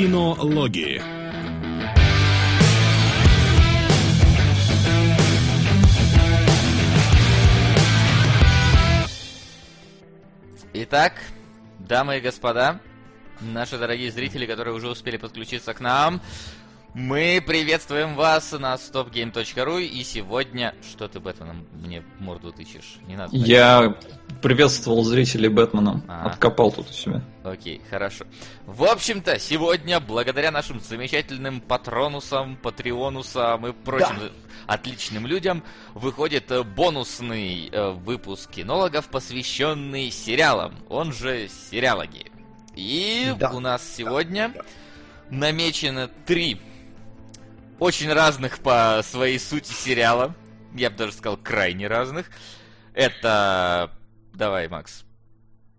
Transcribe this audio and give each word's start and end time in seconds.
Кинологии. 0.00 1.02
Итак, 10.72 11.12
дамы 11.80 12.16
и 12.16 12.20
господа, 12.20 12.80
наши 13.42 13.76
дорогие 13.76 14.10
зрители, 14.10 14.46
которые 14.46 14.74
уже 14.74 14.88
успели 14.88 15.18
подключиться 15.18 15.74
к 15.74 15.80
нам, 15.80 16.22
мы 16.94 17.42
приветствуем 17.46 18.16
вас 18.16 18.50
на 18.52 18.74
stopgame.ru 18.74 19.82
и 19.82 20.02
сегодня... 20.02 20.74
Что 20.82 21.06
ты, 21.06 21.20
Бэтменом, 21.20 21.66
мне 21.72 22.02
морду 22.18 22.52
тычешь? 22.52 22.98
Не 23.06 23.16
надо. 23.16 23.36
Я 23.36 23.96
приветствовал 24.42 25.04
зрителей 25.04 25.48
Бэтменом. 25.48 26.02
А. 26.08 26.26
Откопал 26.26 26.72
тут 26.72 26.90
у 26.90 26.92
себя. 26.92 27.22
Окей, 27.44 27.80
хорошо. 27.88 28.24
В 28.66 28.84
общем-то, 28.84 29.38
сегодня, 29.38 30.00
благодаря 30.00 30.50
нашим 30.50 30.80
замечательным 30.80 31.60
патронусам, 31.60 32.56
патреонусам 32.56 33.68
и 33.68 33.72
прочим 33.72 34.18
да. 34.18 34.28
отличным 34.66 35.26
людям, 35.26 35.62
выходит 35.94 36.50
бонусный 36.74 37.68
э, 37.70 37.90
выпуск 37.92 38.50
кинологов, 38.50 39.08
посвященный 39.08 40.10
сериалам, 40.10 40.74
он 40.88 41.12
же 41.12 41.48
сериалоги. 41.70 42.26
И 42.74 43.32
да. 43.38 43.50
у 43.50 43.60
нас 43.60 43.88
сегодня 43.96 44.52
да. 44.54 44.62
намечено 45.30 46.08
три 46.26 46.60
очень 47.80 48.12
разных 48.12 48.60
по 48.60 49.00
своей 49.02 49.38
сути 49.38 49.72
сериала. 49.72 50.34
Я 50.74 50.90
бы 50.90 50.96
даже 50.96 51.12
сказал, 51.12 51.36
крайне 51.36 51.88
разных. 51.88 52.26
Это... 52.94 53.90
Давай, 54.34 54.68
Макс. 54.68 55.04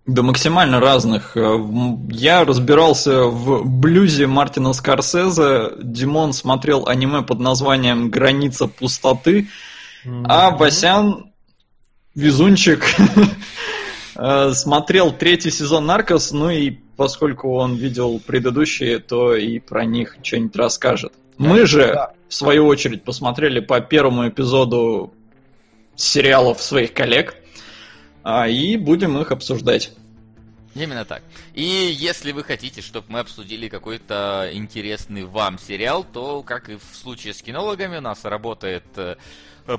Да 0.08 0.24
максимально 0.24 0.80
разных. 0.80 1.38
Я 2.10 2.44
разбирался 2.44 3.24
в 3.26 3.66
блюзе 3.66 4.28
Мартина 4.28 4.74
Скорсезе. 4.74 5.74
Димон 5.82 6.34
смотрел 6.34 6.88
аниме 6.88 7.22
под 7.22 7.40
названием 7.40 8.10
«Граница 8.10 8.68
пустоты». 8.68 9.48
Mm-hmm. 10.04 10.26
А 10.28 10.50
Васян, 10.50 11.32
везунчик, 12.16 12.84
э, 14.16 14.52
смотрел 14.54 15.12
третий 15.12 15.52
сезон 15.52 15.86
«Наркос», 15.86 16.32
ну 16.32 16.50
и 16.50 16.72
поскольку 16.98 17.54
он 17.54 17.76
видел 17.76 18.20
предыдущие, 18.20 18.98
то 18.98 19.36
и 19.36 19.60
про 19.60 19.86
них 19.86 20.18
что-нибудь 20.24 20.56
расскажет. 20.56 21.14
Мы 21.42 21.66
же, 21.66 21.94
да. 21.94 22.14
в 22.30 22.34
свою 22.34 22.68
очередь, 22.68 23.04
посмотрели 23.04 23.60
по 23.60 23.82
первому 23.82 24.28
эпизоду 24.28 25.14
сериалов 25.96 26.62
своих 26.62 26.94
коллег 26.94 27.36
а, 28.24 28.48
и 28.48 28.78
будем 28.78 29.18
их 29.20 29.32
обсуждать. 29.32 29.92
Именно 30.74 31.04
так. 31.04 31.22
И 31.54 31.64
если 31.64 32.32
вы 32.32 32.44
хотите, 32.44 32.82
чтобы 32.82 33.08
мы 33.10 33.20
обсудили 33.20 33.68
какой-то 33.68 34.50
интересный 34.54 35.26
вам 35.26 35.60
сериал, 35.60 36.06
то, 36.06 36.44
как 36.44 36.70
и 36.70 36.76
в 36.76 36.96
случае 36.96 37.34
с 37.34 37.42
кинологами, 37.42 37.98
у 37.98 38.02
нас 38.02 38.24
работает 38.24 38.86
э, 38.96 39.18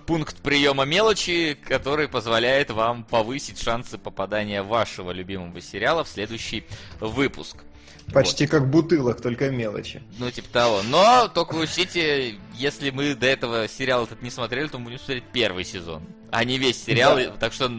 пункт 0.07 0.37
приема 0.43 0.85
мелочи, 0.85 1.57
который 1.67 2.09
позволяет 2.09 2.71
вам 2.71 3.05
повысить 3.05 3.63
шансы 3.63 3.97
попадания 3.97 4.63
вашего 4.63 5.13
любимого 5.13 5.61
сериала 5.63 6.05
в 6.05 6.09
следующий 6.09 6.65
выпуск. 7.01 7.57
Почти 8.13 8.45
вот. 8.45 8.51
как 8.51 8.71
бутылок, 8.71 9.21
только 9.21 9.51
мелочи. 9.51 10.03
Ну, 10.19 10.31
типа 10.31 10.49
того. 10.49 10.83
Но 10.83 11.29
только 11.29 11.55
учтите, 11.55 12.37
если 12.55 12.91
мы 12.91 13.15
до 13.15 13.27
этого 13.27 13.69
сериал 13.69 14.05
этот 14.05 14.23
не 14.23 14.31
смотрели, 14.31 14.69
то 14.69 14.79
мы 14.79 14.85
будем 14.85 14.99
смотреть 14.99 15.25
первый 15.33 15.65
сезон, 15.65 16.03
а 16.31 16.45
не 16.45 16.59
весь 16.59 16.83
сериал. 16.83 17.17
Да. 17.17 17.33
Так 17.39 17.53
что, 17.53 17.71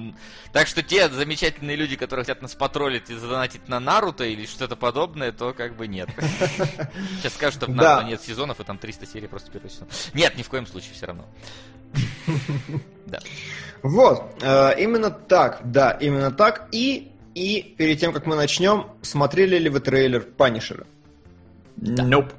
так 0.51 0.67
что 0.67 0.81
те 0.81 1.09
замечательные 1.09 1.75
люди, 1.75 1.95
которые 1.95 2.25
хотят 2.25 2.41
нас 2.41 2.53
потроллить 2.55 3.09
и 3.09 3.15
задонатить 3.15 3.67
на 3.67 3.79
Наруто 3.79 4.23
или 4.23 4.45
что-то 4.45 4.75
подобное, 4.75 5.31
то 5.31 5.53
как 5.53 5.75
бы 5.75 5.87
нет. 5.87 6.09
Сейчас 7.19 7.33
скажут, 7.33 7.61
что 7.61 7.71
в 7.71 7.75
Наруто 7.75 8.07
нет 8.07 8.21
сезонов, 8.21 8.59
и 8.59 8.63
там 8.63 8.77
300 8.77 9.05
серий 9.05 9.27
просто 9.27 9.51
первый 9.51 9.69
сезон. 9.69 9.87
Нет, 10.13 10.37
ни 10.37 10.43
в 10.43 10.49
коем 10.49 10.65
случае 10.67 10.93
все 10.93 11.07
равно. 11.07 11.25
Да. 13.05 13.19
Вот, 13.83 14.41
э, 14.41 14.81
именно 14.81 15.11
так, 15.11 15.59
да, 15.65 15.91
именно 15.91 16.31
так. 16.31 16.69
И 16.71 17.11
и 17.35 17.75
перед 17.77 17.99
тем, 17.99 18.13
как 18.13 18.25
мы 18.25 18.35
начнем, 18.35 18.87
смотрели 19.01 19.57
ли 19.57 19.69
вы 19.69 19.79
трейлер 19.79 20.21
Панишера? 20.21 20.85
Да. 21.75 22.03
Nope. 22.03 22.33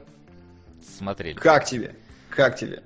Смотрели. 0.97 1.35
Как 1.35 1.65
тебе? 1.65 1.97
Как 2.31 2.57
тебе? 2.57 2.83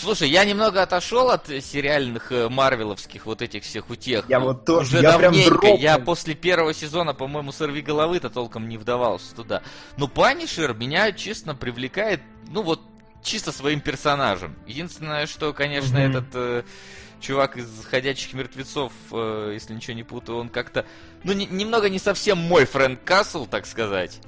Слушай, 0.00 0.28
я 0.30 0.44
немного 0.44 0.82
отошел 0.82 1.30
от 1.30 1.46
сериальных 1.48 2.32
э, 2.32 2.48
марвеловских 2.48 3.26
вот 3.26 3.42
этих 3.42 3.62
всех 3.64 3.90
утех. 3.90 4.24
Я 4.28 4.40
вот 4.40 4.64
тоже, 4.64 4.98
Уже 4.98 5.06
я 5.06 5.18
прям 5.18 5.34
дропнул. 5.34 5.78
Я 5.78 5.98
после 5.98 6.34
первого 6.34 6.72
сезона, 6.72 7.14
по-моему, 7.14 7.52
сорви 7.52 7.82
головы-то 7.82 8.30
толком 8.30 8.68
не 8.68 8.78
вдавался 8.78 9.34
туда. 9.34 9.62
Но 9.96 10.08
Панишер 10.08 10.74
меня, 10.74 11.12
честно, 11.12 11.54
привлекает, 11.54 12.20
ну 12.48 12.62
вот, 12.62 12.80
чисто 13.22 13.52
своим 13.52 13.80
персонажем. 13.80 14.56
Единственное, 14.66 15.26
что, 15.26 15.52
конечно, 15.52 15.96
mm-hmm. 15.96 16.10
этот... 16.10 16.24
Э, 16.34 16.62
чувак 17.26 17.56
из 17.56 17.66
«Ходячих 17.84 18.32
мертвецов», 18.34 18.92
э, 19.10 19.50
если 19.54 19.74
ничего 19.74 19.94
не 19.94 20.04
путаю, 20.04 20.38
он 20.38 20.48
как-то, 20.48 20.86
ну, 21.24 21.32
не, 21.32 21.46
немного 21.46 21.88
не 21.88 21.98
совсем 21.98 22.38
мой 22.38 22.64
Фрэнк 22.64 23.02
Касл, 23.04 23.46
так 23.46 23.66
сказать. 23.66 24.20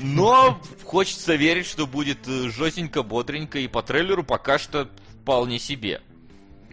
Но 0.00 0.60
хочется 0.84 1.34
верить, 1.34 1.66
что 1.66 1.86
будет 1.86 2.26
э, 2.26 2.50
жестенько, 2.50 3.02
бодренько, 3.02 3.58
и 3.58 3.68
по 3.68 3.82
трейлеру 3.82 4.24
пока 4.24 4.58
что 4.58 4.90
вполне 5.22 5.58
себе. 5.58 6.02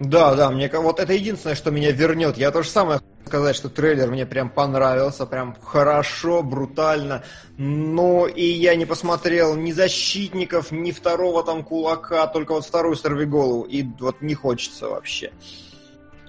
Да, 0.01 0.34
да, 0.34 0.50
мне 0.50 0.67
вот 0.67 1.00
это 1.00 1.13
единственное, 1.13 1.56
что 1.56 1.69
меня 1.69 1.91
вернет. 1.91 2.35
Я 2.35 2.50
то 2.50 2.63
же 2.63 2.69
самое 2.69 3.01
сказать, 3.23 3.56
что 3.56 3.69
трейлер 3.69 4.09
мне 4.09 4.25
прям 4.25 4.50
понравился, 4.50 5.28
прям 5.28 5.56
хорошо, 5.62 6.41
брутально. 6.41 7.23
Но 7.57 8.25
и 8.25 8.44
я 8.44 8.75
не 8.75 8.85
посмотрел 8.85 9.56
ни 9.56 9.72
защитников, 9.72 10.72
ни 10.72 10.89
второго 10.89 11.44
там 11.44 11.63
кулака, 11.63 12.25
только 12.25 12.53
вот 12.53 12.66
вторую 12.66 12.95
сорви 12.95 13.25
голову. 13.25 13.62
И 13.62 13.85
вот 14.00 14.23
не 14.23 14.34
хочется 14.34 14.89
вообще. 14.89 15.31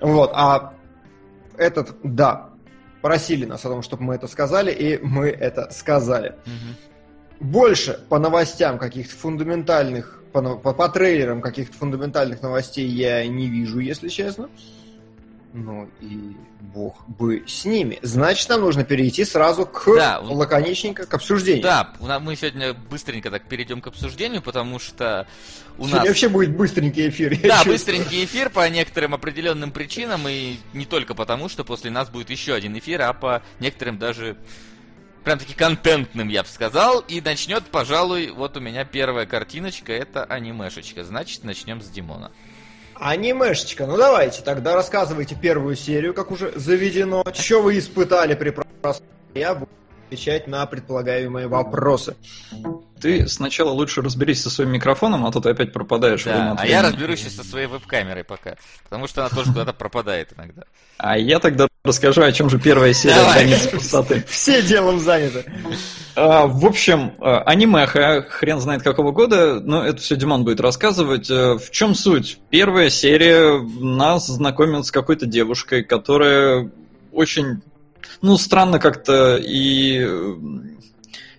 Вот, 0.03 0.31
а 0.35 0.75
этот, 1.57 1.97
да, 2.03 2.51
просили 3.01 3.47
нас 3.47 3.65
о 3.65 3.71
том, 3.71 3.81
чтобы 3.81 4.03
мы 4.03 4.17
это 4.17 4.27
сказали, 4.27 4.71
и 4.71 4.99
мы 5.03 5.29
это 5.31 5.71
сказали. 5.71 6.37
Угу. 6.45 7.49
Больше 7.49 8.05
по 8.11 8.19
новостям 8.19 8.77
каких-то 8.77 9.17
фундаментальных 9.17 10.22
по, 10.33 10.57
по, 10.57 10.73
по 10.73 10.89
трейлерам 10.89 11.41
каких-то 11.41 11.77
фундаментальных 11.77 12.43
новостей 12.43 12.89
я 12.89 13.27
не 13.27 13.49
вижу, 13.49 13.79
если 13.79 14.09
честно. 14.09 14.49
Ну 15.55 15.91
и 16.01 16.35
бог 16.61 17.07
бы 17.07 17.45
с 17.47 17.67
ними. 17.67 17.99
Значит, 18.01 18.49
нам 18.49 18.63
нужно 18.63 18.85
перейти 18.85 19.23
сразу 19.27 19.67
к 19.67 19.85
да, 19.95 20.19
лаконичненько 20.21 21.05
к 21.05 21.13
обсуждению. 21.13 21.63
Да, 21.63 21.93
мы 22.21 22.37
сегодня 22.37 22.73
быстренько 22.73 23.31
так 23.31 23.45
перейдем 23.45 23.83
к 23.83 23.87
обсуждению, 23.87 24.41
потому 24.41 24.79
что 24.79 25.27
у 25.77 25.83
сегодня 25.83 25.99
нас... 25.99 26.09
вообще 26.09 26.31
будет 26.31 26.57
быстренький 26.57 27.11
эфир. 27.11 27.39
Да, 27.43 27.57
чувствую. 27.57 27.75
быстренький 27.75 28.25
эфир 28.25 28.49
по 28.49 28.67
некоторым 28.71 29.13
определенным 29.13 29.73
причинам, 29.73 30.27
и 30.27 30.57
не 30.73 30.87
только 30.87 31.15
потому, 31.15 31.51
что 31.51 31.65
после 31.65 31.91
нас 31.91 32.09
будет 32.09 32.31
еще 32.31 32.55
один 32.55 32.79
эфир, 32.79 33.03
а 33.03 33.13
по 33.13 33.43
некоторым 33.61 33.99
даже 33.99 34.39
прям 35.25 35.39
таки 35.39 35.55
контентным, 35.55 36.29
я 36.29 36.43
бы 36.43 36.49
сказал. 36.49 37.01
И 37.01 37.21
начнет, 37.21 37.65
пожалуй, 37.65 38.31
вот 38.31 38.57
у 38.57 38.61
меня 38.61 38.85
первая 38.85 39.27
картиночка, 39.27 39.93
это 39.93 40.25
анимешечка. 40.25 41.05
Значит, 41.05 41.45
начнем 41.45 41.81
с 41.81 41.89
Димона. 41.89 42.31
Анимешечка, 42.95 43.87
ну 43.87 43.97
давайте, 43.97 44.43
тогда 44.43 44.75
рассказывайте 44.75 45.35
первую 45.35 45.75
серию, 45.77 46.15
как 46.15 46.31
уже 46.31 46.53
заведено. 46.55 47.25
Что 47.35 47.63
вы 47.63 47.79
испытали 47.79 48.35
при 48.35 48.51
просмотре? 48.51 49.09
Я 49.35 49.55
буду 49.55 49.71
отвечать 50.07 50.47
на 50.47 50.65
предполагаемые 50.67 51.49
вопросы. 51.49 52.17
Ты 53.03 53.27
сначала 53.27 53.71
лучше 53.71 54.01
разберись 54.01 54.43
со 54.43 54.49
своим 54.49 54.71
микрофоном, 54.71 55.27
а 55.27 55.33
то 55.33 55.41
ты 55.41 55.51
опять 55.51 55.73
пропадаешь. 55.73 56.23
Да, 56.23 56.55
а 56.57 56.65
я 56.65 56.83
разберусь 56.83 57.19
сейчас 57.19 57.35
со 57.35 57.45
своей 57.45 57.67
веб-камерой 57.67 58.23
пока, 58.23 58.55
потому 58.85 59.09
что 59.09 59.23
она 59.23 59.31
тоже 59.31 59.51
куда-то 59.51 59.73
пропадает 59.73 60.33
иногда. 60.37 60.63
А 60.99 61.19
я 61.19 61.41
тогда 61.41 61.67
расскажу, 61.83 62.23
о 62.23 62.31
чем 62.31 62.49
же 62.49 62.61
первая 62.61 62.93
серия 62.93 63.25
«Границ 63.33 63.67
пустоты». 63.67 64.25
Все 64.29 64.63
делом 64.63 65.01
заняты. 65.01 65.45
А, 66.15 66.47
в 66.47 66.65
общем, 66.65 67.15
а, 67.19 67.41
анимеха, 67.41 68.25
хрен 68.29 68.61
знает 68.61 68.85
какого 68.85 69.11
года, 69.11 69.59
но 69.59 69.85
это 69.85 70.01
все 70.01 70.15
Димон 70.15 70.45
будет 70.45 70.61
рассказывать. 70.61 71.29
А, 71.29 71.59
в 71.59 71.73
чем 71.73 71.97
суть? 71.97 72.39
Первая 72.51 72.89
серия 72.89 73.61
нас 73.81 74.29
знакомит 74.29 74.87
с 74.87 74.93
какой-то 74.93 75.27
девушкой, 75.27 75.83
которая 75.83 76.71
очень, 77.11 77.63
ну, 78.21 78.37
странно 78.37 78.79
как-то 78.79 79.39
и 79.43 80.07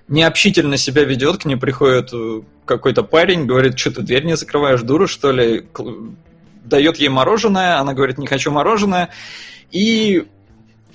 необщительно 0.08 0.78
себя 0.78 1.04
ведет, 1.04 1.42
к 1.42 1.46
ней 1.46 1.56
приходит 1.56 2.10
э, 2.14 2.42
какой-то 2.66 3.04
парень, 3.04 3.46
говорит, 3.46 3.78
что 3.78 3.92
ты 3.92 4.02
дверь 4.02 4.26
не 4.26 4.36
закрываешь, 4.36 4.82
дура, 4.82 5.08
что 5.08 5.32
ли? 5.32 5.66
Дает 6.64 6.98
ей 6.98 7.10
мороженое, 7.10 7.80
она 7.80 7.94
говорит, 7.94 8.18
не 8.18 8.28
хочу 8.28 8.52
мороженое. 8.52 9.10
И 9.72 10.28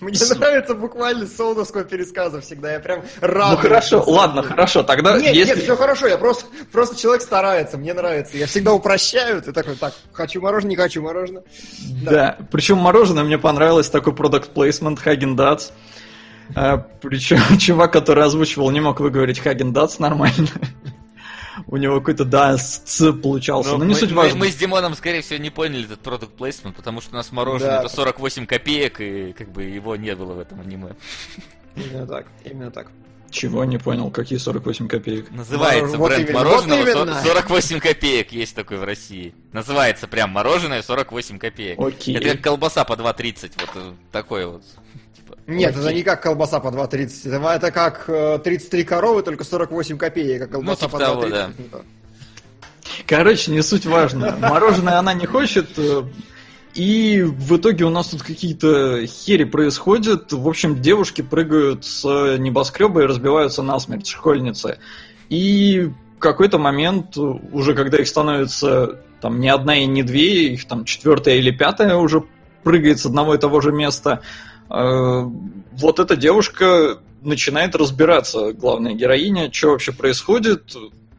мне 0.01 0.15
С... 0.15 0.35
нравится 0.37 0.75
буквально 0.75 1.27
солнышко 1.27 1.83
пересказа 1.83 2.41
всегда, 2.41 2.73
я 2.73 2.81
прям 2.81 3.03
рад. 3.21 3.51
Ну 3.51 3.57
хорошо, 3.57 4.05
ладно, 4.07 4.43
хорошо, 4.43 4.85
тогда 4.85 5.19
Нет, 5.19 5.35
если... 5.35 5.55
нет, 5.55 5.65
все 5.65 5.77
хорошо, 5.77 6.07
я 6.07 6.17
просто, 6.19 6.45
просто 6.71 6.97
человек 6.97 7.23
старается, 7.23 7.79
мне 7.79 7.95
нравится. 7.95 8.37
Я 8.37 8.47
всегда 8.47 8.73
упрощаю, 8.73 9.43
ты 9.43 9.53
такой, 9.53 9.75
так, 9.75 9.95
хочу 10.13 10.41
мороженое, 10.41 10.71
не 10.71 10.77
хочу 10.77 11.03
мороженое. 11.03 11.43
Да, 12.05 12.11
да. 12.11 12.39
причем 12.53 12.79
мороженое 12.79 13.25
мне 13.25 13.39
понравилось, 13.39 13.91
такой 13.91 14.15
продукт 14.15 14.51
плейсмент 14.51 15.01
Хаген 15.01 15.37
Dazs. 15.37 15.73
А, 16.55 16.79
Причем 16.79 17.39
чувак, 17.59 17.93
который 17.93 18.25
озвучивал, 18.25 18.71
не 18.71 18.81
мог 18.81 19.01
выговорить 19.01 19.39
Хаген 19.39 19.73
Дац 19.73 19.99
нормально. 19.99 20.49
У 21.67 21.77
него 21.77 21.99
какой-то, 21.99 22.25
да, 22.25 22.57
с 22.57 23.13
получался. 23.13 23.73
Но 23.73 23.79
Ну, 23.79 23.85
не 23.85 23.91
мы, 23.95 23.99
суть 24.01 24.11
мы- 24.11 24.17
важно. 24.17 24.39
мы 24.39 24.51
с 24.51 24.55
Димоном, 24.55 24.95
скорее 24.95 25.23
всего, 25.23 25.39
не 25.41 25.51
поняли 25.51 25.85
этот 25.85 26.01
продукт 26.01 26.35
плейсмент, 26.37 26.77
потому 26.77 27.01
что 27.01 27.13
у 27.13 27.17
нас 27.17 27.33
мороженое 27.33 27.79
Да. 27.79 27.81
это 27.81 27.89
48 27.89 28.47
копеек, 28.47 29.01
и 29.01 29.33
как 29.33 29.51
бы 29.51 29.65
его 29.65 29.97
не 29.97 30.15
было 30.15 30.35
в 30.35 30.39
этом 30.39 30.61
аниме. 30.61 30.95
Именно 31.75 32.07
так, 32.07 32.27
именно 32.45 32.71
так. 32.71 32.89
Чего 33.31 33.65
не 33.65 33.77
понял, 33.77 34.11
какие 34.11 34.39
48 34.39 34.89
копеек. 34.89 35.31
Называется 35.31 35.99
Вот 35.99 36.09
бренд 36.09 36.31
именно, 36.31 36.39
мороженого 36.45 36.79
вот 36.79 36.89
со- 36.93 37.03
именно. 37.03 37.23
48 37.23 37.81
копеек, 37.81 38.33
есть 38.33 38.55
такой 38.55 38.79
в 38.79 38.85
России. 38.85 39.35
Называется 39.53 40.07
прям 40.09 40.31
мороженое 40.31 40.81
48 40.81 41.39
копеек. 41.39 41.79
Окей. 41.79 42.17
Это 42.17 42.31
как 42.31 42.41
колбаса 42.41 42.85
по 42.85 42.95
2.30, 42.95 43.53
вот 43.61 43.71
э, 43.75 43.93
такой 44.13 44.47
вот. 44.47 44.63
Нет, 45.47 45.71
Окей. 45.71 45.83
это 45.83 45.93
не 45.95 46.03
как 46.03 46.23
колбаса 46.23 46.61
по 46.61 46.69
2.30. 46.69 47.29
Это, 47.37 47.49
это 47.49 47.71
как 47.71 48.05
э, 48.09 48.39
33 48.43 48.85
коровы, 48.85 49.23
только 49.23 49.45
48 49.45 49.97
копеек, 49.99 50.43
как 50.43 50.51
колбаса 50.53 50.87
типа 50.87 50.93
по 50.93 50.99
того, 50.99 51.25
2.30. 51.25 51.31
да. 51.31 51.51
Ну, 51.59 51.79
Короче, 53.07 53.51
не 53.53 53.63
суть 53.63 53.87
важно. 53.87 54.37
Мороженое 54.41 54.99
она 54.99 55.15
не 55.15 55.27
хочет. 55.27 55.69
э, 55.79 56.03
И 56.75 57.23
в 57.23 57.57
итоге 57.57 57.85
у 57.85 57.91
нас 57.91 58.09
тут 58.09 58.23
какие-то 58.23 59.05
хери 59.07 59.45
происходят. 59.45 60.33
В 60.33 60.49
общем, 60.49 60.81
девушки 60.81 61.23
прыгают 61.23 61.85
с 61.85 62.05
небоскреба 62.05 63.03
и 63.03 63.07
разбиваются 63.07 63.63
насмерть, 63.63 64.07
школьницы. 64.09 64.79
И 65.29 65.91
в 66.17 66.19
какой-то 66.21 66.59
момент, 66.59 67.17
уже 67.17 67.75
когда 67.75 67.99
их 67.99 68.09
становится 68.09 69.01
там 69.21 69.41
не 69.41 69.49
одна 69.49 69.77
и 69.77 69.87
не 69.87 70.03
две, 70.03 70.53
их 70.53 70.67
там 70.67 70.85
четвертая 70.85 71.37
или 71.37 71.51
пятая 71.51 71.97
уже 71.97 72.25
прыгает 72.63 72.99
с 73.01 73.07
одного 73.07 73.35
и 73.35 73.39
того 73.39 73.61
же 73.61 73.73
места, 73.73 74.21
э, 74.21 74.25
вот 74.69 75.99
эта 75.99 76.17
девушка 76.17 76.99
начинает 77.23 77.75
разбираться, 77.75 78.53
главная 78.53 78.95
героиня, 78.95 79.53
что 79.53 79.71
вообще 79.71 79.93
происходит, 79.93 80.77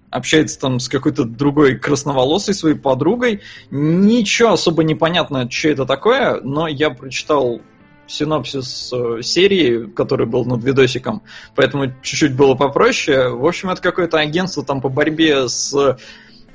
общается 0.10 0.60
там 0.60 0.80
с 0.80 0.90
какой-то 0.90 1.24
другой 1.24 1.78
красноволосой 1.78 2.54
своей 2.54 2.75
подругой. 2.75 3.42
Ничего 3.69 4.54
особо 4.54 4.84
непонятно, 4.84 5.50
что 5.50 5.69
это 5.69 5.86
такое, 5.86 6.40
но 6.42 6.68
я 6.68 6.90
прочитал 6.90 7.62
синопсис 8.07 8.92
э, 8.92 9.22
серии, 9.22 9.86
который 9.86 10.25
был 10.25 10.44
над 10.44 10.63
видосиком, 10.63 11.22
поэтому 11.56 11.94
чуть-чуть 12.02 12.36
было 12.36 12.56
попроще. 12.56 13.30
В 13.30 13.45
общем, 13.45 13.69
это 13.69 13.81
какое-то 13.81 14.18
агентство 14.18 14.66
там 14.66 14.81
по 14.81 14.90
борьбе 14.90 15.48
с 15.48 15.98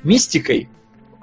мистикой, 0.02 0.68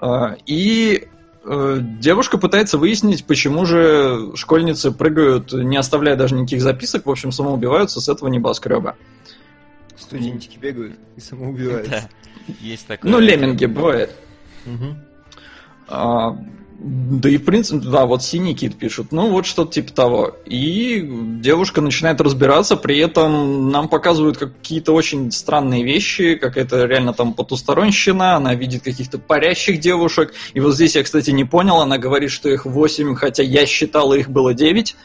э, 0.02 0.36
и 0.46 1.04
э, 1.04 1.08
девушка 1.44 2.38
пытается 2.38 2.78
выяснить, 2.78 3.26
почему 3.26 3.66
же 3.66 4.32
школьницы 4.36 4.92
прыгают, 4.92 5.54
не 5.54 5.78
оставляя 5.78 6.16
даже 6.16 6.36
никаких 6.36 6.62
записок, 6.62 7.06
в 7.06 7.10
общем, 7.10 7.32
самоубиваются 7.32 8.00
с 8.00 8.10
этого 8.10 8.30
небоскреба. 8.30 8.96
Студентики 9.98 10.58
бегают 10.58 10.98
и 11.16 11.22
самоубиваются. 11.22 11.92
Да, 11.92 12.54
есть 12.60 12.88
такое. 12.88 13.12
Ну, 13.12 13.20
лемминги 13.20 13.66
бывает. 13.66 14.16
А, 15.88 16.38
да 16.84 17.30
и 17.30 17.38
в 17.38 17.46
принципе, 17.46 17.88
да, 17.88 18.08
вот 18.08 18.24
синий 18.24 18.56
кит 18.56 18.76
пишут. 18.76 19.12
Ну, 19.12 19.30
вот 19.30 19.46
что-то 19.46 19.74
типа 19.74 19.94
того. 19.94 20.38
И 20.46 21.08
девушка 21.40 21.80
начинает 21.80 22.20
разбираться, 22.22 22.76
при 22.76 22.98
этом 22.98 23.70
нам 23.70 23.88
показывают 23.88 24.38
какие-то 24.38 24.94
очень 24.94 25.32
странные 25.32 25.84
вещи, 25.84 26.34
какая-то 26.34 26.86
реально 26.86 27.14
там 27.14 27.34
потусторонщина, 27.34 28.36
она 28.36 28.56
видит 28.56 28.82
каких-то 28.82 29.20
парящих 29.20 29.80
девушек. 29.80 30.34
И 30.56 30.60
вот 30.60 30.74
здесь 30.74 30.96
я, 30.96 31.04
кстати, 31.04 31.30
не 31.30 31.46
понял, 31.46 31.82
она 31.82 32.00
говорит, 32.00 32.32
что 32.32 32.50
их 32.50 32.66
8, 32.66 33.14
хотя 33.14 33.44
я 33.44 33.68
считал, 33.68 34.14
их 34.14 34.32
было 34.32 34.56
9. 34.56 34.96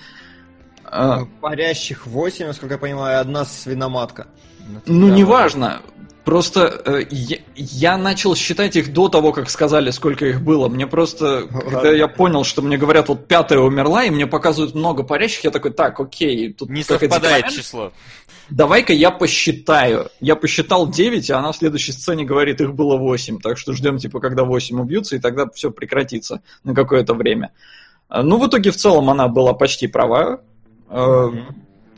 А, 0.84 1.26
Парящих 1.42 2.06
8, 2.06 2.46
насколько 2.46 2.76
я 2.76 2.78
понимаю, 2.78 3.20
одна 3.20 3.44
свиноматка. 3.44 4.28
Ну, 4.86 5.08
неважно. 5.08 5.82
Просто 6.26 6.82
э, 6.84 7.04
я, 7.08 7.36
я 7.54 7.96
начал 7.96 8.34
считать 8.34 8.74
их 8.74 8.92
до 8.92 9.08
того, 9.08 9.30
как 9.32 9.48
сказали, 9.48 9.90
сколько 9.92 10.26
их 10.26 10.42
было. 10.42 10.68
Мне 10.68 10.88
просто, 10.88 11.46
Ну, 11.48 11.60
когда 11.60 11.92
я 11.92 12.08
понял, 12.08 12.42
что 12.42 12.62
мне 12.62 12.76
говорят, 12.76 13.08
вот 13.08 13.28
пятая 13.28 13.60
умерла, 13.60 14.02
и 14.02 14.10
мне 14.10 14.26
показывают 14.26 14.74
много 14.74 15.04
парящих, 15.04 15.44
я 15.44 15.52
такой, 15.52 15.70
так, 15.70 16.00
окей, 16.00 16.52
тут 16.52 16.68
Не 16.68 16.82
совпадает 16.82 17.22
декламация. 17.22 17.62
число. 17.62 17.92
Давай-ка 18.50 18.92
я 18.92 19.12
посчитаю. 19.12 20.10
Я 20.18 20.34
посчитал 20.34 20.88
9, 20.90 21.30
а 21.30 21.38
она 21.38 21.52
в 21.52 21.56
следующей 21.56 21.92
сцене 21.92 22.24
говорит, 22.24 22.60
их 22.60 22.74
было 22.74 22.96
8. 22.96 23.38
Так 23.38 23.56
что 23.56 23.72
ждем, 23.72 23.98
типа, 23.98 24.18
когда 24.18 24.42
8 24.42 24.80
убьются, 24.80 25.14
и 25.14 25.20
тогда 25.20 25.48
все 25.54 25.70
прекратится 25.70 26.42
на 26.64 26.74
какое-то 26.74 27.14
время. 27.14 27.52
А, 28.08 28.24
Ну, 28.24 28.38
в 28.38 28.48
итоге, 28.48 28.72
в 28.72 28.76
целом, 28.76 29.10
она 29.10 29.28
была 29.28 29.52
почти 29.52 29.86
права. 29.86 30.40
Э, 30.88 31.28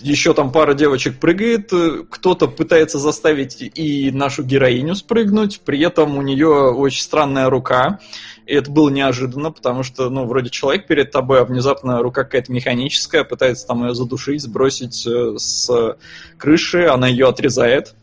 Еще 0.00 0.32
там 0.32 0.52
пара 0.52 0.74
девочек 0.74 1.18
прыгает, 1.18 1.72
э, 1.72 2.04
кто-то 2.08 2.46
пытается 2.46 2.98
заставить 2.98 3.60
и 3.60 4.10
нашу 4.12 4.44
героиню 4.44 4.94
спрыгнуть, 4.94 5.60
при 5.64 5.80
этом 5.80 6.16
у 6.16 6.22
нее 6.22 6.70
очень 6.70 7.02
странная 7.02 7.50
рука. 7.50 7.98
И 8.46 8.54
это 8.54 8.70
было 8.70 8.90
неожиданно, 8.90 9.50
потому 9.50 9.82
что, 9.82 10.08
ну, 10.08 10.24
вроде 10.24 10.50
человек 10.50 10.86
перед 10.86 11.10
тобой, 11.10 11.40
а 11.40 11.44
внезапно 11.44 12.00
рука 12.00 12.22
какая-то 12.24 12.52
механическая, 12.52 13.24
пытается 13.24 13.66
там 13.66 13.86
ее 13.86 13.94
задушить, 13.94 14.40
сбросить 14.40 15.04
э, 15.04 15.36
с 15.36 15.96
крыши, 16.36 16.86
она 16.86 17.08
ее 17.08 17.26
отрезает. 17.26 17.94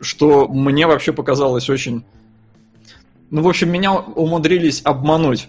Что 0.00 0.46
мне 0.46 0.86
вообще 0.86 1.12
показалось 1.12 1.70
очень... 1.70 2.04
Ну, 3.30 3.42
в 3.42 3.48
общем, 3.48 3.70
меня 3.70 3.94
умудрились 3.94 4.82
обмануть, 4.84 5.48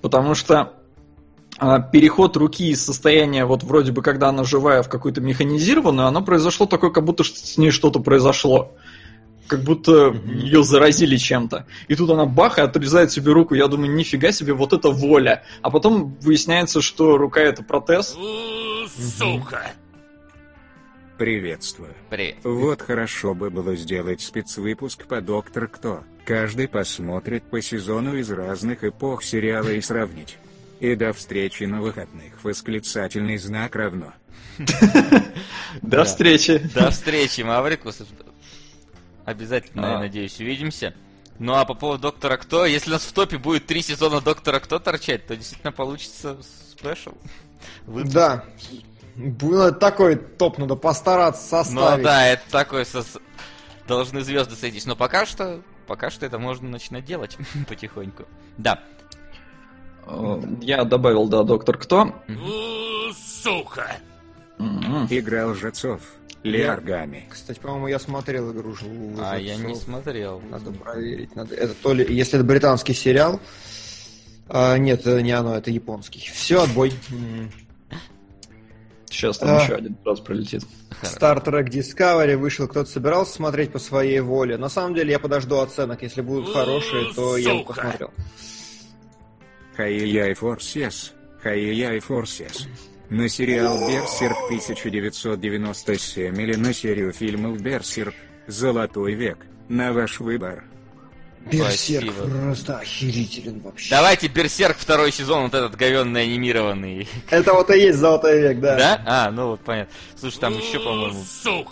потому 0.00 0.34
что 0.34 0.72
переход 1.58 2.36
руки 2.36 2.70
из 2.70 2.84
состояния, 2.84 3.44
вот 3.44 3.62
вроде 3.62 3.92
бы, 3.92 4.02
когда 4.02 4.28
она 4.28 4.44
живая, 4.44 4.82
в 4.82 4.88
какую-то 4.88 5.20
механизированную, 5.20 6.08
оно 6.08 6.22
произошло 6.22 6.66
такое, 6.66 6.90
как 6.90 7.04
будто 7.04 7.24
с 7.24 7.56
ней 7.58 7.70
что-то 7.70 8.00
произошло. 8.00 8.72
Как 9.48 9.64
будто 9.64 10.14
ее 10.24 10.62
заразили 10.64 11.16
чем-то. 11.16 11.66
И 11.88 11.94
тут 11.94 12.08
она 12.10 12.24
бах 12.24 12.58
и 12.58 12.62
отрезает 12.62 13.12
себе 13.12 13.32
руку. 13.32 13.54
Я 13.54 13.66
думаю, 13.66 13.92
нифига 13.92 14.32
себе, 14.32 14.54
вот 14.54 14.72
это 14.72 14.90
воля. 14.90 15.42
А 15.60 15.70
потом 15.70 16.16
выясняется, 16.22 16.80
что 16.80 17.18
рука 17.18 17.40
это 17.40 17.62
протез. 17.62 18.16
Сука. 19.18 19.72
Приветствую. 21.18 21.94
Привет. 22.08 22.36
Вот 22.44 22.80
хорошо 22.80 23.34
бы 23.34 23.50
было 23.50 23.76
сделать 23.76 24.22
спецвыпуск 24.22 25.06
по 25.06 25.20
Доктор 25.20 25.68
Кто. 25.68 26.02
Каждый 26.24 26.66
посмотрит 26.66 27.44
по 27.44 27.60
сезону 27.60 28.16
из 28.16 28.30
разных 28.30 28.84
эпох 28.84 29.22
сериала 29.22 29.68
и 29.68 29.80
сравнить. 29.80 30.38
И 30.82 30.96
до 30.96 31.12
встречи 31.12 31.62
на 31.62 31.80
выходных. 31.80 32.42
Восклицательный 32.42 33.38
знак 33.38 33.76
равно. 33.76 34.12
До 35.80 36.02
встречи. 36.04 36.58
До 36.74 36.90
встречи, 36.90 37.42
Маврикус. 37.42 38.02
Обязательно, 39.24 39.80
я 39.82 39.96
А. 39.96 39.98
надеюсь, 40.00 40.40
увидимся. 40.40 40.92
Ну 41.38 41.54
а 41.54 41.64
по 41.64 41.74
поводу 41.74 42.02
Доктора 42.02 42.36
Кто, 42.36 42.66
если 42.66 42.90
у 42.90 42.94
нас 42.94 43.04
в 43.04 43.12
топе 43.12 43.38
будет 43.38 43.66
три 43.66 43.80
сезона 43.80 44.20
Доктора 44.20 44.58
Кто 44.58 44.80
торчать, 44.80 45.24
то 45.26 45.36
действительно 45.36 45.70
получится 45.70 46.36
спешл. 46.72 47.12
Да. 47.86 48.44
Было 49.14 49.70
такой 49.70 50.16
топ, 50.16 50.58
надо 50.58 50.74
постараться 50.74 51.58
Ну 51.58 51.62
составить. 51.64 52.02
да, 52.04 52.26
это 52.26 52.42
такой 52.50 52.82
сос- 52.82 53.20
должны 53.86 54.22
звезды 54.22 54.56
сойтись. 54.56 54.84
Но 54.86 54.96
пока 54.96 55.26
что, 55.26 55.62
пока 55.86 56.10
что 56.10 56.26
это 56.26 56.40
можно 56.40 56.68
начинать 56.68 57.04
делать 57.04 57.36
потихоньку. 57.68 58.24
Да. 58.58 58.82
Э, 60.06 60.40
Я 60.60 60.84
добавил, 60.84 61.28
да, 61.28 61.42
доктор 61.42 61.78
кто. 61.78 62.14
Сука! 63.42 63.96
Игра 65.10 65.46
лжецов. 65.48 66.00
Лиаргами. 66.42 67.26
Кстати, 67.30 67.60
по-моему, 67.60 67.86
я 67.86 67.98
смотрел 68.00 68.52
игру 68.52 68.74
«Живу 68.74 69.14
А 69.20 69.38
я 69.38 69.54
не 69.56 69.66
лжецов». 69.66 69.84
смотрел. 69.84 70.42
Надо 70.50 70.72
проверить. 70.72 71.36
Надо... 71.36 71.54
Это 71.54 71.74
то 71.74 71.92
ли, 71.92 72.04
если 72.12 72.38
это 72.38 72.44
британский 72.46 72.94
сериал. 72.94 73.40
а, 74.48 74.76
нет, 74.76 75.00
это 75.00 75.22
не 75.22 75.30
оно, 75.32 75.56
это 75.56 75.70
японский. 75.70 76.20
Все, 76.32 76.62
отбой. 76.62 76.92
Сейчас 79.08 79.38
там 79.38 79.50
А. 79.56 79.62
еще 79.62 79.74
один 79.74 79.96
раз 80.04 80.20
пролетит. 80.20 80.62
Star 81.02 81.44
Trek 81.44 81.68
Discovery 81.68 82.36
вышел, 82.36 82.66
кто-то 82.66 82.88
собирался 82.90 83.34
смотреть 83.34 83.70
по 83.70 83.78
своей 83.78 84.20
воле. 84.20 84.56
На 84.56 84.68
самом 84.68 84.94
деле 84.94 85.12
я 85.12 85.18
подожду 85.20 85.58
оценок, 85.60 86.02
если 86.02 86.22
будут 86.22 86.52
хорошие, 86.52 87.12
то 87.14 87.36
я 87.36 87.62
посмотрел. 87.62 88.10
Хай-яй 89.76 90.34
Форсес. 90.34 91.12
Хай-яй 91.42 92.00
Форсес. 92.00 92.68
На 93.10 93.28
сериал 93.28 93.78
Берсерк 93.88 94.36
1997 94.46 96.40
или 96.40 96.54
на 96.54 96.72
серию 96.72 97.12
фильмов 97.12 97.60
Берсерк 97.60 98.14
Золотой 98.46 99.14
век. 99.14 99.38
На 99.68 99.92
ваш 99.92 100.20
выбор. 100.20 100.64
Берсерк 101.50 102.12
Спасибо. 102.12 102.38
просто 102.40 102.78
охерителен 102.78 103.60
вообще. 103.60 103.90
Давайте 103.90 104.28
Берсерк 104.28 104.76
второй 104.78 105.10
сезон, 105.10 105.44
вот 105.44 105.54
этот 105.54 105.74
говенный 105.76 106.22
анимированный. 106.24 107.08
Это 107.30 107.52
вот 107.52 107.68
и 107.70 107.80
есть 107.80 107.98
Золотой 107.98 108.40
век, 108.40 108.60
да. 108.60 108.76
Да? 108.76 109.02
А, 109.06 109.30
ну 109.30 109.48
вот 109.48 109.60
понятно. 109.60 109.92
Слушай, 110.16 110.38
там 110.38 110.54
еще, 110.56 110.78
по-моему, 110.78 111.24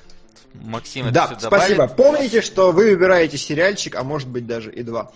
Максим 0.54 1.06
это 1.06 1.14
Да, 1.14 1.28
добавит. 1.28 1.42
спасибо. 1.44 1.88
Помните, 1.88 2.42
что 2.42 2.72
вы 2.72 2.92
выбираете 2.92 3.38
сериальчик, 3.38 3.96
а 3.96 4.04
может 4.04 4.28
быть 4.28 4.46
даже 4.46 4.72
и 4.72 4.84
два. 4.84 5.12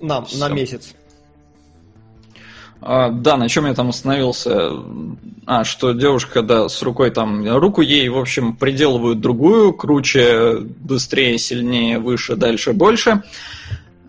Нам, 0.00 0.24
на 0.24 0.28
Всё. 0.28 0.48
месяц. 0.48 0.94
А, 2.86 3.08
да, 3.08 3.38
на 3.38 3.48
чем 3.48 3.64
я 3.64 3.72
там 3.72 3.88
остановился? 3.88 4.72
А, 5.46 5.64
что 5.64 5.92
девушка, 5.92 6.42
да, 6.42 6.68
с 6.68 6.82
рукой 6.82 7.10
там, 7.10 7.48
руку 7.56 7.80
ей, 7.80 8.10
в 8.10 8.18
общем, 8.18 8.56
приделывают 8.56 9.20
другую, 9.20 9.72
круче, 9.72 10.58
быстрее, 10.60 11.38
сильнее, 11.38 11.98
выше, 11.98 12.36
дальше, 12.36 12.74
больше. 12.74 13.22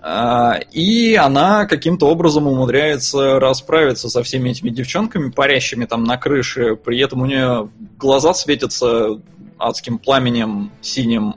А, 0.02 0.60
И 0.74 1.16
она 1.16 1.66
каким-то 1.68 2.08
образом 2.08 2.48
умудряется 2.48 3.40
расправиться 3.40 4.10
со 4.10 4.22
всеми 4.24 4.50
этими 4.50 4.72
девчонками, 4.72 5.32
парящими 5.32 5.86
там 5.86 6.04
на 6.04 6.18
крыше. 6.18 6.76
При 6.76 7.00
этом 7.00 7.22
у 7.22 7.26
нее 7.28 7.70
глаза 7.98 8.34
светятся 8.34 9.22
адским 9.58 10.00
пламенем 10.00 10.70
синим, 10.82 11.36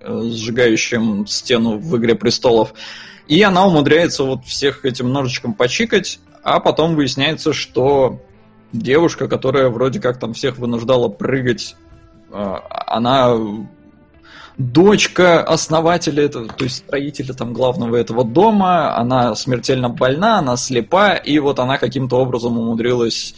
э, 0.00 0.22
сжигающим 0.32 1.26
стену 1.26 1.76
в 1.76 1.98
«Игре 1.98 2.14
престолов». 2.14 2.72
И 3.26 3.42
она 3.42 3.66
умудряется 3.66 4.24
вот 4.24 4.46
всех 4.46 4.86
этим 4.86 5.12
ножичком 5.12 5.52
почикать, 5.52 6.18
а 6.42 6.60
потом 6.60 6.94
выясняется, 6.94 7.52
что 7.52 8.20
девушка, 8.72 9.28
которая 9.28 9.68
вроде 9.68 10.00
как 10.00 10.18
там 10.18 10.34
всех 10.34 10.58
вынуждала 10.58 11.08
прыгать, 11.08 11.76
э, 12.30 12.54
она 12.86 13.36
дочка 14.58 15.42
основателя 15.44 16.24
этого, 16.24 16.48
то 16.48 16.64
есть 16.64 16.78
строителя 16.78 17.32
там 17.32 17.52
главного 17.52 17.96
этого 17.96 18.24
дома, 18.24 18.96
она 18.96 19.34
смертельно 19.36 19.88
больна, 19.88 20.38
она 20.38 20.56
слепа, 20.56 21.14
и 21.14 21.38
вот 21.38 21.60
она 21.60 21.78
каким-то 21.78 22.16
образом 22.16 22.58
умудрилась, 22.58 23.36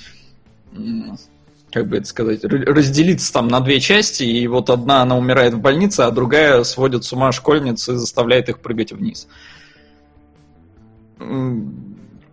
как 1.71 1.89
бы 1.89 1.99
это 1.99 2.07
сказать, 2.07 2.43
разделиться 2.43 3.33
там 3.33 3.49
на 3.49 3.61
две 3.61 3.81
части, 3.81 4.23
и 4.23 4.47
вот 4.47 4.71
одна 4.71 5.03
она 5.03 5.17
умирает 5.17 5.53
в 5.55 5.61
больнице, 5.61 6.01
а 6.01 6.11
другая 6.11 6.65
сводит 6.65 7.05
с 7.05 7.13
ума 7.13 7.33
школьниц 7.33 7.89
и 7.91 7.95
заставляет 7.95 8.49
их 8.49 8.61
прыгать 8.61 8.93
вниз. 8.93 9.29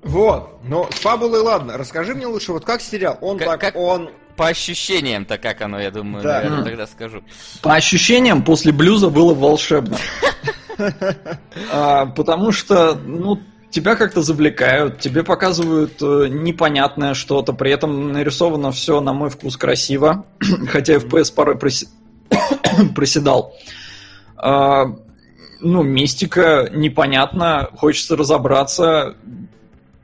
Вот, 0.04 0.60
но 0.64 0.88
с 0.92 0.96
фабулой 1.00 1.42
ладно. 1.42 1.78
Расскажи 1.78 2.14
мне 2.16 2.28
лучше, 2.28 2.54
вот 2.54 2.64
как 2.66 2.82
сериал? 2.82 3.18
Он 3.22 3.38
Как- 3.38 3.48
так, 3.48 3.60
как- 3.60 3.76
он... 3.76 4.10
По 4.36 4.50
ощущениям-то 4.50 5.40
как 5.40 5.62
оно, 5.64 5.80
я 5.80 5.90
думаю, 5.90 6.24
Да. 6.24 6.36
наверное, 6.36 6.64
тогда 6.64 6.86
скажу. 6.86 7.24
По 7.64 7.74
ощущениям, 7.74 8.44
после 8.44 8.72
блюза 8.72 9.10
было 9.10 9.34
волшебно. 9.34 9.98
А, 11.72 12.06
Потому 12.06 12.52
что, 12.52 12.94
ну, 12.94 13.40
тебя 13.72 13.96
как-то 13.96 14.22
завлекают, 14.22 15.00
тебе 15.00 15.24
показывают 15.24 16.00
э, 16.04 16.28
непонятное 16.30 17.16
что-то, 17.16 17.52
при 17.54 17.72
этом 17.72 18.12
нарисовано 18.12 18.72
все, 18.72 19.02
на 19.02 19.12
мой 19.12 19.32
вкус, 19.32 19.58
красиво, 19.58 20.26
хотя 20.70 20.96
FPS 20.98 21.34
порой 21.36 21.58
проседал. 22.96 23.56
А, 24.36 24.86
Ну, 25.60 25.82
мистика 25.82 26.70
непонятно, 26.72 27.70
хочется 27.76 28.16
разобраться, 28.16 29.16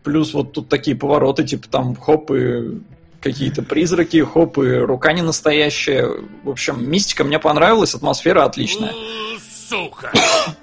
плюс 0.03 0.33
вот 0.33 0.53
тут 0.53 0.69
такие 0.69 0.95
повороты, 0.95 1.43
типа 1.43 1.67
там 1.67 1.95
хоп 1.95 2.31
и 2.31 2.81
какие-то 3.21 3.63
призраки, 3.63 4.23
хоп 4.23 4.57
и 4.59 4.75
рука 4.75 5.13
не 5.13 5.21
настоящая. 5.21 6.09
В 6.43 6.49
общем, 6.49 6.89
мистика 6.89 7.23
мне 7.23 7.39
понравилась, 7.39 7.95
атмосфера 7.95 8.43
отличная. 8.45 8.93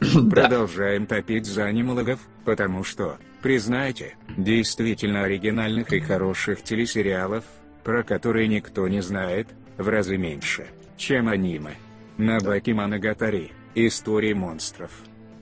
Да. 0.00 0.48
Продолжаем 0.48 1.04
топить 1.04 1.44
за 1.44 1.66
анимологов, 1.66 2.20
потому 2.46 2.84
что, 2.84 3.18
признайте, 3.42 4.14
действительно 4.34 5.24
оригинальных 5.24 5.92
и 5.92 6.00
хороших 6.00 6.62
телесериалов, 6.62 7.44
про 7.84 8.02
которые 8.02 8.48
никто 8.48 8.88
не 8.88 9.02
знает, 9.02 9.48
в 9.76 9.86
разы 9.90 10.16
меньше, 10.16 10.68
чем 10.96 11.28
аниме. 11.28 11.74
Набаки 12.16 12.70
Манагатари, 12.70 13.52
Истории 13.74 14.32
монстров. 14.32 14.90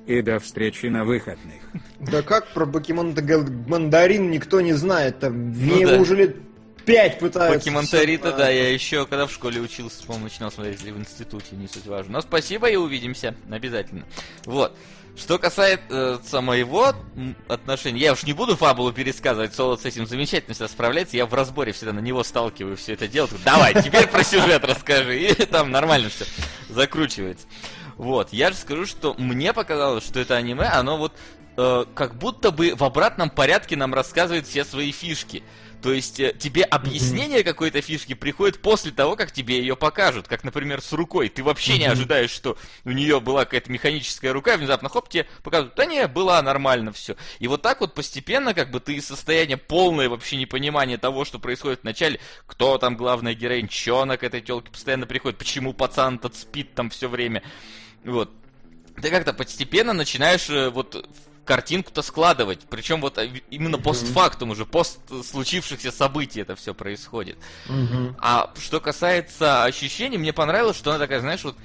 И 0.09 0.23
до 0.23 0.41
встречи 0.41 0.87
на 0.87 1.05
выходных. 1.05 1.63
Да 2.01 2.23
как 2.23 2.49
про 2.55 2.65
покемон 2.65 3.15
Мандарин 3.67 4.31
никто 4.31 4.61
не 4.61 4.73
знает. 4.73 5.19
Там 5.19 5.33
мне 5.35 5.85
да. 5.85 5.93
его 5.93 6.03
уже 6.03 6.17
лет 6.17 6.37
пять 6.87 7.19
пытаются. 7.19 7.59
Покемонтарита, 7.59 8.29
всё, 8.29 8.37
да, 8.39 8.49
я 8.49 8.73
еще 8.73 9.05
когда 9.05 9.27
в 9.27 9.33
школе 9.33 9.61
учился, 9.61 10.05
по-моему, 10.07 10.25
начинал 10.25 10.51
смотреть 10.51 10.83
или 10.83 10.93
в 10.93 10.99
институте, 10.99 11.57
не 11.57 11.69
суть 11.69 11.87
важно. 11.87 12.15
Но 12.15 12.21
спасибо 12.23 12.71
и 12.71 12.77
увидимся, 12.77 13.35
обязательно. 13.51 14.05
Вот. 14.47 14.75
Что 15.19 15.39
касается 15.39 16.41
моего 16.41 16.95
отношения, 17.49 17.99
я 17.99 18.13
уж 18.13 18.23
не 18.23 18.33
буду 18.33 18.57
фабулу 18.57 18.93
пересказывать, 18.93 19.53
Солод 19.53 19.83
с 19.83 19.85
этим 19.85 20.07
замечательно 20.07 20.55
всегда 20.55 20.69
справляется, 20.69 21.17
я 21.17 21.27
в 21.27 21.35
разборе 21.35 21.73
всегда 21.73 21.93
на 21.93 21.99
него 21.99 22.23
сталкиваю 22.23 22.77
все 22.77 22.93
это 22.93 23.09
дело. 23.09 23.29
Давай, 23.45 23.75
теперь 23.83 24.07
про 24.07 24.23
сюжет 24.23 24.65
расскажи, 24.65 25.19
и 25.19 25.35
там 25.47 25.73
нормально 25.73 26.09
все 26.09 26.25
закручивается. 26.69 27.47
Вот, 27.99 28.33
я 28.33 28.51
же 28.51 28.57
скажу, 28.57 28.87
что 28.87 29.15
мне 29.19 29.53
показалось, 29.53 30.05
что 30.05 30.21
это 30.21 30.37
аниме, 30.37 30.67
оно 30.67 30.97
вот 30.97 31.13
э, 31.57 31.85
как 31.95 32.15
будто 32.17 32.53
бы 32.53 32.75
в 32.75 32.85
обратном 32.85 33.29
порядке 33.29 33.77
нам 33.77 33.93
рассказывает 33.93 34.47
все 34.47 34.65
свои 34.65 34.93
фишки. 34.93 35.43
То 35.83 35.93
есть 35.93 36.19
э, 36.19 36.35
тебе 36.39 36.65
объяснение 36.65 37.45
какой-то 37.45 37.81
фишки 37.81 38.15
приходит 38.15 38.61
после 38.61 38.91
того, 38.91 39.17
как 39.17 39.33
тебе 39.33 39.59
ее 39.59 39.77
покажут. 39.77 40.27
Как, 40.29 40.45
например, 40.45 40.81
с 40.81 40.93
рукой. 40.93 41.29
Ты 41.29 41.43
вообще 41.43 41.79
не 41.79 41.87
ожидаешь, 41.87 42.31
что 42.31 42.57
у 42.85 42.91
нее 42.91 43.21
была 43.21 43.45
какая-то 43.45 43.71
механическая 43.71 44.33
рука, 44.33 44.55
и 44.55 44.57
внезапно 44.59 44.89
хоп, 44.89 45.09
тебе 45.09 45.27
показывают, 45.43 45.75
да 45.77 45.87
не, 45.87 46.07
была 46.09 46.41
нормально 46.43 46.93
все. 46.93 47.17
И 47.39 47.49
вот 47.49 47.63
так 47.63 47.81
вот 47.81 47.95
постепенно, 47.95 48.55
как 48.55 48.71
бы 48.71 48.81
ты 48.81 48.95
из 48.95 49.07
состояния 49.07 49.57
полное 49.57 50.09
вообще 50.09 50.37
непонимания 50.37 50.99
того, 50.99 51.25
что 51.25 51.39
происходит 51.39 51.81
в 51.81 51.85
начале, 51.85 52.21
кто 52.47 52.79
там 52.79 52.97
главная 52.97 53.35
героинь, 53.35 53.69
чё 53.69 54.01
она 54.01 54.17
к 54.17 54.25
этой 54.25 54.41
телке 54.41 54.71
постоянно 54.71 55.07
приходит, 55.07 55.39
почему 55.39 55.73
пацан 55.73 56.17
этот 56.17 56.37
спит 56.37 56.75
там 56.75 56.91
все 56.91 57.09
время. 57.09 57.43
Вот. 58.09 58.31
Ты 59.01 59.11
как-то 59.11 59.33
постепенно 59.33 59.93
начинаешь 59.93 60.49
э, 60.51 60.71
вот 60.71 61.09
картинку-то 61.45 62.03
складывать. 62.03 62.61
Причем 62.69 63.01
вот 63.01 63.19
э, 63.19 63.31
именно 63.51 63.79
постфактум 63.79 64.51
уже, 64.51 64.67
пост 64.67 65.01
случившихся 65.25 65.93
событий 65.93 66.41
это 66.41 66.57
все 66.57 66.75
происходит. 66.75 67.39
Мгм. 67.69 68.17
А 68.21 68.53
что 68.59 68.81
касается 68.81 69.65
ощущений, 69.65 70.19
мне 70.19 70.33
понравилось, 70.33 70.77
что 70.77 70.91
она 70.91 70.99
такая, 70.99 71.21
знаешь, 71.21 71.45
вот 71.45 71.57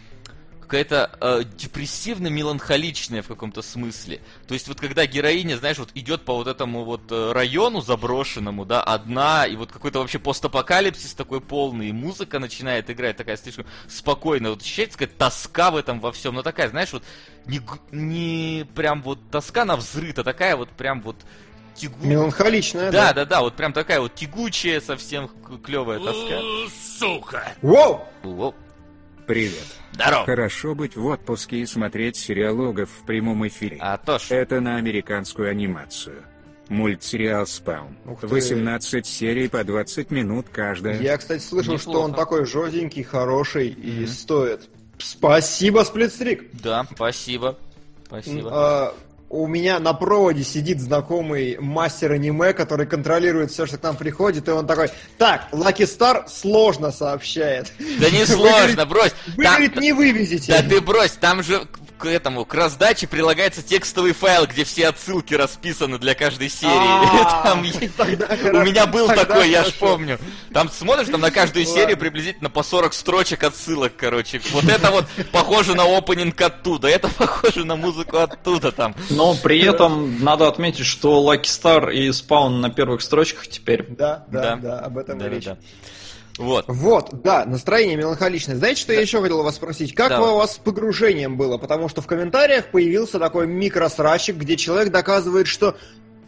какая-то 0.73 1.11
э, 1.21 1.43
депрессивно-меланхоличная 1.55 3.21
в 3.21 3.27
каком-то 3.27 3.61
смысле. 3.61 4.21
То 4.47 4.55
есть 4.55 4.67
вот 4.67 4.79
когда 4.79 5.05
героиня, 5.05 5.55
знаешь, 5.55 5.77
вот 5.77 5.89
идет 5.93 6.25
по 6.25 6.33
вот 6.33 6.47
этому 6.47 6.83
вот 6.83 7.11
э, 7.11 7.31
району 7.31 7.81
заброшенному, 7.81 8.65
да, 8.65 8.81
одна, 8.81 9.45
и 9.45 9.55
вот 9.55 9.71
какой-то 9.71 9.99
вообще 9.99 10.17
постапокалипсис 10.17 11.13
такой 11.13 11.41
полный, 11.41 11.89
и 11.89 11.91
музыка 11.91 12.39
начинает 12.39 12.89
играть 12.89 13.17
такая 13.17 13.37
слишком 13.37 13.67
спокойная, 13.87 14.49
вот 14.49 14.63
ощущается 14.63 14.97
какая-то 14.97 15.19
тоска 15.19 15.69
в 15.69 15.75
этом 15.75 15.99
во 15.99 16.11
всем, 16.11 16.33
но 16.33 16.41
такая, 16.41 16.69
знаешь, 16.69 16.91
вот 16.91 17.03
не, 17.45 17.61
не 17.91 18.65
прям 18.73 19.03
вот 19.03 19.19
тоска 19.29 19.65
на 19.65 19.75
взрыв, 19.75 20.17
а 20.17 20.23
такая 20.23 20.55
вот 20.55 20.69
прям 20.69 21.01
вот 21.03 21.17
тягу... 21.75 21.95
Меланхоличная, 22.01 22.91
Да, 22.91 23.09
да. 23.09 23.13
да, 23.13 23.25
да, 23.25 23.41
вот 23.41 23.53
прям 23.53 23.73
такая 23.73 23.99
вот 23.99 24.15
тягучая, 24.15 24.81
совсем 24.81 25.29
клевая 25.63 25.99
тоска. 25.99 26.39
Воу! 27.61 28.07
Воу. 28.23 28.55
Привет. 29.27 29.65
Здорово. 29.93 30.25
Хорошо 30.25 30.75
быть 30.75 30.95
в 30.95 31.05
отпуске 31.05 31.57
и 31.57 31.65
смотреть 31.65 32.17
сериал 32.17 32.59
Огов 32.61 32.89
в 32.89 33.05
прямом 33.05 33.47
эфире. 33.47 33.77
А 33.79 33.97
то 33.97 34.19
ж. 34.19 34.31
Это 34.31 34.59
на 34.59 34.75
американскую 34.77 35.49
анимацию. 35.49 36.23
Мультсериал 36.69 37.45
«Спаун». 37.45 37.97
Ух 38.05 38.21
ты. 38.21 38.27
18 38.27 39.05
серий 39.05 39.47
по 39.49 39.63
20 39.63 40.11
минут 40.11 40.47
каждая. 40.51 40.99
Я, 41.01 41.17
кстати, 41.17 41.41
слышал, 41.41 41.77
что 41.77 41.89
Неплохо. 41.91 42.05
он 42.05 42.13
такой 42.13 42.45
жестенький, 42.45 43.03
хороший 43.03 43.69
и 43.69 44.05
стоит. 44.07 44.69
Спасибо, 44.97 45.83
Сплитстрик. 45.83 46.49
Да, 46.61 46.87
спасибо. 46.95 47.57
Спасибо. 48.07 48.49
А, 48.51 48.95
у 49.33 49.47
меня 49.47 49.79
на 49.79 49.93
проводе 49.93 50.43
сидит 50.43 50.79
знакомый 50.79 51.57
мастер 51.59 52.11
аниме, 52.11 52.53
который 52.53 52.85
контролирует 52.85 53.49
все, 53.49 53.65
что 53.65 53.79
к 53.79 53.83
нам 53.83 53.95
приходит, 53.95 54.47
и 54.47 54.51
он 54.51 54.67
такой, 54.67 54.89
так, 55.17 55.47
Лаки 55.51 55.87
Стар 55.87 56.25
сложно 56.27 56.91
сообщает. 56.91 57.73
Да 57.99 58.11
не 58.11 58.27
сложно, 58.27 58.85
брось. 58.85 59.11
Вы, 59.35 59.43
говорит, 59.43 59.75
не 59.77 59.91
вывезете. 59.91 60.51
Да 60.51 60.61
ты 60.61 60.81
брось, 60.81 61.13
там 61.13 61.41
же 61.41 61.67
к 62.03 62.05
этому, 62.05 62.43
к 62.43 62.53
раздаче 62.53 63.07
прилагается 63.07 63.63
текстовый 63.63 64.11
файл, 64.11 64.45
где 64.45 64.65
все 64.65 64.89
отсылки 64.89 65.35
расписаны 65.35 65.97
для 65.97 66.15
каждой 66.15 66.49
серии. 66.49 66.73
А, 66.73 67.53
У 68.57 68.65
меня 68.65 68.85
был 68.87 69.07
такой, 69.07 69.49
я 69.49 69.63
ж 69.63 69.71
помню. 69.75 70.19
Там 70.51 70.69
смотришь, 70.69 71.07
там 71.07 71.21
на 71.21 71.31
каждую 71.31 71.65
серию 71.65 71.95
приблизительно 71.95 72.49
по 72.49 72.61
40 72.61 72.93
строчек 72.93 73.45
отсылок, 73.45 73.93
короче. 73.95 74.41
Вот 74.51 74.65
это 74.65 74.91
вот 74.91 75.05
похоже 75.31 75.75
на 75.75 75.85
опенинг 75.97 76.41
оттуда, 76.41 76.89
это 76.89 77.07
похоже 77.07 77.63
на 77.63 77.77
музыку 77.77 78.17
оттуда 78.17 78.73
там. 78.73 78.95
Но 79.09 79.33
при 79.35 79.61
этом 79.61 80.21
надо 80.21 80.49
отметить, 80.49 80.85
что 80.85 81.23
Lucky 81.23 81.43
Star 81.43 81.93
и 81.93 82.09
Spawn 82.09 82.59
на 82.59 82.69
первых 82.69 83.01
строчках 83.01 83.47
теперь. 83.47 83.85
Да, 83.87 84.25
да, 84.27 84.57
да, 84.57 84.79
об 84.79 84.97
этом 84.97 85.25
речь. 85.25 85.47
Вот. 86.37 86.65
Вот, 86.67 87.21
да, 87.21 87.45
настроение 87.45 87.95
меланхоличное. 87.95 88.55
Знаете, 88.55 88.81
что 88.81 88.87
да. 88.89 88.93
я 88.95 89.01
еще 89.01 89.21
хотел 89.21 89.43
вас 89.43 89.55
спросить? 89.55 89.93
Как 89.93 90.09
да. 90.09 90.21
у 90.21 90.37
вас 90.37 90.55
с 90.55 90.57
погружением 90.57 91.37
было? 91.37 91.57
Потому 91.57 91.89
что 91.89 92.01
в 92.01 92.07
комментариях 92.07 92.71
появился 92.71 93.19
такой 93.19 93.45
микросрачик, 93.45 94.37
где 94.37 94.57
человек 94.57 94.91
доказывает, 94.91 95.47
что 95.47 95.75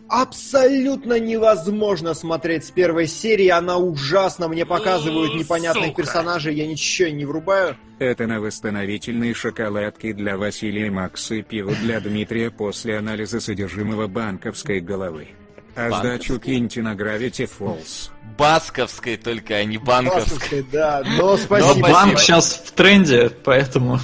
абсолютно 0.07 1.19
невозможно 1.19 2.13
смотреть 2.13 2.65
с 2.65 2.71
первой 2.71 3.07
серии, 3.07 3.47
она 3.47 3.77
ужасна, 3.77 4.47
мне 4.47 4.65
показывают 4.65 5.33
непонятных 5.33 5.87
Сука. 5.87 6.03
персонажей, 6.03 6.53
я 6.55 6.67
ничего 6.67 7.09
не 7.09 7.25
врубаю. 7.25 7.75
Это 7.97 8.27
на 8.27 8.39
восстановительные 8.39 9.33
шоколадки 9.33 10.11
для 10.11 10.37
Василия 10.37 10.91
Макса 10.91 11.35
и 11.35 11.41
пиво 11.41 11.73
для 11.81 11.99
Дмитрия 11.99 12.51
после 12.51 12.97
анализа 12.97 13.39
содержимого 13.39 14.07
банковской 14.07 14.79
головы. 14.79 15.29
А 15.75 15.91
сдачу 15.91 16.39
киньте 16.39 16.81
на 16.81 16.93
Gravity 16.93 17.49
Falls. 17.49 18.09
Басковской 18.37 19.17
только, 19.17 19.55
а 19.55 19.63
не 19.65 19.77
банковской. 19.77 20.23
Басковской, 20.23 20.65
да, 20.71 21.03
но 21.05 21.37
спасибо. 21.37 21.87
Но 21.87 21.93
банк 21.93 22.19
сейчас 22.19 22.53
в 22.65 22.71
тренде, 22.71 23.29
поэтому... 23.29 23.99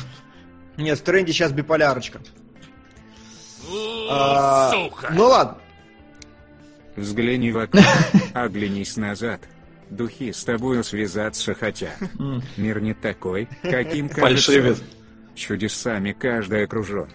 Нет, 0.77 0.99
в 0.99 1.01
тренде 1.03 1.31
сейчас 1.31 1.51
биполярочка. 1.51 2.21
А, 4.09 4.71
ну 5.11 5.25
ладно. 5.25 5.57
Взгляни 6.95 7.51
в 7.51 7.57
окно, 7.57 7.81
оглянись 8.33 8.97
назад. 8.97 9.41
Духи 9.89 10.31
с 10.31 10.43
тобою 10.43 10.83
связаться 10.83 11.53
хотят. 11.53 11.97
Мир 12.57 12.81
не 12.81 12.93
такой, 12.93 13.47
каким 13.61 14.09
кажется. 14.09 14.51
Фальшивит. 14.51 14.83
Чудесами 15.35 16.11
каждый 16.11 16.65
окружен. 16.65 17.09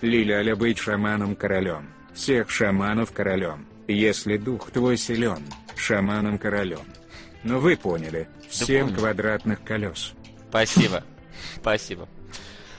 Лиля 0.00 0.56
быть 0.56 0.78
шаманом-королем. 0.78 1.88
Всех 2.14 2.50
шаманов 2.50 3.12
королем. 3.12 3.67
Если 3.88 4.36
дух 4.36 4.70
твой 4.70 4.96
силен, 4.96 5.42
шаманом-королем. 5.76 6.84
Но 7.42 7.58
вы 7.58 7.76
поняли, 7.76 8.28
семь 8.50 8.94
квадратных 8.94 9.62
колес. 9.64 10.12
Спасибо. 10.50 11.02
Спасибо. 11.56 12.08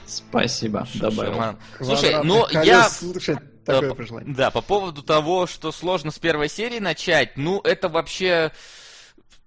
Спасибо, 0.06 0.86
добавил. 0.94 1.32
Шаман. 1.34 1.58
Слушай, 1.80 2.22
ну 2.24 2.46
я... 2.50 2.88
Такое 3.64 4.24
Да, 4.26 4.50
по 4.50 4.62
поводу 4.62 5.02
того, 5.02 5.46
что 5.46 5.70
сложно 5.70 6.10
с 6.10 6.18
первой 6.18 6.48
серии 6.48 6.78
начать, 6.78 7.36
ну 7.36 7.60
это 7.60 7.88
вообще 7.88 8.52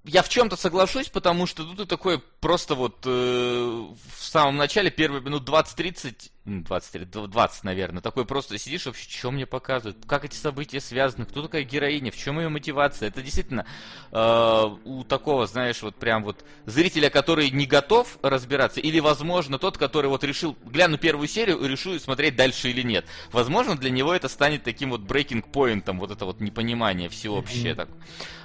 я 0.06 0.22
в 0.22 0.28
чем-то 0.28 0.58
соглашусь, 0.58 1.08
потому 1.08 1.46
что 1.46 1.64
тут 1.64 1.78
ты 1.78 1.86
такой 1.86 2.20
просто 2.20 2.76
вот 2.76 2.98
э, 3.06 3.10
в 3.10 4.22
самом 4.22 4.58
начале, 4.58 4.92
первые 4.92 5.22
минут 5.22 5.48
20-30, 5.48 6.30
20, 6.46 7.10
20, 7.10 7.64
наверное, 7.64 8.02
такой 8.02 8.26
просто 8.26 8.58
сидишь, 8.58 8.86
вообще, 8.86 9.10
что 9.10 9.32
мне 9.32 9.46
показывают, 9.46 9.98
как 10.06 10.26
эти 10.26 10.36
события 10.36 10.82
связаны, 10.82 11.26
кто 11.26 11.42
такая 11.42 11.64
героиня, 11.64 12.12
в 12.12 12.18
чем 12.18 12.38
ее 12.38 12.50
мотивация. 12.50 13.08
Это 13.08 13.22
действительно 13.22 13.66
э, 14.12 14.64
у 14.84 15.06
такого, 15.06 15.48
знаешь, 15.48 15.82
вот 15.82 15.96
прям 15.96 16.26
вот 16.26 16.44
зрителя, 16.66 17.10
который 17.10 17.50
не 17.50 17.66
готов 17.66 18.18
разбираться, 18.22 18.82
или, 18.82 19.00
возможно, 19.00 19.58
тот, 19.58 19.78
который 19.78 20.08
вот 20.08 20.26
решил, 20.26 20.58
гляну 20.66 20.98
первую 20.98 21.30
серию 21.30 21.60
и 21.60 21.68
решу 21.70 21.98
смотреть 21.98 22.36
дальше 22.36 22.70
или 22.70 22.82
нет. 22.82 23.06
Возможно, 23.32 23.78
для 23.78 23.90
него 23.90 24.14
это 24.14 24.28
станет 24.28 24.66
таким 24.66 24.90
вот 24.90 25.02
breaking 25.04 25.50
поинтом, 25.50 25.98
вот 25.98 26.12
это 26.12 26.26
вот 26.26 26.42
непонимание 26.42 27.08
всеобщее. 27.08 27.72
Mm-hmm. 27.72 27.76
Так. 27.76 27.90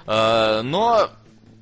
Э, 0.07 0.61
но 0.61 1.11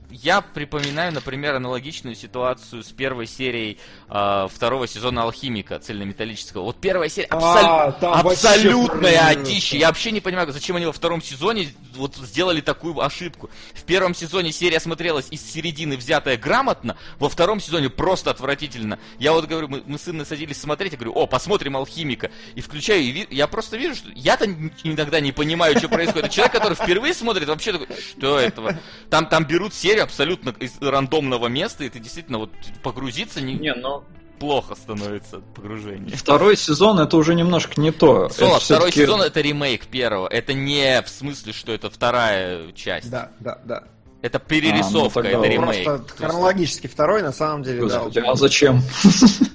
я 0.09 0.41
припоминаю, 0.41 1.13
например, 1.13 1.55
аналогичную 1.55 2.15
ситуацию 2.15 2.83
с 2.83 2.91
первой 2.91 3.27
серией 3.27 3.77
э, 4.09 4.47
второго 4.49 4.87
сезона 4.87 5.23
Алхимика 5.23 5.79
цельнометаллического. 5.79 6.63
Вот 6.63 6.77
первая 6.77 7.09
серия 7.09 7.27
абсол... 7.27 7.49
а, 7.51 8.19
абсолютная 8.21 9.27
одища. 9.27 9.75
Я 9.75 9.87
вообще 9.87 10.11
не 10.11 10.21
понимаю, 10.21 10.51
зачем 10.51 10.77
они 10.77 10.85
во 10.85 10.93
втором 10.93 11.21
сезоне 11.21 11.69
вот 11.95 12.15
сделали 12.15 12.61
такую 12.61 12.99
ошибку. 13.01 13.49
В 13.73 13.83
первом 13.83 14.15
сезоне 14.15 14.51
серия 14.51 14.79
смотрелась 14.79 15.27
из 15.29 15.41
середины 15.41 15.97
взятая 15.97 16.37
грамотно, 16.37 16.97
во 17.19 17.27
втором 17.27 17.59
сезоне 17.59 17.89
просто 17.89 18.31
отвратительно. 18.31 18.99
Я 19.19 19.33
вот 19.33 19.45
говорю, 19.45 19.67
мы, 19.67 19.83
мы 19.85 19.97
с 19.97 20.03
сыном 20.03 20.25
садились 20.25 20.59
смотреть, 20.59 20.93
я 20.93 20.97
говорю, 20.97 21.13
о, 21.13 21.27
посмотрим 21.27 21.75
Алхимика. 21.75 22.31
И 22.55 22.61
включаю, 22.61 23.01
и 23.01 23.11
ви... 23.11 23.27
я 23.29 23.47
просто 23.47 23.75
вижу, 23.75 23.95
что 23.95 24.09
я-то 24.15 24.45
иногда 24.83 25.19
не 25.19 25.33
понимаю, 25.33 25.77
что 25.77 25.89
происходит. 25.89 26.31
Человек, 26.31 26.53
который 26.53 26.75
впервые 26.75 27.13
смотрит, 27.13 27.47
вообще 27.49 27.73
такой, 27.73 27.87
что 28.17 28.39
этого? 28.39 28.79
Там, 29.09 29.27
там 29.27 29.45
берут 29.45 29.73
серию 29.73 29.96
абсолютно 29.99 30.49
из 30.59 30.79
рандомного 30.81 31.47
места, 31.47 31.83
и 31.83 31.89
ты 31.89 31.99
действительно 31.99 32.39
вот 32.39 32.51
погрузиться 32.83 33.41
не... 33.41 33.55
Не, 33.55 33.73
но 33.73 34.03
плохо 34.39 34.75
становится 34.75 35.39
погружение. 35.55 36.15
Второй 36.15 36.55
сезон 36.57 36.99
это 36.99 37.17
уже 37.17 37.35
немножко 37.35 37.79
не 37.79 37.91
то. 37.91 38.29
Соло, 38.29 38.59
второй 38.59 38.91
сезон 38.91 39.21
это 39.21 39.41
ремейк 39.41 39.87
первого. 39.87 40.27
Это 40.27 40.53
не 40.53 41.01
в 41.01 41.09
смысле, 41.09 41.53
что 41.53 41.71
это 41.71 41.89
вторая 41.89 42.71
часть. 42.73 43.09
Да, 43.09 43.31
да, 43.39 43.59
да. 43.63 43.83
Это 44.21 44.39
перерисовка, 44.39 45.19
а, 45.19 45.23
ну, 45.23 45.29
это 45.29 45.47
ремейк. 45.47 45.85
Просто 45.85 46.15
хронологически 46.17 46.87
второй, 46.87 47.21
на 47.21 47.31
самом 47.31 47.63
деле, 47.63 47.81
Господи, 47.81 48.21
да. 48.21 48.31
А 48.31 48.35
зачем? 48.35 48.81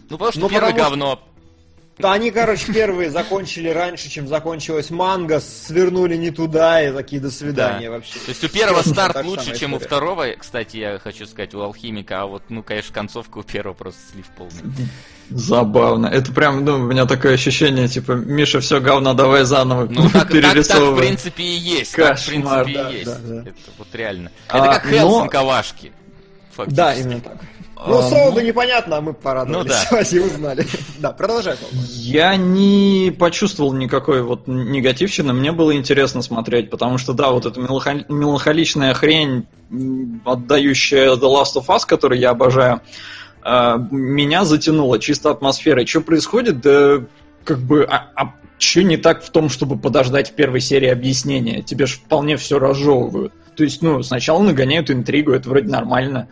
Ну 0.09 0.19
потому 0.19 0.33
что 0.33 0.41
ну, 0.41 0.49
первый 0.51 0.73
потому... 0.73 0.91
говно, 0.91 1.21
они, 2.01 2.31
короче, 2.31 2.73
первые 2.73 3.11
закончили 3.11 3.69
раньше, 3.69 4.09
чем 4.09 4.27
закончилась 4.27 4.91
манга, 4.91 5.41
свернули 5.41 6.17
не 6.17 6.31
туда 6.31 6.83
и 6.83 6.93
такие 6.93 7.21
до 7.21 7.31
свидания 7.31 7.89
да. 7.89 7.97
вообще. 7.97 8.19
То 8.19 8.29
есть 8.31 8.45
у 8.45 8.49
первого 8.49 8.83
старт 8.83 9.25
лучше, 9.25 9.57
чем 9.57 9.75
у 9.75 9.79
второго, 9.79 10.27
кстати, 10.39 10.79
я 10.79 10.99
хочу 10.99 11.27
сказать, 11.27 11.55
у 11.55 11.61
алхимика, 11.61 12.23
а 12.23 12.27
вот, 12.27 12.45
ну, 12.49 12.63
конечно, 12.63 12.95
концовка 12.95 13.39
у 13.39 13.43
первого 13.43 13.75
просто 13.75 14.01
слив 14.13 14.27
полный. 14.37 14.89
Забавно. 15.31 16.07
Это 16.07 16.33
прям, 16.33 16.65
ну, 16.65 16.77
у 16.77 16.79
меня 16.79 17.07
такое 17.07 17.35
ощущение, 17.35 17.89
типа, 17.89 18.13
Миша, 18.13 18.61
все 18.61 18.81
говно, 18.81 19.15
давай 19.15 19.45
заново 19.45 19.87
ну, 19.89 20.09
так, 20.11 20.31
перерисовывай. 20.31 20.63
Так, 20.65 20.69
так, 20.69 20.95
в 20.95 20.99
принципе, 20.99 21.43
и 21.43 21.57
есть. 21.57 21.93
Кошмар, 21.93 22.15
так, 22.15 22.19
в 22.19 22.25
принципе, 22.25 22.83
да, 22.83 22.91
и 22.91 22.95
есть. 22.95 23.07
Да, 23.07 23.19
да. 23.23 23.41
Это 23.43 23.59
вот 23.79 23.89
реально. 23.95 24.33
А, 24.49 24.59
Это 24.59 24.81
как 24.81 24.91
Хелсинг 24.91 25.33
Кавашки. 25.33 25.93
Фактически. 26.53 26.77
Да, 26.77 26.95
именно 26.95 27.21
так. 27.21 27.37
Ну, 27.87 27.99
а, 27.99 28.03
Солоду 28.03 28.41
ну... 28.41 28.47
непонятно, 28.47 28.99
а 28.99 29.01
мы 29.01 29.13
порадовались. 29.13 29.73
Ну 29.91 29.97
да. 29.97 30.03
И 30.03 30.19
узнали. 30.19 30.67
да, 30.99 31.13
продолжай. 31.13 31.57
Я 31.73 32.37
не 32.37 33.15
почувствовал 33.17 33.73
никакой 33.73 34.23
вот 34.23 34.47
негативщины. 34.47 35.33
Мне 35.33 35.53
было 35.53 35.75
интересно 35.75 36.23
смотреть, 36.23 36.71
потому 36.71 36.99
что, 36.99 37.13
да, 37.13 37.31
вот 37.31 37.47
эта 37.47 37.61
меланхоличная 37.61 38.95
хрень, 38.95 39.47
отдающая 40.25 41.13
The 41.15 41.21
Last 41.21 41.57
of 41.57 41.67
Us, 41.67 41.81
которую 41.87 42.21
я 42.21 42.31
обожаю, 42.31 42.81
а, 43.43 43.77
меня 43.91 44.45
затянуло 44.45 44.99
чисто 44.99 45.31
атмосферой. 45.31 45.87
Что 45.87 46.01
происходит? 46.01 46.61
Да 46.61 47.03
как 47.45 47.59
бы... 47.59 47.85
А, 47.85 48.11
а 48.15 48.35
что 48.59 48.83
не 48.83 48.97
так 48.97 49.25
в 49.25 49.31
том, 49.31 49.49
чтобы 49.49 49.77
подождать 49.77 50.31
в 50.31 50.35
первой 50.35 50.61
серии 50.61 50.89
объяснения? 50.89 51.63
Тебе 51.63 51.87
же 51.87 51.97
вполне 51.97 52.37
все 52.37 52.59
разжевывают. 52.59 53.33
То 53.57 53.65
есть, 53.65 53.83
ну, 53.83 54.03
сначала 54.03 54.41
нагоняют 54.41 54.91
интригу, 54.91 55.33
это 55.33 55.49
вроде 55.49 55.69
нормально 55.69 56.29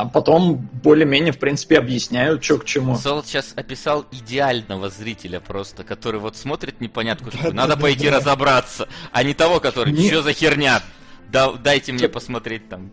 а 0.00 0.06
потом 0.06 0.56
более-менее, 0.82 1.32
в 1.32 1.38
принципе, 1.38 1.78
объясняют, 1.78 2.42
что 2.42 2.58
к 2.58 2.64
чему. 2.64 2.96
Солод 2.96 3.26
сейчас 3.26 3.52
описал 3.56 4.06
идеального 4.10 4.88
зрителя 4.88 5.40
просто, 5.40 5.84
который 5.84 6.20
вот 6.20 6.36
смотрит 6.36 6.80
непонятку, 6.80 7.30
да, 7.30 7.50
надо 7.52 7.76
пойти 7.76 8.08
разобраться, 8.08 8.88
а 9.12 9.22
не 9.22 9.34
того, 9.34 9.60
который, 9.60 9.94
что 10.08 10.22
за 10.22 10.32
херня, 10.32 10.82
да, 11.30 11.52
дайте 11.52 11.92
мне 11.92 12.08
посмотреть 12.08 12.68
там 12.68 12.90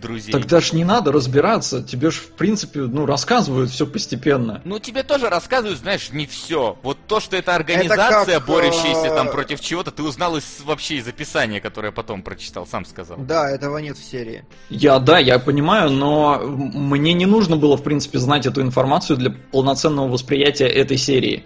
друзей. 0.00 0.32
Тогда 0.32 0.60
ж 0.60 0.72
не 0.72 0.84
надо 0.84 1.12
разбираться, 1.12 1.82
тебе 1.82 2.10
ж 2.10 2.16
в 2.16 2.32
принципе, 2.32 2.80
ну, 2.80 3.06
рассказывают 3.06 3.70
все 3.70 3.86
постепенно. 3.86 4.60
Ну, 4.64 4.78
тебе 4.78 5.02
тоже 5.02 5.28
рассказывают, 5.28 5.78
знаешь, 5.78 6.10
не 6.10 6.26
все. 6.26 6.78
Вот 6.82 6.98
то, 7.06 7.20
что 7.20 7.36
это 7.36 7.54
организация, 7.54 8.36
это 8.36 8.40
как, 8.40 8.46
борющаяся 8.46 9.14
там 9.14 9.28
э, 9.28 9.32
против 9.32 9.60
чего-то, 9.60 9.90
ты 9.90 10.02
узнал 10.02 10.36
из, 10.36 10.44
вообще 10.64 10.96
из 10.96 11.08
описания, 11.08 11.60
которое 11.60 11.88
я 11.88 11.92
потом 11.92 12.22
прочитал, 12.22 12.66
сам 12.66 12.84
сказал. 12.84 13.16
Да, 13.18 13.50
этого 13.50 13.78
нет 13.78 13.96
в 13.96 14.04
серии. 14.04 14.44
Я, 14.70 14.98
да, 14.98 15.18
я 15.18 15.38
понимаю, 15.38 15.90
но 15.90 16.38
мне 16.38 17.12
не 17.12 17.26
нужно 17.26 17.56
было, 17.56 17.76
в 17.76 17.82
принципе, 17.82 18.18
знать 18.18 18.46
эту 18.46 18.62
информацию 18.62 19.16
для 19.16 19.30
полноценного 19.30 20.08
восприятия 20.08 20.66
этой 20.66 20.96
серии. 20.96 21.44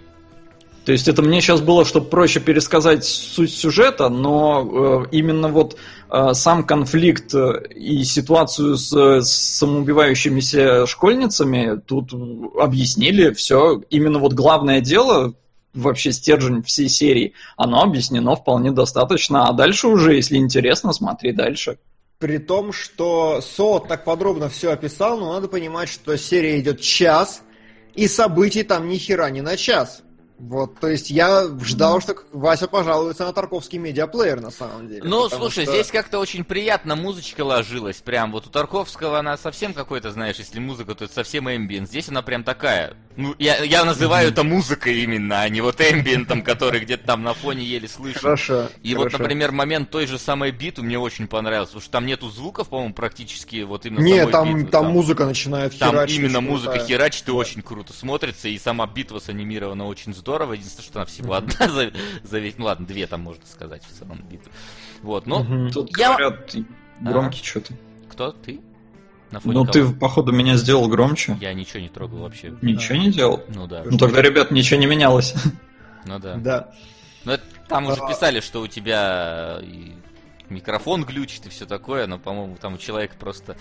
То 0.85 0.93
есть 0.93 1.09
это 1.09 1.21
мне 1.23 1.41
сейчас 1.41 1.61
было, 1.61 1.85
чтобы 1.85 2.07
проще 2.07 2.41
пересказать 2.41 3.05
суть 3.05 3.53
сюжета, 3.53 4.09
но 4.09 5.05
э, 5.05 5.09
именно 5.13 5.49
вот 5.49 5.77
э, 6.11 6.33
сам 6.33 6.65
конфликт 6.65 7.35
э, 7.35 7.69
и 7.75 8.03
ситуацию 8.03 8.77
с, 8.77 8.93
с 8.93 9.31
самоубивающимися 9.31 10.87
школьницами 10.87 11.81
тут 11.87 12.13
объяснили 12.59 13.33
все. 13.35 13.83
Именно 13.91 14.21
вот 14.21 14.33
главное 14.33 14.81
дело 14.81 15.35
вообще 15.75 16.13
стержень 16.13 16.63
всей 16.63 16.89
серии, 16.89 17.35
оно 17.57 17.83
объяснено 17.83 18.35
вполне 18.35 18.73
достаточно, 18.73 19.49
а 19.49 19.53
дальше 19.53 19.87
уже, 19.87 20.15
если 20.15 20.37
интересно, 20.37 20.93
смотри 20.93 21.33
дальше. 21.33 21.79
При 22.19 22.39
том, 22.39 22.73
что 22.73 23.41
Со 23.41 23.79
так 23.81 24.05
подробно 24.05 24.49
все 24.49 24.73
описал, 24.73 25.19
но 25.19 25.35
надо 25.35 25.49
понимать, 25.49 25.89
что 25.89 26.17
серия 26.19 26.59
идет 26.61 26.81
час, 26.81 27.43
и 27.95 28.09
событий 28.09 28.63
там 28.63 28.89
ни 28.89 28.97
хера 28.97 29.31
не 29.31 29.43
на 29.43 29.57
час. 29.57 30.03
Вот, 30.41 30.81
то 30.81 30.89
есть 30.89 31.11
я 31.11 31.47
ждал, 31.63 32.01
что 32.01 32.17
Вася 32.33 32.67
пожалуется 32.67 33.27
на 33.27 33.33
Тарковский 33.35 33.79
медиаплеер 33.79 34.41
на 34.41 34.51
самом 34.51 34.89
деле. 34.89 35.03
Ну, 35.05 35.29
слушай, 35.29 35.65
что... 35.65 35.73
здесь 35.73 35.89
как-то 35.89 36.19
очень 36.19 36.45
приятно 36.45 36.97
музычка 36.97 37.43
ложилась, 37.45 37.97
прям 37.97 38.33
вот 38.33 38.47
у 38.47 38.51
Тарковского 38.51 39.19
она 39.19 39.37
совсем 39.37 39.75
какой-то, 39.75 40.11
знаешь, 40.13 40.37
если 40.37 40.59
музыка, 40.59 40.95
то 40.95 41.05
это 41.05 41.13
совсем 41.13 41.51
эмбиент. 41.51 41.89
Здесь 41.89 42.09
она 42.09 42.23
прям 42.23 42.43
такая. 42.43 42.97
Ну, 43.17 43.35
я, 43.39 43.63
я 43.63 43.85
называю 43.85 44.31
это 44.31 44.43
музыкой 44.43 45.03
именно, 45.03 45.43
а 45.43 45.49
не 45.51 45.61
вот 45.61 45.79
эмбиентом, 45.79 46.43
который 46.43 46.81
где-то 46.81 47.07
там 47.07 47.23
на 47.23 47.35
фоне 47.35 47.63
еле 47.63 47.87
слышно. 47.87 48.23
Хорошо. 48.23 48.69
И 48.83 48.95
хорошо. 48.95 49.11
вот, 49.11 49.19
например, 49.21 49.53
момент 49.53 49.91
той 49.91 50.07
же 50.07 50.19
самой 50.19 50.53
биты 50.53 50.81
мне 50.81 50.99
очень 50.99 51.29
понравился, 51.29 51.73
потому 51.73 51.83
что 51.83 51.93
там 51.93 52.07
нету 52.07 52.31
звуков, 52.31 52.71
по-моему, 52.71 52.95
практически 52.95 53.63
вот 53.63 53.85
именно 53.85 54.03
Нет, 54.03 54.31
там, 54.31 54.55
биты, 54.55 54.71
там, 54.71 54.85
там 54.85 54.93
музыка 54.93 55.27
начинает 55.27 55.79
там 55.79 55.91
херачить. 55.91 56.17
Там 56.17 56.25
именно 56.25 56.41
музыка 56.41 56.73
крутая. 56.73 56.89
херачит 56.89 57.25
и 57.25 57.27
да. 57.27 57.33
очень 57.35 57.61
круто 57.61 57.93
смотрится, 57.93 58.49
и 58.49 58.59
сама 58.59 58.87
битва 58.87 59.19
санимирована 59.19 59.87
очень 59.87 60.15
здорово. 60.15 60.30
Единственное, 60.37 60.85
что 60.85 60.99
она 61.01 61.07
всего 61.07 61.35
одна 61.35 61.69
за, 61.69 61.93
за 62.23 62.39
весь... 62.39 62.59
Ну 62.59 62.65
ладно, 62.67 62.87
две 62.87 63.07
там 63.07 63.23
можно 63.23 63.45
сказать 63.47 63.83
в 63.85 63.99
целом 63.99 64.23
битвы. 64.31 64.51
Вот, 65.03 65.27
но... 65.27 65.71
Тут 65.71 65.97
я... 65.97 66.17
говорят, 66.17 66.55
громкий 67.01 67.41
а? 67.43 67.45
что-то. 67.45 67.75
Кто? 68.11 68.33
Ты? 68.33 68.61
На 69.31 69.41
фоне 69.41 69.55
ну, 69.55 69.61
кого? 69.65 69.73
ты, 69.73 69.95
походу, 69.95 70.33
меня 70.33 70.57
сделал 70.57 70.89
громче. 70.89 71.37
Я 71.41 71.55
ничего 71.55 71.81
не 71.81 71.89
трогал 71.89 72.19
вообще. 72.19 72.53
Ничего 72.63 72.99
не 72.99 73.11
делал? 73.11 73.43
Ну 73.49 73.67
да. 73.67 73.83
Ну 73.85 73.97
тогда, 73.97 74.23
ребят, 74.23 74.51
ничего 74.51 74.81
не 74.81 74.87
менялось. 74.87 75.35
Ну 76.05 76.19
да. 76.19 76.35
Да. 76.37 76.73
Ну, 77.25 77.37
там 77.69 77.87
уже 77.87 78.01
а. 78.01 78.09
писали, 78.09 78.41
что 78.41 78.63
у 78.63 78.67
тебя 78.67 79.61
микрофон 80.51 81.05
глючит 81.05 81.47
и 81.47 81.49
все 81.49 81.67
такое, 81.67 82.07
но, 82.07 82.19
по-моему, 82.19 82.57
там 82.61 82.75
у 82.75 82.79
человека 82.79 83.15
просто, 83.19 83.57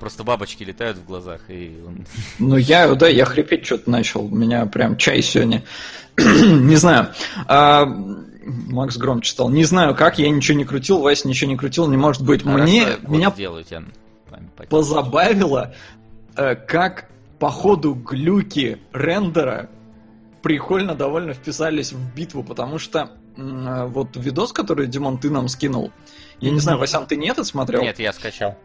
просто 0.00 0.24
бабочки 0.24 0.62
летают 0.64 0.98
в 0.98 1.06
глазах, 1.06 1.42
и 1.48 1.80
он... 1.86 2.06
Ну, 2.38 2.56
я, 2.56 2.92
да, 2.94 3.08
я 3.08 3.24
хрипеть 3.24 3.64
что-то 3.64 3.90
начал, 3.90 4.24
у 4.24 4.34
меня 4.34 4.66
прям 4.66 4.96
чай 4.96 5.22
сегодня. 5.22 5.64
не 6.16 6.76
знаю. 6.76 7.08
А, 7.46 7.84
Макс 7.86 8.96
громче 8.96 9.30
стал. 9.30 9.50
Не 9.50 9.64
знаю 9.64 9.94
как, 9.94 10.18
я 10.18 10.28
ничего 10.30 10.58
не 10.58 10.64
крутил, 10.64 11.00
Вася 11.00 11.28
ничего 11.28 11.50
не 11.50 11.56
крутил, 11.56 11.88
не 11.88 11.96
может 11.96 12.22
быть. 12.22 12.42
Хорошо, 12.42 12.62
Мне, 12.62 12.86
меня... 13.06 13.30
Делаю, 13.30 13.64
тебя 13.64 13.84
позабавило, 14.68 15.74
э, 16.36 16.54
как 16.54 17.08
по 17.38 17.50
ходу 17.50 17.94
глюки 17.94 18.78
рендера 18.92 19.68
прикольно 20.42 20.94
довольно 20.94 21.34
вписались 21.34 21.92
в 21.92 22.14
битву, 22.14 22.42
потому 22.42 22.78
что 22.78 23.10
э, 23.36 23.86
вот 23.86 24.16
видос, 24.16 24.52
который 24.52 24.86
Димон 24.86 25.18
ты 25.18 25.30
нам 25.30 25.48
скинул, 25.48 25.90
я 26.44 26.50
не 26.50 26.60
знаю, 26.60 26.78
Васян, 26.78 27.06
ты 27.06 27.16
не 27.16 27.28
этот 27.28 27.46
смотрел? 27.46 27.82
Нет, 27.82 27.98
я 27.98 28.12
скачал. 28.12 28.56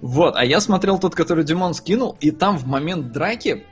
Вот, 0.00 0.36
а 0.36 0.44
я 0.44 0.60
смотрел 0.60 0.98
тот, 0.98 1.14
который 1.14 1.44
Димон 1.44 1.74
скинул, 1.74 2.16
и 2.20 2.30
там 2.30 2.58
в 2.58 2.66
момент 2.66 3.12
драки 3.12 3.64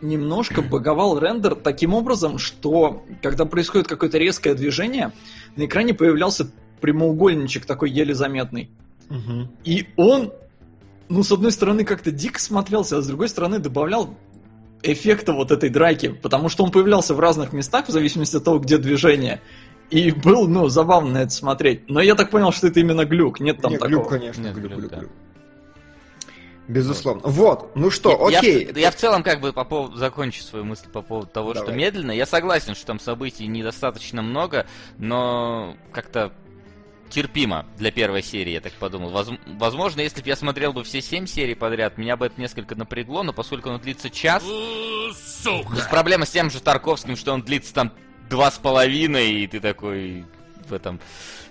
немножко 0.00 0.62
баговал 0.62 1.18
рендер 1.18 1.54
таким 1.54 1.94
образом, 1.94 2.38
что 2.38 3.04
когда 3.22 3.44
происходит 3.44 3.86
какое-то 3.86 4.18
резкое 4.18 4.54
движение, 4.54 5.12
на 5.56 5.66
экране 5.66 5.94
появлялся 5.94 6.50
прямоугольничек 6.80 7.66
такой 7.66 7.90
еле 7.90 8.14
заметный. 8.14 8.70
Угу. 9.10 9.48
И 9.64 9.88
он 9.96 10.32
ну, 11.10 11.24
с 11.24 11.32
одной 11.32 11.50
стороны, 11.50 11.84
как-то 11.84 12.12
дико 12.12 12.40
смотрелся, 12.40 12.98
а 12.98 13.02
с 13.02 13.06
другой 13.08 13.28
стороны, 13.28 13.58
добавлял 13.58 14.14
эффекта 14.82 15.32
вот 15.32 15.50
этой 15.50 15.68
драки, 15.68 16.08
потому 16.08 16.48
что 16.48 16.62
он 16.62 16.70
появлялся 16.70 17.14
в 17.14 17.20
разных 17.20 17.52
местах, 17.52 17.88
в 17.88 17.90
зависимости 17.90 18.36
от 18.36 18.44
того, 18.44 18.60
где 18.60 18.78
движение. 18.78 19.42
И 19.90 20.12
был, 20.12 20.46
ну, 20.46 20.68
забавно 20.68 21.18
это 21.18 21.32
смотреть. 21.32 21.88
Но 21.88 22.00
я 22.00 22.14
так 22.14 22.30
понял, 22.30 22.52
что 22.52 22.68
это 22.68 22.80
именно 22.80 23.04
глюк, 23.04 23.40
нет 23.40 23.60
там 23.60 23.72
нет, 23.72 23.80
такого. 23.80 23.96
глюк, 23.96 24.08
конечно, 24.08 24.42
нет, 24.42 24.54
глюк, 24.54 24.72
глюк, 24.72 24.92
глюк. 24.92 25.10
Безусловно. 26.68 27.22
Вот, 27.24 27.74
ну 27.74 27.90
что, 27.90 28.30
я, 28.30 28.38
окей. 28.38 28.70
Я, 28.72 28.80
я 28.82 28.90
в 28.92 28.94
целом 28.94 29.24
как 29.24 29.40
бы 29.40 29.52
по 29.52 29.64
поводу, 29.64 29.96
закончу 29.96 30.44
свою 30.44 30.64
мысль 30.64 30.88
по 30.88 31.02
поводу 31.02 31.26
того, 31.26 31.52
Давай. 31.52 31.66
что 31.66 31.76
медленно. 31.76 32.12
Я 32.12 32.26
согласен, 32.26 32.76
что 32.76 32.86
там 32.86 33.00
событий 33.00 33.48
недостаточно 33.48 34.22
много, 34.22 34.66
но 34.96 35.74
как-то 35.92 36.32
терпимо 37.08 37.66
для 37.76 37.90
первой 37.90 38.22
серии, 38.22 38.52
я 38.52 38.60
так 38.60 38.72
подумал. 38.74 39.10
Возможно, 39.58 40.00
если 40.00 40.22
бы 40.22 40.28
я 40.28 40.36
смотрел 40.36 40.72
бы 40.72 40.84
все 40.84 41.02
семь 41.02 41.26
серий 41.26 41.56
подряд, 41.56 41.98
меня 41.98 42.16
бы 42.16 42.26
это 42.26 42.40
несколько 42.40 42.76
напрягло, 42.76 43.24
но 43.24 43.32
поскольку 43.32 43.70
оно 43.70 43.78
длится 43.78 44.08
час... 44.08 44.44
Сука! 45.42 45.74
Есть 45.74 45.90
проблема 45.90 46.24
с 46.24 46.30
тем 46.30 46.50
же 46.50 46.60
Тарковским, 46.60 47.16
что 47.16 47.32
он 47.32 47.42
длится 47.42 47.74
там 47.74 47.92
два 48.30 48.50
с 48.50 48.56
половиной, 48.56 49.42
и 49.42 49.46
ты 49.46 49.60
такой 49.60 50.24
в 50.66 50.72
этом 50.72 51.00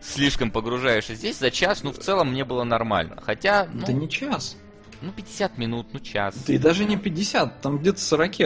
слишком 0.02 0.50
погружаешься. 0.50 1.14
Здесь 1.14 1.38
за 1.38 1.52
час, 1.52 1.84
ну, 1.84 1.92
в 1.92 2.00
целом 2.00 2.32
мне 2.32 2.46
было 2.46 2.64
нормально. 2.64 3.22
Хотя... 3.24 3.68
Ну, 3.72 3.86
да 3.86 3.94
не 3.94 4.10
час. 4.10 4.58
Ну, 5.02 5.12
50 5.12 5.58
минут, 5.58 5.88
ну, 5.94 6.00
час. 6.00 6.36
Да 6.48 6.54
и 6.54 6.58
даже 6.58 6.86
не 6.86 6.98
50, 6.98 7.62
там 7.62 7.78
где-то 7.78 8.00
40. 8.00 8.38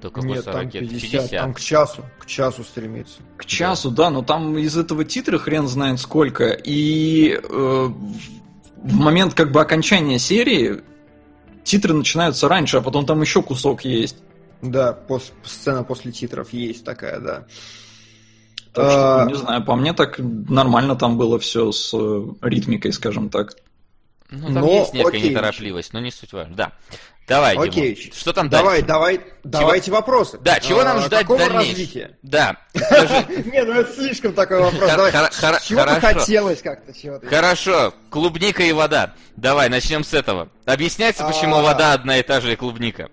То 0.00 0.10
какой 0.10 0.30
Нет, 0.30 0.44
40? 0.44 0.60
там 0.60 0.70
50, 0.70 1.00
50. 1.00 1.30
Там 1.30 1.54
к 1.54 1.60
часу, 1.60 2.04
к 2.20 2.26
часу 2.26 2.62
стремится. 2.62 3.20
К 3.36 3.44
часу, 3.44 3.90
да, 3.90 4.10
но 4.10 4.22
там 4.22 4.56
из 4.58 4.76
этого 4.76 5.04
титра 5.04 5.38
хрен 5.38 5.66
знает 5.66 5.98
сколько. 5.98 6.50
И 6.50 7.32
э, 7.32 7.40
в 7.48 8.94
момент 8.94 9.34
как 9.34 9.50
бы 9.50 9.60
окончания 9.60 10.20
серии 10.20 10.82
титры 11.64 11.94
начинаются 11.94 12.48
раньше, 12.48 12.76
а 12.76 12.80
потом 12.80 13.06
там 13.06 13.20
еще 13.20 13.42
кусок 13.42 13.84
есть. 13.84 14.16
Да, 14.62 14.92
пос, 14.92 15.32
сцена 15.44 15.84
после 15.84 16.12
титров 16.12 16.52
есть 16.52 16.84
такая, 16.84 17.20
да. 17.20 17.46
Так 18.72 18.90
что, 18.90 19.22
а... 19.22 19.26
не 19.26 19.34
знаю, 19.34 19.64
по 19.64 19.76
мне 19.76 19.92
так 19.92 20.18
нормально 20.18 20.96
там 20.96 21.16
было 21.16 21.38
все 21.38 21.72
с 21.72 21.92
э, 21.94 22.22
ритмикой, 22.42 22.92
скажем 22.92 23.30
так. 23.30 23.54
Ну, 24.30 24.46
там 24.46 24.64
но, 24.64 24.72
есть 24.72 24.92
некая 24.92 25.08
окей. 25.08 25.30
неторопливость, 25.30 25.92
но 25.92 26.00
не 26.00 26.10
суть 26.10 26.32
важно. 26.32 26.54
Да. 26.54 26.72
Давай, 27.28 27.56
Окей. 27.56 27.94
Димон. 27.94 28.12
Что 28.14 28.32
там 28.32 28.48
давай, 28.48 28.80
дальше? 28.80 28.86
Давай, 28.86 29.16
давай, 29.18 29.34
давайте 29.44 29.90
вопросы. 29.90 30.38
Да, 30.40 30.58
чего 30.60 30.82
нам 30.82 30.96
а, 30.96 31.00
ждать 31.02 31.26
Какого 31.26 31.46
развития? 31.46 32.16
Да. 32.22 32.56
Не, 32.72 33.64
ну 33.64 33.74
это 33.74 33.92
слишком 33.92 34.32
такой 34.32 34.60
вопрос. 34.60 34.90
Чего 35.62 35.84
бы 35.84 36.00
хотелось 36.00 36.62
как-то? 36.62 36.92
Хорошо. 37.28 37.92
Клубника 38.08 38.62
и 38.62 38.72
вода. 38.72 39.14
Давай, 39.36 39.68
начнем 39.68 40.04
с 40.04 40.14
этого. 40.14 40.48
Объясняется, 40.64 41.24
почему 41.24 41.56
а. 41.56 41.62
вода 41.62 41.92
одна 41.92 42.18
и 42.18 42.22
та 42.22 42.40
же 42.40 42.54
и 42.54 42.56
клубника. 42.56 43.10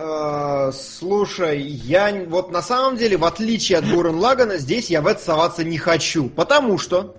А, 0.00 0.70
слушай, 0.70 1.60
я 1.60 2.24
вот 2.28 2.52
на 2.52 2.62
самом 2.62 2.96
деле, 2.96 3.16
в 3.16 3.24
отличие 3.24 3.78
от 3.78 3.88
Гурен 3.90 4.14
Лагана, 4.14 4.56
здесь 4.56 4.90
я 4.90 5.02
в 5.02 5.08
это 5.08 5.20
соваться 5.20 5.64
не 5.64 5.76
хочу. 5.76 6.28
Потому 6.28 6.78
что 6.78 7.16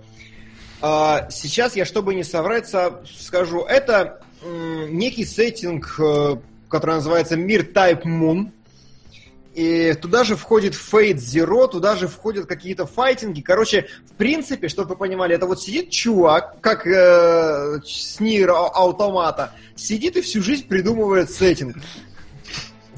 сейчас 0.80 1.76
я, 1.76 1.84
чтобы 1.84 2.14
не 2.14 2.24
соврать, 2.24 2.74
скажу, 3.04 3.64
это 3.64 4.22
некий 4.42 5.26
сеттинг, 5.26 5.94
э, 5.98 6.36
который 6.70 6.94
называется 6.94 7.36
Мир 7.36 7.68
Type 7.70 8.04
Moon. 8.04 8.50
И 9.52 9.92
туда 10.00 10.24
же 10.24 10.36
входит 10.36 10.72
Fate 10.72 11.16
Zero, 11.16 11.68
туда 11.68 11.96
же 11.96 12.08
входят 12.08 12.46
какие-то 12.46 12.86
файтинги. 12.86 13.42
Короче, 13.42 13.88
в 14.10 14.14
принципе, 14.14 14.68
чтобы 14.68 14.90
вы 14.90 14.96
понимали, 14.96 15.34
это 15.34 15.44
вот 15.44 15.60
сидит 15.60 15.90
чувак, 15.90 16.62
как 16.62 16.86
э, 16.86 17.80
с 17.84 18.18
Нир 18.20 18.52
Автомата, 18.52 19.52
сидит 19.76 20.16
и 20.16 20.22
всю 20.22 20.40
жизнь 20.40 20.66
придумывает 20.66 21.30
сеттинг. 21.30 21.76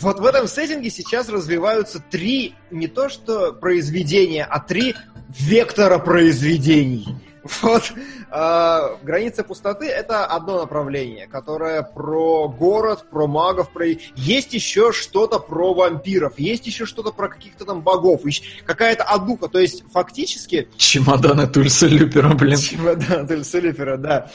Вот 0.02 0.18
в 0.18 0.26
этом 0.26 0.48
сеттинге 0.48 0.90
сейчас 0.90 1.28
развиваются 1.28 2.00
три, 2.00 2.54
не 2.70 2.88
то 2.88 3.08
что 3.08 3.52
произведения, 3.52 4.44
а 4.44 4.58
три 4.58 4.94
вектора 5.28 5.98
произведений. 5.98 7.06
Вот 7.62 7.92
э, 8.30 8.96
граница 9.02 9.42
пустоты 9.42 9.86
это 9.86 10.24
одно 10.26 10.60
направление, 10.60 11.26
которое 11.26 11.82
про 11.82 12.48
город, 12.48 13.04
про 13.10 13.26
магов, 13.26 13.72
про 13.72 13.86
есть 14.14 14.54
еще 14.54 14.92
что-то 14.92 15.40
про 15.40 15.74
вампиров, 15.74 16.38
есть 16.38 16.66
еще 16.66 16.86
что-то 16.86 17.10
про 17.10 17.28
каких-то 17.28 17.64
там 17.64 17.82
богов, 17.82 18.22
какая-то 18.64 19.02
одуха, 19.02 19.48
то 19.48 19.58
есть 19.58 19.82
фактически. 19.92 20.68
Чемоданы 20.76 21.48
Тульса 21.48 21.88
Люпера, 21.88 22.32
блин. 22.34 22.58
Чемоданы 22.58 23.26
Тульса 23.26 23.58
Люпера, 23.58 23.96
да. 23.96 24.30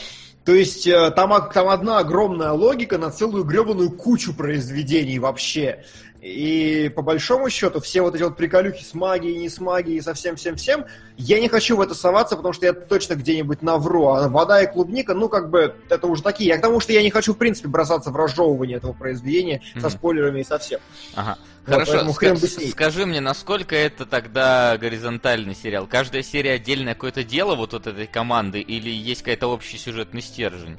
То 0.47 0.55
есть 0.55 0.87
э, 0.87 1.11
там, 1.11 1.33
там 1.53 1.67
одна 1.67 1.97
огромная 1.97 2.53
логика 2.53 2.97
на 2.97 3.11
целую 3.11 3.43
гребаную 3.43 3.91
кучу 3.91 4.33
произведений 4.33 5.19
вообще. 5.19 5.83
И 6.21 6.91
по 6.95 7.03
большому 7.03 7.49
счету 7.49 7.79
все 7.79 8.01
вот 8.01 8.15
эти 8.15 8.23
вот 8.23 8.35
приколюхи 8.35 8.83
с 8.83 8.93
магией, 8.93 9.37
не 9.37 9.49
с 9.49 9.59
магией, 9.59 10.01
со 10.01 10.13
всем-всем-всем, 10.13 10.85
я 11.15 11.39
не 11.39 11.47
хочу 11.47 11.77
в 11.77 11.81
это 11.81 11.93
соваться, 11.93 12.35
потому 12.35 12.53
что 12.53 12.65
я 12.65 12.73
точно 12.73 13.13
где-нибудь 13.13 13.61
навру. 13.61 14.07
А 14.07 14.27
вода 14.27 14.61
и 14.61 14.71
клубника, 14.71 15.13
ну, 15.13 15.29
как 15.29 15.49
бы, 15.49 15.75
это 15.89 16.07
уже 16.07 16.23
такие. 16.23 16.49
Я 16.49 16.57
к 16.57 16.61
тому, 16.61 16.79
что 16.79 16.91
я 16.91 17.03
не 17.03 17.11
хочу, 17.11 17.33
в 17.33 17.37
принципе, 17.37 17.67
бросаться 17.67 18.09
в 18.09 18.15
разжевывание 18.15 18.77
этого 18.77 18.93
произведения 18.93 19.61
mm-hmm. 19.75 19.81
со 19.81 19.89
спойлерами 19.89 20.41
и 20.41 20.43
со 20.43 20.57
всем. 20.57 20.79
Ага. 21.15 21.37
Вот, 21.67 21.85
Хорошо, 21.85 22.13
хрен 22.13 22.37
бы 22.37 22.47
скажи 22.47 23.05
мне, 23.05 23.19
насколько 23.19 23.75
это 23.75 24.05
тогда 24.05 24.77
горизонтальный 24.77 25.53
сериал? 25.53 25.85
Каждая 25.85 26.23
серия 26.23 26.53
отдельное 26.53 26.93
какое-то 26.93 27.25
дело 27.25 27.55
вот 27.55 27.73
от 27.73 27.87
этой 27.87 28.07
команды 28.07 28.61
или 28.61 28.89
есть 28.89 29.21
какая-то 29.21 29.47
общий 29.47 29.77
сюжетный 29.77 30.21
стержень? 30.21 30.77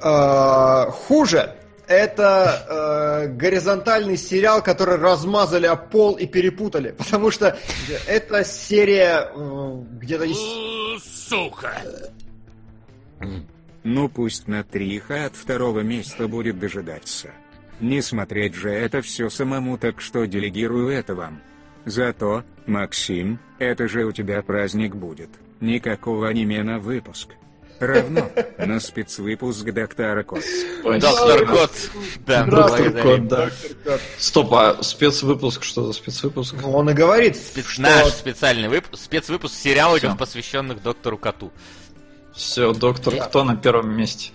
А, 0.00 0.90
хуже. 0.90 1.54
Это 1.88 3.26
э, 3.26 3.28
горизонтальный 3.28 4.16
сериал, 4.16 4.62
который 4.62 4.96
размазали 4.96 5.66
о 5.66 5.76
пол 5.76 6.14
и 6.14 6.26
перепутали. 6.26 6.90
Потому 6.96 7.30
что 7.30 7.56
это 8.06 8.44
серия 8.44 9.30
э, 9.34 9.82
где-то 10.00 10.24
есть... 10.24 11.28
Сука! 11.28 11.72
Ну 13.82 14.08
пусть 14.08 14.48
на 14.48 14.64
триха 14.64 15.26
от 15.26 15.36
второго 15.36 15.80
места 15.80 16.26
будет 16.26 16.58
дожидаться. 16.58 17.30
Не 17.80 18.00
смотреть 18.00 18.54
же 18.54 18.70
это 18.70 19.02
все 19.02 19.28
самому, 19.28 19.76
так 19.78 20.00
что 20.00 20.24
делегирую 20.24 20.88
это 20.88 21.14
вам. 21.14 21.42
Зато, 21.84 22.44
Максим, 22.66 23.38
это 23.58 23.88
же 23.88 24.04
у 24.04 24.12
тебя 24.12 24.42
праздник 24.42 24.94
будет. 24.94 25.28
Никакого 25.60 26.28
аниме 26.28 26.62
на 26.62 26.78
выпуск. 26.78 27.30
Равно 27.80 28.30
на 28.58 28.80
спецвыпуск 28.80 29.64
Доктора 29.64 30.22
Кот. 30.22 30.42
Доктор 30.82 31.46
Кот. 31.46 31.70
Да, 32.26 32.44
Доктор. 32.44 33.02
Кот, 33.02 33.28
да. 33.28 33.50
Стоп, 34.18 34.54
а 34.54 34.82
спецвыпуск, 34.82 35.64
что 35.64 35.86
за 35.86 35.92
спецвыпуск? 35.92 36.54
Ну, 36.60 36.72
Он 36.72 36.90
и 36.90 36.94
говорит, 36.94 37.36
Спец- 37.36 37.66
что... 37.66 37.82
Наш 37.82 38.08
специальный 38.08 38.68
выпуск, 38.68 39.02
спецвыпуск 39.02 39.54
сериалов, 39.54 40.02
посвященных 40.16 40.82
доктору 40.82 41.18
Коту. 41.18 41.52
Все, 42.34 42.72
доктор 42.72 43.14
Кто 43.16 43.44
на 43.44 43.56
первом 43.56 43.96
месте? 43.96 44.30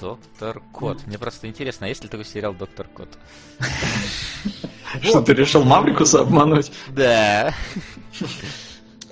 Доктор 0.00 0.60
Кот. 0.72 1.06
Мне 1.06 1.18
просто 1.18 1.46
интересно, 1.48 1.86
а 1.86 1.88
есть 1.88 2.02
ли 2.02 2.08
такой 2.08 2.24
сериал 2.24 2.54
Доктор 2.54 2.86
Кот? 2.86 3.08
Что, 5.02 5.22
ты 5.22 5.34
решил 5.34 5.64
Маврикуса 5.64 6.20
обмануть? 6.20 6.70
Да. 6.88 7.54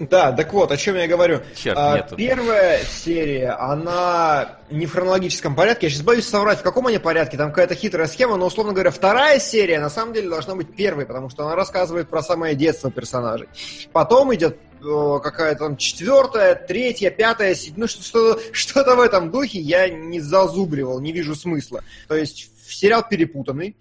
Да, 0.01 0.33
так 0.33 0.53
вот, 0.53 0.73
о 0.73 0.77
чем 0.77 0.97
я 0.97 1.07
говорю. 1.07 1.41
Черт, 1.55 1.77
А, 1.79 1.97
нету. 1.97 2.17
Первая 2.17 2.81
серия, 2.85 3.51
она 3.53 4.59
не 4.71 4.87
в 4.87 4.93
хронологическом 4.93 5.55
порядке. 5.55 5.87
Я 5.87 5.91
сейчас 5.91 6.03
боюсь 6.03 6.27
соврать, 6.27 6.59
в 6.59 6.63
каком 6.63 6.87
они 6.89 6.99
порядке. 6.99 7.37
Там 7.37 7.51
какая-то 7.51 7.75
хитрая 7.77 8.09
схема, 8.09 8.37
но, 8.37 8.47
условно 8.47 8.73
говоря, 8.73 8.91
вторая 8.91 9.39
серия 9.39 9.79
на 9.79 9.91
самом 9.91 10.13
деле 10.13 10.29
должна 10.29 10.57
быть 10.57 10.75
первой, 10.75 11.07
потому 11.07 11.31
что 11.31 11.45
она 11.47 11.55
рассказывает 11.55 12.09
про 12.09 12.23
самое 12.23 12.55
детство 12.57 12.91
персонажей. 12.91 13.49
Потом 13.93 14.35
идет 14.35 14.59
э, 14.85 15.19
какая-то 15.23 15.61
там 15.61 15.77
четвертая, 15.77 16.55
третья, 16.57 17.11
пятая, 17.11 17.55
седьмая, 17.55 17.81
ну 17.83 17.87
что- 17.87 18.03
что- 18.03 18.41
что-то 18.53 18.97
в 18.97 19.01
этом 19.01 19.31
духе 19.31 19.61
я 19.61 19.89
не 19.89 20.21
зазубривал, 20.21 21.01
не 21.01 21.13
вижу 21.13 21.35
смысла. 21.37 21.83
То 22.09 22.17
есть 22.17 22.51
сериал 22.69 23.03
перепутанный. 23.09 23.77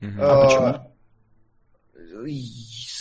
Мгм. 0.00 0.18
А 0.20 0.24
Э, 0.24 0.44
почему? 0.46 0.86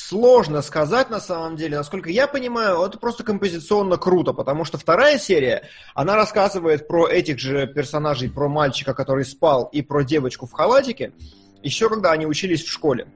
Сложно 0.10 0.64
сказать 0.64 1.12
на 1.12 1.20
самом 1.20 1.56
деле. 1.56 1.78
Насколько 1.78 2.10
я 2.10 2.26
понимаю, 2.26 2.82
это 2.82 2.98
просто 2.98 3.24
композиционно 3.24 3.98
круто, 3.98 4.34
потому 4.34 4.66
что 4.66 4.80
вторая 4.80 5.20
серия, 5.20 5.70
она 5.94 6.16
рассказывает 6.16 6.88
про 6.88 7.08
этих 7.08 7.38
же 7.38 7.68
персонажей, 7.68 8.28
про 8.28 8.50
мальчика, 8.50 8.96
который 8.96 9.24
спал, 9.24 9.70
и 9.72 9.84
про 9.84 10.02
девочку 10.02 10.48
в 10.48 10.52
халатике, 10.52 11.14
еще 11.62 11.90
когда 11.90 12.12
они 12.12 12.26
учились 12.26 12.64
в 12.64 12.72
школе. 12.72 13.08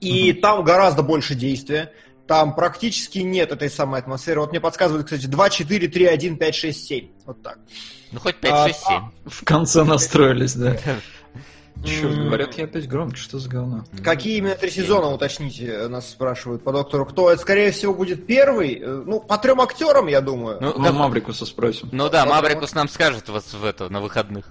И 0.00 0.32
там 0.34 0.62
гораздо 0.62 1.02
больше 1.02 1.34
действия. 1.34 1.92
Там 2.28 2.54
практически 2.54 3.18
нет 3.18 3.50
этой 3.50 3.68
самой 3.68 3.98
атмосферы. 3.98 4.38
Вот 4.38 4.52
мне 4.52 4.60
подсказывают, 4.60 5.06
кстати, 5.06 5.26
2, 5.26 5.50
4, 5.50 5.88
3, 5.88 6.06
1, 6.06 6.36
5, 6.36 6.54
6, 6.54 6.86
7. 6.86 7.08
Вот 7.26 7.42
так. 7.42 7.58
Ну 8.12 8.20
хоть 8.20 8.36
А, 8.42 8.66
5, 8.68 8.76
6, 8.76 8.86
7. 8.86 9.02
В 9.26 9.44
конце 9.44 9.82
настроились, 9.82 10.54
да. 10.54 10.76
Черт, 11.84 12.14
говорят, 12.18 12.54
я 12.58 12.64
опять 12.64 12.88
громче, 12.88 13.22
что 13.22 13.38
за 13.38 13.48
говно? 13.48 13.84
Какие 14.02 14.38
именно 14.38 14.56
три 14.56 14.70
сезона, 14.70 15.08
уточните, 15.08 15.86
нас 15.88 16.10
спрашивают 16.10 16.62
по 16.64 16.72
доктору 16.72 17.06
Кто? 17.06 17.30
Это, 17.30 17.40
скорее 17.40 17.70
всего, 17.70 17.94
будет 17.94 18.26
первый. 18.26 18.78
Э, 18.82 19.02
Ну, 19.06 19.20
по 19.20 19.38
трем 19.38 19.60
актерам, 19.60 20.08
я 20.08 20.20
думаю. 20.20 20.58
Ну, 20.60 20.74
Ну, 20.76 20.84
как- 20.84 20.92
Маврикуса 20.94 21.46
спросим. 21.46 21.88
ну 21.92 22.08
да, 22.10 22.26
Маврикус 22.26 22.74
нам 22.74 22.88
скажет 22.88 23.28
вот 23.28 23.44
в 23.44 23.64
это, 23.64 23.88
на 23.88 24.00
выходных. 24.00 24.46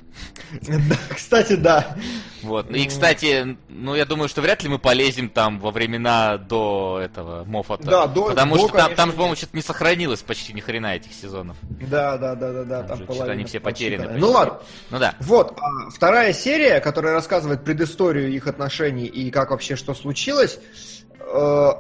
Да, 0.62 0.96
кстати, 1.14 1.54
да. 1.54 1.98
Вот. 2.44 2.70
И, 2.72 2.86
кстати, 2.88 3.58
ну 3.68 3.94
я 3.96 4.06
думаю, 4.06 4.30
что 4.30 4.42
вряд 4.42 4.64
ли 4.64 4.70
мы 4.70 4.80
полезем 4.80 5.30
там 5.30 5.60
во 5.60 5.72
времена 5.72 6.38
до 6.38 7.00
этого 7.04 7.44
Моффата. 7.44 7.84
Да, 7.84 8.08
до- 8.08 8.28
Потому 8.30 8.56
до, 8.56 8.60
что 8.62 8.68
там, 8.70 8.78
там 8.78 8.88
конечно, 8.96 9.12
по-моему, 9.14 9.36
что-то 9.36 9.56
не 9.56 9.62
сохранилось 9.64 10.22
почти 10.22 10.54
ни 10.54 10.62
хрена 10.62 10.96
этих 10.96 11.12
сезонов. 11.14 11.58
Да, 11.90 12.18
да, 12.18 12.36
да, 12.36 12.54
да, 12.54 12.64
да. 12.64 12.84
Там 12.84 13.06
Там 13.06 13.16
же 13.16 13.24
они 13.24 13.44
все 13.44 13.60
потеряны. 13.60 14.18
Ну 14.18 14.32
ладно. 14.32 14.60
Ну 14.92 15.00
да. 15.00 15.16
Вот, 15.20 15.58
а, 15.60 15.90
вторая 15.90 16.32
серия, 16.34 16.80
которая 16.80 17.17
рассказывает 17.18 17.64
предысторию 17.64 18.30
их 18.30 18.46
отношений 18.46 19.08
и 19.08 19.32
как 19.32 19.50
вообще 19.50 19.76
что 19.76 19.96
случилось, 19.96 20.60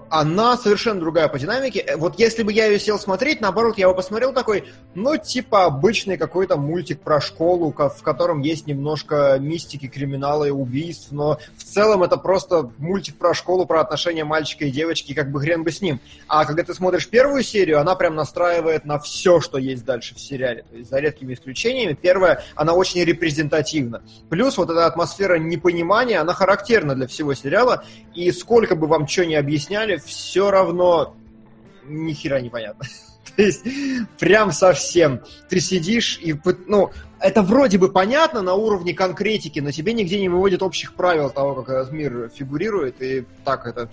она 0.09 0.57
совершенно 0.57 0.99
другая 0.99 1.27
по 1.27 1.39
динамике. 1.39 1.79
Э, 1.79 1.95
Вот 1.95 2.19
если 2.19 2.43
бы 2.43 2.51
я 2.51 2.65
ее 2.65 2.79
сел 2.79 2.99
смотреть, 2.99 3.41
наоборот, 3.41 3.77
я 3.77 3.87
бы 3.87 3.95
посмотрел 3.95 4.33
такой, 4.33 4.65
ну, 4.93 5.17
типа 5.17 5.65
обычный 5.65 6.17
какой-то 6.17 6.57
мультик 6.57 7.01
про 7.01 7.21
школу, 7.21 7.71
ко- 7.71 7.89
в 7.89 8.01
котором 8.03 8.41
есть 8.41 8.67
немножко 8.67 9.37
мистики, 9.39 9.87
криминала 9.87 10.45
и 10.45 10.49
убийств, 10.51 11.07
но 11.11 11.39
в 11.55 11.63
целом 11.63 12.03
это 12.03 12.17
просто 12.17 12.71
мультик 12.77 13.17
про 13.17 13.33
школу, 13.33 13.65
про 13.65 13.81
отношения 13.81 14.23
мальчика 14.25 14.65
и 14.65 14.71
девочки, 14.71 15.13
как 15.13 15.31
бы 15.31 15.39
хрен 15.39 15.63
бы 15.63 15.71
с 15.71 15.81
ним. 15.81 15.99
А 16.27 16.45
когда 16.45 16.63
ты 16.63 16.73
смотришь 16.73 17.07
первую 17.07 17.43
серию, 17.43 17.79
она 17.79 17.95
прям 17.95 18.15
настраивает 18.15 18.85
на 18.85 18.99
все, 18.99 19.39
что 19.39 19.57
есть 19.57 19.85
дальше 19.85 20.15
в 20.15 20.19
сериале. 20.19 20.63
То 20.69 20.75
есть, 20.77 20.89
за 20.89 20.99
редкими 20.99 21.33
исключениями, 21.33 21.93
первая, 21.93 22.43
она 22.55 22.73
очень 22.73 23.03
репрезентативна. 23.03 24.01
Плюс 24.29 24.57
вот 24.57 24.69
эта 24.69 24.85
атмосфера 24.85 25.37
непонимания, 25.37 26.19
она 26.19 26.33
характерна 26.33 26.95
для 26.95 27.07
всего 27.07 27.33
сериала, 27.33 27.83
и 28.13 28.31
сколько 28.31 28.75
бы 28.75 28.87
вам 28.87 29.07
что 29.07 29.25
ни 29.25 29.36
объясняли, 29.37 29.97
все 29.97 30.51
равно 30.51 31.15
ни 31.85 32.13
хера 32.13 32.41
непонятно. 32.41 32.85
То 33.35 33.43
есть, 33.43 33.63
прям 34.19 34.51
совсем. 34.51 35.21
Ты 35.49 35.59
сидишь 35.59 36.19
и, 36.21 36.35
ну, 36.65 36.91
это 37.19 37.41
вроде 37.41 37.77
бы 37.77 37.89
понятно 37.91 38.41
на 38.41 38.53
уровне 38.53 38.93
конкретики, 38.93 39.59
но 39.59 39.71
тебе 39.71 39.93
нигде 39.93 40.19
не 40.19 40.29
выводят 40.29 40.61
общих 40.61 40.93
правил 40.93 41.29
того, 41.29 41.55
как 41.61 41.69
этот 41.75 41.91
мир 41.93 42.29
фигурирует, 42.35 43.01
и 43.01 43.25
так 43.43 43.65
это 43.65 43.89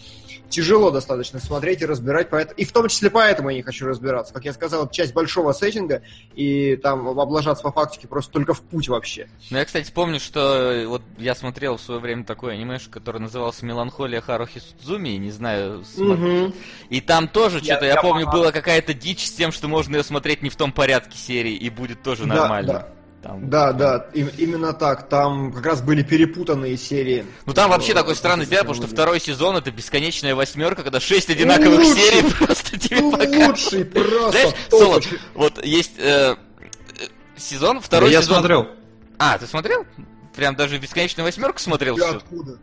тяжело 0.49 0.91
достаточно 0.91 1.41
смотреть 1.41 1.83
и 1.83 1.87
разбирать, 1.87 2.31
поэт- 2.31 2.53
и 2.57 2.65
в 2.65 2.73
том 2.73 2.89
числе 2.89 3.11
поэтому 3.11 3.49
я 3.51 3.57
не 3.57 3.63
хочу 3.63 3.87
разбираться. 3.87 4.33
Как 4.33 4.45
я 4.45 4.53
сказал, 4.53 4.85
это 4.85 4.95
часть 4.95 5.13
большого 5.15 5.53
сеттинга, 5.53 6.03
и 6.35 6.77
там 6.77 7.19
облажаться 7.19 7.63
по 7.65 7.73
фактике 7.73 8.07
просто 8.09 8.31
только 8.33 8.55
в 8.55 8.61
путь 8.63 8.89
вообще. 8.89 9.29
Ну, 9.51 9.59
я, 9.59 9.65
кстати, 9.65 9.91
помню, 9.91 10.21
что 10.21 10.73
э, 10.73 10.87
вот 10.87 11.03
я 11.19 11.35
смотрел 11.35 11.77
в 11.77 11.81
свое 11.81 12.01
время 12.01 12.25
такое 12.25 12.55
анимешку, 12.55 12.93
которое 12.93 13.19
называлось 13.19 13.63
«Меланхолия 13.63 14.21
Харухи 14.21 14.61
Судзуми», 14.61 15.09
не 15.17 15.31
знаю, 15.31 15.83
смо- 15.97 16.55
и 16.91 17.01
там 17.01 17.27
тоже 17.29 17.59
Я- 17.59 17.65
что-то, 17.65 17.87
я, 17.87 17.95
я 17.95 18.01
помню, 18.03 18.27
помню. 18.27 18.39
была 18.41 18.53
какая-то 18.53 18.95
дичь 18.95 19.27
с 19.27 19.33
тем, 19.33 19.51
что 19.51 19.67
можно 19.67 19.97
ее 19.97 20.05
смотреть 20.05 20.43
не 20.43 20.51
в 20.51 20.57
том 20.57 20.71
порядке 20.73 21.17
серии, 21.19 21.55
и 21.55 21.71
будет 21.71 22.03
тоже 22.03 22.27
Да, 22.27 22.35
нормально. 22.35 22.73
да. 22.73 22.89
Там- 23.25 23.49
Да, 23.49 23.73
да, 23.73 24.07
им- 24.13 24.31
именно 24.37 24.73
так. 24.75 25.09
Там 25.09 25.51
как 25.53 25.65
раз 25.65 25.81
были 25.81 26.03
перепутанные 26.03 26.77
серии. 26.77 27.25
Ну 27.47 27.55
там 27.55 27.71
вообще 27.71 27.93
Э, 27.93 27.95
такой 27.95 28.15
странный 28.17 28.45
сериал, 28.45 28.65
потому 28.65 28.77
что 28.77 28.87
второй 28.87 29.19
сезон 29.19 29.57
это 29.57 29.71
бесконечная 29.71 30.35
восьмерка, 30.35 30.83
когда 30.83 31.01
шесть 31.01 31.31
одинаковых 31.31 31.79
Лучший! 31.81 31.95
серий 32.03 32.31
просто 32.39 32.79
тебе 32.79 33.01
Ну, 33.01 33.11
показывают. 33.13 33.49
лучший, 33.49 33.85
просто 33.87 34.31
Знаешь, 34.31 34.55
топ. 34.71 34.81
Солод, 34.81 35.05
вот 35.35 35.65
есть 35.65 35.93
э, 35.99 36.37
сезон, 37.37 37.81
второй 37.81 38.13
я 38.13 38.21
сезон. 38.21 38.37
смотрел. 38.39 38.69
А, 39.19 39.39
ты 39.39 39.47
смотрел? 39.47 39.87
Прям 40.37 40.55
даже 40.57 40.79
бесконечную 40.79 41.25
восьмерку 41.27 41.59
смотрел 41.61 41.97
Я 41.97 42.11
откуда? 42.11 42.59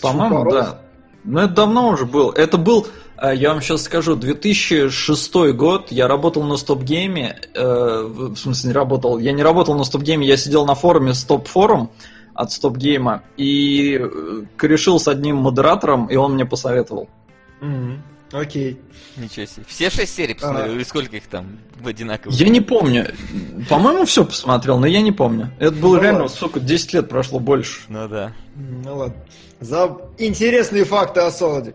По-моему, 0.00 0.50
да. 0.50 0.80
Но 1.22 1.42
это 1.44 1.52
давно 1.54 1.90
уже 1.90 2.06
был. 2.06 2.30
Это 2.30 2.56
был, 2.56 2.86
я 3.28 3.50
вам 3.52 3.60
сейчас 3.60 3.82
скажу, 3.82 4.16
2006 4.16 5.34
год. 5.54 5.90
Я 5.92 6.08
работал 6.08 6.42
на 6.42 6.56
стоп-гейме. 6.56 7.36
э, 7.54 8.02
в 8.06 8.36
смысле, 8.36 8.68
не 8.68 8.74
работал. 8.74 9.18
Я 9.18 9.32
не 9.32 9.42
работал 9.42 9.74
на 9.74 9.84
стоп-гейме, 9.84 10.26
я 10.26 10.36
сидел 10.36 10.64
на 10.66 10.74
форуме 10.74 11.12
стоп-форум 11.14 11.90
от 12.34 12.52
стоп-гейма 12.52 13.22
и 13.36 13.98
э, 14.00 14.42
корешил 14.56 14.98
с 14.98 15.08
одним 15.08 15.36
модератором, 15.36 16.06
и 16.06 16.16
он 16.16 16.34
мне 16.34 16.46
посоветовал. 16.46 17.08
Мгм. 17.60 18.02
Окей. 18.32 18.78
Ничего 19.16 19.44
себе. 19.44 19.64
Все 19.66 19.90
шесть 19.90 20.14
серий 20.14 20.34
посмотрел, 20.34 20.70
А. 20.70 20.74
или 20.74 20.84
сколько 20.84 21.16
их 21.16 21.26
там 21.26 21.58
в 21.80 21.88
одинаковых? 21.88 22.34
Я 22.38 22.48
не 22.48 22.60
помню. 22.60 23.08
По-моему, 23.68 24.04
все 24.04 24.24
посмотрел, 24.24 24.78
но 24.78 24.86
я 24.86 25.00
не 25.02 25.10
помню. 25.12 25.50
Это 25.58 25.72
было 25.72 25.96
Ну 25.96 26.02
реально, 26.02 26.20
ладно. 26.22 26.36
сука, 26.36 26.60
10 26.60 26.92
лет 26.94 27.08
прошло 27.08 27.40
больше. 27.40 27.80
Ну 27.88 28.06
да. 28.08 28.32
Ну 28.54 28.96
ладно. 28.96 29.16
За 29.58 29.98
интересные 30.16 30.84
факты 30.84 31.20
о 31.20 31.30
Солоде. 31.32 31.74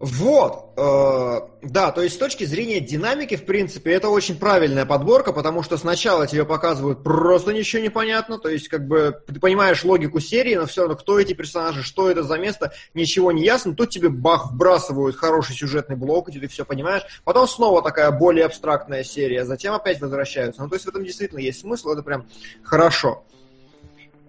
Вот, 0.00 0.74
э, 0.76 1.40
да, 1.62 1.90
то 1.90 2.02
есть 2.02 2.14
с 2.14 2.18
точки 2.18 2.44
зрения 2.44 2.78
динамики, 2.78 3.34
в 3.34 3.44
принципе, 3.44 3.90
это 3.92 4.10
очень 4.10 4.38
правильная 4.38 4.86
подборка, 4.86 5.32
потому 5.32 5.64
что 5.64 5.76
сначала 5.76 6.28
тебе 6.28 6.44
показывают 6.44 7.02
просто 7.02 7.52
ничего 7.52 7.82
не 7.82 7.88
понятно, 7.88 8.38
то 8.38 8.48
есть 8.48 8.68
как 8.68 8.86
бы 8.86 9.20
ты 9.26 9.40
понимаешь 9.40 9.82
логику 9.82 10.20
серии, 10.20 10.54
но 10.54 10.66
все 10.66 10.82
равно 10.82 10.94
кто 10.94 11.18
эти 11.18 11.32
персонажи, 11.32 11.82
что 11.82 12.08
это 12.08 12.22
за 12.22 12.38
место, 12.38 12.72
ничего 12.94 13.32
не 13.32 13.42
ясно, 13.42 13.74
тут 13.74 13.90
тебе 13.90 14.08
бах 14.08 14.52
вбрасывают 14.52 15.16
хороший 15.16 15.56
сюжетный 15.56 15.96
блок, 15.96 16.28
где 16.28 16.38
ты 16.38 16.46
все 16.46 16.64
понимаешь, 16.64 17.02
потом 17.24 17.48
снова 17.48 17.82
такая 17.82 18.12
более 18.12 18.46
абстрактная 18.46 19.02
серия, 19.02 19.44
затем 19.44 19.74
опять 19.74 20.00
возвращаются, 20.00 20.62
ну 20.62 20.68
то 20.68 20.76
есть 20.76 20.86
в 20.86 20.88
этом 20.90 21.02
действительно 21.02 21.40
есть 21.40 21.60
смысл, 21.60 21.90
это 21.90 22.04
прям 22.04 22.24
хорошо. 22.62 23.24
Э, 23.32 23.37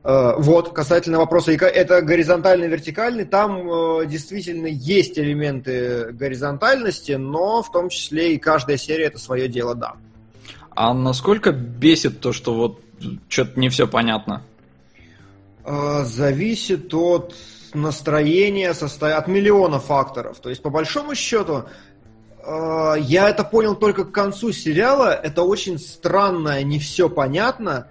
Вот, 0.01 0.73
касательно 0.73 1.17
вопроса, 1.17 1.51
это 1.51 2.01
горизонтальный, 2.01 2.67
вертикальный, 2.69 3.25
там 3.25 3.69
э, 3.69 4.05
действительно 4.05 4.67
есть 4.67 5.19
элементы 5.19 6.13
горизонтальности, 6.13 7.11
но 7.13 7.61
в 7.61 7.69
том 7.69 7.89
числе 7.89 8.35
и 8.35 8.37
каждая 8.37 8.77
серия 8.77 9.07
это 9.07 9.19
свое 9.19 9.49
дело, 9.49 9.75
да. 9.75 9.95
А 10.73 10.93
насколько 10.93 11.51
бесит 11.51 12.21
то, 12.21 12.31
что 12.31 12.53
вот 12.53 12.79
что-то 13.27 13.59
не 13.59 13.67
все 13.67 13.87
понятно? 13.89 14.41
э, 15.69 16.03
зависит 16.03 16.93
от 16.93 17.35
настроения, 17.73 18.73
состо... 18.73 19.17
от 19.17 19.27
миллиона 19.27 19.79
факторов. 19.79 20.39
То 20.39 20.49
есть, 20.49 20.61
по 20.61 20.69
большому 20.69 21.15
счету, 21.15 21.65
э, 22.43 22.93
я 22.99 23.29
это 23.29 23.43
понял 23.43 23.75
только 23.75 24.05
к 24.05 24.11
концу 24.11 24.51
сериала. 24.51 25.13
Это 25.13 25.43
очень 25.43 25.77
странно, 25.77 26.61
не 26.63 26.79
все 26.79 27.09
понятно, 27.09 27.87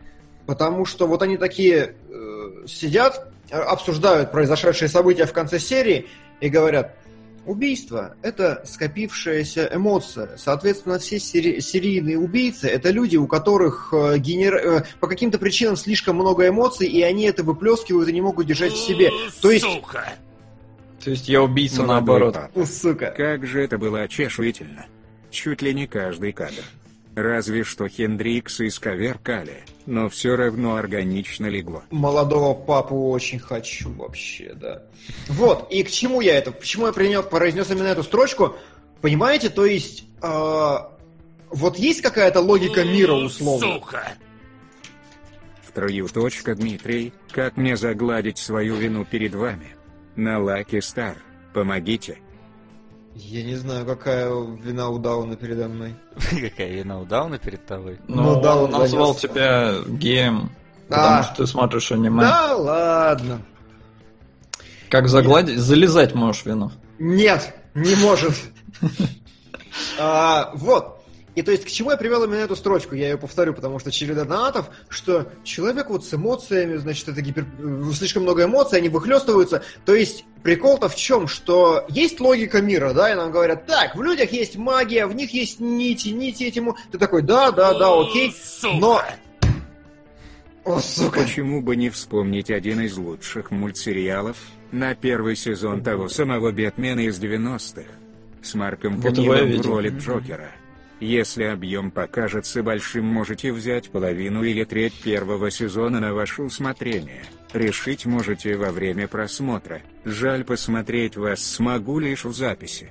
потому 0.48 0.86
что 0.86 1.06
вот 1.06 1.20
они 1.22 1.36
такие 1.36 1.94
э, 2.08 2.66
сидят, 2.66 3.30
обсуждают 3.50 4.32
произошедшие 4.32 4.88
события 4.88 5.26
в 5.26 5.32
конце 5.34 5.58
серии 5.58 6.06
и 6.40 6.48
говорят, 6.48 6.96
Убийство– 7.44 8.14
это 8.22 8.62
скопившаяся 8.66 9.70
эмоция. 9.72 10.36
Соответственно, 10.36 10.98
все 10.98 11.18
сери- 11.18 11.60
серийные 11.60 12.18
убийцы– 12.18 12.68
это 12.68 12.90
люди, 12.90 13.16
у 13.16 13.26
которых 13.26 13.88
э, 13.94 14.18
генер... 14.18 14.56
э, 14.56 14.84
по 15.00 15.06
каким-то 15.06 15.38
причинам 15.38 15.76
слишком 15.76 16.16
много 16.16 16.46
эмоций, 16.46 16.86
и 16.86 17.00
они 17.00 17.24
это 17.24 17.42
выплескивают 17.42 18.10
и 18.10 18.12
не 18.12 18.20
могут 18.20 18.46
держать 18.46 18.72
в 18.72 18.78
себе. 18.78 19.10
То 19.40 19.50
есть... 19.50 19.64
Сука! 19.64 20.12
То 21.02 21.10
есть 21.10 21.26
я 21.26 21.42
убийца 21.42 21.82
Молодой 21.82 21.94
наоборот. 21.94 22.34
папа. 22.34 22.50
Ну, 22.54 22.66
сука. 22.66 23.14
Как 23.16 23.46
же 23.46 23.62
это 23.62 23.78
было 23.78 24.02
очешуительно. 24.02 24.84
Чуть 25.30 25.62
ли 25.62 25.72
не 25.72 25.86
каждый 25.86 26.32
кадр. 26.32 26.64
Разве 27.14 27.64
что 27.64 27.88
Хендрикса 27.88 28.68
исковеркали, 28.68 29.64
но 29.88 30.10
все 30.10 30.36
равно 30.36 30.76
органично 30.76 31.46
легло. 31.46 31.82
Молодого 31.90 32.52
папу 32.52 33.10
очень 33.10 33.38
хочу 33.38 33.90
вообще, 33.94 34.52
да. 34.54 34.82
Вот, 35.28 35.72
и 35.72 35.82
к 35.82 35.90
чему 35.90 36.20
я 36.20 36.36
это? 36.36 36.52
Почему 36.52 36.86
я 36.86 36.92
принес, 36.92 37.24
произнес 37.24 37.70
именно 37.70 37.86
эту 37.86 38.02
строчку? 38.02 38.54
Понимаете, 39.00 39.48
то 39.48 39.64
есть... 39.64 40.04
э, 40.20 40.76
вот 41.50 41.78
есть 41.78 42.02
какая-то 42.02 42.40
логика 42.40 42.84
мира 42.84 43.14
условно. 43.14 43.76
Сука! 43.76 44.12
В 45.62 45.72
трою 45.72 46.06
точка, 46.08 46.54
Дмитрий, 46.54 47.14
как 47.32 47.56
мне 47.56 47.74
загладить 47.74 48.36
свою 48.36 48.76
вину 48.76 49.06
перед 49.06 49.34
вами? 49.34 49.74
На 50.16 50.38
Лаки 50.38 50.80
Стар, 50.80 51.16
помогите. 51.54 52.18
Я 53.20 53.42
не 53.42 53.56
знаю, 53.56 53.84
какая 53.84 54.28
вина 54.30 54.88
у 54.90 54.98
Дауна 54.98 55.34
передо 55.36 55.66
мной. 55.68 55.94
Какая 56.30 56.68
вина 56.72 57.00
у 57.00 57.04
Дауна 57.04 57.38
перед 57.38 57.66
тобой? 57.66 57.98
Ну, 58.06 58.22
Ну 58.34 58.40
да, 58.40 58.56
он 58.56 58.72
он 58.72 58.80
назвал 58.80 59.14
тебя 59.14 59.74
геем, 59.88 60.50
А. 60.88 60.94
потому 60.94 61.22
что 61.24 61.34
ты 61.36 61.46
смотришь 61.48 61.90
аниме. 61.92 62.22
Да 62.22 62.54
ладно. 62.54 63.42
Как 64.88 65.08
загладить? 65.08 65.58
Залезать 65.58 66.14
можешь 66.14 66.44
вину. 66.44 66.70
Нет, 66.98 67.54
не 67.74 67.94
может. 67.96 68.34
А, 69.98 70.50
Вот. 70.54 70.97
И 71.38 71.42
то 71.42 71.52
есть 71.52 71.64
к 71.64 71.68
чему 71.68 71.92
я 71.92 71.96
привел 71.96 72.24
именно 72.24 72.40
эту 72.40 72.56
строчку? 72.56 72.96
Я 72.96 73.10
ее 73.10 73.16
повторю, 73.16 73.54
потому 73.54 73.78
что 73.78 73.92
череда 73.92 74.24
донатов, 74.24 74.70
что 74.88 75.30
человек 75.44 75.88
вот 75.88 76.04
с 76.04 76.12
эмоциями, 76.12 76.78
значит, 76.78 77.06
это 77.06 77.22
гипер... 77.22 77.46
э, 77.60 77.92
слишком 77.94 78.24
много 78.24 78.42
эмоций, 78.42 78.78
они 78.78 78.88
выхлестываются. 78.88 79.62
То 79.84 79.94
есть 79.94 80.24
прикол-то 80.42 80.88
в 80.88 80.96
чем? 80.96 81.28
Что 81.28 81.86
есть 81.90 82.18
логика 82.18 82.60
мира, 82.60 82.92
да, 82.92 83.12
и 83.12 83.14
нам 83.14 83.30
говорят, 83.30 83.66
так, 83.66 83.94
в 83.94 84.02
людях 84.02 84.32
есть 84.32 84.56
магия, 84.56 85.06
в 85.06 85.14
них 85.14 85.32
есть 85.32 85.60
нити, 85.60 86.08
нити 86.08 86.42
этому. 86.42 86.76
Ты 86.90 86.98
такой, 86.98 87.22
да, 87.22 87.52
да, 87.52 87.72
да, 87.72 88.00
окей. 88.00 88.34
Но... 88.64 89.00
О, 90.64 90.80
сука. 90.80 91.20
Почему 91.20 91.62
бы 91.62 91.76
не 91.76 91.88
вспомнить 91.88 92.50
один 92.50 92.80
из 92.80 92.96
лучших 92.96 93.52
мультсериалов, 93.52 94.38
на 94.72 94.96
первый 94.96 95.36
сезон 95.36 95.84
того 95.84 96.08
самого 96.08 96.50
Бэтмена 96.50 97.06
из 97.06 97.20
90-х, 97.20 97.88
с 98.42 98.54
Марком 98.54 99.00
Вот 99.00 99.16
в 99.16 99.66
роли 99.68 99.90
Джокера. 99.90 100.50
Если 101.00 101.44
объем 101.44 101.92
покажется 101.92 102.62
большим, 102.62 103.04
можете 103.06 103.52
взять 103.52 103.90
половину 103.90 104.42
или 104.42 104.64
треть 104.64 104.94
первого 104.94 105.50
сезона 105.50 106.00
на 106.00 106.12
ваше 106.12 106.42
усмотрение. 106.42 107.24
Решить 107.52 108.04
можете 108.04 108.56
во 108.56 108.72
время 108.72 109.06
просмотра. 109.06 109.80
Жаль 110.04 110.44
посмотреть 110.44 111.16
вас 111.16 111.40
смогу 111.40 112.00
лишь 112.00 112.24
в 112.24 112.34
записи. 112.34 112.90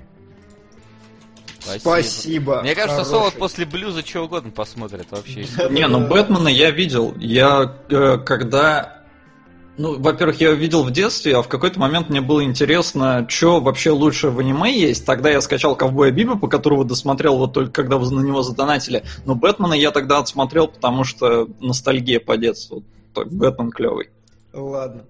Спасибо. 1.60 2.62
Мне 2.62 2.74
кажется, 2.74 3.04
Хороший. 3.04 3.10
Солод 3.10 3.34
после 3.34 3.66
блюза 3.66 4.06
что 4.06 4.24
угодно 4.24 4.50
посмотрит 4.50 5.06
вообще. 5.10 5.46
Не, 5.70 5.86
ну 5.86 6.06
Бэтмена 6.06 6.48
я 6.48 6.70
видел. 6.70 7.14
Я 7.18 7.76
э, 7.90 8.18
когда... 8.24 8.97
Ну, 9.78 9.96
во-первых, 9.96 10.40
я 10.40 10.52
видел 10.52 10.82
в 10.82 10.90
детстве, 10.90 11.36
а 11.36 11.42
в 11.42 11.48
какой-то 11.48 11.78
момент 11.78 12.08
мне 12.08 12.20
было 12.20 12.42
интересно, 12.42 13.24
что 13.28 13.60
вообще 13.60 13.90
лучше 13.90 14.28
в 14.28 14.40
аниме 14.40 14.76
есть. 14.76 15.06
Тогда 15.06 15.30
я 15.30 15.40
скачал 15.40 15.76
Ковбоя 15.76 16.10
Бибопа, 16.10 16.48
которого 16.48 16.84
досмотрел 16.84 17.38
вот 17.38 17.52
только 17.52 17.70
когда 17.70 17.96
вы 17.96 18.10
на 18.12 18.20
него 18.20 18.42
задонатили. 18.42 19.04
Но 19.24 19.36
Бэтмена 19.36 19.74
я 19.74 19.92
тогда 19.92 20.18
отсмотрел, 20.18 20.66
потому 20.66 21.04
что 21.04 21.48
ностальгия 21.60 22.18
по 22.18 22.36
детству. 22.36 22.82
Бэтмен 23.14 23.70
клевый. 23.70 24.10
Ладно. 24.52 25.04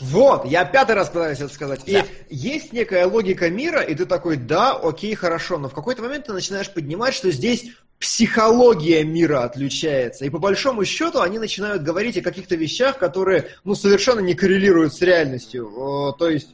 Вот, 0.00 0.46
я 0.46 0.64
пятый 0.64 0.94
раз 0.94 1.08
пытаюсь 1.08 1.40
это 1.40 1.52
сказать. 1.52 1.80
Да. 1.86 2.00
И 2.28 2.34
есть 2.34 2.72
некая 2.72 3.06
логика 3.06 3.50
мира, 3.50 3.80
и 3.80 3.94
ты 3.94 4.06
такой, 4.06 4.36
да, 4.36 4.72
окей, 4.72 5.14
хорошо, 5.14 5.58
но 5.58 5.68
в 5.68 5.74
какой-то 5.74 6.02
момент 6.02 6.26
ты 6.26 6.32
начинаешь 6.32 6.70
поднимать, 6.72 7.14
что 7.14 7.30
здесь 7.30 7.66
психология 7.98 9.02
мира 9.02 9.42
отличается. 9.42 10.24
И 10.24 10.30
по 10.30 10.38
большому 10.38 10.84
счету 10.84 11.20
они 11.20 11.38
начинают 11.38 11.82
говорить 11.82 12.16
о 12.16 12.22
каких-то 12.22 12.54
вещах, 12.54 12.98
которые, 12.98 13.48
ну, 13.64 13.74
совершенно 13.74 14.20
не 14.20 14.34
коррелируют 14.34 14.94
с 14.94 15.02
реальностью. 15.02 16.14
То 16.18 16.28
есть 16.28 16.48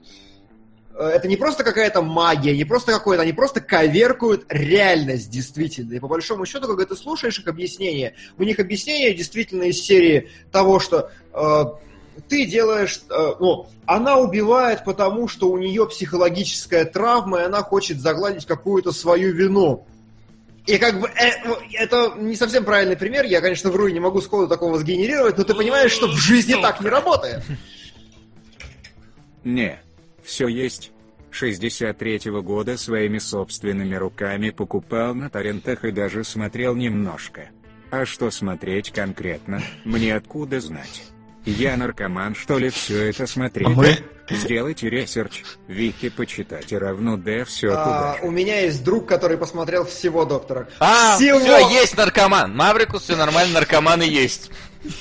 э, 0.94 1.04
это 1.04 1.28
не 1.28 1.36
просто 1.36 1.62
какая-то 1.62 2.00
магия, 2.00 2.56
не 2.56 2.64
просто 2.64 2.92
какое-то, 2.92 3.22
они 3.22 3.34
просто 3.34 3.60
коверкуют 3.60 4.46
реальность 4.48 5.28
действительно. 5.28 5.92
И 5.92 6.00
по 6.00 6.08
большому 6.08 6.46
счету, 6.46 6.66
когда 6.66 6.86
ты 6.86 6.96
слушаешь 6.96 7.38
их 7.38 7.46
объяснения, 7.46 8.14
у 8.38 8.42
них 8.42 8.58
объяснения 8.58 9.12
действительно 9.12 9.64
из 9.64 9.82
серии 9.82 10.30
того, 10.50 10.80
что 10.80 11.10
э, 11.34 11.64
ты 12.28 12.46
делаешь, 12.46 13.02
э, 13.10 13.32
ну, 13.40 13.66
она 13.86 14.18
убивает, 14.18 14.84
потому 14.84 15.28
что 15.28 15.50
у 15.50 15.58
нее 15.58 15.86
психологическая 15.86 16.84
травма, 16.84 17.40
и 17.40 17.44
она 17.44 17.62
хочет 17.62 18.00
загладить 18.00 18.46
какую-то 18.46 18.92
свою 18.92 19.32
вину. 19.32 19.86
И 20.66 20.78
как 20.78 20.98
бы 20.98 21.08
э, 21.08 21.32
ну, 21.44 21.56
это 21.74 22.14
не 22.16 22.36
совсем 22.36 22.64
правильный 22.64 22.96
пример, 22.96 23.24
я, 23.26 23.40
конечно, 23.40 23.70
вру 23.70 23.86
и 23.86 23.92
не 23.92 24.00
могу 24.00 24.20
сходу 24.20 24.48
такого 24.48 24.78
сгенерировать, 24.78 25.36
но 25.36 25.44
ты 25.44 25.54
понимаешь, 25.54 25.92
что 25.92 26.06
в 26.06 26.16
жизни 26.16 26.54
так 26.60 26.80
не 26.80 26.88
работает. 26.88 27.42
Не, 29.44 29.78
все 30.22 30.48
есть. 30.48 30.90
63-го 31.30 32.40
года 32.40 32.78
своими 32.78 33.18
собственными 33.18 33.94
руками 33.94 34.48
покупал 34.48 35.14
на 35.14 35.28
торрентах 35.28 35.84
и 35.84 35.90
даже 35.90 36.24
смотрел 36.24 36.74
немножко. 36.74 37.50
А 37.90 38.06
что 38.06 38.30
смотреть 38.30 38.90
конкретно, 38.90 39.60
мне 39.84 40.14
откуда 40.14 40.60
знать? 40.60 41.02
Я 41.44 41.76
наркоман, 41.76 42.34
что 42.34 42.58
ли, 42.58 42.70
все 42.70 43.10
это 43.10 43.26
смотреть? 43.26 43.66
А 43.66 43.70
мы- 43.70 43.98
Сделайте 44.30 44.88
research, 44.88 45.42
Вики 45.68 46.08
почитайте 46.08 46.78
равно 46.78 47.18
Д 47.18 47.44
все 47.44 47.72
А, 47.74 47.84
туда 47.84 48.16
у 48.22 48.30
меня 48.30 48.60
есть 48.62 48.82
друг, 48.82 49.06
который 49.06 49.36
посмотрел 49.36 49.84
всего 49.84 50.24
доктора. 50.24 50.66
А, 50.80 51.16
всего, 51.18 51.40
все, 51.40 51.68
есть 51.68 51.94
наркоман. 51.98 52.56
Маврикус, 52.56 53.02
все 53.02 53.16
нормально, 53.16 53.52
наркоманы 53.60 54.02
есть. 54.04 54.50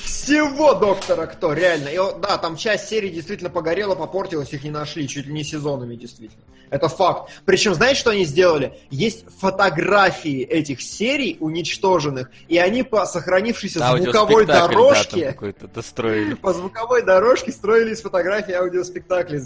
всего 0.02 0.74
доктора 0.74 1.24
кто, 1.24 1.54
реально. 1.54 1.88
И, 1.88 1.96
да, 1.96 2.36
там 2.36 2.56
часть 2.56 2.88
серии 2.90 3.08
действительно 3.08 3.48
погорела, 3.48 3.94
попортилась, 3.94 4.52
их 4.52 4.62
не 4.62 4.70
нашли, 4.70 5.08
чуть 5.08 5.24
ли 5.26 5.32
не 5.32 5.42
сезонами, 5.42 5.96
действительно. 5.96 6.42
Это 6.74 6.88
факт. 6.88 7.30
Причем, 7.44 7.72
знаете, 7.72 8.00
что 8.00 8.10
они 8.10 8.24
сделали? 8.24 8.76
Есть 8.90 9.26
фотографии 9.38 10.42
этих 10.42 10.82
серий 10.82 11.36
уничтоженных, 11.38 12.32
и 12.48 12.58
они 12.58 12.82
по 12.82 13.06
сохранившейся 13.06 13.78
звуковой 13.78 14.44
да, 14.44 14.60
там 14.60 14.70
дорожке 14.72 15.26
какой-то 15.26 15.68
достроили. 15.68 16.34
по 16.42 16.52
звуковой 16.52 17.02
дорожке 17.02 17.52
строили 17.52 17.92
из 17.92 18.02
фотографий 18.02 18.54
аудиоспектакли. 18.54 19.40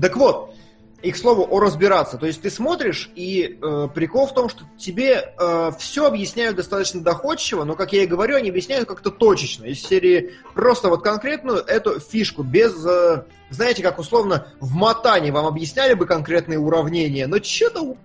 Так 0.00 0.16
вот, 0.16 0.54
и 1.02 1.10
к 1.10 1.16
слову, 1.16 1.46
о 1.50 1.60
разбираться. 1.60 2.16
То 2.16 2.26
есть 2.26 2.42
ты 2.42 2.50
смотришь, 2.50 3.10
и 3.14 3.58
э, 3.60 3.88
прикол 3.94 4.26
в 4.26 4.34
том, 4.34 4.48
что 4.48 4.64
тебе 4.78 5.34
все 5.78 6.06
объясняют 6.06 6.56
достаточно 6.56 7.00
доходчиво, 7.00 7.64
но, 7.64 7.74
как 7.74 7.92
я 7.92 8.04
и 8.04 8.06
говорю, 8.06 8.36
они 8.36 8.50
объясняют 8.50 8.88
как-то 8.88 9.10
точечно. 9.10 9.64
Из 9.64 9.82
серии 9.82 10.32
просто 10.54 10.88
вот 10.88 11.02
конкретную 11.02 11.58
эту 11.58 12.00
фишку, 12.00 12.42
без, 12.42 12.84
э, 12.86 13.24
знаете, 13.50 13.82
как 13.82 13.98
условно 13.98 14.48
в 14.60 14.74
матане 14.74 15.32
вам 15.32 15.46
объясняли 15.46 15.94
бы 15.94 16.06
конкретные 16.06 16.58
уравнения, 16.58 17.26
но 17.26 17.42
что-то 17.42 17.96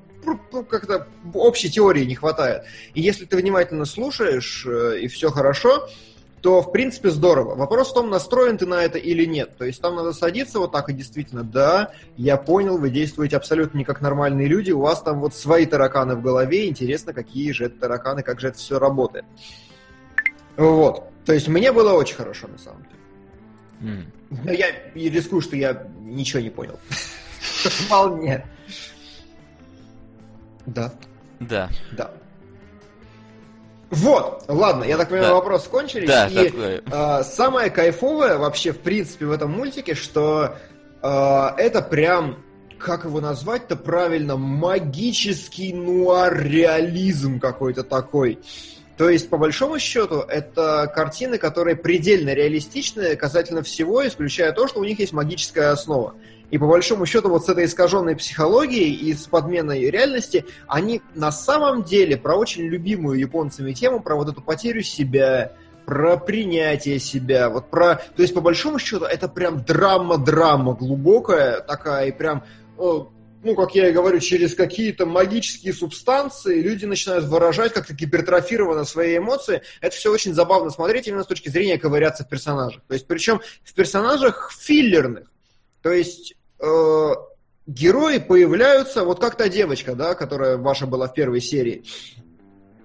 как-то 0.70 1.08
общей 1.34 1.70
теории 1.70 2.04
не 2.04 2.16
хватает. 2.16 2.64
И 2.94 3.02
если 3.02 3.26
ты 3.26 3.38
внимательно 3.38 3.86
слушаешь, 3.86 4.66
э, 4.66 5.00
и 5.02 5.08
все 5.08 5.30
хорошо, 5.30 5.88
то, 6.48 6.62
в 6.62 6.72
принципе, 6.72 7.10
здорово. 7.10 7.56
Вопрос 7.56 7.92
в 7.92 7.94
том, 7.94 8.10
настроен 8.10 8.58
ты 8.58 8.66
на 8.66 8.82
это 8.82 8.98
или 8.98 9.26
нет. 9.26 9.58
То 9.58 9.66
есть 9.66 9.82
там 9.82 9.98
надо 9.98 10.14
садиться 10.14 10.60
вот 10.60 10.72
так 10.72 10.88
и 10.88 10.94
действительно, 10.94 11.44
да, 11.44 11.92
я 12.16 12.38
понял, 12.38 12.78
вы 12.78 12.90
действуете 12.90 13.36
абсолютно 13.36 13.80
не 13.80 13.84
как 13.84 14.00
нормальные 14.00 14.48
люди, 14.48 14.72
у 14.72 14.80
вас 14.80 15.02
там 15.02 15.20
вот 15.20 15.36
свои 15.36 15.66
тараканы 15.66 16.16
в 16.16 16.22
голове, 16.22 16.70
интересно, 16.70 17.12
какие 17.12 17.52
же 17.52 17.66
это 17.66 17.78
тараканы, 17.82 18.24
как 18.24 18.40
же 18.40 18.48
это 18.48 18.58
все 18.60 18.80
работает. 18.80 19.26
Вот. 20.56 21.12
То 21.26 21.34
есть 21.34 21.50
мне 21.50 21.74
было 21.74 21.92
очень 21.92 22.16
хорошо, 22.16 22.48
на 22.48 22.58
самом 22.58 22.84
деле. 23.82 23.92
М. 23.92 24.14
Но 24.46 24.54
я 24.54 24.68
рискую, 24.96 25.42
что 25.42 25.58
я 25.58 25.86
ничего 26.00 26.42
не 26.42 26.50
понял. 26.50 26.80
Вполне. 27.42 28.46
Да, 30.66 30.94
Да. 31.42 31.70
да. 31.92 32.14
Вот, 33.90 34.44
ладно, 34.48 34.84
я 34.84 34.98
так 34.98 35.10
понимаю, 35.10 35.30
Да. 35.30 35.36
вопросы 35.36 35.70
кончились. 35.70 36.08
Да, 36.08 36.28
и 36.28 36.52
э, 36.86 37.24
самое 37.24 37.70
кайфовое 37.70 38.38
вообще, 38.38 38.74
в 38.74 38.80
принципе, 38.80 39.26
в 39.26 39.32
этом 39.32 39.52
мультике, 39.52 39.96
что 39.96 40.58
э, 41.02 41.48
это 41.58 41.82
прям, 41.82 42.44
как 42.78 43.06
его 43.06 43.22
назвать-то 43.22 43.78
правильно, 43.78 44.36
магический 44.36 45.74
нуар-реализм 45.74 47.40
какой-то 47.40 47.84
такой. 47.84 48.40
То 48.98 49.10
есть, 49.10 49.30
по 49.30 49.38
большому 49.38 49.78
счету, 49.80 50.22
это 50.28 50.92
картины, 50.94 51.38
которые 51.38 51.76
предельно 51.76 52.34
реалистичны 52.34 53.16
касательно 53.16 53.62
всего, 53.62 54.06
исключая 54.06 54.52
то, 54.52 54.68
что 54.68 54.80
у 54.80 54.84
них 54.84 55.00
есть 55.00 55.14
магическая 55.14 55.72
основа. 55.72 56.16
И 56.50 56.58
по 56.58 56.68
большому 56.68 57.06
счету 57.06 57.30
вот 57.30 57.46
с 57.46 57.50
этой 57.50 57.66
искаженной 57.66 58.16
психологией 58.16 58.94
и 58.94 59.14
с 59.14 59.28
подменой 59.28 59.90
реальности 59.90 60.46
они 60.68 61.02
на 61.14 61.32
самом 61.32 61.84
деле 61.84 62.18
про 62.18 62.36
очень 62.36 62.64
любимую 62.64 63.20
японцами 63.20 63.74
тему, 63.74 64.02
про 64.02 64.16
вот 64.16 64.30
эту 64.30 64.42
потерю 64.42 64.82
себя, 64.82 65.54
про 65.86 66.18
принятие 66.18 67.00
себя, 67.00 67.50
вот 67.50 67.70
про... 67.70 67.96
То 67.96 68.22
есть 68.22 68.34
по 68.34 68.42
большому 68.42 68.80
счету 68.80 69.06
это 69.06 69.28
прям 69.28 69.64
драма-драма 69.64 70.74
глубокая 70.74 71.60
такая 71.62 72.08
и 72.08 72.12
прям... 72.12 72.44
о, 72.78 73.12
ну, 73.44 73.56
как 73.56 73.76
я 73.76 73.90
и 73.90 73.94
говорю, 73.94 74.20
через 74.20 74.56
какие-то 74.56 75.06
магические 75.06 75.74
субстанции 75.74 76.62
люди 76.62 76.86
начинают 76.86 77.26
выражать 77.26 77.74
как-то 77.74 77.94
гипертрофированно 77.94 78.84
свои 78.84 79.18
эмоции. 79.18 79.62
Это 79.80 79.96
все 79.96 80.12
очень 80.12 80.34
забавно 80.34 80.72
смотреть 80.72 81.08
именно 81.08 81.24
с 81.24 81.28
точки 81.28 81.50
зрения 81.50 81.78
ковыряться 81.78 82.24
в 82.24 82.30
персонажах. 82.30 82.82
То 82.88 82.94
есть, 82.94 83.06
причем 83.06 83.42
в 83.64 83.74
персонажах 83.74 84.52
филлерных. 84.52 85.30
То 85.82 85.92
есть 85.92 86.36
э, 86.60 87.10
герои 87.68 88.18
появляются, 88.18 89.04
вот 89.04 89.20
как 89.20 89.36
та 89.36 89.50
девочка, 89.50 89.96
да, 89.96 90.16
которая 90.16 90.58
ваша 90.58 90.88
была 90.88 91.08
в 91.08 91.14
первой 91.14 91.42
серии. 91.42 91.84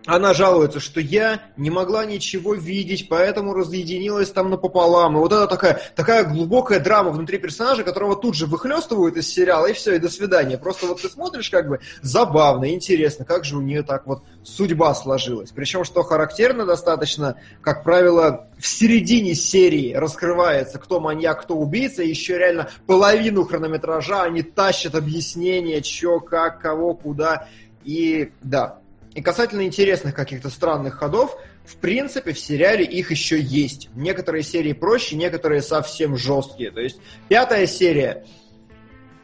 Она 0.06 0.34
жалуется, 0.34 0.80
что 0.80 1.00
я 1.00 1.42
не 1.56 1.70
могла 1.70 2.04
ничего 2.04 2.54
видеть, 2.54 3.08
поэтому 3.08 3.54
разъединилась 3.54 4.30
там 4.30 4.50
напополам. 4.50 5.16
И 5.16 5.20
вот 5.20 5.32
это 5.32 5.46
такая, 5.46 5.80
такая 5.94 6.24
глубокая 6.24 6.80
драма 6.80 7.10
внутри 7.10 7.38
персонажа, 7.38 7.84
которого 7.84 8.16
тут 8.16 8.34
же 8.34 8.46
выхлестывают 8.46 9.16
из 9.16 9.28
сериала, 9.28 9.66
и 9.66 9.72
все, 9.72 9.94
и 9.94 9.98
до 9.98 10.08
свидания. 10.08 10.58
Просто 10.58 10.86
вот 10.86 11.02
ты 11.02 11.08
смотришь, 11.08 11.50
как 11.50 11.68
бы 11.68 11.80
забавно, 12.00 12.72
интересно, 12.72 13.24
как 13.24 13.44
же 13.44 13.56
у 13.56 13.60
нее 13.60 13.82
так 13.82 14.06
вот 14.06 14.22
судьба 14.42 14.94
сложилась. 14.94 15.50
Причем, 15.50 15.84
что 15.84 16.02
характерно 16.02 16.66
достаточно, 16.66 17.36
как 17.60 17.84
правило, 17.84 18.48
в 18.58 18.66
середине 18.66 19.34
серии 19.34 19.94
раскрывается, 19.94 20.78
кто 20.78 20.98
маньяк, 20.98 21.42
кто 21.42 21.54
убийца, 21.54 22.02
и 22.02 22.08
еще 22.08 22.38
реально 22.38 22.70
половину 22.86 23.44
хронометража 23.44 24.22
они 24.22 24.42
тащат 24.42 24.94
объяснение, 24.94 25.82
что, 25.82 26.18
как, 26.18 26.60
кого, 26.60 26.94
куда. 26.94 27.48
И 27.84 28.30
да, 28.42 28.81
и 29.14 29.20
касательно 29.20 29.62
интересных 29.62 30.14
каких-то 30.14 30.48
странных 30.48 30.94
ходов, 30.94 31.36
в 31.64 31.76
принципе, 31.76 32.32
в 32.32 32.38
сериале 32.38 32.84
их 32.84 33.10
еще 33.10 33.38
есть. 33.40 33.90
Некоторые 33.94 34.42
серии 34.42 34.72
проще, 34.72 35.16
некоторые 35.16 35.62
совсем 35.62 36.16
жесткие. 36.16 36.70
То 36.70 36.80
есть 36.80 36.98
пятая 37.28 37.66
серия, 37.66 38.24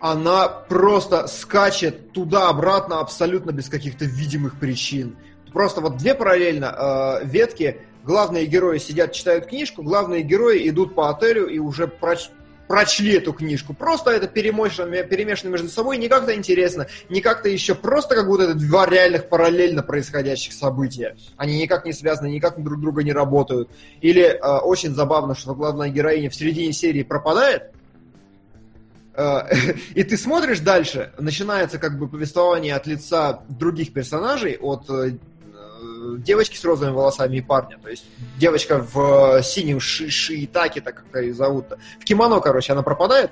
она 0.01 0.49
просто 0.49 1.27
скачет 1.27 2.13
туда-обратно 2.13 3.01
абсолютно 3.01 3.51
без 3.51 3.69
каких-то 3.69 4.05
видимых 4.05 4.59
причин. 4.59 5.17
Просто 5.53 5.81
вот 5.81 5.97
две 5.97 6.15
параллельно 6.15 7.21
э, 7.23 7.27
ветки. 7.27 7.81
Главные 8.05 8.47
герои 8.47 8.79
сидят, 8.79 9.13
читают 9.13 9.47
книжку, 9.47 9.83
главные 9.83 10.23
герои 10.23 10.69
идут 10.69 10.95
по 10.95 11.11
отелю 11.11 11.47
и 11.47 11.59
уже 11.59 11.87
проч- 11.87 12.31
прочли 12.69 13.15
эту 13.15 13.33
книжку. 13.33 13.75
Просто 13.75 14.11
это 14.11 14.29
перемешано, 14.29 15.03
перемешано 15.03 15.51
между 15.51 15.69
собой, 15.69 15.97
не 15.97 16.09
как-то 16.09 16.35
интересно, 16.35 16.87
не 17.09 17.21
как-то 17.21 17.49
еще, 17.49 17.75
просто 17.75 18.15
как 18.15 18.27
будто 18.27 18.45
это 18.45 18.55
два 18.55 18.87
реальных 18.87 19.29
параллельно 19.29 19.83
происходящих 19.83 20.53
события. 20.53 21.17
Они 21.37 21.61
никак 21.61 21.85
не 21.85 21.93
связаны, 21.93 22.29
никак 22.29 22.63
друг 22.63 22.81
друга 22.81 23.03
не 23.03 23.13
работают. 23.13 23.71
Или 24.03 24.23
э, 24.23 24.59
очень 24.59 24.95
забавно, 24.95 25.35
что 25.35 25.55
главная 25.55 25.89
героиня 25.89 26.31
в 26.31 26.35
середине 26.35 26.73
серии 26.73 27.03
пропадает, 27.03 27.73
э, 29.15 29.41
и 29.95 30.05
ты 30.05 30.17
смотришь 30.19 30.61
дальше, 30.61 31.13
начинается 31.19 31.79
как 31.79 31.99
бы 31.99 32.07
повествование 32.07 32.75
от 32.75 32.87
лица 32.87 33.41
других 33.49 33.95
персонажей, 33.95 34.59
от 34.61 34.89
э, 34.91 35.17
девочки 36.17 36.57
с 36.57 36.65
розовыми 36.65 36.95
волосами 36.95 37.37
и 37.37 37.41
парня. 37.41 37.79
То 37.83 37.89
есть 37.89 38.05
девочка 38.39 38.79
в 38.79 39.43
синем 39.43 39.81
ши 39.81 40.11
шиитаке, 40.11 40.81
так 40.81 41.05
как 41.11 41.23
ее 41.23 41.35
зовут-то. 41.35 41.79
В 42.01 42.05
кимоно, 42.05 42.41
короче, 42.41 42.73
она 42.73 42.83
пропадает. 42.83 43.31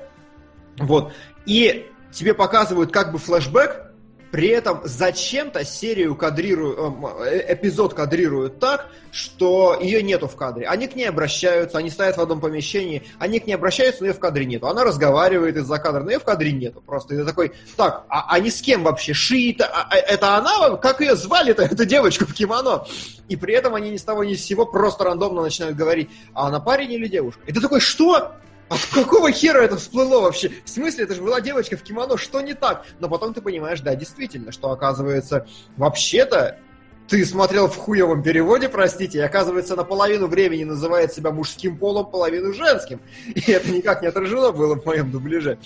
Вот. 0.79 1.13
И 1.47 1.91
тебе 2.13 2.35
показывают 2.35 2.93
как 2.93 3.13
бы 3.13 3.19
флешбэк, 3.19 3.93
при 4.31 4.49
этом 4.49 4.81
зачем-то 4.85 5.65
серию 5.65 6.15
кадрируют, 6.17 6.79
э, 7.27 7.55
эпизод 7.55 7.95
кадрируют 7.95 8.59
так, 8.59 8.89
что 9.13 9.79
ее 9.81 10.03
нету 10.03 10.29
в 10.29 10.37
кадре. 10.37 10.67
Они 10.67 10.89
к 10.89 10.97
ней 10.97 11.09
обращаются, 11.09 11.79
они 11.79 11.91
стоят 11.91 12.17
в 12.17 12.21
одном 12.21 12.41
помещении, 12.41 13.05
они 13.19 13.41
к 13.41 13.47
ней 13.47 13.55
обращаются, 13.55 14.03
но 14.03 14.09
ее 14.09 14.15
в 14.15 14.19
кадре 14.19 14.45
нету. 14.45 14.67
Она 14.67 14.85
разговаривает 14.85 15.57
из-за 15.57 15.79
кадра, 15.79 16.03
но 16.03 16.11
ее 16.11 16.19
в 16.19 16.25
кадре 16.25 16.53
нету. 16.53 16.83
Просто 16.85 17.17
ты 17.17 17.25
такой, 17.25 17.53
так, 17.77 18.05
а 18.09 18.35
они 18.35 18.51
с 18.51 18.61
кем 18.61 18.83
вообще? 18.83 19.15
Шиита? 19.15 19.67
А, 19.67 19.89
а, 19.91 19.97
это 19.97 20.37
она? 20.37 20.77
Как 20.77 21.01
ее 21.01 21.17
звали-то, 21.17 21.63
эту 21.63 21.85
девочку 21.85 22.27
в 22.27 22.35
кимоно? 22.35 22.85
И 23.29 23.37
при 23.37 23.55
этом 23.55 23.75
они 23.75 23.91
ни 23.91 23.97
с 23.97 24.05
того 24.05 24.25
ни 24.25 24.35
с 24.35 24.45
сего 24.45 24.67
просто 24.67 25.05
рандомно 25.05 25.43
начинают 25.43 25.77
говорить, 25.77 26.11
а 26.35 26.49
она 26.49 26.61
парень 26.61 26.93
или 26.93 27.09
девушка? 27.09 27.41
И 27.47 27.53
ты 27.53 27.61
такой, 27.61 27.81
что? 27.81 28.35
А 28.69 28.77
какого 28.93 29.31
хера 29.31 29.61
это 29.63 29.77
всплыло 29.77 30.21
вообще? 30.23 30.51
В 30.65 30.69
смысле, 30.69 31.05
это 31.05 31.15
же 31.15 31.23
была 31.23 31.41
девочка 31.41 31.77
в 31.77 31.83
кимоно, 31.83 32.17
что 32.17 32.41
не 32.41 32.55
так? 32.55 32.85
Но 32.99 33.09
потом 33.09 33.33
ты 33.33 33.41
понимаешь, 33.41 33.81
да, 33.81 33.95
действительно, 33.95 34.51
что 34.51 34.71
оказывается, 34.71 35.47
вообще-то, 35.77 36.59
ты 37.07 37.25
смотрел 37.25 37.69
в 37.69 37.77
хуевом 37.77 38.25
переводе, 38.25 38.69
простите, 38.69 39.19
и 39.19 39.21
оказывается, 39.21 39.77
наполовину 39.77 40.27
времени 40.27 40.65
называет 40.65 41.13
себя 41.13 41.31
мужским 41.31 41.77
полом, 41.79 42.11
половину 42.11 42.53
женским. 42.53 43.01
И 43.35 43.53
это 43.53 43.71
никак 43.71 44.03
не 44.03 44.09
отражено 44.09 44.51
было 44.51 44.75
в 44.75 44.85
моем 44.85 45.13
дубляже. 45.13 45.59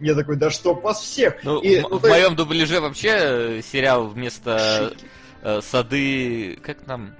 Я 0.00 0.14
такой, 0.14 0.36
да 0.36 0.50
чтоб 0.50 0.82
вас 0.82 1.00
всех. 1.02 1.36
Ну, 1.44 1.60
И, 1.60 1.80
в, 1.80 1.82
ну, 1.82 1.88
в 1.98 2.04
есть- 2.04 2.08
моем 2.08 2.36
дубляже 2.36 2.80
вообще 2.80 3.10
э, 3.12 3.60
сериал 3.62 4.06
вместо 4.08 4.88
Шики. 4.94 5.06
э, 5.42 5.60
сады... 5.60 6.58
Как 6.62 6.80
там? 6.82 7.14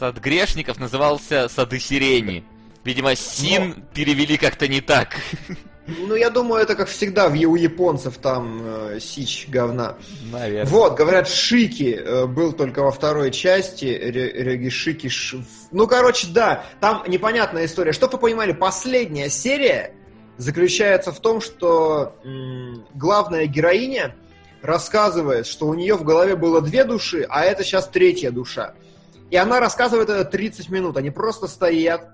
Сад 0.00 0.18
грешников 0.18 0.78
назывался 0.78 1.48
Сады 1.48 1.78
сирени. 1.78 2.44
Видимо, 2.86 3.16
Син 3.16 3.82
перевели 3.92 4.36
как-то 4.36 4.68
не 4.68 4.80
так. 4.80 5.16
Ну, 5.88 6.14
я 6.14 6.30
думаю, 6.30 6.62
это 6.62 6.74
как 6.76 6.88
всегда 6.88 7.28
в, 7.28 7.32
у 7.34 7.54
японцев 7.56 8.18
там 8.18 8.60
э, 8.64 8.98
сич 9.00 9.46
говна. 9.48 9.96
Наверное. 10.32 10.64
Вот, 10.70 10.96
говорят, 10.96 11.28
Шики 11.28 11.94
э, 11.94 12.26
был 12.26 12.52
только 12.52 12.82
во 12.82 12.90
второй 12.92 13.30
части, 13.30 13.84
Ре- 13.86 14.32
Регишики... 14.32 15.08
Ш- 15.08 15.38
Ну, 15.72 15.86
короче, 15.86 16.28
да, 16.30 16.64
там 16.80 17.04
непонятная 17.06 17.66
история. 17.66 17.92
Чтобы 17.92 18.14
вы 18.14 18.18
понимали, 18.18 18.52
последняя 18.52 19.28
серия 19.28 19.92
заключается 20.38 21.12
в 21.12 21.20
том, 21.20 21.40
что 21.40 22.16
м, 22.24 22.84
главная 22.94 23.46
героиня 23.46 24.16
рассказывает, 24.62 25.46
что 25.46 25.66
у 25.68 25.74
нее 25.74 25.94
в 25.94 26.02
голове 26.04 26.34
было 26.36 26.60
две 26.60 26.82
души, 26.84 27.26
а 27.28 27.44
это 27.44 27.62
сейчас 27.62 27.86
третья 27.88 28.30
душа. 28.32 28.74
И 29.30 29.36
она 29.36 29.60
рассказывает 29.60 30.08
это 30.10 30.24
30 30.24 30.68
минут. 30.68 30.96
Они 30.96 31.10
просто 31.10 31.46
стоят 31.46 32.10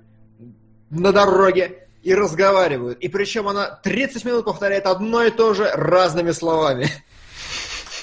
на 0.92 1.12
дороге 1.12 1.88
и 2.02 2.14
разговаривают. 2.14 2.98
И 2.98 3.08
причем 3.08 3.48
она 3.48 3.66
30 3.82 4.24
минут 4.24 4.44
повторяет 4.44 4.86
одно 4.86 5.24
и 5.24 5.30
то 5.30 5.54
же 5.54 5.70
разными 5.72 6.32
словами. 6.32 6.88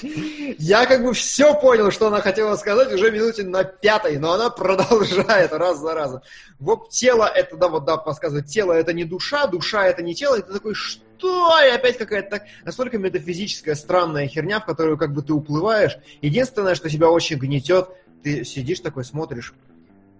Я 0.02 0.86
как 0.86 1.04
бы 1.04 1.12
все 1.12 1.54
понял, 1.60 1.90
что 1.90 2.06
она 2.06 2.22
хотела 2.22 2.56
сказать 2.56 2.90
уже 2.92 3.10
минуте 3.10 3.42
на 3.42 3.64
пятой, 3.64 4.18
но 4.18 4.32
она 4.32 4.48
продолжает 4.50 5.52
раз 5.52 5.78
за 5.78 5.94
разом. 5.94 6.22
Вот 6.58 6.88
тело 6.88 7.26
это, 7.26 7.56
да, 7.56 7.68
вот 7.68 7.84
да, 7.84 7.98
подсказывает, 7.98 8.46
тело 8.46 8.72
это 8.72 8.94
не 8.94 9.04
душа, 9.04 9.46
душа 9.46 9.86
это 9.86 10.02
не 10.02 10.14
тело, 10.14 10.40
ты 10.40 10.52
такой, 10.52 10.74
что? 10.74 11.62
И 11.62 11.68
опять 11.68 11.98
какая-то 11.98 12.30
так, 12.30 12.44
настолько 12.64 12.96
метафизическая 12.96 13.74
странная 13.74 14.26
херня, 14.26 14.60
в 14.60 14.64
которую 14.64 14.96
как 14.96 15.12
бы 15.12 15.20
ты 15.20 15.34
уплываешь. 15.34 15.98
Единственное, 16.22 16.74
что 16.74 16.88
тебя 16.88 17.10
очень 17.10 17.36
гнетет, 17.36 17.90
ты 18.22 18.42
сидишь 18.44 18.80
такой, 18.80 19.04
смотришь, 19.04 19.52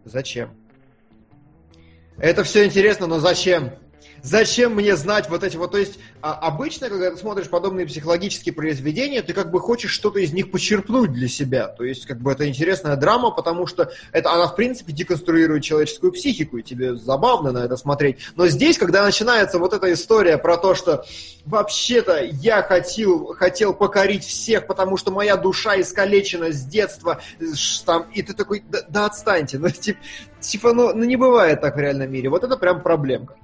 зачем? 0.04 0.50
Это 2.20 2.44
все 2.44 2.66
интересно, 2.66 3.06
но 3.06 3.18
зачем? 3.18 3.72
Зачем 4.22 4.74
мне 4.74 4.96
знать 4.96 5.28
вот 5.28 5.44
эти 5.44 5.56
вот... 5.56 5.72
То 5.72 5.78
есть 5.78 5.98
а, 6.22 6.34
обычно, 6.34 6.88
когда 6.88 7.10
ты 7.10 7.16
смотришь 7.16 7.48
подобные 7.48 7.86
психологические 7.86 8.54
произведения, 8.54 9.22
ты 9.22 9.32
как 9.32 9.50
бы 9.50 9.60
хочешь 9.60 9.90
что-то 9.90 10.18
из 10.18 10.32
них 10.32 10.50
почерпнуть 10.50 11.12
для 11.12 11.28
себя. 11.28 11.68
То 11.68 11.84
есть 11.84 12.06
как 12.06 12.20
бы 12.20 12.32
это 12.32 12.46
интересная 12.46 12.96
драма, 12.96 13.30
потому 13.30 13.66
что 13.66 13.90
это, 14.12 14.32
она 14.32 14.46
в 14.46 14.56
принципе 14.56 14.92
деконструирует 14.92 15.62
человеческую 15.62 16.12
психику, 16.12 16.58
и 16.58 16.62
тебе 16.62 16.94
забавно 16.94 17.52
на 17.52 17.64
это 17.64 17.76
смотреть. 17.76 18.18
Но 18.36 18.46
здесь, 18.48 18.76
когда 18.76 19.02
начинается 19.02 19.58
вот 19.58 19.72
эта 19.72 19.92
история 19.92 20.36
про 20.36 20.58
то, 20.58 20.74
что 20.74 21.04
вообще-то 21.46 22.22
я 22.22 22.62
хотел, 22.62 23.34
хотел 23.34 23.72
покорить 23.72 24.24
всех, 24.24 24.66
потому 24.66 24.96
что 24.96 25.10
моя 25.10 25.36
душа 25.36 25.80
искалечена 25.80 26.52
с 26.52 26.62
детства, 26.64 27.20
там, 27.86 28.06
и 28.12 28.22
ты 28.22 28.34
такой, 28.34 28.62
да, 28.68 28.80
да 28.88 29.06
отстаньте, 29.06 29.58
ну, 29.58 29.70
типа, 29.70 29.98
типа 30.40 30.72
ну, 30.74 30.94
ну 30.94 31.04
не 31.04 31.16
бывает 31.16 31.60
так 31.60 31.76
в 31.76 31.78
реальном 31.78 32.12
мире. 32.12 32.28
Вот 32.28 32.44
это 32.44 32.56
прям 32.56 32.82
проблемка. 32.82 33.36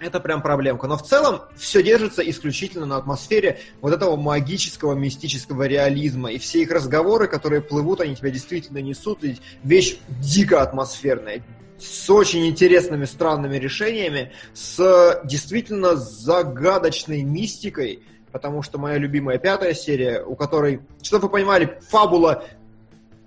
Это 0.00 0.20
прям 0.20 0.42
проблемка. 0.42 0.86
Но 0.86 0.96
в 0.96 1.02
целом 1.02 1.42
все 1.56 1.82
держится 1.82 2.22
исключительно 2.22 2.86
на 2.86 2.96
атмосфере 2.96 3.60
вот 3.80 3.92
этого 3.92 4.16
магического, 4.16 4.94
мистического 4.94 5.64
реализма. 5.66 6.32
И 6.32 6.38
все 6.38 6.62
их 6.62 6.70
разговоры, 6.70 7.26
которые 7.26 7.60
плывут, 7.60 8.00
они 8.00 8.14
тебя 8.14 8.30
действительно 8.30 8.78
несут. 8.78 9.22
Ведь 9.22 9.40
вещь 9.64 9.98
дико 10.20 10.62
атмосферная, 10.62 11.42
с 11.78 12.10
очень 12.10 12.46
интересными, 12.46 13.04
странными 13.04 13.56
решениями, 13.56 14.32
с 14.52 15.20
действительно 15.24 15.96
загадочной 15.96 17.22
мистикой, 17.22 18.02
потому 18.32 18.62
что 18.62 18.78
моя 18.78 18.98
любимая 18.98 19.38
пятая 19.38 19.74
серия, 19.74 20.22
у 20.22 20.36
которой, 20.36 20.80
чтобы 21.02 21.24
вы 21.24 21.30
понимали, 21.30 21.78
фабула 21.88 22.44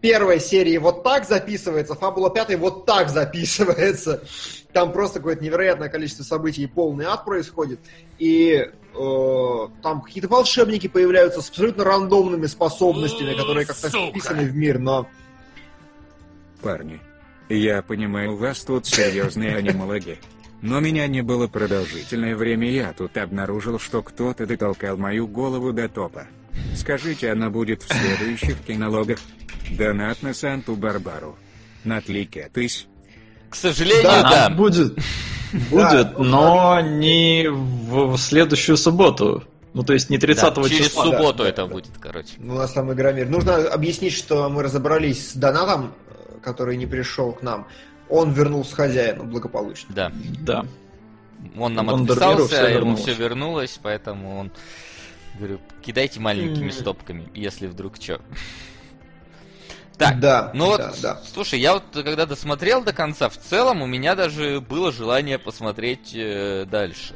первой 0.02 0.40
серии 0.40 0.78
вот 0.78 1.04
так 1.04 1.28
записывается, 1.28 1.96
фабула 1.96 2.30
пятой 2.32 2.56
вот 2.56 2.86
так 2.86 3.10
записывается. 3.10 4.24
Там 4.74 4.94
просто 4.94 5.20
какое-то 5.20 5.44
невероятное 5.44 5.90
количество 5.90 6.24
событий 6.24 6.64
и 6.64 6.68
полный 6.68 7.06
ад 7.06 7.26
происходит. 7.26 7.80
И 8.20 8.54
э, 8.56 9.68
там 9.84 10.02
какие-то 10.02 10.30
волшебники 10.30 10.88
появляются 10.88 11.42
с 11.42 11.50
абсолютно 11.50 11.84
рандомными 11.84 12.46
способностями, 12.46 13.34
которые 13.34 13.66
как-то 13.66 13.90
вписаны 13.90 14.46
в 14.46 14.56
мир, 14.56 14.80
но... 14.80 15.08
Парни, 16.62 17.00
я 17.50 17.82
понимаю, 17.82 18.34
у 18.34 18.38
вас 18.38 18.62
тут 18.62 18.86
серьезные 18.86 19.56
анимологи. 19.56 20.20
Но 20.62 20.80
меня 20.80 21.08
не 21.08 21.22
было 21.22 21.48
продолжительное 21.48 22.36
время, 22.36 22.70
я 22.70 22.94
тут 22.94 23.18
обнаружил, 23.18 23.80
что 23.80 24.04
кто-то 24.04 24.46
дотолкал 24.46 24.96
мою 24.96 25.28
голову 25.28 25.74
до 25.74 25.90
топа. 25.90 26.28
Скажите, 26.76 27.32
она 27.32 27.50
будет 27.50 27.82
в 27.82 27.92
следующих 27.92 28.62
кинологах? 28.62 29.18
Донат 29.78 30.22
на 30.22 30.34
Санту-Барбару. 30.34 31.36
На 31.84 32.00
тлике 32.02 32.50
тысь. 32.54 32.88
К 33.52 33.56
сожалению, 33.56 34.04
Да, 34.04 34.24
да. 34.24 34.50
будет. 34.50 34.98
Будет, 35.70 36.18
но 36.18 36.80
не 36.80 37.48
в 37.50 38.18
следующую 38.18 38.78
субботу. 38.78 39.44
Ну, 39.74 39.84
то 39.84 39.92
есть 39.92 40.10
не 40.10 40.18
30 40.18 40.54
Да, 40.56 40.64
через 40.64 40.88
числа. 40.88 41.04
субботу 41.06 41.44
да, 41.44 41.50
это 41.50 41.66
да. 41.66 41.68
будет, 41.68 41.92
короче. 42.00 42.30
У 42.40 42.54
нас 42.54 42.72
там 42.72 42.92
Игромир. 42.94 43.28
Нужно 43.28 43.58
объяснить, 43.68 44.14
что 44.14 44.48
мы 44.50 44.64
разобрались 44.64 45.32
с 45.32 45.34
донатом, 45.36 45.94
который 46.42 46.78
не 46.78 46.86
пришел 46.88 47.34
к 47.34 47.42
нам. 47.42 47.68
Он 48.08 48.32
вернулся 48.32 48.74
хозяину 48.76 49.26
благополучно. 49.26 49.94
Да. 49.94 50.12
Да. 50.40 50.66
Он 51.58 51.74
нам 51.74 51.88
Вандермиру 51.88 52.44
отписался, 52.44 52.56
всё 52.56 52.68
ему 52.68 52.74
вернулось. 52.80 53.02
все 53.02 53.14
вернулось, 53.14 53.80
поэтому 53.84 54.40
он... 54.40 54.52
Говорю, 55.38 55.60
кидайте 55.82 56.20
маленькими 56.22 56.70
стопками, 56.70 57.28
если 57.34 57.68
вдруг 57.68 57.96
что. 58.00 58.22
Так, 60.02 60.20
да, 60.20 60.52
ну 60.54 60.66
вот, 60.66 60.78
да, 60.80 60.94
да. 61.02 61.22
слушай, 61.34 61.60
я 61.60 61.74
вот 61.74 61.84
когда 61.94 62.26
досмотрел 62.26 62.84
до 62.84 62.94
конца, 62.94 63.30
в 63.30 63.38
целом 63.38 63.82
у 63.82 63.86
меня 63.86 64.16
даже 64.16 64.60
было 64.60 64.92
желание 64.92 65.38
посмотреть 65.38 66.12
э, 66.14 66.66
дальше. 66.70 67.16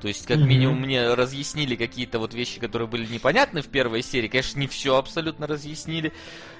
То 0.00 0.08
есть, 0.08 0.26
как 0.26 0.38
Мгм. 0.38 0.48
минимум, 0.48 0.80
мне 0.80 1.14
разъяснили 1.14 1.76
какие-то 1.76 2.18
вот 2.18 2.34
вещи, 2.34 2.58
которые 2.58 2.88
были 2.88 3.06
непонятны 3.06 3.62
в 3.62 3.68
первой 3.68 4.02
серии. 4.02 4.26
Конечно, 4.26 4.58
не 4.58 4.66
все 4.66 4.96
абсолютно 4.96 5.46
разъяснили. 5.46 6.12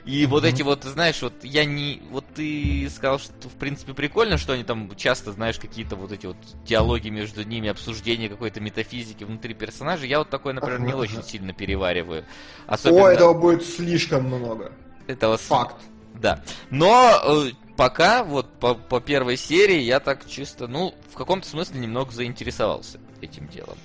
И 0.04 0.26
вот 0.26 0.44
Мгм. 0.44 0.52
эти 0.54 0.62
вот, 0.62 0.84
знаешь, 0.84 1.20
вот 1.22 1.32
я 1.42 1.64
не... 1.64 2.00
Вот 2.10 2.24
ты 2.36 2.88
сказал, 2.88 3.18
что 3.18 3.48
в 3.48 3.54
принципе 3.54 3.94
прикольно, 3.94 4.38
что 4.38 4.52
они 4.52 4.62
там 4.62 4.94
часто, 4.94 5.32
знаешь, 5.32 5.58
какие-то 5.58 5.96
вот 5.96 6.12
эти 6.12 6.26
вот 6.26 6.36
диалоги 6.64 7.08
между 7.08 7.42
ними, 7.42 7.68
обсуждение 7.68 8.28
какой-то 8.28 8.60
метафизики 8.60 9.24
внутри 9.24 9.54
персонажей. 9.54 10.08
Я 10.08 10.20
вот 10.20 10.30
такое, 10.30 10.52
например, 10.52 10.78
не 10.78 10.92
Ага, 10.92 11.00
очень 11.00 11.24
сильно 11.24 11.52
перевариваю. 11.52 12.24
Особенно... 12.68 13.06
О, 13.06 13.08
этого 13.08 13.34
будет 13.34 13.64
слишком 13.64 14.26
много. 14.26 14.70
Этого 15.07 15.36
с- 15.36 15.40
Факт. 15.42 15.76
да. 16.14 16.42
Но 16.70 17.44
э, 17.46 17.50
пока, 17.76 18.22
вот 18.24 18.48
по, 18.59 18.74
по 18.74 19.00
первой 19.00 19.36
серии, 19.36 19.80
я 19.80 20.00
так 20.00 20.28
чисто, 20.28 20.66
ну, 20.66 20.94
в 21.12 21.16
каком-то 21.16 21.48
смысле 21.48 21.80
немного 21.80 22.12
заинтересовался 22.12 22.98
этим 23.20 23.48
делом. 23.48 23.76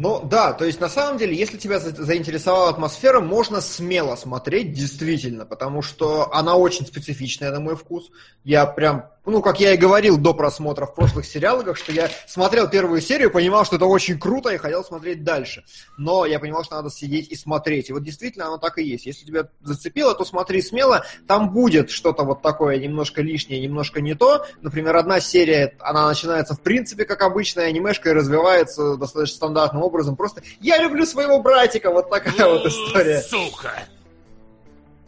Ну 0.00 0.20
да, 0.24 0.52
то 0.52 0.64
есть 0.64 0.80
на 0.80 0.88
самом 0.88 1.18
деле, 1.18 1.36
если 1.36 1.58
тебя 1.58 1.80
за- 1.80 1.90
заинтересовала 2.04 2.70
атмосфера, 2.70 3.20
можно 3.20 3.60
смело 3.60 4.14
смотреть, 4.14 4.72
действительно, 4.72 5.44
потому 5.44 5.82
что 5.82 6.32
она 6.32 6.54
очень 6.54 6.86
специфичная 6.86 7.50
на 7.50 7.58
мой 7.58 7.74
вкус. 7.74 8.08
Я 8.44 8.64
прям, 8.66 9.06
ну 9.30 9.42
как 9.42 9.60
я 9.60 9.74
и 9.74 9.76
говорил 9.76 10.18
до 10.18 10.34
просмотра 10.34 10.86
в 10.86 10.94
прошлых 10.94 11.26
сериалах, 11.26 11.76
что 11.76 11.92
я 11.92 12.10
смотрел 12.26 12.68
первую 12.68 13.00
серию, 13.00 13.30
понимал, 13.30 13.64
что 13.64 13.76
это 13.76 13.86
очень 13.86 14.18
круто 14.18 14.50
и 14.50 14.56
хотел 14.56 14.84
смотреть 14.84 15.24
дальше. 15.24 15.64
Но 15.96 16.26
я 16.26 16.38
понимал, 16.38 16.64
что 16.64 16.76
надо 16.76 16.90
сидеть 16.90 17.28
и 17.30 17.36
смотреть. 17.36 17.90
И 17.90 17.92
вот 17.92 18.02
действительно 18.02 18.46
оно 18.46 18.58
так 18.58 18.78
и 18.78 18.82
есть. 18.82 19.06
Если 19.06 19.24
тебя 19.24 19.48
зацепило, 19.62 20.14
то 20.14 20.24
смотри 20.24 20.62
смело. 20.62 21.04
Там 21.26 21.50
будет 21.50 21.90
что-то 21.90 22.24
вот 22.24 22.42
такое 22.42 22.78
немножко 22.78 23.22
лишнее, 23.22 23.60
немножко 23.60 24.00
не 24.00 24.14
то. 24.14 24.46
Например, 24.60 24.96
одна 24.96 25.20
серия, 25.20 25.74
она 25.80 26.08
начинается 26.08 26.54
в 26.54 26.60
принципе 26.60 27.04
как 27.04 27.22
обычная 27.22 27.66
анимешка 27.66 28.10
и 28.10 28.12
развивается 28.12 28.96
достаточно 28.96 29.36
стандартным 29.36 29.82
образом. 29.82 30.16
Просто 30.16 30.42
я 30.60 30.78
люблю 30.78 31.04
своего 31.06 31.40
братика, 31.40 31.90
вот 31.90 32.10
такая 32.10 32.48
вот 32.48 32.66
история. 32.66 33.20
Сука! 33.20 33.72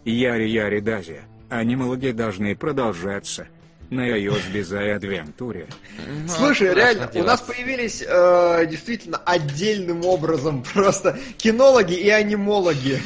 Яри-яри 0.05 0.81
Дази. 0.81 1.21
Анимологи 1.51 2.11
должны 2.11 2.55
продолжаться. 2.57 3.49
На 3.91 4.03
iOS 4.09 4.53
Bizarre 4.53 4.99
Adventure. 5.01 5.66
Ну, 6.07 6.28
Слушай, 6.28 6.68
ж 6.70 6.74
реально, 6.74 7.11
у 7.14 7.22
нас 7.24 7.41
появились 7.41 8.03
э, 8.07 8.66
действительно 8.70 9.18
отдельным 9.18 10.05
образом 10.05 10.62
просто 10.74 11.18
кинологи 11.38 11.95
и 11.95 12.09
анимологи. 12.09 13.03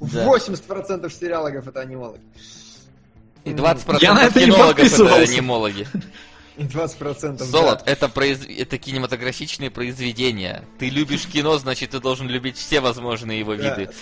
Да. 0.00 0.26
80% 0.26 1.10
сериалогов 1.12 1.68
это 1.68 1.80
анимологи. 1.80 2.22
И 3.44 3.50
20% 3.50 3.98
Я 4.00 4.14
на 4.14 4.24
это 4.24 4.40
не 4.40 4.46
кинологов 4.46 4.92
это 4.92 5.14
анимологи. 5.16 5.86
И 6.56 6.62
20% 6.64 7.36
да. 7.38 7.44
Золот, 7.44 7.82
это, 7.86 8.06
произ- 8.06 8.46
это 8.46 8.78
кинематографичные 8.78 9.70
произведения. 9.70 10.64
Ты 10.78 10.88
любишь 10.90 11.26
кино, 11.26 11.58
значит, 11.58 11.90
ты 11.90 12.00
должен 12.00 12.28
любить 12.28 12.56
все 12.56 12.80
возможные 12.80 13.38
его 13.38 13.54
Да. 13.56 13.76
виды. 13.76 13.92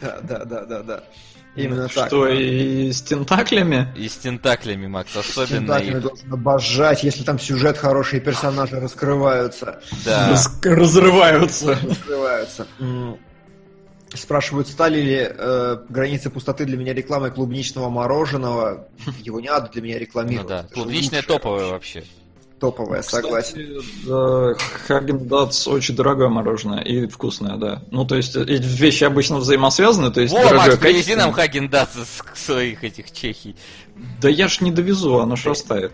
Да, 0.00 0.20
да, 0.22 0.44
да, 0.44 0.64
да, 0.64 0.82
да. 0.82 1.04
Именно 1.56 1.88
так. 1.88 2.06
Что, 2.06 2.28
и 2.28 2.92
с 2.92 3.02
тентаклями? 3.02 3.88
И 3.96 4.08
с 4.08 4.16
тентаклями, 4.16 4.86
Макс, 4.86 5.16
особенно. 5.16 5.58
Тентаклями 5.60 5.96
их. 5.96 6.02
должен 6.02 6.32
обожать, 6.32 7.02
если 7.02 7.24
там 7.24 7.38
сюжет 7.40 7.76
хороший, 7.76 8.18
и 8.18 8.22
персонажи 8.22 8.78
раскрываются. 8.78 9.82
Да. 10.04 10.28
Рас- 10.30 10.58
Разрываются. 10.62 11.76
Раскрываются. 11.82 12.66
Спрашивают, 14.12 14.66
стали 14.66 15.00
ли 15.00 15.28
э, 15.30 15.76
границы 15.88 16.30
пустоты 16.30 16.64
для 16.64 16.76
меня 16.76 16.92
рекламой 16.92 17.30
клубничного 17.30 17.88
мороженого. 17.90 18.88
Его 19.20 19.40
не 19.40 19.48
надо 19.48 19.68
для 19.70 19.82
меня 19.82 19.94
Ну 19.94 20.00
рекламировать. 20.00 20.48
да. 20.48 20.62
Же 20.62 20.68
Клубничная 20.68 21.20
лучшее 21.20 21.22
топовая 21.38 21.66
вообще. 21.66 22.04
Топовая, 22.60 23.00
согласен. 23.00 23.82
Хаген 24.86 25.26
Датс 25.26 25.66
очень 25.66 25.96
дорогое 25.96 26.28
мороженое 26.28 26.80
и 26.82 27.06
вкусное, 27.06 27.56
да. 27.56 27.82
Ну, 27.90 28.04
то 28.04 28.16
есть, 28.16 28.36
эти 28.36 28.62
вещи 28.62 29.04
обычно 29.04 29.38
взаимосвязаны, 29.38 30.12
то 30.12 30.20
есть 30.20 30.34
Во, 30.34 30.54
Макс, 30.54 30.76
привези 30.76 31.16
нам 31.16 31.32
Хаген 31.32 31.72
своих 32.34 32.84
этих 32.84 33.12
чехий. 33.12 33.56
Да 34.20 34.28
я 34.28 34.48
ж 34.48 34.60
не 34.60 34.70
довезу, 34.70 35.18
оно 35.18 35.36
ж 35.36 35.46
растает. 35.46 35.92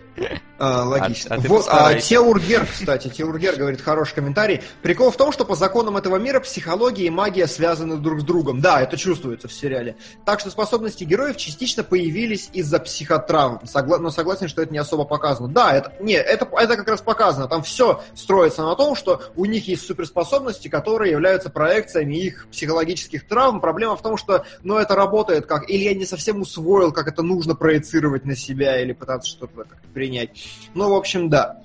А, 0.59 0.83
логично. 0.83 1.35
А- 1.35 1.37
а 1.37 1.41
вот, 1.47 1.65
а. 1.69 1.93
Теургер, 1.93 2.65
кстати, 2.65 3.09
Теургер 3.09 3.55
говорит 3.55 3.79
хороший 3.81 4.15
комментарий. 4.15 4.61
Прикол 4.81 5.11
в 5.11 5.17
том, 5.17 5.31
что 5.31 5.45
по 5.45 5.55
законам 5.55 5.97
этого 5.97 6.15
мира 6.17 6.39
психология 6.39 7.05
и 7.05 7.09
магия 7.09 7.47
связаны 7.47 7.97
друг 7.97 8.21
с 8.21 8.23
другом. 8.23 8.59
Да, 8.59 8.81
это 8.81 8.97
чувствуется 8.97 9.47
в 9.47 9.53
сериале. 9.53 9.97
Так 10.25 10.39
что 10.39 10.49
способности 10.49 11.03
героев 11.03 11.37
частично 11.37 11.83
появились 11.83 12.49
из-за 12.53 12.79
психотравм. 12.79 13.61
Согла- 13.65 13.99
но 13.99 14.09
согласен, 14.09 14.47
что 14.47 14.63
это 14.63 14.73
не 14.73 14.79
особо 14.79 15.05
показано. 15.05 15.47
Да, 15.47 15.73
это, 15.75 15.93
не, 15.99 16.13
это, 16.15 16.47
это 16.51 16.75
как 16.75 16.87
раз 16.87 17.01
показано. 17.01 17.47
Там 17.47 17.61
все 17.61 18.01
строится 18.15 18.63
на 18.63 18.75
том, 18.75 18.95
что 18.95 19.21
у 19.35 19.45
них 19.45 19.67
есть 19.67 19.85
суперспособности, 19.85 20.69
которые 20.69 21.11
являются 21.11 21.49
проекциями 21.49 22.15
их 22.15 22.47
психологических 22.51 23.27
травм. 23.27 23.61
Проблема 23.61 23.95
в 23.95 24.01
том, 24.01 24.17
что, 24.17 24.43
ну, 24.63 24.77
это 24.77 24.95
работает 24.95 25.45
как... 25.45 25.69
Или 25.69 25.83
я 25.83 25.93
не 25.93 26.05
совсем 26.05 26.41
усвоил, 26.41 26.91
как 26.91 27.07
это 27.07 27.21
нужно 27.21 27.53
проецировать 27.53 27.96
на 28.01 28.35
себя, 28.35 28.81
или 28.81 28.93
пытаться 28.93 29.29
что-то 29.29 29.65
принять. 29.93 30.29
Ну, 30.73 30.89
в 30.89 30.93
общем, 30.93 31.29
да. 31.29 31.61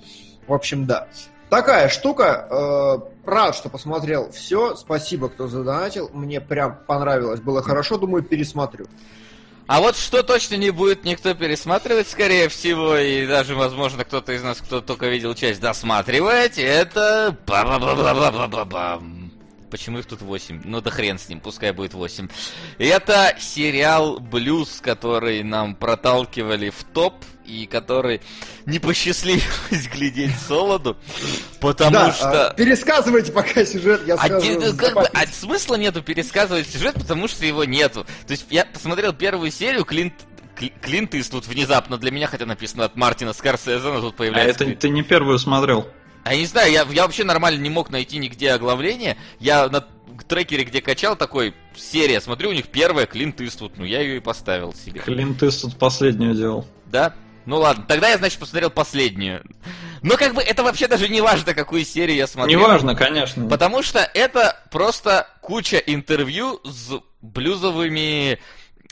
В 0.47 0.53
общем, 0.53 0.85
да. 0.85 1.07
Такая 1.49 1.87
штука. 1.89 2.47
Э, 2.49 3.29
рад, 3.29 3.55
что 3.55 3.69
посмотрел 3.69 4.31
все. 4.31 4.75
Спасибо, 4.75 5.29
кто 5.29 5.47
задонатил. 5.47 6.09
Мне 6.13 6.41
прям 6.41 6.79
понравилось. 6.87 7.41
Было 7.41 7.61
хорошо. 7.61 7.97
Думаю, 7.97 8.23
пересмотрю. 8.23 8.87
А 9.67 9.79
вот 9.79 9.95
что 9.95 10.23
точно 10.23 10.55
не 10.55 10.71
будет 10.71 11.05
никто 11.05 11.33
пересматривать, 11.33 12.09
скорее 12.09 12.49
всего, 12.49 12.97
и 12.97 13.25
даже, 13.25 13.55
возможно, 13.55 14.03
кто-то 14.03 14.33
из 14.33 14.43
нас, 14.43 14.57
кто 14.57 14.81
только 14.81 15.07
видел 15.07 15.35
часть, 15.35 15.61
досматривать, 15.61 16.57
это... 16.57 17.37
ба-ба-ба-ба-ба-ба-бам. 17.47 19.22
Почему 19.73 19.97
их 19.97 20.05
тут 20.05 20.21
8? 20.21 20.61
Ну 20.65 20.81
да 20.81 20.91
хрен 20.91 21.17
с 21.17 21.29
ним, 21.29 21.39
пускай 21.39 21.71
будет 21.71 21.95
8. 21.95 22.27
И 22.77 22.85
это 22.85 23.35
сериал 23.39 24.19
«Блюз», 24.19 24.79
который 24.83 25.41
нам 25.41 25.73
проталкивали 25.73 26.69
в 26.69 26.83
топ, 26.93 27.15
и 27.43 27.65
который 27.65 28.21
не 28.67 28.77
посчастливилось 28.77 29.87
глядеть 29.91 30.35
солоду, 30.47 30.95
потому 31.59 31.91
да, 31.91 32.11
что... 32.13 32.49
а, 32.51 32.53
пересказывайте 32.53 33.31
пока 33.31 33.65
сюжет, 33.65 34.03
я 34.05 34.13
А, 34.13 34.27
скажу. 34.27 34.77
как 34.77 34.93
бы, 34.93 35.07
а 35.11 35.25
смысла 35.25 35.73
нету 35.73 36.03
пересказывать 36.03 36.69
сюжет, 36.69 36.93
потому 36.93 37.27
что 37.27 37.43
его 37.43 37.63
нету. 37.65 38.05
То 38.27 38.31
есть 38.33 38.45
я 38.51 38.65
посмотрел 38.65 39.11
первую 39.11 39.49
серию, 39.49 39.85
Клинт 39.85 40.13
Кли- 40.55 40.71
Клинт 40.83 41.15
Иствуд 41.15 41.47
внезапно 41.47 41.97
для 41.97 42.11
меня, 42.11 42.27
хотя 42.27 42.45
написано 42.45 42.85
от 42.85 42.95
Мартина 42.95 43.33
Скорсезе, 43.33 43.87
но 43.87 44.01
тут 44.01 44.13
А 44.13 44.17
появляется... 44.17 44.65
это 44.65 44.81
ты 44.81 44.89
не 44.89 45.01
первую 45.01 45.39
смотрел. 45.39 45.87
А 46.23 46.33
я 46.33 46.39
не 46.39 46.45
знаю, 46.45 46.71
я, 46.71 46.83
я 46.89 47.03
вообще 47.03 47.23
нормально 47.23 47.61
не 47.61 47.69
мог 47.69 47.89
найти 47.89 48.17
нигде 48.17 48.51
оглавление. 48.51 49.17
Я 49.39 49.67
на 49.67 49.85
трекере, 50.27 50.63
где 50.63 50.81
качал, 50.81 51.15
такой 51.15 51.53
серия, 51.75 52.21
смотрю, 52.21 52.49
у 52.49 52.53
них 52.53 52.67
первая 52.67 53.05
Клинт 53.05 53.41
Иствуд, 53.41 53.77
ну 53.77 53.83
я 53.83 54.01
ее 54.01 54.17
и 54.17 54.19
поставил 54.19 54.73
себе. 54.73 55.01
Клинт 55.01 55.43
Иствуд 55.43 55.77
последнюю 55.77 56.35
делал. 56.35 56.67
Да? 56.85 57.13
Ну 57.45 57.57
ладно, 57.57 57.83
тогда 57.87 58.09
я, 58.09 58.17
значит, 58.17 58.39
посмотрел 58.39 58.69
последнюю. 58.69 59.43
Но 60.01 60.15
как 60.15 60.33
бы 60.33 60.41
это 60.41 60.63
вообще 60.63 60.87
даже 60.87 61.09
не 61.09 61.21
важно, 61.21 61.53
какую 61.53 61.83
серию 61.83 62.15
я 62.15 62.27
смотрел. 62.27 62.59
Не 62.59 62.65
важно, 62.65 62.95
конечно. 62.95 63.47
Потому 63.49 63.83
что 63.83 63.99
это 63.99 64.63
просто 64.71 65.27
куча 65.41 65.77
интервью 65.77 66.61
с 66.63 67.01
блюзовыми 67.21 68.39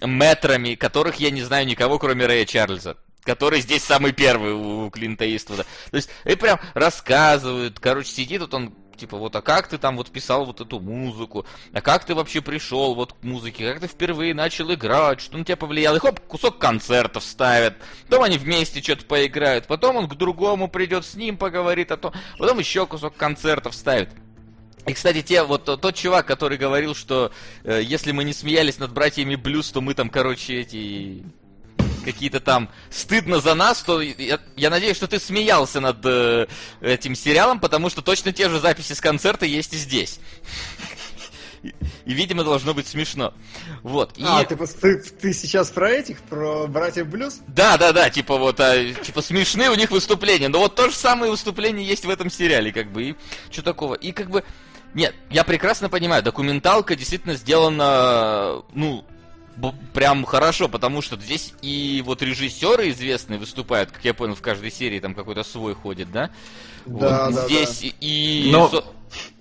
метрами, 0.01 0.75
которых 0.75 1.17
я 1.17 1.31
не 1.31 1.43
знаю 1.43 1.65
никого, 1.65 1.97
кроме 1.97 2.25
Рэя 2.25 2.45
Чарльза 2.45 2.97
который 3.23 3.61
здесь 3.61 3.83
самый 3.83 4.11
первый 4.11 4.53
у 4.53 4.89
Клинта 4.89 5.25
Иствуда. 5.35 5.65
То 5.89 5.97
есть, 5.97 6.09
и 6.25 6.35
прям 6.35 6.59
рассказывают, 6.73 7.79
короче, 7.79 8.11
сидит 8.11 8.41
вот 8.41 8.53
он 8.53 8.73
типа, 9.01 9.17
вот, 9.17 9.35
а 9.35 9.41
как 9.41 9.67
ты 9.67 9.79
там 9.79 9.97
вот 9.97 10.11
писал 10.11 10.45
вот 10.45 10.61
эту 10.61 10.79
музыку, 10.79 11.45
а 11.73 11.81
как 11.81 12.05
ты 12.05 12.13
вообще 12.13 12.39
пришел 12.39 12.93
вот 12.93 13.13
к 13.13 13.23
музыке, 13.23 13.71
как 13.71 13.81
ты 13.81 13.87
впервые 13.87 14.35
начал 14.35 14.71
играть, 14.71 15.21
что 15.21 15.37
на 15.37 15.43
тебя 15.43 15.57
повлияло, 15.57 15.95
и 15.95 15.99
хоп, 15.99 16.19
кусок 16.19 16.59
концертов 16.59 17.23
ставят, 17.23 17.77
потом 18.07 18.23
они 18.23 18.37
вместе 18.37 18.79
что-то 18.81 19.05
поиграют, 19.05 19.65
потом 19.65 19.95
он 19.95 20.07
к 20.07 20.13
другому 20.13 20.67
придет, 20.67 21.03
с 21.03 21.15
ним 21.15 21.37
поговорит, 21.37 21.91
а 21.91 21.97
то, 21.97 22.13
потом 22.37 22.59
еще 22.59 22.85
кусок 22.85 23.15
концертов 23.15 23.73
ставит. 23.73 24.09
И, 24.85 24.93
кстати, 24.93 25.21
те, 25.21 25.43
вот 25.43 25.65
тот 25.65 25.95
чувак, 25.95 26.25
который 26.25 26.57
говорил, 26.57 26.95
что 26.95 27.31
э, 27.63 27.81
если 27.83 28.11
мы 28.11 28.23
не 28.23 28.33
смеялись 28.33 28.79
над 28.79 28.91
братьями 28.91 29.35
Блюз, 29.35 29.71
то 29.71 29.79
мы 29.79 29.93
там, 29.93 30.09
короче, 30.09 30.59
эти 30.59 31.23
какие-то 32.03 32.39
там 32.39 32.69
стыдно 32.89 33.39
за 33.39 33.53
нас, 33.53 33.81
то 33.81 34.01
я, 34.01 34.39
я 34.55 34.69
надеюсь, 34.69 34.97
что 34.97 35.07
ты 35.07 35.19
смеялся 35.19 35.79
над 35.79 35.97
э, 36.03 36.47
этим 36.81 37.15
сериалом, 37.15 37.59
потому 37.59 37.89
что 37.89 38.01
точно 38.01 38.31
те 38.31 38.49
же 38.49 38.59
записи 38.59 38.93
с 38.93 39.01
концерта 39.01 39.45
есть 39.45 39.73
и 39.73 39.77
здесь. 39.77 40.19
И, 41.63 41.75
и, 42.05 42.13
видимо, 42.13 42.43
должно 42.43 42.73
быть 42.73 42.87
смешно. 42.87 43.33
Вот. 43.83 44.17
И... 44.17 44.23
А, 44.25 44.43
ты, 44.43 44.55
ты, 44.55 44.97
ты 44.97 45.33
сейчас 45.33 45.69
про 45.69 45.91
этих, 45.91 46.19
про 46.21 46.65
братьев 46.67 47.07
Блюз? 47.07 47.39
Да, 47.47 47.77
да, 47.77 47.91
да, 47.91 48.09
типа 48.09 48.37
вот, 48.37 48.59
а, 48.59 48.93
типа 48.93 49.21
смешные 49.21 49.69
у 49.69 49.75
них 49.75 49.91
выступления. 49.91 50.47
Но 50.47 50.59
вот 50.59 50.75
то 50.75 50.89
же 50.89 50.95
самое 50.95 51.29
выступление 51.31 51.85
есть 51.85 52.05
в 52.05 52.09
этом 52.09 52.31
сериале, 52.31 52.71
как 52.71 52.91
бы, 52.91 53.03
и 53.03 53.15
что 53.51 53.61
такого. 53.61 53.93
И 53.93 54.11
как 54.11 54.31
бы, 54.31 54.43
нет, 54.95 55.13
я 55.29 55.43
прекрасно 55.43 55.87
понимаю, 55.87 56.23
документалка 56.23 56.95
действительно 56.95 57.35
сделана, 57.35 58.63
ну, 58.73 59.05
прям 59.93 60.25
хорошо, 60.25 60.67
потому 60.67 61.01
что 61.01 61.17
здесь 61.17 61.53
и 61.61 62.01
вот 62.05 62.21
режиссеры 62.21 62.89
известные 62.89 63.39
выступают, 63.39 63.91
как 63.91 64.03
я 64.03 64.13
понял, 64.13 64.35
в 64.35 64.41
каждой 64.41 64.71
серии 64.71 64.99
там 64.99 65.13
какой-то 65.13 65.43
свой 65.43 65.73
ходит, 65.73 66.11
да? 66.11 66.31
Да, 66.85 67.25
вот 67.27 67.35
да, 67.35 67.45
здесь 67.45 67.81
да. 67.81 67.89
и... 68.01 68.49
Но... 68.51 68.71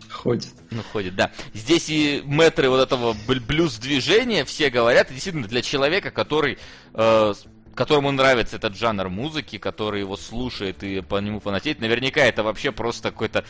Ходит. 0.09 0.49
Ну, 0.71 0.83
ходит, 0.93 1.15
да. 1.17 1.31
Здесь 1.55 1.89
и 1.89 2.23
метры 2.25 2.69
вот 2.69 2.81
этого 2.81 3.17
блюз-движения 3.27 4.45
все 4.45 4.69
говорят, 4.69 5.11
и 5.11 5.15
действительно, 5.15 5.47
для 5.47 5.63
человека, 5.63 6.11
который... 6.11 6.59
Э, 6.95 7.33
которому 7.75 8.11
нравится 8.11 8.57
этот 8.57 8.77
жанр 8.77 9.09
музыки, 9.09 9.57
который 9.57 10.01
его 10.01 10.17
слушает 10.17 10.83
и 10.83 11.01
по 11.01 11.19
нему 11.19 11.41
фанатеет, 11.41 11.81
наверняка 11.81 12.21
это 12.21 12.43
вообще 12.43 12.73
просто 12.73 13.11
какой-то 13.11 13.45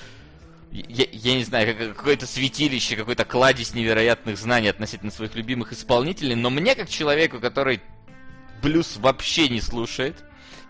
я, 0.72 1.06
я 1.10 1.34
не 1.34 1.44
знаю, 1.44 1.76
как, 1.76 1.96
какое-то 1.96 2.26
святилище, 2.26 2.96
какой-то 2.96 3.24
кладезь 3.24 3.74
невероятных 3.74 4.38
знаний 4.38 4.68
относительно 4.68 5.10
своих 5.10 5.34
любимых 5.34 5.72
исполнителей, 5.72 6.34
но 6.34 6.50
мне, 6.50 6.74
как 6.74 6.88
человеку, 6.88 7.40
который 7.40 7.80
блюз 8.62 8.96
вообще 8.96 9.48
не 9.48 9.60
слушает, 9.60 10.16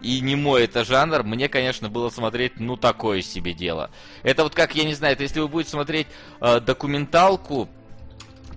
и 0.01 0.21
не 0.21 0.35
мой 0.35 0.65
это 0.65 0.85
жанр, 0.85 1.23
мне, 1.25 1.49
конечно, 1.49 1.91
было 1.91 2.09
смотреть, 2.09 2.59
ну, 2.59 2.77
такое 2.77 3.21
себе 3.21 3.53
дело. 3.53 3.91
Это 4.23 4.45
вот 4.45 4.55
как, 4.55 4.75
я 4.75 4.85
не 4.85 4.95
знаю, 4.95 5.13
это 5.13 5.23
если 5.23 5.41
вы 5.41 5.49
будете 5.49 5.71
смотреть 5.71 6.07
э, 6.41 6.61
документалку, 6.61 7.69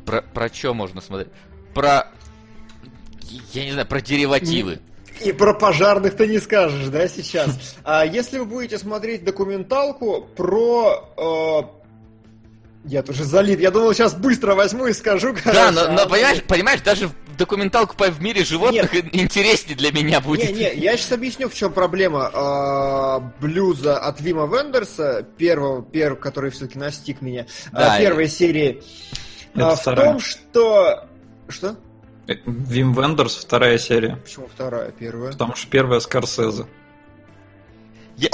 про, 0.06 0.22
про 0.22 0.54
что 0.54 0.74
можно 0.74 1.02
смотреть? 1.02 1.30
Про, 1.74 2.08
я 3.54 3.66
не 3.66 3.72
знаю, 3.72 3.88
про 3.88 4.02
деривативы. 4.02 4.80
И 5.22 5.32
про 5.32 5.54
пожарных 5.54 6.16
ты 6.16 6.28
не 6.28 6.40
скажешь, 6.40 6.88
да, 6.88 7.08
сейчас? 7.08 7.76
А 7.84 8.06
если 8.06 8.40
вы 8.40 8.46
будете 8.46 8.78
смотреть 8.78 9.24
документалку 9.24 10.28
про... 10.36 11.10
Э, 11.18 11.84
я 12.86 13.02
тоже 13.02 13.24
залит. 13.24 13.60
Я 13.60 13.72
думал, 13.72 13.94
сейчас 13.94 14.14
быстро 14.14 14.56
возьму 14.56 14.88
и 14.88 14.94
скажу. 14.94 15.34
Короче, 15.34 15.54
да, 15.54 15.72
но, 15.72 15.88
но 15.92 16.02
а 16.04 16.06
понимаешь, 16.08 16.44
понимаешь, 16.44 16.82
даже 16.82 17.10
документалку 17.38 17.96
по 17.96 18.10
в 18.10 18.22
мире 18.22 18.44
животных 18.44 18.94
Нет. 18.94 19.06
интереснее 19.14 19.76
для 19.76 19.92
меня 19.92 20.20
будет. 20.22 20.50
Не, 20.50 20.56
не, 20.56 20.76
я 20.76 20.98
сейчас 20.98 21.14
объясню, 21.14 21.50
в 21.50 21.54
чем 21.54 21.72
проблема 21.72 22.30
э, 22.34 23.42
блюза 23.42 23.98
от 23.98 24.20
Вима 24.22 24.46
Вендерса, 24.46 25.26
первого, 25.38 25.84
первого, 25.84 26.20
который 26.20 26.52
все-таки 26.52 26.78
настиг 26.78 27.22
меня, 27.22 27.48
да, 27.72 27.98
э, 27.98 28.02
первой 28.02 28.26
и... 28.26 28.28
серии. 28.28 28.84
Э, 29.56 29.76
в 29.76 29.84
том, 29.84 30.20
что... 30.20 31.08
Что? 31.48 31.76
Вим 32.28 32.94
Вендерс, 32.94 33.36
вторая 33.36 33.78
серия. 33.78 34.16
Почему 34.16 34.48
вторая? 34.48 34.92
Первая? 34.92 35.32
Потому 35.32 35.56
что 35.56 35.70
первая 35.70 36.00
Скорсезе. 36.00 36.66
Я... 38.16 38.30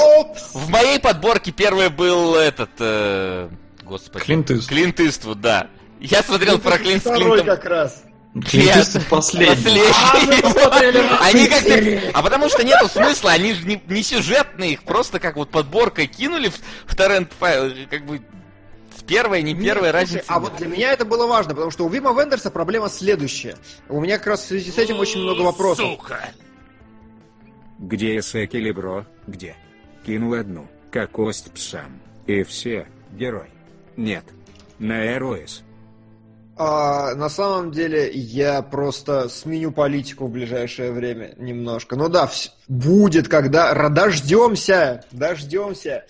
В 0.53 0.69
моей 0.69 0.99
подборке 0.99 1.51
первый 1.51 1.89
был 1.89 2.35
этот... 2.35 2.69
Э... 2.79 3.49
Господи. 3.83 4.23
Клинт 4.23 4.51
Иствуд. 4.51 4.69
Клинт 4.69 4.99
Иствуд, 4.99 5.41
да. 5.41 5.67
Я 5.99 6.21
смотрел 6.21 6.59
про 6.59 6.77
Клинт 6.77 7.01
Второй 7.01 7.43
как 7.43 7.65
раз. 7.65 8.03
Клинт 8.47 8.75
Иствуд 8.75 9.07
последний. 9.07 9.81
А, 9.91 11.25
они 11.25 11.47
как 11.47 12.13
А 12.13 12.21
потому 12.21 12.49
что 12.49 12.63
нету 12.63 12.87
смысла, 12.87 13.31
они 13.31 13.53
же 13.53 13.65
не, 13.65 13.81
не 13.87 14.03
сюжетные, 14.03 14.73
их 14.73 14.83
просто 14.83 15.19
как 15.19 15.35
вот 15.35 15.49
подборкой 15.49 16.05
кинули 16.05 16.49
в, 16.49 16.59
в 16.85 16.95
торрент 16.95 17.31
файл, 17.39 17.73
как 17.89 18.05
бы 18.05 18.21
первая, 19.09 19.41
не 19.41 19.55
первая, 19.55 19.91
разница. 19.91 20.23
А 20.27 20.39
вот 20.39 20.55
для 20.57 20.67
меня 20.67 20.93
это 20.93 21.03
было 21.03 21.27
важно, 21.27 21.53
потому 21.53 21.71
что 21.71 21.85
у 21.85 21.89
Вима 21.89 22.13
Вендерса 22.13 22.51
проблема 22.51 22.89
следующая. 22.89 23.55
У 23.89 23.99
меня 23.99 24.17
как 24.17 24.27
раз 24.27 24.41
в 24.41 24.47
связи 24.47 24.71
с 24.71 24.77
этим 24.77 24.99
очень 24.99 25.21
много 25.21 25.41
вопросов. 25.41 25.85
Сука! 25.85 26.29
Где 27.79 28.19
Эсеки 28.19 28.57
Лебро? 28.57 29.05
Где? 29.27 29.55
Кинул 30.05 30.33
одну, 30.33 30.67
как 30.91 31.11
кость 31.11 31.51
псам. 31.51 31.99
И 32.27 32.43
все, 32.43 32.87
герой. 33.11 33.49
Нет. 33.97 34.23
На 34.77 35.15
Эроис. 35.15 35.63
А, 36.61 37.15
на 37.15 37.29
самом 37.29 37.71
деле 37.71 38.11
я 38.11 38.61
просто 38.61 39.29
сменю 39.29 39.71
политику 39.71 40.27
в 40.27 40.31
ближайшее 40.31 40.91
время 40.91 41.33
немножко. 41.37 41.95
Ну 41.95 42.09
да, 42.09 42.29
будет, 42.67 43.29
когда... 43.29 43.73
Дождемся! 43.89 45.05
Дождемся! 45.11 46.05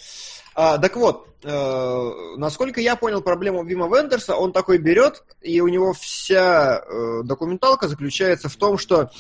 А, 0.56 0.80
так 0.80 0.96
вот, 0.98 1.29
э, 1.44 2.12
насколько 2.38 2.82
я 2.82 2.96
понял 2.96 3.22
проблему 3.22 3.64
Вима 3.64 3.88
Вендерса, 3.88 4.36
он 4.36 4.52
такой 4.52 4.78
берет, 4.78 5.24
и 5.42 5.62
у 5.62 5.68
него 5.68 5.94
вся 5.94 6.84
э, 6.86 7.22
документалка 7.24 7.88
заключается 7.88 8.50
в 8.50 8.56
том, 8.56 8.78
что, 8.78 9.12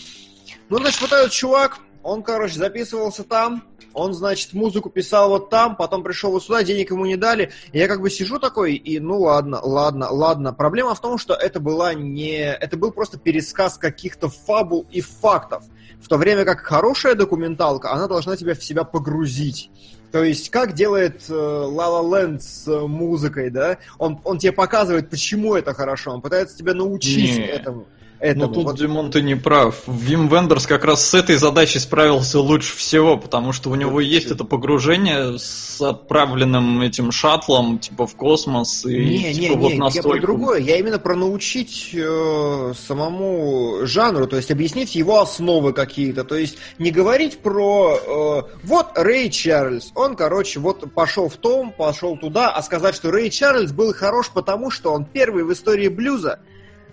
ну, 0.69 0.77
значит, 0.77 1.01
вот 1.01 1.11
этот 1.11 1.31
чувак, 1.31 1.79
он, 2.03 2.23
короче, 2.23 2.55
записывался 2.55 3.23
там, 3.23 3.63
он, 3.93 4.13
значит, 4.13 4.53
музыку 4.53 4.89
писал 4.89 5.29
вот 5.29 5.49
там, 5.49 5.75
потом 5.75 6.03
пришел 6.03 6.31
вот 6.31 6.43
сюда, 6.43 6.63
денег 6.63 6.91
ему 6.91 7.05
не 7.05 7.15
дали. 7.15 7.51
И 7.71 7.79
я 7.79 7.87
как 7.87 8.01
бы 8.01 8.09
сижу 8.09 8.39
такой, 8.39 8.75
и 8.75 8.99
ну 8.99 9.19
ладно, 9.19 9.59
ладно, 9.61 10.09
ладно. 10.11 10.53
Проблема 10.53 10.95
в 10.95 11.01
том, 11.01 11.17
что 11.17 11.33
это 11.33 11.59
была 11.59 11.93
не... 11.93 12.37
Это 12.37 12.77
был 12.77 12.91
просто 12.91 13.17
пересказ 13.17 13.77
каких-то 13.77 14.29
фабул 14.29 14.85
и 14.91 15.01
фактов. 15.01 15.63
В 16.01 16.07
то 16.07 16.17
время 16.17 16.45
как 16.45 16.61
хорошая 16.61 17.15
документалка, 17.15 17.91
она 17.91 18.07
должна 18.07 18.37
тебя 18.37 18.53
в 18.53 18.63
себя 18.63 18.83
погрузить. 18.83 19.69
То 20.11 20.23
есть, 20.23 20.49
как 20.49 20.73
делает 20.73 21.23
э, 21.29 21.33
La 21.33 21.87
La 21.87 22.03
Land 22.03 22.39
с 22.39 22.67
э, 22.67 22.87
музыкой, 22.87 23.49
да? 23.49 23.77
Он, 23.97 24.19
он 24.23 24.39
тебе 24.39 24.51
показывает, 24.51 25.09
почему 25.09 25.55
это 25.55 25.73
хорошо, 25.73 26.11
он 26.11 26.21
пытается 26.21 26.57
тебя 26.57 26.73
научить 26.73 27.37
Не. 27.37 27.45
этому 27.45 27.85
этому. 28.19 28.47
Ну 28.47 28.53
тут, 28.53 28.63
вот... 28.65 28.77
Димон, 28.77 29.11
ты 29.11 29.21
не 29.21 29.35
прав. 29.35 29.75
Вим 29.87 30.27
Вендерс 30.27 30.67
как 30.67 30.85
раз 30.85 31.05
с 31.07 31.13
этой 31.13 31.35
задачей 31.35 31.79
справился 31.79 32.39
лучше 32.39 32.75
всего, 32.75 33.17
потому 33.17 33.53
что 33.53 33.69
у 33.69 33.75
него 33.75 33.99
есть 33.99 34.31
это 34.31 34.43
погружение 34.43 35.37
с 35.37 35.81
отправленным 35.81 36.81
этим 36.81 37.11
шаттлом, 37.11 37.79
типа, 37.79 38.07
в 38.07 38.15
космос. 38.15 38.85
И, 38.85 39.05
не, 39.05 39.33
типа, 39.33 39.53
не, 39.53 39.57
вот 39.57 39.71
не, 39.71 39.77
настойку. 39.77 40.07
я 40.07 40.13
про 40.13 40.21
другое. 40.21 40.59
Я 40.59 40.77
именно 40.77 40.99
про 40.99 41.15
научить 41.15 41.91
э, 41.93 42.73
самому 42.87 43.85
жанру, 43.85 44.27
то 44.27 44.35
есть 44.35 44.51
объяснить 44.51 44.95
его 44.95 45.21
основы 45.21 45.73
какие-то. 45.73 46.23
То 46.23 46.35
есть 46.35 46.57
не 46.77 46.91
говорить 46.91 47.39
про 47.39 48.45
э, 48.45 48.57
вот 48.63 48.87
Рэй 48.95 49.29
Чарльз, 49.29 49.91
он, 49.95 50.15
короче, 50.15 50.59
вот 50.59 50.93
пошел 50.93 51.29
в 51.29 51.37
том, 51.37 51.71
пошел 51.71 52.17
туда, 52.17 52.51
а 52.51 52.61
сказать, 52.61 52.95
что 52.95 53.11
Рэй 53.11 53.29
Чарльз 53.29 53.71
был 53.71 53.93
хорош 53.93 54.29
потому, 54.33 54.71
что 54.71 54.91
он 54.93 55.05
первый 55.05 55.43
в 55.43 55.53
истории 55.53 55.87
блюза 55.87 56.39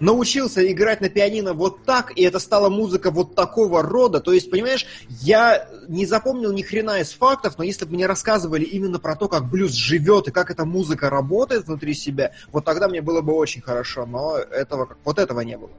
научился 0.01 0.71
играть 0.71 1.01
на 1.01 1.09
пианино 1.09 1.55
вот 1.55 1.85
так, 1.85 2.13
и 2.17 2.23
это 2.23 2.39
стала 2.39 2.69
музыка 2.69 3.11
вот 3.11 3.35
такого 3.35 3.83
рода. 3.83 4.21
То 4.21 4.33
есть, 4.33 4.51
понимаешь, 4.51 4.87
я 5.09 5.69
не 5.89 6.07
запомнил 6.07 6.53
ни 6.53 6.63
хрена 6.63 7.01
из 7.01 7.13
фактов, 7.13 7.59
но 7.59 7.65
если 7.65 7.85
бы 7.85 7.95
мне 7.95 8.07
рассказывали 8.07 8.65
именно 8.65 8.99
про 8.99 9.17
то, 9.17 9.29
как 9.29 9.49
блюз 9.49 9.73
живет 9.73 10.29
и 10.29 10.33
как 10.33 10.51
эта 10.51 10.65
музыка 10.65 11.11
работает 11.11 11.67
внутри 11.67 11.95
себя, 11.95 12.33
вот 12.53 12.65
тогда 12.65 12.89
мне 12.89 13.01
было 13.01 13.21
бы 13.21 13.35
очень 13.35 13.61
хорошо, 13.61 14.07
но 14.07 14.37
этого, 14.37 14.97
вот 15.05 15.19
этого 15.19 15.41
не 15.41 15.57
было. 15.57 15.71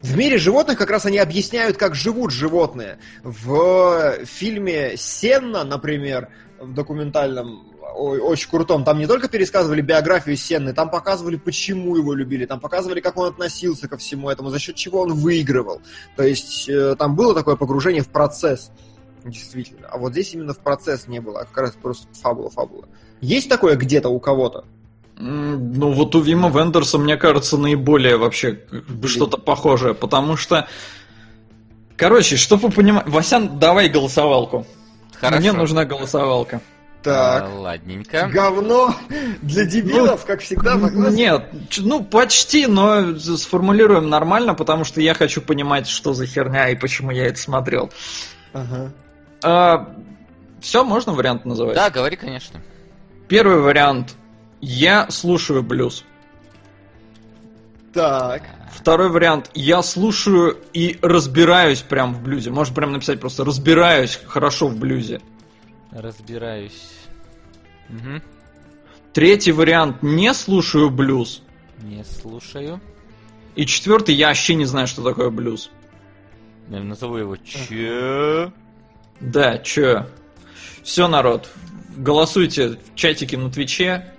В 0.00 0.18
мире 0.18 0.36
животных 0.36 0.76
как 0.76 0.90
раз 0.90 1.06
они 1.06 1.16
объясняют, 1.16 1.78
как 1.78 1.94
живут 1.94 2.30
животные. 2.30 2.98
В 3.22 4.18
фильме 4.26 4.98
«Сенна», 4.98 5.64
например, 5.64 6.28
в 6.60 6.74
документальном 6.74 7.73
очень 7.94 8.50
крутом. 8.50 8.84
Там 8.84 8.98
не 8.98 9.06
только 9.06 9.28
пересказывали 9.28 9.80
биографию 9.80 10.36
Сенны, 10.36 10.72
там 10.72 10.90
показывали, 10.90 11.36
почему 11.36 11.96
его 11.96 12.12
любили, 12.14 12.46
там 12.46 12.60
показывали, 12.60 13.00
как 13.00 13.16
он 13.16 13.28
относился 13.28 13.88
ко 13.88 13.96
всему 13.96 14.30
этому, 14.30 14.50
за 14.50 14.58
счет 14.58 14.74
чего 14.74 15.02
он 15.02 15.14
выигрывал. 15.14 15.80
То 16.16 16.24
есть 16.24 16.68
э, 16.68 16.96
там 16.98 17.14
было 17.14 17.34
такое 17.34 17.56
погружение 17.56 18.02
в 18.02 18.08
процесс, 18.08 18.70
действительно. 19.24 19.88
А 19.88 19.98
вот 19.98 20.12
здесь 20.12 20.34
именно 20.34 20.52
в 20.52 20.58
процесс 20.58 21.06
не 21.06 21.20
было, 21.20 21.40
а 21.40 21.44
как 21.44 21.56
раз 21.56 21.72
просто 21.80 22.06
фабула-фабула. 22.20 22.88
Есть 23.20 23.48
такое 23.48 23.76
где-то 23.76 24.08
у 24.08 24.18
кого-то? 24.20 24.64
Ну 25.16 25.92
вот 25.92 26.14
у 26.16 26.20
Вима 26.20 26.50
Вендерса, 26.50 26.98
мне 26.98 27.16
кажется, 27.16 27.56
наиболее 27.56 28.16
вообще 28.16 28.60
что-то 29.04 29.38
похожее, 29.38 29.94
потому 29.94 30.36
что... 30.36 30.66
Короче, 31.96 32.36
чтобы 32.36 32.68
вы 32.68 32.74
понимали... 32.74 33.08
Васян, 33.08 33.60
давай 33.60 33.88
голосовалку. 33.88 34.66
Хорошо. 35.20 35.38
Мне 35.38 35.52
нужна 35.52 35.84
голосовалка. 35.84 36.60
Так. 37.04 37.44
А, 37.44 37.60
ладненько. 37.60 38.30
Говно 38.32 38.94
для 39.42 39.66
дебилов, 39.66 40.22
ну, 40.22 40.26
как 40.26 40.40
всегда. 40.40 40.76
Нет, 40.76 41.50
ну 41.76 42.02
почти, 42.02 42.66
но 42.66 43.18
сформулируем 43.18 44.08
нормально, 44.08 44.54
потому 44.54 44.84
что 44.84 45.02
я 45.02 45.12
хочу 45.12 45.42
понимать, 45.42 45.86
что 45.86 46.14
за 46.14 46.26
херня 46.26 46.70
и 46.70 46.76
почему 46.76 47.10
я 47.10 47.26
это 47.26 47.38
смотрел. 47.38 47.92
Ага. 48.54 48.92
А, 49.42 49.94
все, 50.62 50.82
можно 50.82 51.12
вариант 51.12 51.44
называть? 51.44 51.76
Да, 51.76 51.90
говори, 51.90 52.16
конечно. 52.16 52.62
Первый 53.28 53.58
вариант. 53.58 54.14
Я 54.62 55.10
слушаю 55.10 55.62
блюз. 55.62 56.04
Так. 57.92 58.44
Второй 58.72 59.10
вариант. 59.10 59.50
Я 59.52 59.82
слушаю 59.82 60.56
и 60.72 60.98
разбираюсь 61.02 61.82
прям 61.82 62.14
в 62.14 62.22
блюзе. 62.22 62.50
Можешь 62.50 62.74
прям 62.74 62.92
написать 62.92 63.20
просто 63.20 63.44
разбираюсь 63.44 64.18
хорошо 64.26 64.68
в 64.68 64.76
блюзе. 64.76 65.20
Разбираюсь. 65.94 66.90
Угу. 67.88 68.20
Третий 69.12 69.52
вариант. 69.52 70.02
Не 70.02 70.34
слушаю 70.34 70.90
блюз. 70.90 71.42
Не 71.82 72.04
слушаю. 72.04 72.80
И 73.54 73.64
четвертый. 73.64 74.14
Я 74.16 74.28
вообще 74.28 74.56
не 74.56 74.64
знаю, 74.64 74.88
что 74.88 75.02
такое 75.02 75.30
блюз. 75.30 75.70
Я 76.68 76.80
назову 76.80 77.16
его 77.16 77.36
Че. 77.36 78.52
Да, 79.20 79.58
Че. 79.58 80.08
Все, 80.82 81.06
народ. 81.06 81.48
Голосуйте 81.96 82.70
в 82.70 82.94
чатике 82.96 83.38
на 83.38 83.50
Твиче. 83.50 84.12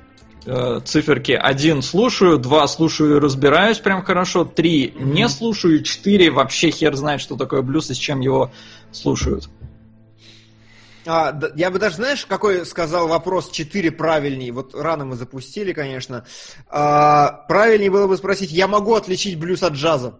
Э, 0.46 0.80
циферки 0.86 1.32
1 1.32 1.82
слушаю, 1.82 2.38
2 2.38 2.68
слушаю 2.68 3.18
и 3.18 3.20
разбираюсь 3.20 3.80
прям 3.80 4.04
хорошо, 4.04 4.46
3 4.46 4.94
не 5.00 5.28
слушаю, 5.28 5.84
4 5.84 6.30
вообще 6.30 6.70
хер 6.70 6.96
знает, 6.96 7.20
что 7.20 7.36
такое 7.36 7.64
блюз 7.64 7.90
и 7.90 7.96
с 7.96 7.98
чем 7.98 8.20
его 8.20 8.52
слушают. 8.92 9.50
А, 11.06 11.40
я 11.56 11.72
бы 11.72 11.80
даже, 11.80 11.98
знаешь, 11.98 12.26
какой 12.26 12.66
сказал 12.66 13.08
вопрос 13.08 13.52
4 13.52 13.92
правильней. 13.92 14.52
Вот 14.52 14.74
рано 14.74 15.06
мы 15.06 15.16
запустили, 15.16 15.74
конечно. 15.74 16.26
А, 16.68 17.46
правильнее 17.48 17.92
было 17.92 18.08
бы 18.08 18.18
спросить, 18.18 18.52
я 18.52 18.68
могу 18.68 18.96
отличить 18.96 19.40
блюз 19.40 19.64
от 19.64 19.74
джаза? 19.74 20.20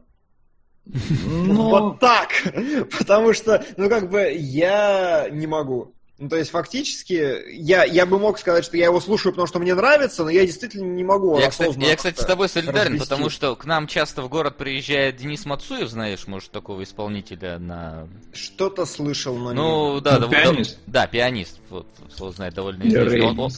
Ну... 0.86 1.70
Вот 1.70 2.00
так! 2.00 2.30
Потому 2.98 3.34
что, 3.34 3.66
ну, 3.78 3.90
как 3.90 4.10
бы, 4.10 4.32
я 4.32 5.28
не 5.32 5.48
могу. 5.48 5.95
Ну, 6.18 6.30
то 6.30 6.38
есть, 6.38 6.50
фактически, 6.52 7.52
я, 7.52 7.84
я 7.84 8.06
бы 8.06 8.18
мог 8.18 8.40
сказать, 8.40 8.64
что 8.64 8.78
я 8.78 8.86
его 8.86 9.02
слушаю, 9.02 9.34
потому 9.34 9.48
что 9.48 9.60
мне 9.60 9.76
нравится, 9.76 10.24
но 10.24 10.30
я 10.30 10.46
действительно 10.46 10.86
не 10.86 11.04
могу 11.04 11.38
Я, 11.38 11.50
кстати, 11.50 11.78
я, 11.78 11.96
кстати 11.98 12.22
с 12.22 12.26
тобой 12.26 12.48
солидарен, 12.48 12.94
развести. 12.94 13.10
потому 13.10 13.30
что 13.30 13.54
к 13.58 13.66
нам 13.66 13.86
часто 13.86 14.22
в 14.22 14.30
город 14.30 14.56
приезжает 14.56 15.18
Денис 15.18 15.46
Мацуев, 15.46 15.90
знаешь, 15.90 16.26
может, 16.28 16.52
такого 16.52 16.84
исполнителя 16.84 17.60
на... 17.60 18.08
Что-то 18.32 18.86
слышал, 18.86 19.36
но 19.36 19.52
Ну, 19.52 19.96
не... 19.96 20.02
да, 20.02 20.20
ну, 20.20 20.28
да, 20.28 20.42
пианист. 20.42 20.78
Да, 20.88 21.02
да, 21.02 21.08
пианист, 21.08 21.60
вот, 21.70 21.88
слово 22.16 22.32
знает, 22.32 22.54
довольно 22.54 22.84
известный. 22.84 23.22
Он, 23.22 23.38
он... 23.38 23.52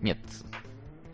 Нет, 0.00 0.18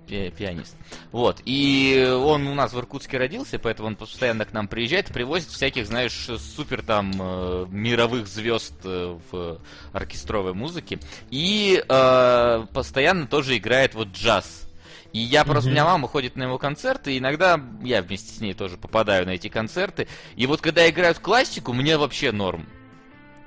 пи 0.07 0.31
пианист. 0.31 0.77
Вот. 1.13 1.41
И 1.45 2.07
он 2.17 2.47
у 2.47 2.55
нас 2.55 2.73
в 2.73 2.79
Иркутске 2.79 3.19
родился, 3.19 3.59
поэтому 3.59 3.89
он 3.89 3.97
постоянно 3.97 4.45
к 4.45 4.53
нам 4.53 4.69
приезжает, 4.69 5.07
привозит 5.07 5.49
всяких, 5.49 5.87
знаешь, 5.87 6.29
супер 6.39 6.83
там 6.83 7.13
э, 7.19 7.67
мировых 7.71 8.27
звезд 8.27 8.75
э, 8.85 9.19
в 9.31 9.59
оркестровой 9.93 10.55
музыке. 10.55 10.99
И 11.31 11.83
э, 11.87 12.67
постоянно 12.73 13.27
тоже 13.27 13.57
играет 13.57 13.95
вот 13.95 14.09
джаз. 14.09 14.69
И 15.13 15.21
я 15.21 15.45
просто, 15.45 15.69
mm-hmm. 15.69 15.73
у 15.73 15.75
меня 15.75 15.85
мама 15.85 16.09
ходит 16.09 16.35
на 16.35 16.43
его 16.43 16.59
концерты, 16.59 17.15
и 17.15 17.19
иногда 17.19 17.61
я 17.85 18.03
вместе 18.03 18.35
с 18.35 18.41
ней 18.41 18.53
тоже 18.53 18.77
попадаю 18.77 19.25
на 19.27 19.31
эти 19.31 19.47
концерты. 19.49 20.09
И 20.35 20.47
вот 20.47 20.61
когда 20.61 20.89
играют 20.91 21.21
классику, 21.21 21.73
мне 21.73 21.97
вообще 21.97 22.33
норм. 22.33 22.67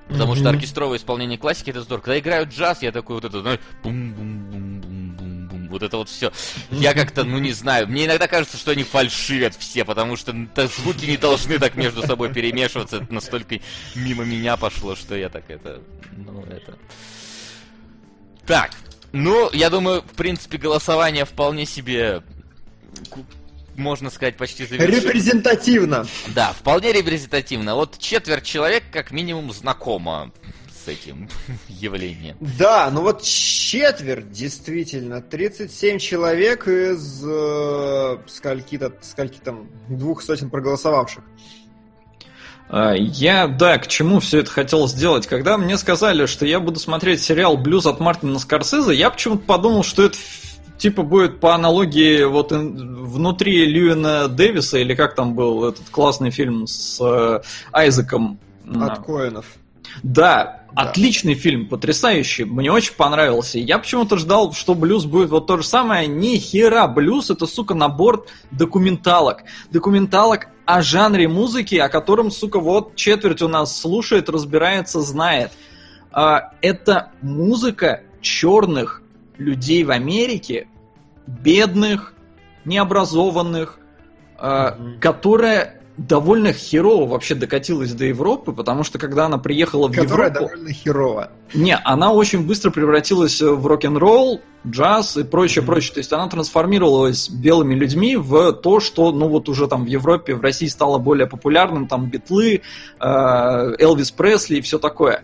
Потому 0.08 0.34
mm-hmm. 0.34 0.38
что 0.38 0.49
оркестровое 0.49 0.97
исполнение 0.97 1.38
классики 1.38 1.72
это 1.72 1.82
здорово. 1.82 2.05
Когда 2.05 2.20
играют 2.20 2.49
джаз, 2.49 2.82
я 2.82 2.93
такой 2.93 3.16
вот 3.16 3.26
это, 3.26 3.41
знаешь, 3.41 3.60
бум-бум-бум-бум 3.84 5.26
вот 5.78 5.84
это 5.84 5.97
вот 5.97 6.09
все. 6.09 6.32
Я 6.71 6.93
как-то, 6.93 7.23
ну 7.23 7.39
не 7.39 7.51
знаю, 7.51 7.88
мне 7.88 8.05
иногда 8.05 8.28
кажется, 8.28 8.57
что 8.57 8.71
они 8.71 8.84
фальшивят 8.84 9.55
все, 9.55 9.86
потому 9.86 10.15
что 10.15 10.34
звуки 10.55 11.05
не 11.05 11.17
должны 11.17 11.59
так 11.59 11.75
между 11.75 12.05
собой 12.05 12.34
перемешиваться. 12.34 12.97
Это 12.97 13.13
настолько 13.13 13.59
мимо 13.95 14.23
меня 14.23 14.57
пошло, 14.57 14.95
что 14.95 15.15
я 15.15 15.30
так 15.30 15.49
это, 15.49 15.82
ну 16.15 16.43
это... 16.43 16.78
Так, 18.45 18.71
ну, 19.11 19.49
я 19.51 19.69
думаю, 19.69 20.01
в 20.01 20.15
принципе, 20.15 20.57
голосование 20.57 21.25
вполне 21.25 21.65
себе 21.65 22.23
можно 23.75 24.09
сказать, 24.09 24.38
почти 24.38 24.65
завершено. 24.65 24.95
Репрезентативно. 24.95 26.07
Да, 26.34 26.53
вполне 26.53 26.91
репрезентативно. 26.91 27.75
Вот 27.75 27.99
четверть 27.99 28.43
человек 28.43 28.86
как 28.91 29.11
минимум 29.11 29.51
знакома 29.53 30.32
с 30.88 30.89
этим 30.89 31.27
явлением. 31.67 32.38
Да, 32.39 32.89
ну 32.91 33.01
вот 33.01 33.21
четверть, 33.21 34.31
действительно. 34.31 35.21
37 35.21 35.99
человек 35.99 36.67
из 36.67 37.23
э, 37.25 38.17
скольки-то, 38.27 38.93
скольки 39.01 39.39
там, 39.43 39.67
двух 39.89 40.21
сотен 40.21 40.49
проголосовавших. 40.49 41.23
А, 42.69 42.93
я, 42.93 43.47
да, 43.47 43.77
к 43.77 43.88
чему 43.88 44.19
все 44.19 44.39
это 44.39 44.51
хотел 44.51 44.88
сделать. 44.88 45.27
Когда 45.27 45.57
мне 45.57 45.77
сказали, 45.77 46.25
что 46.25 46.45
я 46.45 46.59
буду 46.59 46.79
смотреть 46.79 47.21
сериал 47.21 47.57
«Блюз» 47.57 47.85
от 47.85 47.99
Мартина 47.99 48.39
Скорсезе, 48.39 48.93
я 48.93 49.09
почему-то 49.09 49.43
подумал, 49.43 49.83
что 49.83 50.03
это 50.03 50.17
типа 50.77 51.03
будет 51.03 51.39
по 51.39 51.55
аналогии 51.55 52.23
вот 52.23 52.51
внутри 52.51 53.65
Льюина 53.65 54.27
Дэвиса, 54.27 54.77
или 54.77 54.95
как 54.95 55.15
там 55.15 55.33
был 55.33 55.65
этот 55.65 55.89
классный 55.89 56.29
фильм 56.29 56.67
с 56.67 56.99
э, 57.01 57.41
Айзеком. 57.71 58.39
От 58.65 58.99
Коинов. 59.05 59.45
Да, 60.03 60.57
да, 60.74 60.84
отличный 60.84 61.34
фильм, 61.34 61.68
потрясающий, 61.68 62.43
мне 62.45 62.72
очень 62.72 62.93
понравился. 62.93 63.59
Я 63.59 63.80
почему-то 63.80 64.18
ждал, 64.18 64.53
что 64.53 64.76
блюз 64.76 65.05
будет 65.05 65.30
вот 65.30 65.47
то 65.47 65.57
же 65.57 65.63
самое. 65.63 66.07
Ни 66.07 66.38
хера, 66.38 66.88
блюз 66.88 67.30
это, 67.30 67.45
сука, 67.47 67.74
набор 67.74 68.26
документалок. 68.51 69.43
Документалок 69.72 70.47
о 70.65 70.82
жанре 70.82 71.28
музыки, 71.28 71.76
о 71.76 71.89
котором, 71.89 72.32
сука, 72.32 72.59
вот 72.59 72.95
четверть 72.95 73.41
у 73.41 73.47
нас 73.47 73.80
слушает, 73.80 74.30
разбирается, 74.30 75.01
знает. 75.01 75.51
А, 76.11 76.51
это 76.61 77.11
музыка 77.22 78.03
черных 78.22 79.01
людей 79.38 79.84
в 79.84 79.91
Америке, 79.91 80.68
бедных, 81.26 82.13
необразованных, 82.65 83.80
mm-hmm. 84.38 84.99
которая 84.99 85.76
довольно 85.97 86.53
херово 86.53 87.07
вообще 87.07 87.35
докатилась 87.35 87.91
до 87.93 88.05
Европы, 88.05 88.53
потому 88.53 88.83
что 88.83 88.99
когда 88.99 89.25
она 89.25 89.37
приехала 89.37 89.87
в 89.87 89.95
Которая 89.95 90.29
Европу... 90.29 90.51
довольно 90.51 90.71
херово. 90.71 91.31
Не, 91.53 91.75
она 91.75 92.11
очень 92.11 92.45
быстро 92.45 92.69
превратилась 92.69 93.41
в 93.41 93.65
рок-н-ролл, 93.65 94.41
джаз 94.65 95.17
и 95.17 95.23
прочее, 95.23 95.63
mm-hmm. 95.63 95.65
прочее. 95.65 95.93
То 95.95 95.99
есть 95.99 96.13
она 96.13 96.27
трансформировалась 96.27 97.29
белыми 97.29 97.73
людьми 97.73 98.15
в 98.15 98.53
то, 98.53 98.79
что, 98.79 99.11
ну 99.11 99.27
вот 99.27 99.49
уже 99.49 99.67
там 99.67 99.85
в 99.85 99.87
Европе, 99.87 100.35
в 100.35 100.41
России 100.41 100.67
стало 100.67 100.99
более 100.99 101.27
популярным, 101.27 101.87
там 101.87 102.09
Битлы, 102.09 102.61
э, 102.99 103.05
Элвис 103.79 104.11
Пресли 104.11 104.57
и 104.57 104.61
все 104.61 104.77
такое. 104.77 105.23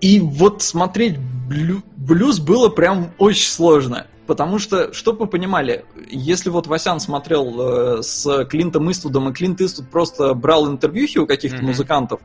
И 0.00 0.20
вот 0.20 0.62
смотреть 0.62 1.16
блю- 1.18 1.82
блюз 1.96 2.38
было 2.38 2.68
прям 2.68 3.12
очень 3.18 3.50
сложно. 3.50 4.06
Потому 4.26 4.58
что, 4.58 4.92
чтобы 4.92 5.20
вы 5.20 5.26
понимали, 5.28 5.84
если 6.08 6.50
вот 6.50 6.66
Васян 6.66 6.98
смотрел 6.98 7.98
э, 7.98 8.02
с 8.02 8.44
Клинтом 8.46 8.90
Иствудом, 8.90 9.28
и 9.28 9.32
Клинт 9.32 9.60
Иствуд 9.60 9.88
просто 9.88 10.34
брал 10.34 10.68
интервьюхи 10.68 11.18
у 11.18 11.26
каких-то 11.26 11.58
mm-hmm. 11.58 11.66
музыкантов, 11.66 12.20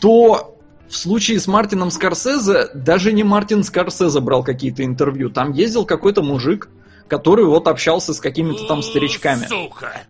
то 0.00 0.58
в 0.88 0.96
случае 0.96 1.40
с 1.40 1.46
Мартином 1.46 1.90
Скорсезе 1.90 2.68
даже 2.74 3.12
не 3.12 3.24
Мартин 3.24 3.64
Скорсезе 3.64 4.20
брал 4.20 4.44
какие-то 4.44 4.84
интервью. 4.84 5.30
Там 5.30 5.52
ездил 5.52 5.86
какой-то 5.86 6.22
мужик, 6.22 6.68
который 7.08 7.46
вот 7.46 7.68
общался 7.68 8.12
с 8.12 8.20
какими-то 8.20 8.66
там 8.66 8.82
старичками. 8.82 9.46
Сука! 9.46 10.02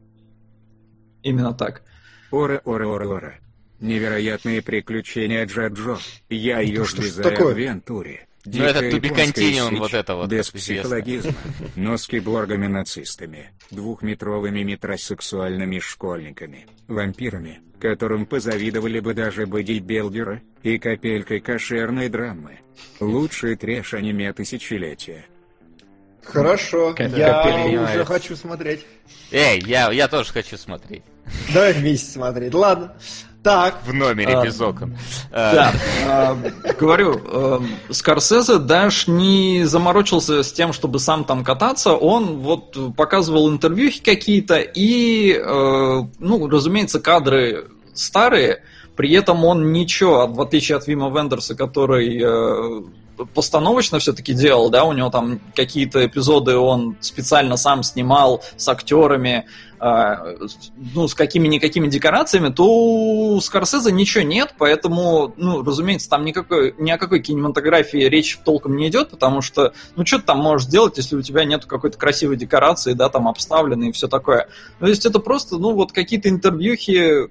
Именно 1.22 1.54
так. 1.54 1.82
Ора, 2.30 2.60
ора, 2.64 2.86
ора, 2.88 3.08
ора. 3.08 3.34
Невероятные 3.80 4.62
приключения 4.62 5.46
Джаджо. 5.46 5.98
Я 6.28 6.60
ее 6.60 6.84
в 6.84 7.52
Вентуре. 7.52 8.26
Ну, 8.46 8.62
это 8.62 8.80
сечь, 9.34 9.78
вот 9.78 9.94
это 9.94 10.16
вот 10.16 10.28
Без 10.30 10.50
известно. 10.50 10.82
психологизма, 10.82 11.32
но 11.76 11.96
с 11.96 12.06
киборгами-нацистами, 12.06 13.52
двухметровыми 13.70 14.62
метросексуальными 14.62 15.78
школьниками, 15.78 16.66
вампирами, 16.86 17.60
которым 17.80 18.26
позавидовали 18.26 19.00
бы 19.00 19.14
даже 19.14 19.46
бодибилдеры, 19.46 20.42
и 20.62 20.78
капелькой 20.78 21.40
кошерной 21.40 22.08
драмы. 22.08 22.60
Лучший 23.00 23.56
трэш-аниме 23.56 24.32
тысячелетия. 24.32 25.26
Хорошо, 26.22 26.94
Как- 26.94 27.16
я 27.16 27.82
уже 27.82 28.04
хочу 28.04 28.34
смотреть. 28.36 28.84
Эй, 29.30 29.60
я, 29.66 29.90
я 29.92 30.08
тоже 30.08 30.32
хочу 30.32 30.56
смотреть. 30.56 31.02
Давай 31.52 31.72
вместе 31.74 32.10
смотреть, 32.12 32.54
ладно. 32.54 32.96
Так, 33.44 33.80
В 33.84 33.92
номере 33.92 34.38
А, 34.38 34.44
без 34.44 34.58
окон. 34.58 34.96
А, 35.30 35.52
Да, 35.52 36.36
э, 36.64 36.72
говорю, 36.80 37.20
э, 37.22 37.60
Скорсезе 37.90 38.56
даже 38.56 39.10
не 39.10 39.64
заморочился 39.64 40.42
с 40.42 40.50
тем, 40.50 40.72
чтобы 40.72 40.98
сам 40.98 41.24
там 41.24 41.44
кататься, 41.44 41.92
он 41.92 42.38
вот 42.38 42.96
показывал 42.96 43.50
интервьюхи 43.50 44.02
какие-то 44.02 44.60
и, 44.60 45.32
э, 45.34 46.02
ну, 46.18 46.48
разумеется, 46.48 47.00
кадры 47.00 47.68
старые, 47.92 48.62
при 48.96 49.12
этом 49.12 49.44
он 49.44 49.72
ничего, 49.72 50.26
в 50.26 50.40
отличие 50.40 50.78
от 50.78 50.86
Вима 50.86 51.10
Вендерса, 51.10 51.54
который 51.54 52.22
э, 52.22 52.82
постановочно 53.34 53.98
все-таки 53.98 54.32
делал, 54.32 54.70
да, 54.70 54.84
у 54.84 54.92
него 54.92 55.10
там 55.10 55.40
какие-то 55.54 56.04
эпизоды 56.06 56.56
он 56.56 56.96
специально 57.00 57.56
сам 57.56 57.82
снимал 57.82 58.42
с 58.56 58.68
актерами, 58.68 59.46
ну, 59.84 61.08
с 61.08 61.14
какими-никакими 61.14 61.88
декорациями, 61.88 62.48
то 62.48 62.64
у 62.66 63.40
Скорсезе 63.40 63.92
ничего 63.92 64.24
нет, 64.24 64.54
поэтому, 64.56 65.34
ну, 65.36 65.62
разумеется, 65.62 66.08
там 66.08 66.24
никакой, 66.24 66.74
ни 66.78 66.90
о 66.90 66.96
какой 66.96 67.20
кинематографии 67.20 67.98
речь 67.98 68.38
толком 68.44 68.76
не 68.76 68.88
идет, 68.88 69.10
потому 69.10 69.42
что, 69.42 69.74
ну, 69.94 70.06
что 70.06 70.20
ты 70.20 70.24
там 70.24 70.38
можешь 70.38 70.68
сделать, 70.68 70.96
если 70.96 71.16
у 71.16 71.22
тебя 71.22 71.44
нет 71.44 71.66
какой-то 71.66 71.98
красивой 71.98 72.36
декорации, 72.36 72.94
да, 72.94 73.10
там 73.10 73.28
обставленной 73.28 73.90
и 73.90 73.92
все 73.92 74.08
такое. 74.08 74.48
То 74.78 74.86
есть 74.86 75.04
это 75.04 75.18
просто, 75.18 75.58
ну, 75.58 75.74
вот 75.74 75.92
какие-то 75.92 76.30
интервьюхи, 76.30 77.28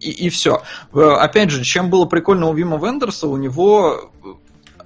и, 0.00 0.10
и 0.10 0.28
все. 0.28 0.62
Опять 0.92 1.50
же, 1.50 1.62
чем 1.62 1.88
было 1.88 2.06
прикольно 2.06 2.48
у 2.48 2.54
Вима 2.54 2.78
Вендерса, 2.84 3.28
у 3.28 3.36
него 3.36 4.10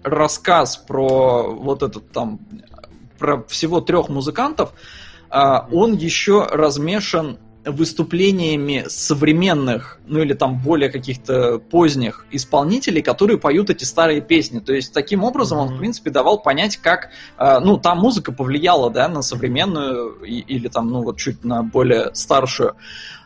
рассказ 0.02 0.76
про 0.76 1.54
вот 1.54 1.82
этот 1.82 2.12
там, 2.12 2.40
про 3.18 3.42
всего 3.44 3.80
трех 3.80 4.10
музыкантов, 4.10 4.74
а, 5.30 5.68
он 5.72 5.94
еще 5.94 6.46
размешан 6.50 7.38
выступлениями 7.64 8.84
современных, 8.88 9.98
ну 10.06 10.20
или 10.20 10.34
там 10.34 10.62
более 10.62 10.88
каких-то 10.88 11.58
поздних 11.58 12.24
исполнителей, 12.30 13.02
которые 13.02 13.38
поют 13.38 13.70
эти 13.70 13.84
старые 13.84 14.20
песни. 14.20 14.60
То 14.60 14.72
есть 14.72 14.92
таким 14.92 15.24
образом 15.24 15.58
он, 15.58 15.74
в 15.74 15.78
принципе, 15.78 16.10
давал 16.10 16.40
понять, 16.40 16.76
как, 16.76 17.10
а, 17.36 17.58
ну, 17.60 17.76
та 17.76 17.94
музыка 17.94 18.32
повлияла, 18.32 18.90
да, 18.90 19.08
на 19.08 19.22
современную 19.22 20.22
и- 20.22 20.38
или 20.40 20.68
там, 20.68 20.88
ну, 20.88 21.02
вот 21.02 21.18
чуть 21.18 21.44
на 21.44 21.62
более 21.64 22.14
старшую. 22.14 22.76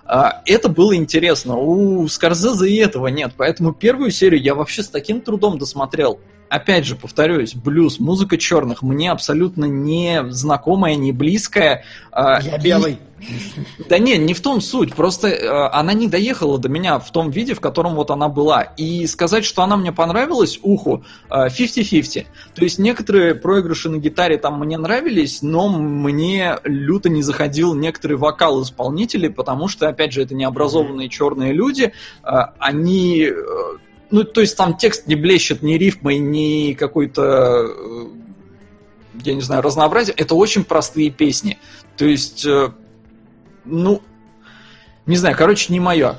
А, 0.06 0.42
Это 0.46 0.68
было 0.68 0.96
интересно. 0.96 1.56
У 1.56 2.08
Скорсезе 2.08 2.68
и 2.68 2.76
этого 2.76 3.08
нет, 3.08 3.34
поэтому 3.36 3.72
первую 3.72 4.10
серию 4.10 4.40
я 4.42 4.54
вообще 4.54 4.82
с 4.82 4.88
таким 4.88 5.20
трудом 5.20 5.58
досмотрел. 5.58 6.18
Опять 6.50 6.84
же, 6.84 6.96
повторюсь, 6.96 7.54
блюз, 7.54 8.00
музыка 8.00 8.36
черных 8.36 8.82
мне 8.82 9.12
абсолютно 9.12 9.66
не 9.66 10.24
знакомая, 10.30 10.96
не 10.96 11.12
близкая. 11.12 11.84
А, 12.10 12.40
я 12.42 12.56
и- 12.56 12.60
белый. 12.60 12.98
да 13.88 13.98
не, 13.98 14.18
не 14.18 14.34
в 14.34 14.40
том 14.40 14.60
суть, 14.60 14.94
просто 14.94 15.28
э, 15.28 15.68
она 15.72 15.92
не 15.92 16.08
доехала 16.08 16.58
до 16.58 16.68
меня 16.68 16.98
в 16.98 17.08
том 17.12 17.30
виде, 17.30 17.54
в 17.54 17.60
котором 17.60 17.94
вот 17.94 18.10
она 18.10 18.28
была. 18.28 18.62
И 18.62 19.06
сказать, 19.06 19.44
что 19.44 19.62
она 19.62 19.76
мне 19.76 19.92
понравилась 19.92 20.58
уху, 20.60 21.04
э, 21.30 21.50
50-50. 21.50 22.26
То 22.56 22.64
есть 22.64 22.80
некоторые 22.80 23.36
проигрыши 23.36 23.88
на 23.88 23.98
гитаре 23.98 24.36
там 24.36 24.58
мне 24.58 24.76
нравились, 24.76 25.42
но 25.42 25.68
мне 25.68 26.58
люто 26.64 27.08
не 27.10 27.22
заходил 27.22 27.74
некоторый 27.74 28.16
вокал 28.16 28.60
исполнителей, 28.64 29.30
потому 29.30 29.68
что, 29.68 29.88
опять 29.88 30.12
же, 30.12 30.22
это 30.22 30.34
необразованные 30.34 31.08
черные 31.08 31.52
люди, 31.52 31.92
э, 32.24 32.28
они... 32.58 33.28
э, 34.10 34.14
ну, 34.14 34.24
то 34.24 34.40
есть 34.40 34.56
там 34.56 34.76
текст 34.76 35.06
не 35.06 35.14
блещет 35.14 35.62
ни 35.62 35.74
рифмой, 35.74 36.18
ни 36.18 36.74
какой-то, 36.74 37.66
э, 37.66 38.06
я 39.24 39.34
не 39.34 39.40
знаю, 39.40 39.62
разнообразие. 39.62 40.14
Это 40.16 40.34
очень 40.34 40.64
простые 40.64 41.10
песни. 41.10 41.58
То 41.96 42.04
есть, 42.04 42.44
э, 42.44 42.70
ну, 43.64 44.02
не 45.06 45.16
знаю, 45.16 45.36
короче, 45.36 45.72
не 45.72 45.80
мое. 45.80 46.18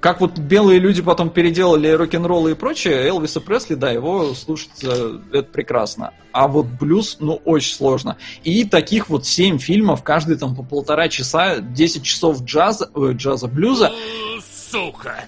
Как 0.00 0.20
вот 0.20 0.38
белые 0.38 0.80
люди 0.80 1.00
потом 1.00 1.30
переделали 1.30 1.88
рок-н-ролл 1.88 2.48
и 2.48 2.54
прочее, 2.54 3.08
Элвиса 3.08 3.40
Пресли, 3.40 3.74
да, 3.74 3.90
его 3.90 4.34
слушать 4.34 4.82
э, 4.82 5.18
это 5.32 5.50
прекрасно. 5.50 6.12
А 6.30 6.46
вот 6.46 6.66
блюз, 6.66 7.16
ну, 7.20 7.40
очень 7.46 7.74
сложно. 7.74 8.18
И 8.42 8.64
таких 8.64 9.08
вот 9.08 9.24
семь 9.24 9.58
фильмов, 9.58 10.02
каждый 10.02 10.36
там 10.36 10.54
по 10.54 10.62
полтора 10.62 11.08
часа, 11.08 11.58
10 11.60 12.02
часов 12.02 12.42
джаза, 12.42 12.90
ой, 12.92 13.14
джаза, 13.14 13.48
блюза, 13.48 13.92
Сука! 14.70 15.24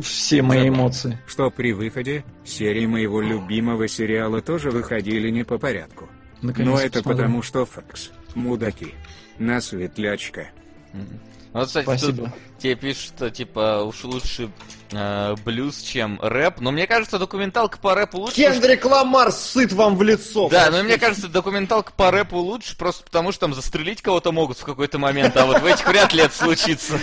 Все 0.00 0.42
мои 0.42 0.68
эмоции. 0.68 1.18
Что 1.26 1.50
при 1.50 1.72
выходе, 1.72 2.24
серии 2.44 2.86
моего 2.86 3.20
любимого 3.20 3.88
сериала 3.88 4.40
тоже 4.40 4.70
выходили 4.70 5.30
не 5.30 5.44
по 5.44 5.58
порядку. 5.58 6.08
Наконец 6.40 6.68
Но 6.70 6.78
это 6.78 6.98
посмотрю. 6.98 7.16
потому, 7.18 7.42
что 7.42 7.66
Фокс. 7.66 8.10
Мудаки. 8.34 8.94
На 9.38 9.60
светлячка. 9.60 10.48
Мгм. 10.92 11.20
Вот, 11.52 11.66
кстати, 11.66 11.84
тут 11.86 11.98
Спасибо. 11.98 12.32
тебе 12.58 12.74
пишут, 12.76 13.04
что 13.16 13.30
типа 13.30 13.82
уж 13.82 14.02
лучше 14.04 14.50
э, 14.90 15.34
блюз, 15.44 15.82
чем 15.82 16.18
рэп. 16.22 16.60
Но 16.60 16.70
мне 16.72 16.86
кажется, 16.86 17.18
документалка 17.18 17.78
по 17.78 17.94
рэпу 17.94 18.18
лучше. 18.20 18.36
потому 18.36 18.54
что- 18.54 18.60
Кендрик 18.62 18.84
Ламар 18.86 19.32
сыт 19.32 19.72
вам 19.74 19.96
в 19.96 20.02
лицо. 20.02 20.48
Да, 20.48 20.70
но 20.70 20.82
мне 20.82 20.96
кажется, 20.96 21.28
документалка 21.28 21.92
по 21.94 22.10
рэпу 22.10 22.38
лучше, 22.38 22.76
просто 22.78 23.04
потому 23.04 23.32
что 23.32 23.40
там 23.42 23.54
застрелить 23.54 24.00
кого-то 24.00 24.32
могут 24.32 24.56
в 24.58 24.64
какой-то 24.64 24.98
момент, 24.98 25.36
а 25.36 25.44
вот 25.44 25.60
в 25.60 25.66
этих 25.66 25.86
вряд 25.86 26.14
ли 26.14 26.22
это 26.22 26.34
случится. 26.34 26.98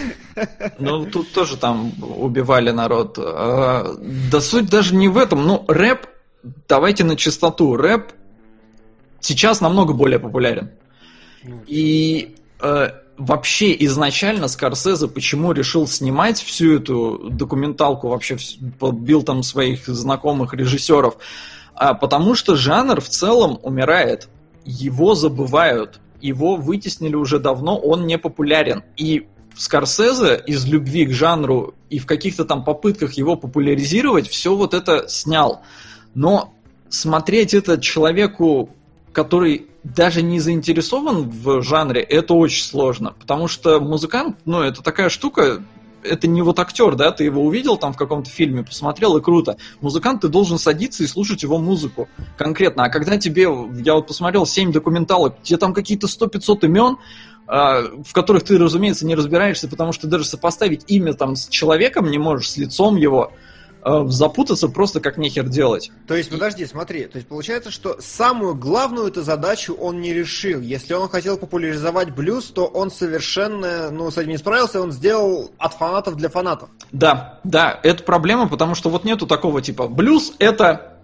Ну, 0.80 1.06
тут 1.06 1.32
тоже 1.32 1.56
там 1.58 1.94
убивали 2.02 2.72
народ. 2.72 3.18
А, 3.20 3.96
Да 4.00 4.42
суть 4.42 4.68
даже 4.70 4.96
не 4.96 5.10
в 5.10 5.18
этом. 5.18 5.46
Ну, 5.46 5.64
рэп, 5.68 6.08
давайте 6.68 7.04
на 7.04 7.16
чистоту. 7.16 7.76
Рэп 7.76 8.12
сейчас 9.20 9.62
намного 9.62 9.94
более 9.94 10.18
популярен. 10.20 10.72
И 11.68 12.36
э, 12.62 12.90
вообще 13.20 13.76
изначально 13.86 14.48
Скорсезе 14.48 15.08
почему 15.08 15.52
решил 15.52 15.86
снимать 15.88 16.42
всю 16.42 16.78
эту 16.78 17.30
документалку, 17.30 18.08
вообще 18.08 18.38
подбил 18.80 19.22
там 19.24 19.44
своих 19.44 19.86
знакомых 19.86 20.54
режиссеров? 20.54 21.18
А, 21.76 21.94
потому 21.94 22.34
что 22.34 22.56
жанр 22.56 23.02
в 23.02 23.10
целом 23.10 23.60
умирает. 23.62 24.30
Его 24.66 25.16
забывают. 25.16 26.00
Его 26.22 26.56
вытеснили 26.56 27.16
уже 27.16 27.40
давно, 27.40 27.78
он 27.78 28.08
не 28.08 28.18
популярен. 28.18 28.84
И 28.98 29.28
Скорсезе 29.56 30.42
из 30.48 30.66
любви 30.66 31.06
к 31.06 31.12
жанру 31.12 31.74
и 31.90 32.00
в 32.00 32.06
каких-то 32.06 32.46
там 32.46 32.64
попытках 32.64 33.14
его 33.14 33.36
популяризировать 33.36 34.30
все 34.30 34.56
вот 34.56 34.74
это 34.74 35.08
снял. 35.10 35.62
Но 36.14 36.54
смотреть 36.88 37.54
это 37.54 37.80
человеку, 37.80 38.70
который 39.12 39.69
даже 39.84 40.22
не 40.22 40.40
заинтересован 40.40 41.30
в 41.30 41.62
жанре, 41.62 42.02
это 42.02 42.34
очень 42.34 42.64
сложно. 42.64 43.14
Потому 43.20 43.48
что 43.48 43.80
музыкант, 43.80 44.38
ну, 44.46 44.62
это 44.62 44.82
такая 44.82 45.10
штука, 45.10 45.64
это 46.04 46.28
не 46.28 46.42
вот 46.42 46.60
актер, 46.60 46.96
да, 46.96 47.12
ты 47.12 47.24
его 47.24 47.44
увидел 47.44 47.78
там 47.78 47.94
в 47.94 47.98
каком-то 47.98 48.30
фильме, 48.30 48.64
посмотрел 48.64 49.18
и 49.18 49.22
круто. 49.22 49.58
Музыкант, 49.82 50.22
ты 50.22 50.28
должен 50.28 50.58
садиться 50.58 51.04
и 51.04 51.08
слушать 51.08 51.44
его 51.44 51.58
музыку 51.58 52.08
конкретно. 52.38 52.86
А 52.86 52.90
когда 52.90 53.18
тебе, 53.18 53.44
я 53.44 53.94
вот 53.96 54.08
посмотрел 54.08 54.46
7 54.46 54.72
документалок, 54.72 55.36
где 55.44 55.58
там 55.58 55.74
какие-то 55.74 56.08
100-500 56.08 56.66
имен, 56.66 56.98
а, 57.48 57.82
в 58.04 58.14
которых 58.14 58.44
ты, 58.44 58.58
разумеется, 58.58 59.06
не 59.06 59.16
разбираешься, 59.16 59.68
потому 59.68 59.92
что 59.92 60.08
даже 60.08 60.26
сопоставить 60.26 60.84
имя 60.88 61.14
там 61.14 61.36
с 61.36 61.48
человеком 61.48 62.10
не 62.12 62.18
можешь, 62.18 62.52
с 62.52 62.58
лицом 62.58 62.96
его, 62.96 63.32
запутаться 63.84 64.68
просто 64.68 65.00
как 65.00 65.18
нехер 65.18 65.48
делать. 65.48 65.92
То 66.08 66.16
есть, 66.16 66.30
подожди, 66.30 66.66
смотри, 66.66 67.06
то 67.06 67.18
есть 67.18 67.28
получается, 67.28 67.72
что 67.72 67.98
самую 68.00 68.56
главную 68.56 69.08
эту 69.08 69.22
задачу 69.22 69.74
он 69.74 70.02
не 70.02 70.14
решил. 70.14 70.62
Если 70.62 70.94
он 70.94 71.10
хотел 71.10 71.38
популяризовать 71.38 72.14
блюз, 72.14 72.46
то 72.46 72.66
он 72.66 72.92
совершенно, 72.92 73.90
ну, 73.92 74.12
с 74.12 74.18
этим 74.18 74.30
не 74.30 74.38
справился, 74.38 74.82
он 74.82 74.92
сделал 74.92 75.52
от 75.58 75.74
фанатов 75.74 76.16
для 76.18 76.30
фанатов. 76.30 76.70
Да, 76.92 77.40
да, 77.44 77.80
это 77.84 78.04
проблема, 78.04 78.48
потому 78.48 78.76
что 78.76 78.90
вот 78.90 79.04
нету 79.04 79.28
такого 79.28 79.62
типа 79.62 79.88
блюз 79.88 80.34
это 80.40 80.96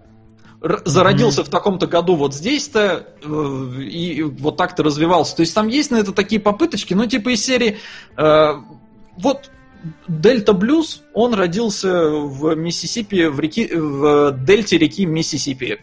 зародился 0.84 1.44
в 1.44 1.48
таком-то 1.48 1.86
году 1.86 2.16
вот 2.16 2.34
здесь-то 2.34 3.06
э, 3.22 3.82
и 3.82 4.22
вот 4.22 4.56
так-то 4.56 4.82
развивался. 4.82 5.36
То 5.36 5.40
есть 5.40 5.54
там 5.54 5.68
есть 5.68 5.90
на 5.90 5.96
это 5.96 6.12
такие 6.12 6.40
попыточки, 6.40 6.94
ну 6.94 7.06
типа 7.06 7.30
из 7.30 7.44
серии 7.44 7.78
э, 8.16 8.54
вот 9.16 9.50
Дельта 10.08 10.52
Блюз, 10.52 11.02
он 11.14 11.34
родился 11.34 12.08
в 12.10 12.54
Миссисипи, 12.54 13.26
в, 13.26 13.40
реки, 13.40 13.70
в 13.74 14.32
дельте 14.44 14.78
реки 14.78 15.06
Миссисипи. 15.06 15.80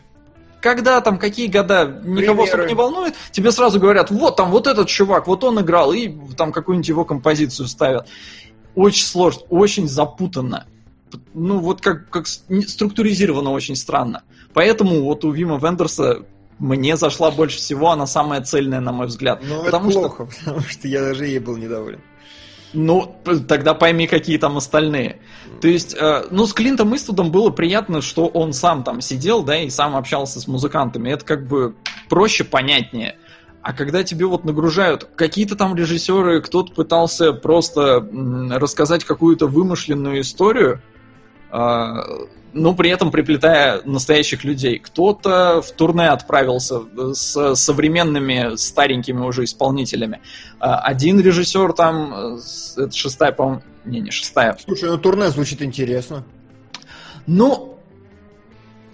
Когда 0.62 1.02
там, 1.02 1.20
какие 1.20 1.48
года, 1.48 2.02
никого 2.06 2.44
особо 2.44 2.66
не 2.66 2.74
волнует, 2.74 3.16
тебе 3.32 3.52
сразу 3.52 3.80
говорят, 3.80 4.12
вот 4.12 4.38
там 4.38 4.50
вот 4.50 4.68
этот 4.68 4.88
чувак, 4.88 5.28
вот 5.28 5.44
он 5.44 5.60
играл, 5.60 5.92
и 5.92 6.10
там 6.38 6.54
какую-нибудь 6.54 6.88
его 6.88 7.04
композицию 7.06 7.68
ставят. 7.68 8.08
Очень 8.76 9.06
сложно, 9.06 9.42
очень 9.50 9.88
запутанно. 9.88 10.66
ну 11.34 11.60
вот 11.60 11.82
как, 11.82 12.10
как 12.10 12.28
структуризировано 12.28 13.52
очень 13.52 13.76
странно. 13.76 14.24
Поэтому 14.54 15.04
вот 15.04 15.26
у 15.26 15.32
Вима 15.32 15.58
Вендерса 15.58 16.24
мне 16.60 16.96
зашла 16.96 17.32
больше 17.32 17.58
всего, 17.58 17.90
она 17.90 18.08
самая 18.08 18.42
цельная, 18.42 18.80
на 18.80 18.92
мой 18.92 19.08
взгляд. 19.08 19.42
Ну, 19.48 19.64
потому 19.66 19.90
это 19.90 20.00
плохо, 20.00 20.30
что... 20.32 20.40
потому 20.46 20.62
что 20.62 20.88
я 20.88 21.02
даже 21.02 21.26
ей 21.26 21.40
был 21.40 21.58
недоволен. 21.58 22.00
Ну, 22.74 23.16
тогда 23.48 23.74
пойми, 23.74 24.08
какие 24.08 24.38
там 24.38 24.58
остальные. 24.58 25.20
То 25.62 25.68
есть, 25.68 25.96
э, 25.96 26.26
ну, 26.32 26.46
с 26.46 26.54
Клинтом 26.54 26.96
Иствудом 26.96 27.32
было 27.32 27.50
приятно, 27.52 28.02
что 28.02 28.28
он 28.28 28.52
сам 28.54 28.84
там 28.84 29.00
сидел, 29.00 29.44
да, 29.44 29.58
и 29.58 29.70
сам 29.70 29.96
общался 29.96 30.40
с 30.40 30.48
музыкантами. 30.48 31.10
Это 31.10 31.24
как 31.24 31.48
бы 31.48 31.76
проще, 32.10 32.44
понятнее. 32.44 33.18
А 33.62 33.72
когда 33.72 34.04
тебе 34.04 34.26
вот 34.26 34.44
нагружают 34.44 35.08
какие-то 35.16 35.56
там 35.56 35.76
режиссеры, 35.76 36.42
кто-то 36.42 36.74
пытался 36.74 37.32
просто 37.32 38.06
рассказать 38.52 39.06
какую-то 39.06 39.48
вымышленную 39.48 40.20
историю, 40.20 40.82
но 42.54 42.76
при 42.76 42.90
этом 42.90 43.12
приплетая 43.12 43.82
настоящих 43.84 44.44
людей. 44.44 44.80
Кто-то 44.80 45.62
в 45.62 45.72
турне 45.72 46.08
отправился 46.10 46.82
э, 46.82 47.14
с 47.14 47.56
современными 47.56 48.56
старенькими 48.56 49.22
уже 49.22 49.44
исполнителями. 49.44 50.22
А, 50.60 50.80
один 50.80 51.20
режиссер 51.20 51.74
там, 51.74 52.14
э, 52.14 52.40
это 52.78 52.96
шестая, 52.96 53.32
по-моему, 53.32 53.64
не, 53.86 54.00
не 54.00 54.12
шестая. 54.12 54.58
Слушай, 54.64 54.90
ну 54.90 54.98
турне 54.98 55.30
звучит 55.30 55.62
интересно. 55.62 56.24
Ну, 57.26 57.80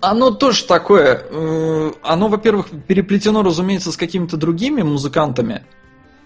оно 0.01 0.32
тоже 0.32 0.66
такое. 0.66 1.26
Э, 1.30 1.91
оно, 2.01 2.30
во-первых, 2.30 2.68
переплетено, 2.88 3.43
разумеется, 3.43 3.91
с 3.91 3.97
какими-то 3.97 4.38
другими 4.38 4.82
музыкантами. 4.82 5.64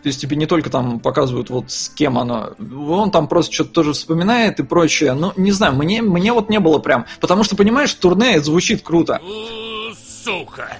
То 0.03 0.09
есть 0.09 0.19
тебе 0.19 0.35
не 0.35 0.45
только 0.45 0.69
там 0.69 0.99
показывают 0.99 1.49
вот 1.49 1.71
с 1.71 1.87
кем 1.87 2.19
оно, 2.19 2.55
он 2.59 3.09
там 3.09 3.29
просто 3.29 3.53
что-то 3.53 3.71
тоже 3.71 3.93
вспоминает 3.93 4.59
и 4.59 4.63
прочее. 4.63 5.13
Ну, 5.13 5.31
не 5.37 5.51
знаю, 5.51 5.75
мне, 5.75 6.01
мне 6.01 6.33
вот 6.33 6.49
не 6.49 6.59
было 6.59 6.79
прям. 6.79 7.05
Потому 7.21 7.45
что, 7.45 7.55
понимаешь, 7.55 7.93
турне 7.93 8.41
звучит 8.41 8.81
круто. 8.83 9.21
Сука! 10.23 10.77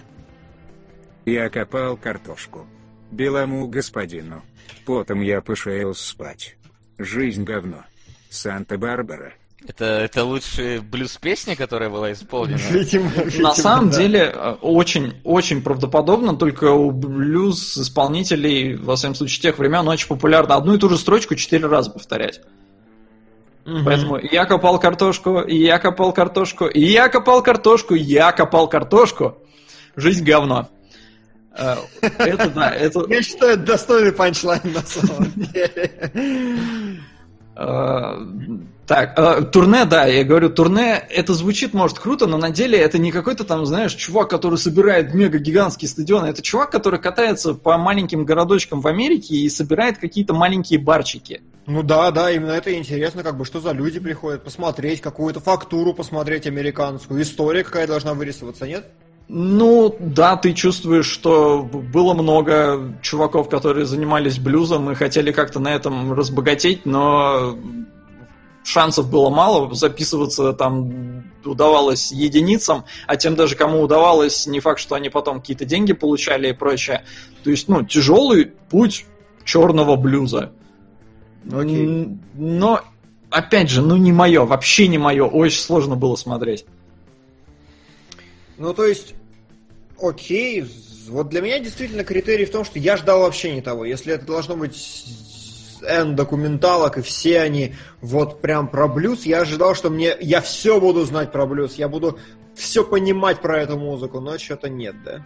Я 1.25 1.49
копал 1.49 1.95
картошку. 1.95 2.67
Белому 3.11 3.67
господину. 3.67 4.41
Потом 4.85 5.21
я 5.21 5.39
пошел 5.39 5.95
спать. 5.95 6.57
Жизнь 6.97 7.45
говно. 7.45 7.85
Санта-Барбара. 8.29 9.33
Это, 9.67 9.85
это 9.85 10.25
лучшая 10.25 10.81
блюз-песня, 10.81 11.55
которая 11.55 11.89
была 11.89 12.11
исполнена? 12.11 12.57
Видимо, 12.57 13.09
видимо, 13.25 13.49
На 13.49 13.55
самом 13.55 13.89
да. 13.89 13.97
деле, 13.97 14.29
очень, 14.61 15.13
очень 15.23 15.61
правдоподобно, 15.61 16.35
только 16.35 16.71
у 16.71 16.91
блюз-исполнителей, 16.91 18.75
во 18.75 18.95
всяком 18.95 19.15
случае, 19.15 19.41
тех 19.41 19.57
времен, 19.57 19.87
очень 19.87 20.07
популярно 20.07 20.55
одну 20.55 20.75
и 20.75 20.77
ту 20.77 20.89
же 20.89 20.97
строчку 20.97 21.35
четыре 21.35 21.67
раза 21.67 21.91
повторять. 21.91 22.41
Угу. 23.65 23.83
Поэтому 23.85 24.17
я 24.17 24.45
копал 24.45 24.79
картошку, 24.79 25.39
и 25.39 25.55
я 25.55 25.79
копал 25.79 26.11
картошку, 26.11 26.65
и 26.65 26.81
я 26.81 27.07
копал 27.07 27.41
картошку, 27.41 27.95
я 27.95 28.33
копал 28.33 28.67
картошку. 28.67 29.37
Жизнь 29.95 30.25
говно. 30.25 30.67
Э, 31.57 31.75
это 32.01 32.49
да, 32.49 32.71
это... 32.71 33.05
Я 33.09 33.21
считаю, 33.21 33.53
это 33.53 33.63
достойный 33.63 34.11
панчлайн 34.11 34.61
на 34.73 34.81
самом 34.81 35.31
деле. 35.35 36.99
Так, 38.85 39.17
э, 39.17 39.43
турне, 39.43 39.85
да, 39.85 40.05
я 40.05 40.25
говорю, 40.25 40.49
турне, 40.49 41.01
это 41.09 41.33
звучит, 41.33 41.73
может, 41.73 41.99
круто, 41.99 42.27
но 42.27 42.37
на 42.37 42.49
деле 42.49 42.77
это 42.77 42.97
не 42.97 43.11
какой-то 43.11 43.45
там, 43.45 43.65
знаешь, 43.65 43.93
чувак, 43.93 44.29
который 44.29 44.57
собирает 44.57 45.13
мега-гигантские 45.13 45.87
стадионы, 45.87 46.27
это 46.27 46.41
чувак, 46.41 46.71
который 46.71 46.99
катается 46.99 47.53
по 47.53 47.77
маленьким 47.77 48.25
городочкам 48.25 48.81
в 48.81 48.87
Америке 48.87 49.35
и 49.35 49.49
собирает 49.49 49.99
какие-то 49.99 50.33
маленькие 50.33 50.79
барчики. 50.79 51.41
Ну 51.65 51.81
да, 51.81 52.11
да, 52.11 52.29
именно 52.29 52.51
это 52.51 52.77
интересно, 52.77 53.23
как 53.23 53.37
бы, 53.37 53.45
что 53.45 53.61
за 53.61 53.71
люди 53.71 54.01
приходят 54.01 54.43
посмотреть, 54.43 54.99
какую-то 54.99 55.39
фактуру 55.39 55.93
посмотреть 55.93 56.45
американскую, 56.45 57.21
история 57.21 57.63
какая 57.63 57.87
должна 57.87 58.13
вырисоваться, 58.13 58.67
нет? 58.67 58.85
Ну, 59.29 59.95
да, 59.99 60.35
ты 60.35 60.51
чувствуешь, 60.51 61.05
что 61.05 61.63
было 61.63 62.13
много 62.13 62.97
чуваков, 63.01 63.47
которые 63.47 63.85
занимались 63.85 64.37
блюзом 64.37 64.91
и 64.91 64.95
хотели 64.95 65.31
как-то 65.31 65.61
на 65.61 65.69
этом 65.69 66.11
разбогатеть, 66.11 66.85
но 66.85 67.57
шансов 68.63 69.09
было 69.09 69.29
мало, 69.29 69.73
записываться 69.73 70.53
там 70.53 71.23
удавалось 71.45 72.11
единицам, 72.11 72.85
а 73.07 73.15
тем 73.15 73.35
даже 73.35 73.55
кому 73.55 73.81
удавалось, 73.81 74.47
не 74.47 74.59
факт, 74.59 74.79
что 74.79 74.95
они 74.95 75.09
потом 75.09 75.39
какие-то 75.41 75.65
деньги 75.65 75.93
получали 75.93 76.49
и 76.49 76.53
прочее. 76.53 77.03
То 77.43 77.49
есть, 77.49 77.67
ну, 77.67 77.83
тяжелый 77.83 78.45
путь 78.69 79.05
черного 79.43 79.95
блюза. 79.95 80.53
Okay. 81.45 82.17
Но, 82.35 82.81
опять 83.29 83.69
же, 83.69 83.81
ну 83.81 83.97
не 83.97 84.13
мое, 84.13 84.45
вообще 84.45 84.87
не 84.87 84.97
мое, 84.97 85.25
очень 85.25 85.59
сложно 85.59 85.95
было 85.95 86.15
смотреть. 86.15 86.65
Ну, 88.57 88.73
то 88.73 88.85
есть, 88.85 89.15
окей, 90.01 90.65
вот 91.09 91.29
для 91.29 91.41
меня 91.41 91.59
действительно 91.59 92.03
критерий 92.03 92.45
в 92.45 92.51
том, 92.51 92.63
что 92.63 92.79
я 92.79 92.95
ждал 92.95 93.21
вообще 93.21 93.53
не 93.53 93.61
того. 93.61 93.83
Если 93.83 94.13
это 94.13 94.25
должно 94.25 94.55
быть 94.55 94.75
N 95.83 96.15
документалок, 96.15 96.97
и 96.97 97.01
все 97.01 97.41
они 97.41 97.75
вот 98.01 98.41
прям 98.41 98.67
про 98.67 98.87
блюз. 98.87 99.25
Я 99.25 99.41
ожидал, 99.41 99.75
что 99.75 99.89
мне 99.89 100.15
я 100.19 100.41
все 100.41 100.79
буду 100.79 101.05
знать 101.05 101.31
про 101.31 101.45
блюз, 101.45 101.75
я 101.75 101.87
буду 101.87 102.19
все 102.55 102.83
понимать 102.83 103.39
про 103.39 103.61
эту 103.61 103.77
музыку, 103.77 104.19
но 104.19 104.37
что-то 104.37 104.69
нет, 104.69 104.95
да? 105.03 105.25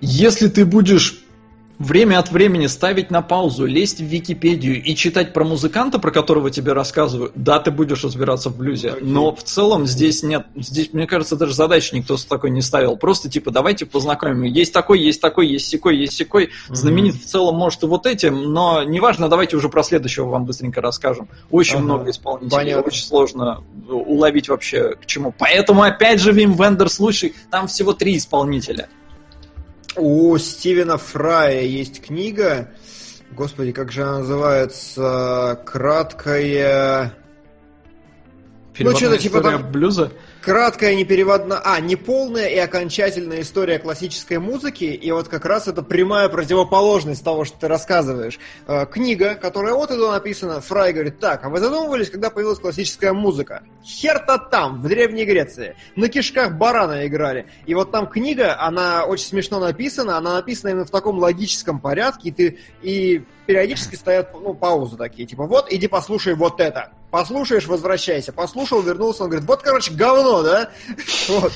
Если 0.00 0.48
ты 0.48 0.64
будешь 0.64 1.23
время 1.84 2.18
от 2.18 2.30
времени 2.30 2.66
ставить 2.66 3.10
на 3.10 3.22
паузу, 3.22 3.66
лезть 3.66 4.00
в 4.00 4.04
Википедию 4.04 4.82
и 4.82 4.94
читать 4.96 5.32
про 5.32 5.44
музыканта, 5.44 5.98
про 5.98 6.10
которого 6.10 6.50
тебе 6.50 6.72
рассказывают, 6.72 7.32
да, 7.34 7.60
ты 7.60 7.70
будешь 7.70 8.02
разбираться 8.02 8.50
в 8.50 8.56
блюзе. 8.56 8.88
Okay. 8.88 8.98
Но 9.02 9.34
в 9.34 9.42
целом 9.42 9.86
здесь 9.86 10.22
нет, 10.22 10.46
здесь, 10.56 10.92
мне 10.92 11.06
кажется, 11.06 11.36
даже 11.36 11.54
задачи 11.54 11.94
никто 11.94 12.16
с 12.16 12.24
такой 12.24 12.50
не 12.50 12.62
ставил. 12.62 12.96
Просто 12.96 13.30
типа 13.30 13.50
давайте 13.50 13.86
познакомим. 13.86 14.42
Есть 14.42 14.72
такой, 14.72 15.00
есть 15.00 15.20
такой, 15.20 15.46
есть 15.46 15.68
секой, 15.68 15.96
есть 15.96 16.14
секой. 16.14 16.46
Mm-hmm. 16.46 16.74
Знаменит 16.74 17.14
в 17.14 17.24
целом 17.24 17.56
может 17.56 17.82
и 17.82 17.86
вот 17.86 18.06
этим, 18.06 18.52
но 18.52 18.82
неважно, 18.82 19.28
давайте 19.28 19.56
уже 19.56 19.68
про 19.68 19.82
следующего 19.82 20.28
вам 20.28 20.44
быстренько 20.44 20.80
расскажем. 20.80 21.28
Очень 21.50 21.76
ага. 21.76 21.84
много 21.84 22.10
исполнителей, 22.10 22.56
Понятно. 22.56 22.82
очень 22.82 23.04
сложно 23.04 23.62
уловить 23.88 24.48
вообще 24.48 24.94
к 24.94 25.06
чему. 25.06 25.34
Поэтому 25.38 25.82
опять 25.82 26.20
же 26.20 26.32
Вим 26.32 26.54
Вендерс 26.54 26.98
лучший, 26.98 27.34
там 27.50 27.66
всего 27.66 27.92
три 27.92 28.16
исполнителя. 28.16 28.88
У 29.96 30.36
Стивена 30.38 30.96
Фрая 30.96 31.62
есть 31.62 32.02
книга, 32.02 32.70
господи, 33.30 33.72
как 33.72 33.92
же 33.92 34.02
она 34.02 34.18
называется, 34.18 35.60
краткая... 35.64 37.14
ну, 38.78 38.96
что-то 38.96 39.18
типа 39.18 39.40
там... 39.40 39.70
блюза? 39.70 40.12
Краткая, 40.44 40.94
непереводная, 40.94 41.58
а, 41.64 41.80
неполная 41.80 42.48
и 42.48 42.58
окончательная 42.58 43.40
история 43.40 43.78
классической 43.78 44.38
музыки, 44.38 44.84
и 44.84 45.10
вот 45.10 45.28
как 45.28 45.46
раз 45.46 45.68
это 45.68 45.82
прямая 45.82 46.28
противоположность 46.28 47.24
того, 47.24 47.46
что 47.46 47.58
ты 47.58 47.66
рассказываешь. 47.66 48.38
Э, 48.66 48.84
книга, 48.84 49.36
которая 49.36 49.72
вот 49.72 49.90
это 49.90 50.12
написана, 50.12 50.60
Фрай 50.60 50.92
говорит, 50.92 51.18
так, 51.18 51.44
а 51.44 51.48
вы 51.48 51.60
задумывались, 51.60 52.10
когда 52.10 52.28
появилась 52.28 52.58
классическая 52.58 53.14
музыка? 53.14 53.62
Хер-то 53.82 54.36
там, 54.36 54.82
в 54.82 54.86
Древней 54.86 55.24
Греции. 55.24 55.76
На 55.96 56.08
кишках 56.08 56.52
барана 56.58 57.06
играли. 57.06 57.46
И 57.64 57.74
вот 57.74 57.90
там 57.90 58.06
книга, 58.06 58.60
она 58.60 59.06
очень 59.06 59.26
смешно 59.26 59.60
написана, 59.60 60.18
она 60.18 60.34
написана 60.34 60.72
именно 60.72 60.84
в 60.84 60.90
таком 60.90 61.18
логическом 61.18 61.80
порядке, 61.80 62.28
и 62.28 62.32
ты, 62.32 62.58
и 62.82 63.24
периодически 63.46 63.94
стоят 63.94 64.34
ну, 64.34 64.52
паузы 64.52 64.98
такие, 64.98 65.26
типа, 65.26 65.46
вот, 65.46 65.72
иди 65.72 65.88
послушай 65.88 66.34
вот 66.34 66.60
это. 66.60 66.92
Послушаешь, 67.14 67.68
возвращайся. 67.68 68.32
Послушал, 68.32 68.82
вернулся, 68.82 69.22
он 69.22 69.30
говорит, 69.30 69.46
вот, 69.46 69.62
короче, 69.62 69.92
говно, 69.92 70.42
да? 70.42 70.70
Вот. 71.28 71.52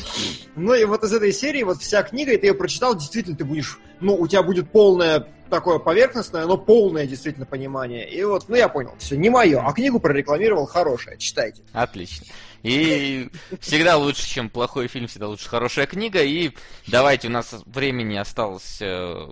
Ну 0.54 0.72
и 0.72 0.84
вот 0.84 1.02
из 1.02 1.12
этой 1.12 1.32
серии, 1.32 1.64
вот 1.64 1.82
вся 1.82 2.04
книга, 2.04 2.30
и 2.30 2.36
ты 2.36 2.46
ее 2.46 2.54
прочитал, 2.54 2.94
действительно, 2.94 3.36
ты 3.36 3.44
будешь, 3.44 3.80
ну, 3.98 4.14
у 4.14 4.28
тебя 4.28 4.44
будет 4.44 4.70
полное 4.70 5.26
такое 5.50 5.80
поверхностное, 5.80 6.46
но 6.46 6.58
полное 6.58 7.08
действительно 7.08 7.44
понимание. 7.44 8.08
И 8.08 8.22
вот, 8.22 8.48
ну 8.48 8.54
я 8.54 8.68
понял, 8.68 8.94
все, 9.00 9.16
не 9.16 9.30
мое, 9.30 9.60
а 9.60 9.72
книгу 9.72 9.98
прорекламировал 9.98 10.66
хорошая, 10.66 11.16
читайте. 11.16 11.60
Отлично. 11.72 12.28
И 12.62 13.28
всегда 13.58 13.96
лучше, 13.96 14.28
чем 14.28 14.50
плохой 14.50 14.86
фильм, 14.86 15.08
всегда 15.08 15.26
лучше 15.26 15.48
хорошая 15.48 15.88
книга. 15.88 16.22
И 16.22 16.52
давайте, 16.86 17.26
у 17.26 17.32
нас 17.32 17.52
времени 17.66 18.14
осталось 18.14 18.78
э, 18.80 19.26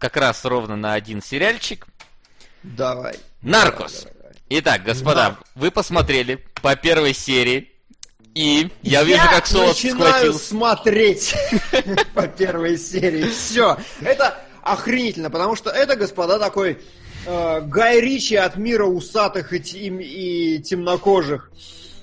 как 0.00 0.16
раз 0.16 0.46
ровно 0.46 0.76
на 0.76 0.94
один 0.94 1.20
сериальчик. 1.20 1.86
Давай. 2.62 3.16
Наркос. 3.42 4.04
Давай, 4.04 4.14
давай. 4.14 4.21
Итак, 4.54 4.82
господа, 4.84 5.30
да. 5.30 5.38
вы 5.54 5.70
посмотрели 5.70 6.44
по 6.60 6.76
первой 6.76 7.14
серии. 7.14 7.70
И 8.34 8.70
я, 8.82 9.00
я 9.00 9.04
вижу, 9.04 9.22
как 9.30 9.46
Солод 9.46 9.68
начинаю 9.68 10.34
смотреть 10.34 11.34
по 12.14 12.26
первой 12.26 12.76
серии. 12.76 13.28
Все. 13.28 13.78
Это 14.02 14.38
охренительно, 14.62 15.30
потому 15.30 15.56
что 15.56 15.70
это, 15.70 15.96
господа, 15.96 16.38
такой 16.38 16.78
э, 17.24 17.60
Гай 17.62 18.02
Ричи 18.02 18.34
от 18.36 18.56
мира 18.56 18.84
усатых 18.84 19.54
и, 19.54 19.56
и, 19.56 20.56
и 20.56 20.62
темнокожих. 20.62 21.50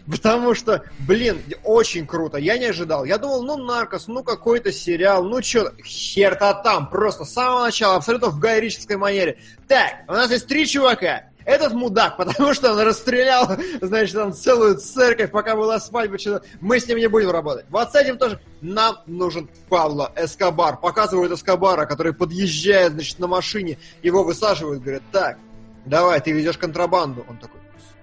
Потому 0.10 0.56
что, 0.56 0.84
блин, 1.08 1.43
очень 1.64 2.08
круто. 2.08 2.39
Я 2.39 2.58
не 2.58 2.66
ожидал. 2.66 3.06
Я 3.06 3.20
думал, 3.20 3.43
ну, 3.43 3.58
Наркос, 3.58 4.08
ну, 4.08 4.24
какой-то 4.24 4.72
сериал, 4.72 5.24
ну, 5.24 5.43
что, 5.43 5.72
хер-то 5.84 6.60
там. 6.64 6.89
Просто 6.89 7.26
с 7.26 7.34
самого 7.34 7.66
начала, 7.66 7.97
абсолютно 7.97 8.30
в 8.30 8.39
гайрической 8.39 8.97
манере. 8.97 9.38
Так, 9.68 10.06
у 10.08 10.14
нас 10.14 10.32
есть 10.32 10.47
три 10.47 10.66
чувака. 10.66 11.29
Этот 11.50 11.74
мудак, 11.74 12.16
потому 12.16 12.54
что 12.54 12.74
он 12.74 12.80
расстрелял, 12.82 13.50
значит, 13.82 14.14
там 14.14 14.34
целую 14.34 14.78
церковь, 14.78 15.32
пока 15.32 15.56
была 15.56 15.80
свадьба, 15.80 16.20
что 16.20 16.43
мы 16.62 16.80
с 16.80 16.88
ним 16.88 17.00
не 17.00 17.08
будем 17.08 17.32
работать. 17.32 17.66
Вот 17.72 17.91
с 17.91 17.95
этим 17.95 18.20
тоже 18.20 18.39
нам 18.62 19.00
нужен 19.08 19.50
Пабло 19.68 20.14
Эскобар. 20.16 20.78
Показывают 20.78 21.32
Эскобара, 21.32 21.88
который 21.88 22.14
подъезжает, 22.14 22.91
значит, 22.91 23.18
на 23.18 23.26
машине, 23.26 23.80
его 24.04 24.24
высаживают, 24.24 24.84
говорят, 24.84 25.02
так, 25.12 25.39
давай, 25.88 26.22
ты 26.22 26.34
ведешь 26.34 26.60
контрабанду. 26.60 27.26
Он 27.28 27.38
такой, 27.38 27.59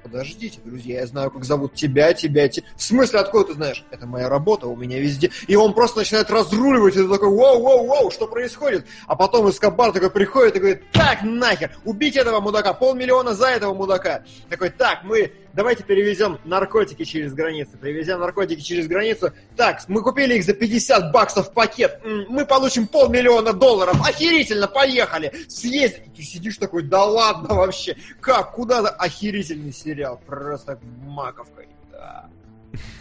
подождите, 0.07 0.61
друзья, 0.64 1.00
я 1.00 1.07
знаю, 1.07 1.30
как 1.30 1.44
зовут 1.44 1.74
тебя, 1.74 2.12
тебя, 2.12 2.48
тебя. 2.48 2.66
В 2.76 2.82
смысле, 2.82 3.20
откуда 3.20 3.48
ты 3.48 3.54
знаешь? 3.54 3.84
Это 3.90 4.07
моя 4.07 4.28
работа, 4.28 4.68
у 4.68 4.76
меня 4.76 5.00
везде. 5.00 5.30
И 5.48 5.57
он 5.57 5.74
просто 5.74 5.98
начинает 5.98 6.30
разруливать, 6.30 6.94
и 6.94 6.98
ты 6.98 7.09
такой, 7.09 7.28
воу, 7.28 7.61
воу, 7.61 7.86
воу, 7.86 8.11
что 8.11 8.26
происходит? 8.26 8.86
А 9.07 9.16
потом 9.16 9.50
Эскобар 9.50 9.92
такой 9.92 10.11
приходит 10.11 10.57
и 10.57 10.59
говорит, 10.61 10.90
так, 10.92 11.22
нахер, 11.22 11.72
убить 11.84 12.16
этого 12.16 12.40
мудака, 12.40 12.72
полмиллиона 12.72 13.34
за 13.34 13.48
этого 13.48 13.74
мудака. 13.74 14.22
Такой, 14.48 14.70
так, 14.70 15.00
мы 15.02 15.32
давайте 15.57 15.82
перевезем 15.82 16.38
наркотики 16.44 17.04
через 17.04 17.32
границу. 17.32 17.72
Привезем 17.80 18.20
наркотики 18.20 18.61
через 18.61 18.86
границу. 18.86 19.32
Так, 19.57 19.82
мы 19.88 20.02
купили 20.02 20.36
их 20.36 20.44
за 20.44 20.52
50 20.52 21.11
баксов 21.11 21.48
в 21.48 21.52
пакет. 21.52 22.00
Мы 22.04 22.44
получим 22.44 22.86
полмиллиона 22.86 23.52
долларов. 23.52 23.96
Охерительно, 24.07 24.68
поехали. 24.68 25.32
Съесть. 25.48 25.96
Ты 26.14 26.22
сидишь 26.22 26.59
такой, 26.59 26.82
да 26.82 27.04
ладно 27.04 27.54
вообще. 27.54 27.96
Как, 28.20 28.52
куда? 28.52 28.80
Охерительный 28.80 29.72
сериал. 29.72 30.20
Просто 30.26 30.78
маковкой. 31.02 31.68
Да. 31.90 32.26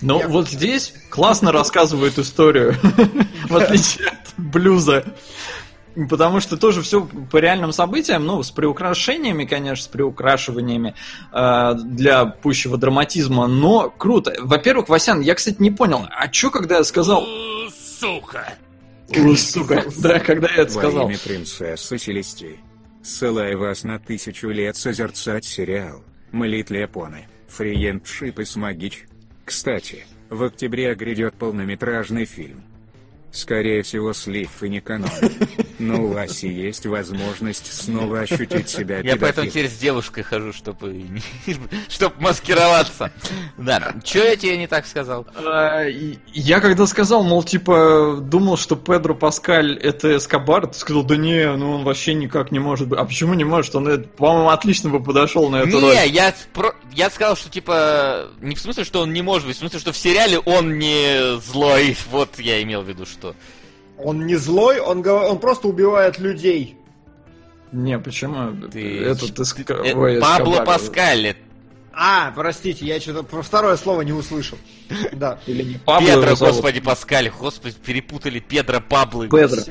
Ну, 0.01 0.19
Я 0.19 0.27
вот 0.29 0.49
здесь 0.49 0.93
классно 1.09 1.51
рассказывают 1.51 2.17
историю, 2.17 2.75
в 3.49 3.57
отличие 3.57 4.07
от 4.07 4.33
блюза. 4.37 5.03
Потому 6.09 6.41
что 6.41 6.57
тоже 6.57 6.81
все 6.81 7.07
по 7.31 7.37
реальным 7.37 7.71
событиям, 7.71 8.25
ну, 8.25 8.43
с 8.43 8.51
приукрашениями, 8.51 9.45
конечно, 9.45 9.85
с 9.85 9.87
приукрашиваниями 9.87 10.93
э, 11.31 11.73
для 11.85 12.25
пущего 12.25 12.77
драматизма, 12.77 13.47
но 13.47 13.89
круто. 13.89 14.35
Во-первых, 14.39 14.89
Васян, 14.89 15.21
я, 15.21 15.35
кстати, 15.35 15.57
не 15.59 15.71
понял, 15.71 16.05
а 16.09 16.31
что, 16.31 16.51
когда 16.51 16.77
я 16.77 16.83
сказал... 16.83 17.25
Сука! 17.99 18.53
сука, 19.37 19.85
да, 19.99 20.19
когда 20.19 20.49
я 20.49 20.63
это 20.63 20.71
сказал. 20.71 21.05
Во 21.05 21.11
имя 21.11 21.19
принцессы 21.23 21.97
Селестии. 21.97 22.59
Ссылаю 23.01 23.59
вас 23.59 23.83
на 23.83 23.99
тысячу 23.99 24.49
лет 24.49 24.75
созерцать 24.75 25.45
сериал 25.45 26.03
«Молит 26.31 26.71
Лепоны», 26.71 27.27
«Фриендшип» 27.47 28.39
и 28.39 28.45
«Смогич». 28.45 29.05
Кстати, 29.45 30.05
в 30.29 30.43
октябре 30.43 30.93
грядет 30.95 31.35
полнометражный 31.35 32.25
фильм– 32.25 32.63
Скорее 33.35 33.83
всего, 33.83 34.13
слив 34.13 34.63
и 34.63 34.69
не 34.69 34.79
канон. 34.79 35.09
Но 35.77 36.05
у 36.05 36.07
Васи 36.13 36.47
есть 36.47 36.85
возможность 36.85 37.71
снова 37.71 38.21
ощутить 38.21 38.69
себя 38.69 38.99
Я 38.99 39.17
поэтому 39.17 39.49
теперь 39.49 39.69
с 39.69 39.77
девушкой 39.77 40.23
хожу, 40.23 40.53
чтобы 40.53 41.05
чтобы 41.89 42.15
маскироваться. 42.19 43.11
Да, 43.57 43.93
что 44.05 44.19
я 44.19 44.37
тебе 44.37 44.57
не 44.57 44.67
так 44.67 44.85
сказал? 44.85 45.27
А, 45.35 45.83
я 46.33 46.61
когда 46.61 46.87
сказал, 46.87 47.23
мол, 47.23 47.43
типа, 47.43 48.19
думал, 48.21 48.55
что 48.55 48.77
Педро 48.77 49.13
Паскаль 49.13 49.77
это 49.79 50.15
Эскобар, 50.15 50.67
ты 50.67 50.79
сказал, 50.79 51.03
да 51.03 51.17
не, 51.17 51.51
ну 51.57 51.73
он 51.73 51.83
вообще 51.83 52.13
никак 52.13 52.51
не 52.51 52.59
может 52.59 52.87
быть. 52.87 52.97
А 52.97 53.03
почему 53.03 53.33
не 53.33 53.43
может? 53.43 53.75
Он, 53.75 54.03
по-моему, 54.03 54.49
отлично 54.49 54.89
бы 54.89 55.03
подошел 55.03 55.49
на 55.49 55.57
эту 55.57 55.81
роль. 55.81 55.93
Не, 55.93 56.07
я, 56.07 56.33
я 56.93 57.09
сказал, 57.09 57.35
что 57.35 57.49
типа, 57.49 58.29
не 58.39 58.55
в 58.55 58.61
смысле, 58.61 58.85
что 58.85 59.01
он 59.01 59.11
не 59.11 59.21
может 59.21 59.47
быть, 59.47 59.57
в 59.57 59.59
смысле, 59.59 59.79
что 59.79 59.91
в 59.91 59.97
сериале 59.97 60.39
он 60.39 60.77
не 60.79 61.37
злой. 61.41 61.97
Вот 62.15 62.39
я 62.39 62.61
имел 62.61 62.81
в 62.81 62.87
виду, 62.87 63.05
что 63.05 63.24
что... 63.31 63.35
Он 63.97 64.25
не 64.25 64.35
злой, 64.35 64.79
он, 64.79 65.07
он 65.07 65.39
просто 65.39 65.67
убивает 65.67 66.19
людей. 66.19 66.77
Не, 67.71 67.97
почему? 67.97 68.67
Ты... 68.69 68.99
Это 68.99 69.33
ты... 69.33 69.63
ты... 69.63 69.95
Ой, 69.95 70.19
Пабло 70.19 70.63
Паскаль, 70.65 71.35
а, 71.97 72.31
простите, 72.31 72.85
я 72.85 72.99
что-то 72.99 73.23
про 73.23 73.41
второе 73.41 73.77
слово 73.77 74.01
не 74.01 74.13
услышал. 74.13 74.57
Да. 75.13 75.39
Или 75.47 75.63
не 75.63 75.73
Пабло 75.75 76.07
Педро, 76.07 76.35
господи, 76.35 76.79
Паскаль, 76.79 77.29
господи, 77.29 77.75
перепутали 77.83 78.39
Педро, 78.39 78.79
Пабло. 78.81 79.27
Педро. 79.27 79.61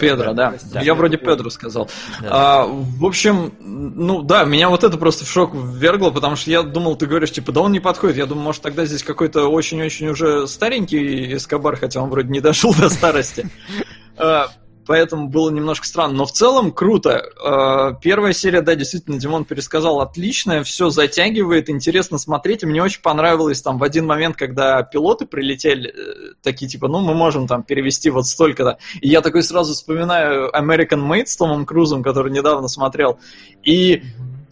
Педро, 0.00 0.32
да. 0.32 0.54
да. 0.72 0.80
Я 0.80 0.94
вроде 0.94 1.18
Педро 1.18 1.50
сказал. 1.50 1.88
Да. 2.20 2.28
А, 2.30 2.66
в 2.66 3.04
общем, 3.04 3.52
ну 3.60 4.22
да, 4.22 4.44
меня 4.44 4.68
вот 4.68 4.82
это 4.82 4.96
просто 4.96 5.24
в 5.24 5.28
шок 5.28 5.54
ввергло, 5.54 6.10
потому 6.10 6.34
что 6.36 6.50
я 6.50 6.62
думал, 6.62 6.96
ты 6.96 7.06
говоришь, 7.06 7.30
типа, 7.30 7.52
да 7.52 7.60
он 7.60 7.72
не 7.72 7.80
подходит. 7.80 8.16
Я 8.16 8.26
думал, 8.26 8.42
может, 8.42 8.62
тогда 8.62 8.84
здесь 8.86 9.04
какой-то 9.04 9.46
очень-очень 9.48 10.08
уже 10.08 10.48
старенький 10.48 11.36
Эскобар, 11.36 11.76
хотя 11.76 12.02
он 12.02 12.10
вроде 12.10 12.30
не 12.30 12.40
дошел 12.40 12.74
до 12.74 12.88
старости. 12.88 13.48
Поэтому 14.86 15.28
было 15.28 15.50
немножко 15.50 15.86
странно. 15.86 16.14
Но 16.14 16.26
в 16.26 16.32
целом 16.32 16.72
круто. 16.72 17.22
Э, 17.42 17.94
первая 18.00 18.32
серия, 18.32 18.62
да, 18.62 18.74
действительно, 18.74 19.18
Димон 19.18 19.44
пересказал 19.44 20.00
отличная, 20.00 20.64
все 20.64 20.90
затягивает, 20.90 21.68
интересно 21.68 22.18
смотреть. 22.18 22.64
Мне 22.64 22.82
очень 22.82 23.02
понравилось 23.02 23.62
там 23.62 23.78
в 23.78 23.84
один 23.84 24.06
момент, 24.06 24.36
когда 24.36 24.82
пилоты 24.82 25.26
прилетели, 25.26 25.90
э, 25.90 26.34
такие 26.42 26.68
типа, 26.68 26.88
ну, 26.88 27.00
мы 27.00 27.14
можем 27.14 27.46
там 27.46 27.62
перевести 27.62 28.10
вот 28.10 28.26
столько-то. 28.26 28.78
И 29.00 29.08
я 29.08 29.20
такой 29.20 29.42
сразу 29.42 29.74
вспоминаю 29.74 30.50
American 30.50 31.06
Made 31.06 31.26
с 31.26 31.36
Томом 31.36 31.66
Крузом, 31.66 32.02
который 32.02 32.32
недавно 32.32 32.68
смотрел. 32.68 33.18
И 33.62 34.02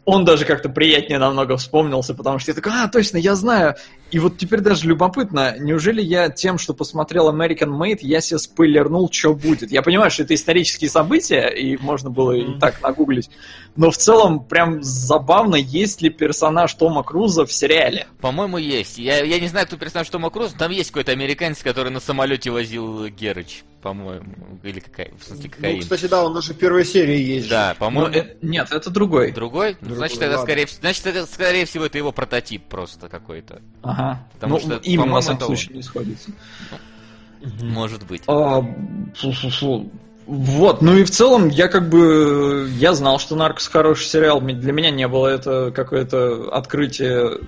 он 0.09 0.25
даже 0.25 0.47
как-то 0.47 0.71
приятнее 0.71 1.19
намного 1.19 1.59
вспомнился, 1.59 2.15
потому 2.15 2.39
что 2.39 2.51
я 2.51 2.55
такой, 2.55 2.73
а, 2.73 2.89
точно, 2.89 3.19
я 3.19 3.35
знаю. 3.35 3.75
И 4.11 4.19
вот 4.19 4.39
теперь 4.39 4.61
даже 4.61 4.87
любопытно, 4.87 5.57
неужели 5.59 6.01
я 6.01 6.31
тем, 6.31 6.59
что 6.59 6.73
посмотрел 6.73 7.31
American 7.31 7.79
Made, 7.79 7.99
я 8.01 8.21
себе 8.21 8.39
спойлернул, 8.39 9.11
что 9.13 9.35
будет? 9.35 9.71
Я 9.71 9.83
понимаю, 9.83 10.11
что 10.11 10.23
это 10.23 10.35
исторические 10.35 10.89
события, 10.89 11.49
и 11.49 11.77
можно 11.77 12.09
было 12.09 12.33
и 12.33 12.59
так 12.59 12.81
нагуглить, 12.83 13.29
но 13.77 13.91
в 13.91 13.99
целом 13.99 14.45
прям 14.45 14.83
забавно, 14.83 15.57
есть 15.57 16.01
ли 16.01 16.09
персонаж 16.09 16.73
Тома 16.75 17.03
Круза 17.03 17.45
в 17.45 17.53
сериале. 17.53 18.07
По-моему, 18.21 18.57
есть. 18.57 18.99
Я, 18.99 19.23
я 19.23 19.39
не 19.39 19.49
знаю, 19.49 19.67
кто 19.67 19.77
персонаж 19.77 20.09
Тома 20.09 20.31
Круза, 20.31 20.57
там 20.57 20.71
есть 20.73 20.91
какой-то 20.91 21.13
американец, 21.13 21.63
который 21.63 21.91
на 21.91 22.01
самолете 22.01 22.51
возил 22.51 23.09
Герыч 23.09 23.65
по-моему, 23.81 24.59
или 24.63 24.81
какая, 24.81 25.13
в 25.15 25.23
смысле, 25.25 25.51
какая. 25.51 25.75
Ну, 25.75 25.81
кстати, 25.81 26.07
да, 26.07 26.25
он 26.25 26.35
даже 26.35 26.53
в 26.53 26.59
первой 26.59 26.85
серии 26.85 27.21
есть. 27.21 27.49
Да, 27.49 27.77
по-моему. 27.79 28.13
Э, 28.13 28.37
нет, 28.43 28.73
это 28.73 28.91
другой. 28.91 29.31
Другой? 29.33 29.77
Ну, 29.81 29.95
значит, 29.95 30.21
это 30.21 30.39
скорее, 30.39 30.67
значит, 30.67 31.07
это 31.07 31.27
скорее 31.27 31.65
всего 31.65 31.87
это 31.87 31.97
его 31.97 32.13
прототип 32.13 32.65
просто 32.65 33.09
какой-то. 33.09 33.63
Ага. 33.83 33.98
Потому 34.35 34.55
ну, 34.55 34.61
что 34.61 34.77
именно 34.77 35.13
во 35.13 35.21
всяком 35.21 35.47
случае 35.47 35.77
не 35.77 35.83
сходится. 35.83 36.31
Может 37.61 38.07
быть. 38.07 38.23
А, 38.27 38.61
фу 38.61 39.31
-фу 39.31 39.49
-фу. 39.49 39.91
Вот, 40.27 40.83
ну 40.83 40.97
и 40.97 41.05
в 41.05 41.11
целом 41.11 41.49
я 41.49 41.69
как 41.69 41.89
бы 41.89 42.69
я 42.79 42.93
знал, 42.93 43.19
что 43.19 43.35
Наркос 43.35 43.69
хороший 43.69 44.07
сериал. 44.07 44.41
Для 44.41 44.73
меня 44.73 44.91
не 44.91 45.09
было 45.09 45.29
это 45.29 45.71
какое-то 45.71 46.51
открытие 46.53 47.39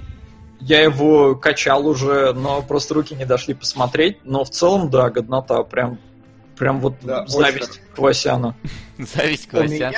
я 0.60 0.82
его 0.82 1.34
качал 1.34 1.86
уже, 1.86 2.34
но 2.34 2.62
просто 2.62 2.94
руки 2.94 3.14
не 3.14 3.24
дошли 3.24 3.54
посмотреть. 3.54 4.18
Но 4.24 4.44
в 4.44 4.50
целом, 4.50 4.90
да, 4.90 5.08
годнота. 5.08 5.62
Прям 5.62 5.98
Прям 6.60 6.78
вот 6.80 6.96
да, 7.00 7.26
зависть 7.26 7.80
к 7.94 7.98
Васяну. 7.98 8.54
Зависть 8.98 9.48
к 9.48 9.54
Васяну. 9.54 9.96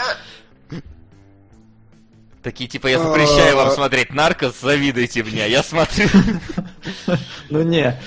Такие 2.43 2.69
типа, 2.69 2.89
я 2.89 2.99
запрещаю 2.99 3.57
вам 3.57 3.69
а. 3.69 3.71
смотреть 3.71 4.13
Наркос, 4.13 4.61
завидуйте 4.61 5.23
мне, 5.23 5.49
я 5.49 5.63
смотрю. 5.63 6.09
Ну 7.51 7.63
не. 7.63 8.01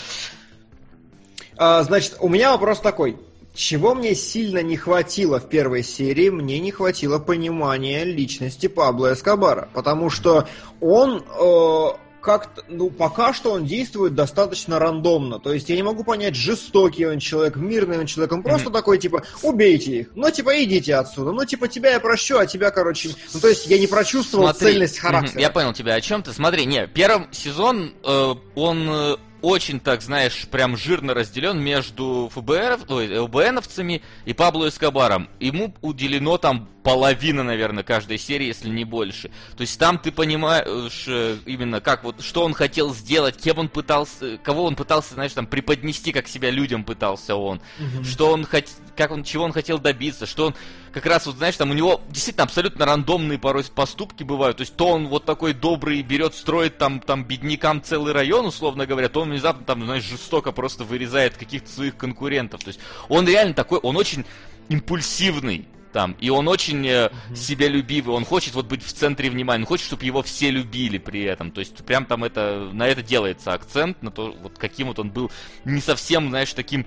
А, 1.58 1.84
значит, 1.84 2.18
у 2.20 2.28
меня 2.28 2.52
вопрос 2.52 2.80
такой. 2.80 3.18
Чего 3.54 3.96
мне 3.96 4.16
сильно 4.16 4.62
не 4.62 4.76
хватило 4.76 5.40
в 5.40 5.48
первой 5.48 5.84
серии, 5.84 6.30
мне 6.30 6.60
не 6.60 6.72
хватило 6.72 7.20
понимания 7.20 8.04
личности 8.04 8.68
Пабло 8.68 9.14
Эскобара. 9.14 9.70
Потому 9.74 10.10
что 10.10 10.48
он 10.82 11.24
э, 11.24 11.88
как-то, 12.26 12.64
ну, 12.68 12.90
пока 12.90 13.34
что 13.34 13.52
он 13.52 13.66
действует 13.66 14.16
достаточно 14.16 14.80
рандомно. 14.80 15.40
То 15.40 15.54
есть 15.54 15.70
я 15.70 15.76
не 15.76 15.84
могу 15.84 16.04
понять, 16.04 16.36
жестокий 16.36 17.06
он 17.06 17.20
человек, 17.20 17.56
мирный 17.56 18.00
он 18.00 18.08
человек. 18.08 18.32
Он 18.34 18.42
просто 18.42 18.70
mm-hmm. 18.70 18.74
такой, 18.74 18.98
типа, 18.98 19.22
убейте 19.44 20.00
их. 20.00 20.08
Ну, 20.16 20.32
типа, 20.32 20.64
идите 20.64 20.96
отсюда. 20.96 21.32
Ну, 21.32 21.46
типа, 21.46 21.68
тебя 21.68 21.92
я 21.92 22.00
прощу, 22.00 22.40
а 22.40 22.48
тебя, 22.48 22.72
короче... 22.72 23.12
Ну, 23.32 23.40
то 23.40 23.48
есть 23.48 23.68
я 23.68 23.78
не 23.78 23.86
прочувствовал 23.86 24.48
Смотри. 24.48 24.72
цельность 24.72 24.98
характера. 24.98 25.38
Mm-hmm. 25.38 25.42
Я 25.42 25.50
понял 25.52 25.74
тебя 25.74 25.94
о 25.94 26.02
чем 26.02 26.24
ты. 26.24 26.34
Смотри, 26.34 26.66
не, 26.66 26.88
первый 26.88 27.28
сезон, 27.32 27.94
э, 28.04 28.34
он 28.56 28.90
э, 28.90 29.16
очень, 29.44 29.80
так 29.80 30.02
знаешь, 30.02 30.48
прям 30.50 30.76
жирно 30.76 31.14
разделен 31.14 31.62
между 31.62 32.32
ФБР, 32.34 32.80
ой, 32.90 33.20
ЛБНовцами 33.20 34.02
и 34.26 34.34
Пабло 34.34 34.68
Эскобаром. 34.68 35.30
Ему 35.40 35.76
уделено 35.82 36.40
там 36.40 36.68
половина, 36.86 37.42
наверное, 37.42 37.84
каждой 37.84 38.20
серии, 38.20 38.46
если 38.46 38.70
не 38.70 38.86
больше. 38.86 39.32
То 39.58 39.62
есть 39.62 39.80
там 39.80 39.98
ты 39.98 40.12
понимаешь 40.12 41.06
э, 41.08 41.38
именно 41.48 41.82
как 41.82 42.04
вот, 42.04 42.22
что 42.22 42.46
он 42.46 42.54
хотел 42.54 42.94
сделать, 42.94 43.38
кем 43.38 43.58
он 43.58 43.70
пытался, 43.70 44.38
кого 44.38 44.66
он 44.66 44.76
пытался, 44.76 45.16
знаешь, 45.16 45.34
там 45.34 45.48
преподнести, 45.48 46.12
как 46.12 46.28
себя 46.28 46.52
людям 46.52 46.84
пытался 46.84 47.36
он, 47.36 47.60
mm-hmm. 47.80 48.04
что 48.04 48.32
он 48.32 48.46
хотел, 48.46 48.76
как 48.96 49.10
он, 49.10 49.24
чего 49.24 49.46
он 49.46 49.52
хотел 49.52 49.80
добиться, 49.80 50.28
что 50.28 50.46
он 50.46 50.56
как 50.94 51.08
раз 51.08 51.26
вот, 51.26 51.38
знаешь, 51.38 51.58
там 51.58 51.72
у 51.72 51.74
него 51.74 52.02
действительно 52.10 52.44
абсолютно 52.44 52.86
рандомные 52.86 53.40
порой 53.40 53.64
поступки 53.64 54.22
бывают. 54.22 54.58
То 54.58 54.62
есть 54.62 54.76
то 54.76 54.90
он 54.90 55.08
вот 55.08 55.26
такой 55.26 55.54
добрый 55.54 56.04
берет, 56.04 56.36
строит 56.36 56.78
там, 56.78 57.00
там 57.00 57.24
беднякам 57.24 57.82
целый 57.82 58.14
район, 58.14 58.46
условно 58.46 58.86
говоря, 58.86 59.10
то 59.10 59.22
он 59.22 59.32
внезапно 59.32 59.66
там, 59.66 59.84
знаешь, 59.84 60.04
жестоко 60.04 60.52
просто 60.52 60.84
вырезает 60.84 61.36
каких-то 61.36 61.68
своих 61.68 61.98
конкурентов. 61.98 62.64
То 62.64 62.68
есть 62.68 62.80
он 63.10 63.28
реально 63.28 63.56
такой, 63.56 63.80
он 63.80 63.98
очень 63.98 64.24
импульсивный 64.70 65.68
там, 65.96 66.18
и 66.20 66.30
он 66.30 66.50
очень 66.50 66.86
э, 66.86 67.10
себялюбивый, 67.34 68.14
он 68.14 68.26
хочет 68.26 68.54
вот 68.54 68.66
быть 68.66 68.84
в 68.84 68.92
центре 68.92 69.30
внимания, 69.30 69.62
он 69.62 69.66
хочет, 69.66 69.86
чтобы 69.86 70.04
его 70.04 70.22
все 70.24 70.52
любили 70.52 70.98
при 70.98 71.24
этом, 71.24 71.52
то 71.52 71.62
есть 71.62 71.86
прям 71.86 72.06
там 72.06 72.26
это, 72.26 72.70
на 72.74 72.86
это 72.86 73.02
делается 73.02 73.54
акцент, 73.54 74.04
на 74.04 74.12
то, 74.12 74.36
вот 74.42 74.58
каким 74.58 74.88
вот 74.88 75.00
он 75.00 75.10
был 75.10 75.32
не 75.64 75.80
совсем, 75.80 76.28
знаешь, 76.32 76.52
таким 76.52 76.86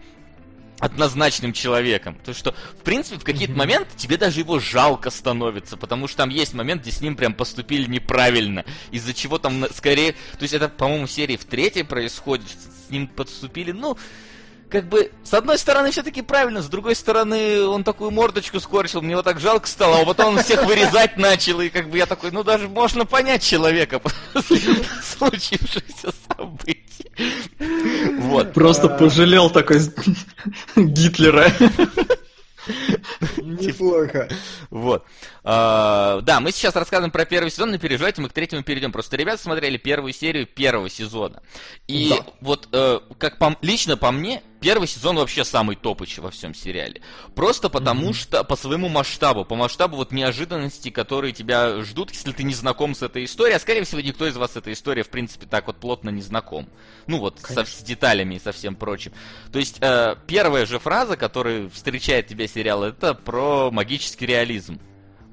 однозначным 0.78 1.55
человеком. 1.55 2.16
То 2.22 2.28
есть 2.28 2.39
что, 2.39 2.52
в 2.52 2.82
принципе, 2.85 3.18
в 3.18 3.24
какие-то 3.24 3.55
моменты 3.55 3.89
тебе 3.97 4.18
даже 4.18 4.40
его 4.40 4.60
жалко 4.60 5.09
становится, 5.09 5.78
потому 5.78 6.06
что 6.06 6.18
там 6.18 6.28
есть 6.28 6.52
момент, 6.52 6.82
где 6.82 6.90
с 6.90 7.01
ним 7.01 7.16
прям 7.16 7.32
поступили 7.32 7.90
неправильно, 7.90 8.66
из-за 8.90 9.14
чего 9.14 9.39
там 9.39 9.64
скорее... 9.72 10.12
То 10.12 10.43
есть 10.43 10.52
это, 10.52 10.68
по-моему, 10.68 11.06
серии 11.06 11.39
в 11.39 11.47
третьей 11.47 11.82
происходит, 11.82 12.47
с 12.86 12.90
ним 12.90 13.09
подступили, 13.09 13.72
ну, 13.72 13.97
как 14.70 14.89
бы, 14.89 15.11
с 15.24 15.35
одной 15.35 15.59
стороны, 15.59 15.90
все-таки 15.90 16.23
правильно, 16.23 16.62
с 16.62 16.69
другой 16.69 16.95
стороны, 16.95 17.65
он 17.65 17.85
такую 17.85 18.11
мордочку 18.11 18.61
скорчил, 18.61 19.03
мне 19.03 19.12
его 19.12 19.23
так 19.23 19.40
жалко 19.40 19.66
стало, 19.66 20.03
а 20.03 20.05
потом 20.05 20.36
он 20.36 20.43
всех 20.43 20.65
вырезать 20.65 21.16
начал, 21.16 21.61
и 21.61 21.69
как 21.69 21.89
бы 21.89 21.99
я 21.99 22.07
такой, 22.07 22.31
ну 22.31 22.45
даже 22.45 22.69
можно 22.69 23.07
понять 23.07 23.43
человека 23.43 23.99
после 23.99 24.59
случившихся 25.03 26.12
событий. 26.28 27.11
Вот. 28.20 28.53
Просто 28.53 28.89
пожалел 28.89 29.51
такой 29.51 29.81
Гитлера. 30.77 31.51
Неплохо. 33.36 34.28
Вот. 34.70 35.05
А, 35.45 36.20
да, 36.23 36.40
мы 36.40 36.53
сейчас 36.53 36.77
рассказываем 36.77 37.11
про 37.11 37.24
первый 37.24 37.51
сезон, 37.51 37.73
не 37.73 37.78
переживайте, 37.78 38.20
мы 38.20 38.28
к 38.28 38.32
третьему 38.32 38.62
перейдем. 38.62 38.93
Просто 38.93 39.16
ребята 39.16 39.43
смотрели 39.43 39.77
первую 39.77 40.12
серию 40.12 40.47
первого 40.47 40.90
сезона. 40.90 41.43
И 41.86 42.11
да. 42.11 42.27
вот, 42.40 42.69
э, 42.73 43.01
как 43.19 43.39
по, 43.39 43.57
лично 43.62 43.97
по 43.97 44.11
мне, 44.11 44.43
первый 44.60 44.89
сезон 44.89 45.16
вообще 45.16 45.44
самый 45.44 45.76
топыч 45.76 46.18
во 46.18 46.30
всем 46.30 46.55
сериале. 46.55 47.01
Просто 47.35 47.68
потому 47.68 48.10
mm-hmm. 48.10 48.14
что 48.14 48.44
по 48.44 48.56
своему 48.56 48.89
масштабу, 48.89 49.44
по 49.44 49.55
масштабу 49.55 49.97
вот 49.97 50.12
неожиданностей, 50.12 50.90
которые 50.90 51.32
тебя 51.32 51.82
ждут, 51.82 52.10
если 52.10 52.32
ты 52.32 52.43
не 52.43 52.55
знаком 52.55 52.94
с 52.94 53.02
этой 53.02 53.24
историей, 53.24 53.56
а 53.56 53.60
скорее 53.60 53.85
всего 53.85 54.01
никто 54.01 54.26
из 54.26 54.36
вас 54.36 54.52
с 54.52 54.56
этой 54.56 54.72
историей, 54.72 55.05
в 55.05 55.10
принципе, 55.10 55.47
так 55.47 55.66
вот 55.66 55.76
плотно 55.78 56.10
не 56.10 56.22
знаком. 56.22 56.68
Ну 57.06 57.18
вот, 57.18 57.39
со, 57.40 57.64
с 57.64 57.82
деталями 57.82 58.36
и 58.36 58.40
со 58.40 58.52
всем 58.52 58.76
прочим. 58.76 59.12
То 59.52 59.59
есть, 59.59 59.78
э, 59.80 60.16
первая 60.26 60.66
же 60.66 60.78
фраза, 60.78 61.16
которая 61.16 61.68
встречает 61.68 62.26
тебя 62.26 62.47
сериал, 62.47 62.85
это 62.85 63.14
про 63.14 63.70
магический 63.70 64.26
реализм 64.26 64.80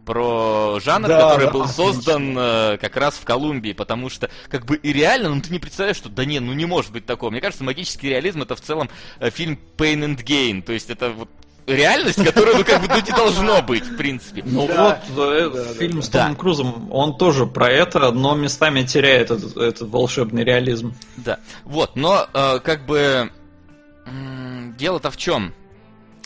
про 0.06 0.80
жанр, 0.80 1.08
да, 1.08 1.22
который 1.22 1.46
да, 1.48 1.52
был 1.52 1.62
отлично. 1.64 1.84
создан 1.84 2.36
э, 2.38 2.78
как 2.80 2.96
раз 2.96 3.16
в 3.16 3.26
Колумбии, 3.26 3.74
потому 3.74 4.10
что 4.10 4.30
как 4.50 4.66
бы 4.66 4.76
и 4.76 4.94
реально, 4.94 5.30
ну 5.30 5.42
ты 5.42 5.52
не 5.52 5.60
представляешь, 5.60 5.98
что 5.98 6.10
да 6.10 6.26
не, 6.26 6.40
ну 6.40 6.54
не 6.54 6.66
может 6.66 6.92
быть 6.92 7.06
такого. 7.06 7.32
Мне 7.32 7.42
кажется, 7.42 7.64
магический 7.64 8.10
реализм 8.10 8.44
это 8.44 8.56
в 8.56 8.62
целом 8.62 8.90
э, 9.20 9.30
фильм 9.30 9.60
Pain 9.78 10.06
and 10.06 10.24
Gain, 10.24 10.62
то 10.62 10.74
есть 10.74 10.90
это 10.90 11.10
вот 11.10 11.30
реальность, 11.68 12.24
которая, 12.24 12.58
ну, 12.58 12.64
как 12.64 12.82
бы, 12.82 12.88
ну, 12.88 12.96
не 12.96 13.12
должно 13.12 13.62
быть, 13.62 13.86
в 13.86 13.98
принципе. 13.98 14.44
Ну 14.46 14.68
да, 14.68 15.02
вот, 15.10 15.34
э, 15.34 15.50
да, 15.50 15.74
фильм 15.74 15.98
да, 15.98 16.02
с 16.02 16.10
Томом 16.10 16.34
да. 16.34 16.40
Крузом, 16.40 16.94
он 16.94 17.18
тоже 17.18 17.46
про 17.48 17.70
это, 17.70 18.12
но 18.12 18.36
местами 18.36 18.84
теряет 18.84 19.32
этот, 19.32 19.58
этот 19.58 19.90
волшебный 19.90 20.44
реализм. 20.44 20.94
Да, 21.18 21.40
вот, 21.64 21.96
но, 21.96 22.28
э, 22.34 22.60
как 22.60 22.86
бы, 22.86 23.32
дело-то 24.78 25.10
в 25.12 25.18
чем? 25.18 25.54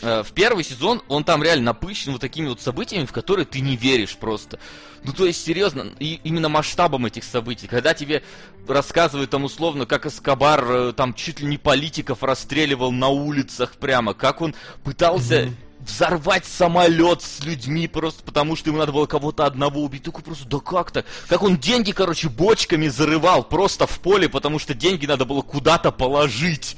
Э, 0.02 0.22
в 0.22 0.32
первый 0.32 0.64
сезон 0.64 1.02
он 1.08 1.24
там 1.24 1.42
реально 1.42 1.66
напыщен 1.66 2.12
вот 2.12 2.20
такими 2.20 2.48
вот 2.48 2.60
событиями, 2.60 3.06
в 3.06 3.12
которые 3.12 3.44
ты 3.44 3.60
не 3.60 3.76
веришь 3.76 4.16
просто. 4.16 4.58
Ну, 5.04 5.12
то 5.12 5.26
есть, 5.26 5.44
серьезно, 5.44 5.92
и 5.98 6.20
именно 6.24 6.48
масштабом 6.48 7.06
этих 7.06 7.24
событий. 7.24 7.66
Когда 7.66 7.94
тебе 7.94 8.22
рассказывают 8.66 9.30
там 9.30 9.44
условно, 9.44 9.86
как 9.86 10.06
Эскобар 10.06 10.64
э, 10.70 10.92
там 10.92 11.14
чуть 11.14 11.40
ли 11.40 11.46
не 11.46 11.58
политиков 11.58 12.22
расстреливал 12.22 12.92
на 12.92 13.08
улицах 13.08 13.72
прямо, 13.72 14.14
как 14.14 14.40
он 14.40 14.54
пытался... 14.84 15.44
Mm-hmm 15.44 15.54
взорвать 15.80 16.44
самолет 16.44 17.22
с 17.22 17.42
людьми 17.42 17.88
просто 17.88 18.22
потому, 18.22 18.54
что 18.54 18.68
ему 18.68 18.78
надо 18.78 18.92
было 18.92 19.06
кого-то 19.06 19.46
одного 19.46 19.82
убить. 19.82 20.02
Такой 20.02 20.22
просто, 20.22 20.46
да 20.46 20.58
как 20.58 20.90
то 20.90 21.04
Как 21.26 21.42
он 21.42 21.56
деньги, 21.56 21.92
короче, 21.92 22.28
бочками 22.28 22.88
зарывал 22.88 23.44
просто 23.44 23.86
в 23.86 23.98
поле, 24.00 24.28
потому 24.28 24.58
что 24.58 24.74
деньги 24.74 25.06
надо 25.06 25.24
было 25.24 25.40
куда-то 25.42 25.90
положить. 25.90 26.76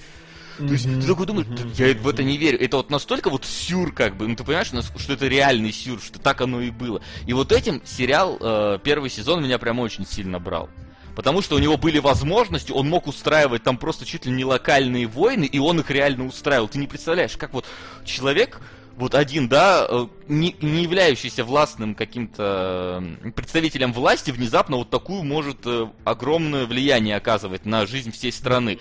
То 0.58 0.64
есть 0.64 0.84
ты 0.84 1.06
такой 1.06 1.26
думаешь, 1.26 1.46
я 1.76 1.94
в 1.94 2.08
это 2.08 2.22
не 2.22 2.36
верю. 2.36 2.60
Это 2.60 2.78
вот 2.78 2.90
настолько 2.90 3.30
вот 3.30 3.44
сюр, 3.44 3.92
как 3.92 4.16
бы, 4.16 4.26
ну 4.26 4.36
ты 4.36 4.44
понимаешь, 4.44 4.68
что 4.68 5.12
это 5.12 5.26
реальный 5.26 5.72
сюр, 5.72 6.00
что 6.00 6.18
так 6.18 6.40
оно 6.40 6.60
и 6.60 6.70
было. 6.70 7.02
И 7.26 7.32
вот 7.32 7.52
этим 7.52 7.82
сериал, 7.84 8.36
э, 8.40 8.78
первый 8.82 9.10
сезон 9.10 9.42
меня 9.42 9.58
прям 9.58 9.78
очень 9.78 10.06
сильно 10.06 10.38
брал. 10.38 10.68
Потому 11.14 11.42
что 11.42 11.56
у 11.56 11.58
него 11.58 11.76
были 11.76 11.98
возможности, 11.98 12.72
он 12.72 12.88
мог 12.88 13.06
устраивать 13.06 13.62
там 13.62 13.76
просто 13.76 14.06
чуть 14.06 14.24
ли 14.26 14.32
не 14.32 14.44
локальные 14.44 15.06
войны, 15.06 15.44
и 15.44 15.58
он 15.58 15.80
их 15.80 15.90
реально 15.90 16.26
устраивал. 16.26 16.68
Ты 16.68 16.78
не 16.78 16.86
представляешь, 16.86 17.36
как 17.36 17.52
вот 17.52 17.66
человек, 18.04 18.60
вот 18.96 19.14
один, 19.14 19.48
да, 19.48 19.86
э, 19.88 20.06
не, 20.28 20.56
не 20.60 20.82
являющийся 20.82 21.44
властным 21.44 21.94
каким-то 21.94 23.02
представителем 23.34 23.92
власти, 23.92 24.30
внезапно 24.30 24.76
вот 24.76 24.90
такую 24.90 25.22
может 25.22 25.58
э, 25.66 25.88
огромное 26.04 26.66
влияние 26.66 27.16
оказывать 27.16 27.64
на 27.64 27.86
жизнь 27.86 28.12
всей 28.12 28.32
страны. 28.32 28.78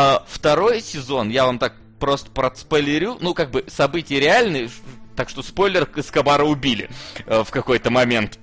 А, 0.00 0.22
второй 0.28 0.80
сезон, 0.80 1.28
я 1.28 1.44
вам 1.44 1.58
так 1.58 1.74
просто 1.98 2.30
проспойлерю, 2.30 3.18
ну, 3.20 3.34
как 3.34 3.50
бы 3.50 3.64
события 3.66 4.20
реальные, 4.20 4.70
так 5.16 5.28
что 5.28 5.42
спойлер, 5.42 5.88
Эскобара 5.96 6.44
убили 6.44 6.88
э, 7.26 7.42
в 7.42 7.50
какой-то 7.50 7.90
момент. 7.90 8.38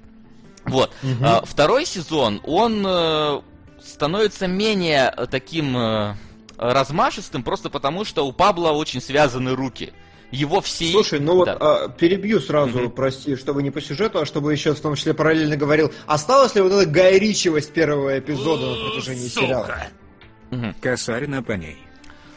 Вот. 0.65 0.91
Угу. 1.02 1.23
А, 1.23 1.45
второй 1.45 1.86
сезон, 1.86 2.41
он 2.44 2.84
э, 2.86 3.40
становится 3.82 4.48
менее 4.48 5.15
таким 5.32 5.77
э, 5.77 6.15
размашистым, 6.57 7.41
просто 7.41 7.69
потому 7.69 8.03
что 8.03 8.27
у 8.27 8.34
Пабла 8.34 8.72
очень 8.72 8.99
связаны 8.99 9.56
руки. 9.56 9.94
Его 10.32 10.60
все... 10.60 10.91
Слушай, 10.91 11.22
ну 11.22 11.45
да. 11.45 11.53
вот 11.53 11.61
а, 11.61 11.88
перебью 11.88 12.41
сразу, 12.41 12.80
mm 12.80 12.90
прости, 12.90 13.38
чтобы 13.38 13.64
не 13.64 13.72
по 13.72 13.80
сюжету, 13.80 14.19
а 14.19 14.26
чтобы 14.26 14.52
еще 14.52 14.73
в 14.73 14.82
том 14.82 14.95
числе 14.95 15.14
параллельно 15.14 15.56
говорил. 15.56 15.94
Осталась 16.06 16.53
ли 16.53 16.60
вот 16.60 16.73
эта 16.73 16.86
гайричивость 16.86 17.72
первого 17.72 18.19
эпизода 18.19 18.65
на 18.65 18.90
протяжении 18.90 19.30
Сука. 19.30 19.45
сериала? 19.45 19.88
Угу. 20.56 20.76
Косарина 20.82 21.44
по 21.44 21.53
ней. 21.53 21.77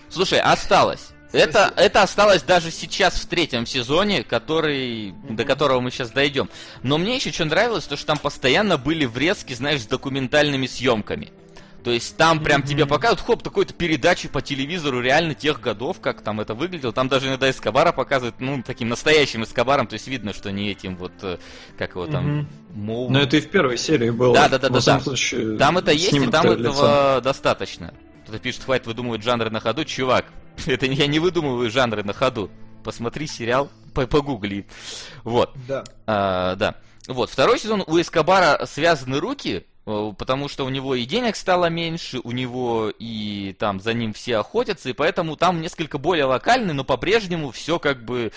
Слушай, 0.09 0.41
осталось. 0.41 1.11
Это, 1.33 1.73
это 1.77 2.03
осталось 2.03 2.43
даже 2.43 2.71
сейчас 2.71 3.15
в 3.15 3.27
третьем 3.27 3.67
сезоне, 3.67 4.25
который, 4.25 5.13
до 5.29 5.45
которого 5.45 5.81
мы 5.81 5.91
сейчас 5.91 6.11
дойдем. 6.11 6.49
Но 6.83 6.97
мне 6.97 7.17
еще 7.17 7.33
что 7.33 7.45
нравилось, 7.45 7.85
то 7.85 7.97
что 7.97 8.07
там 8.07 8.19
постоянно 8.19 8.79
были 8.79 9.05
врезки, 9.05 9.53
знаешь, 9.53 9.83
с 9.83 9.87
документальными 9.87 10.67
съемками. 10.67 11.31
То 11.85 11.93
есть 11.93 12.17
там 12.17 12.43
прям 12.43 12.63
mm-hmm. 12.63 12.67
тебе 12.67 12.87
показывают, 12.87 13.21
хоп, 13.21 13.43
такой-то 13.43 13.73
передачи 13.73 14.29
по 14.29 14.43
телевизору 14.43 15.01
реально 15.01 15.35
тех 15.35 15.61
годов, 15.61 16.01
как 16.01 16.23
там 16.23 16.41
это 16.41 16.55
выглядело. 16.55 16.93
Там 16.93 17.09
даже 17.09 17.29
иногда 17.29 17.49
Эскобара 17.49 17.93
показывают, 17.93 18.41
ну, 18.41 18.63
таким 18.67 18.89
настоящим 18.89 19.45
Эскобаром, 19.45 19.87
то 19.87 19.95
есть 19.95 20.09
видно, 20.09 20.33
что 20.35 20.51
не 20.51 20.71
этим 20.71 20.97
вот, 20.97 21.13
э, 21.23 21.39
как 21.79 21.91
его 21.91 22.07
там, 22.07 22.41
mm-hmm. 22.41 22.47
Моу... 22.75 23.11
Но 23.11 23.21
это 23.21 23.37
и 23.37 23.41
в 23.41 23.49
первой 23.49 23.79
серии 23.79 24.11
было. 24.11 24.35
Да, 24.35 24.49
да, 24.49 24.59
да, 24.59 24.69
да. 24.71 24.81
да. 24.85 25.01
Случае, 25.01 25.57
там 25.57 25.79
это 25.79 25.93
есть, 25.93 26.13
и 26.13 26.27
там 26.27 26.47
этого 26.47 27.15
лицом. 27.15 27.23
достаточно. 27.23 27.95
Кто-то 28.29 28.43
пишет, 28.43 28.65
хватит 28.65 28.87
выдумывать 28.87 29.23
жанры 29.23 29.49
на 29.49 29.59
ходу. 29.59 29.87
Чувак, 29.87 30.27
это 30.67 30.85
я 30.85 31.07
не 31.07 31.19
выдумываю 31.19 31.71
жанры 31.71 32.05
на 32.05 32.13
ходу. 32.13 32.51
Посмотри 32.85 33.27
сериал, 33.27 33.71
погугли. 33.95 34.67
Вот. 35.25 35.55
Да. 35.67 35.83
А, 36.07 36.55
да. 36.57 36.75
Вот, 37.07 37.31
второй 37.31 37.59
сезон 37.59 37.83
у 37.87 37.99
Эскобара 37.99 38.67
связаны 38.67 39.19
руки, 39.19 39.65
Э, 39.89 40.13
потому 40.19 40.49
что 40.49 40.67
у 40.67 40.69
него 40.69 40.95
и 40.95 41.07
денег 41.07 41.35
стало 41.35 41.71
меньше, 41.71 42.21
у 42.23 42.33
него 42.33 42.93
и 42.99 43.57
там 43.59 43.81
за 43.81 43.95
ним 43.95 44.13
все 44.13 44.37
охотятся, 44.37 44.91
и 44.91 44.93
поэтому 44.93 45.35
там 45.35 45.63
несколько 45.63 45.97
более 45.97 46.27
локальный, 46.27 46.75
но 46.75 46.85
по-прежнему 46.85 47.53
все 47.53 47.79
как 47.79 48.05
бы 48.05 48.31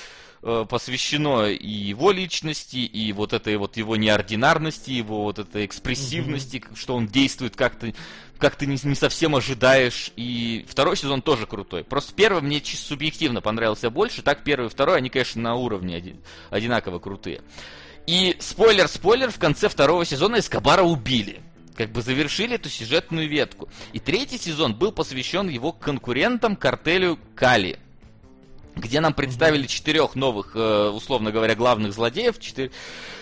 э, 0.44 0.66
посвящено 0.70 1.48
и 1.48 1.68
его 1.68 2.12
личности, 2.12 2.78
и 2.78 3.12
вот 3.12 3.34
этой 3.34 3.58
вот 3.58 3.76
его 3.76 3.98
неординарности, 3.98 4.92
его 4.92 5.24
вот 5.24 5.40
этой 5.40 5.66
экспрессивности, 5.66 6.58
mm-hmm. 6.58 6.78
что 6.78 6.96
он 6.96 7.08
действует 7.08 7.58
как-то 7.58 7.94
как 8.42 8.56
ты 8.56 8.66
не, 8.66 8.78
не 8.84 8.96
совсем 8.96 9.36
ожидаешь. 9.36 10.12
И 10.18 10.66
второй 10.68 10.98
сезон 10.98 11.22
тоже 11.22 11.46
крутой. 11.46 11.84
Просто 11.84 12.14
первый 12.14 12.42
мне 12.42 12.60
чисто 12.60 12.88
субъективно 12.88 13.40
понравился 13.40 13.90
больше. 13.90 14.24
Так 14.24 14.44
первый 14.44 14.66
и 14.66 14.70
второй, 14.70 14.98
они, 14.98 15.10
конечно, 15.10 15.42
на 15.42 15.56
уровне 15.56 15.96
один, 15.96 16.20
одинаково 16.50 17.00
крутые. 17.00 17.42
И 18.08 18.36
спойлер-спойлер, 18.40 19.30
в 19.32 19.38
конце 19.38 19.70
второго 19.70 20.04
сезона 20.04 20.40
Эскобара 20.40 20.82
убили. 20.82 21.42
Как 21.78 21.92
бы 21.92 22.02
завершили 22.02 22.56
эту 22.56 22.68
сюжетную 22.68 23.30
ветку. 23.30 23.70
И 23.94 24.00
третий 24.00 24.38
сезон 24.38 24.74
был 24.76 24.92
посвящен 24.92 25.48
его 25.48 25.72
конкурентам 25.72 26.56
картелю 26.56 27.20
Кали. 27.36 27.80
Где 28.76 29.02
нам 29.02 29.14
представили 29.14 29.68
четырех 29.68 30.16
новых, 30.16 30.56
э, 30.56 30.90
условно 30.90 31.32
говоря, 31.32 31.56
главных 31.56 31.94
злодеев, 31.94 32.40
четыре, 32.40 32.72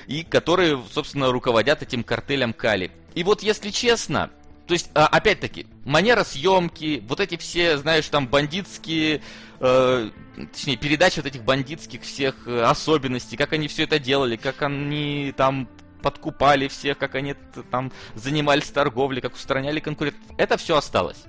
и 0.08 0.24
которые, 0.24 0.82
собственно, 0.92 1.32
руководят 1.32 1.82
этим 1.82 2.04
картелем 2.04 2.54
Кали. 2.54 2.92
И 3.16 3.24
вот, 3.24 3.42
если 3.42 3.72
честно, 3.72 4.30
то 4.70 4.74
есть, 4.74 4.92
а, 4.94 5.08
опять-таки, 5.08 5.66
манера 5.84 6.24
съемки, 6.24 7.04
вот 7.08 7.20
эти 7.20 7.38
все, 7.38 7.80
знаешь, 7.80 8.08
там 8.08 8.28
бандитские, 8.28 9.24
э, 9.60 10.10
точнее, 10.54 10.78
передачи 10.78 11.18
вот 11.18 11.26
этих 11.26 11.44
бандитских 11.44 12.04
всех 12.04 12.48
э, 12.48 12.62
особенностей, 12.62 13.36
как 13.36 13.52
они 13.54 13.68
все 13.68 13.86
это 13.86 13.98
делали, 13.98 14.36
как 14.36 14.62
они 14.62 15.34
там 15.36 15.68
подкупали 16.04 16.68
всех, 16.68 17.00
как 17.00 17.16
они 17.16 17.34
там 17.72 17.92
занимались 18.14 18.70
торговлей, 18.70 19.22
как 19.22 19.34
устраняли 19.34 19.80
конкурентов. 19.80 20.22
Это 20.38 20.56
все 20.58 20.78
осталось. 20.78 21.24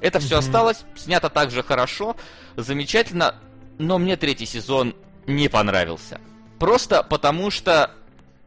Это 0.00 0.18
все 0.18 0.34
mm-hmm. 0.34 0.38
осталось, 0.38 0.84
снято 0.96 1.30
также 1.30 1.62
хорошо, 1.62 2.16
замечательно, 2.56 3.36
но 3.78 3.98
мне 3.98 4.16
третий 4.16 4.46
сезон 4.46 4.96
не 5.28 5.46
понравился. 5.48 6.20
просто 6.58 7.04
потому 7.04 7.52
что 7.52 7.92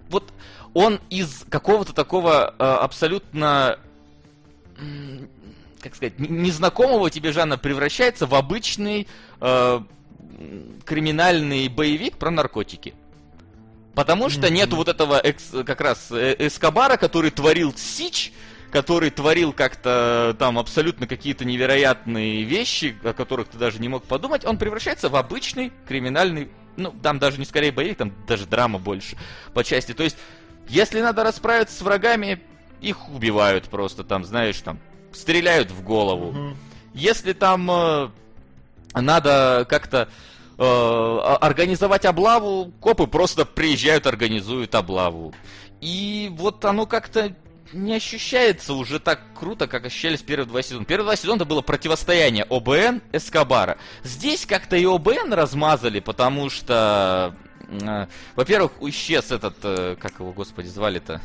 вот 0.09 0.33
он 0.73 0.99
из 1.09 1.45
какого-то 1.49 1.93
такого 1.93 2.53
э, 2.59 2.63
абсолютно 2.65 3.79
как 5.81 5.95
сказать, 5.95 6.17
незнакомого 6.19 7.09
тебе 7.09 7.31
жанра 7.31 7.57
превращается 7.57 8.25
в 8.25 8.33
обычный 8.33 9.07
э, 9.39 9.79
криминальный 10.83 11.67
боевик 11.67 12.17
про 12.17 12.31
наркотики. 12.31 12.93
Потому 13.93 14.29
что 14.29 14.47
mm-hmm. 14.47 14.51
нету 14.51 14.75
вот 14.75 14.87
этого 14.89 15.19
экс, 15.19 15.51
как 15.65 15.79
раз 15.79 16.11
э, 16.11 16.35
Эскобара, 16.39 16.97
который 16.97 17.31
творил 17.31 17.73
Сич, 17.77 18.33
который 18.71 19.09
творил 19.09 19.53
как-то 19.53 20.35
там 20.37 20.59
абсолютно 20.59 21.07
какие-то 21.07 21.45
невероятные 21.45 22.43
вещи, 22.43 22.97
о 23.03 23.13
которых 23.13 23.47
ты 23.47 23.57
даже 23.57 23.79
не 23.79 23.87
мог 23.87 24.03
подумать, 24.03 24.43
он 24.43 24.57
превращается 24.57 25.07
в 25.07 25.15
обычный 25.15 25.71
криминальный, 25.87 26.49
ну, 26.75 26.91
там 26.91 27.19
даже 27.19 27.37
не 27.37 27.45
скорее 27.45 27.71
боевик, 27.71 27.97
там 27.97 28.11
даже 28.27 28.45
драма 28.45 28.79
больше 28.79 29.15
по 29.53 29.63
части. 29.63 29.93
То 29.93 30.03
есть, 30.03 30.17
если 30.67 30.99
надо 30.99 31.23
расправиться 31.23 31.77
с 31.77 31.81
врагами, 31.81 32.41
их 32.81 33.09
убивают 33.09 33.65
просто, 33.65 34.03
там, 34.03 34.23
знаешь, 34.23 34.59
там, 34.61 34.79
стреляют 35.13 35.71
в 35.71 35.83
голову. 35.83 36.31
Mm-hmm. 36.31 36.55
Если 36.93 37.33
там 37.33 37.69
э, 37.71 38.09
надо 38.93 39.65
как-то 39.69 40.09
э, 40.57 41.19
организовать 41.41 42.05
облаву, 42.05 42.71
копы 42.79 43.07
просто 43.07 43.45
приезжают, 43.45 44.07
организуют 44.07 44.75
облаву. 44.75 45.33
И 45.81 46.31
вот 46.37 46.63
оно 46.65 46.85
как-то 46.85 47.35
не 47.73 47.95
ощущается 47.95 48.73
уже 48.73 48.99
так 48.99 49.19
круто, 49.37 49.67
как 49.67 49.85
ощущались 49.85 50.21
первые 50.21 50.47
два 50.47 50.61
сезона. 50.61 50.85
Первые 50.85 51.05
два 51.05 51.15
сезона 51.15 51.37
это 51.37 51.45
было 51.45 51.61
противостояние 51.61 52.45
ОБН 52.45 53.01
Эскобара. 53.11 53.77
Здесь 54.03 54.45
как-то 54.45 54.75
и 54.75 54.85
ОБН 54.85 55.33
размазали, 55.33 55.99
потому 55.99 56.49
что, 56.49 57.35
э, 57.67 58.07
во-первых, 58.35 58.73
исчез 58.81 59.31
этот, 59.31 59.57
э, 59.63 59.95
как 59.99 60.19
его, 60.19 60.31
господи, 60.31 60.67
звали-то? 60.67 61.21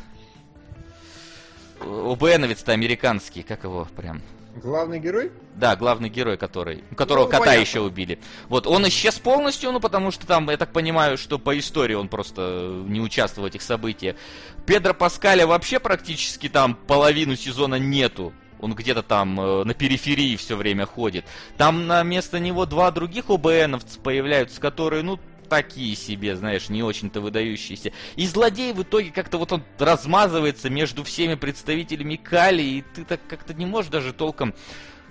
ОБНовец-то 1.81 2.71
американский, 2.71 3.43
как 3.43 3.63
его 3.63 3.87
прям? 3.95 4.21
Главный 4.55 4.99
герой? 4.99 5.31
Да, 5.55 5.75
главный 5.75 6.09
герой, 6.09 6.37
который, 6.37 6.83
которого 6.97 7.25
ну, 7.25 7.29
кота 7.29 7.45
понятно. 7.45 7.61
еще 7.61 7.79
убили. 7.79 8.19
Вот, 8.49 8.67
он 8.67 8.87
исчез 8.89 9.17
полностью, 9.17 9.71
ну, 9.71 9.79
потому 9.79 10.11
что 10.11 10.27
там, 10.27 10.49
я 10.49 10.57
так 10.57 10.73
понимаю, 10.73 11.17
что 11.17 11.39
по 11.39 11.57
истории 11.57 11.93
он 11.93 12.09
просто 12.09 12.83
не 12.87 12.99
участвовал 12.99 13.47
в 13.47 13.51
этих 13.51 13.61
событиях. 13.61 14.17
Педро 14.65 14.93
Паскаля 14.93 15.47
вообще 15.47 15.79
практически 15.79 16.49
там 16.49 16.75
половину 16.75 17.35
сезона 17.35 17.75
нету. 17.75 18.33
Он 18.59 18.75
где-то 18.75 19.01
там 19.01 19.39
э, 19.39 19.63
на 19.63 19.73
периферии 19.73 20.35
все 20.35 20.55
время 20.55 20.85
ходит. 20.85 21.25
Там 21.57 21.87
на 21.87 22.03
место 22.03 22.39
него 22.39 22.65
два 22.67 22.91
других 22.91 23.29
ОБНовца 23.29 23.99
появляются, 23.99 24.61
которые, 24.61 25.01
ну, 25.01 25.19
такие 25.51 25.97
себе, 25.97 26.37
знаешь, 26.37 26.69
не 26.69 26.81
очень-то 26.81 27.19
выдающиеся. 27.19 27.91
И 28.15 28.25
злодей 28.25 28.71
в 28.71 28.83
итоге 28.83 29.11
как-то 29.11 29.37
вот 29.37 29.51
он 29.51 29.63
размазывается 29.77 30.69
между 30.69 31.03
всеми 31.03 31.35
представителями 31.35 32.15
Кали, 32.15 32.63
и 32.63 32.83
ты 32.95 33.03
так 33.03 33.19
как-то 33.27 33.53
не 33.53 33.65
можешь 33.65 33.91
даже 33.91 34.13
толком, 34.13 34.55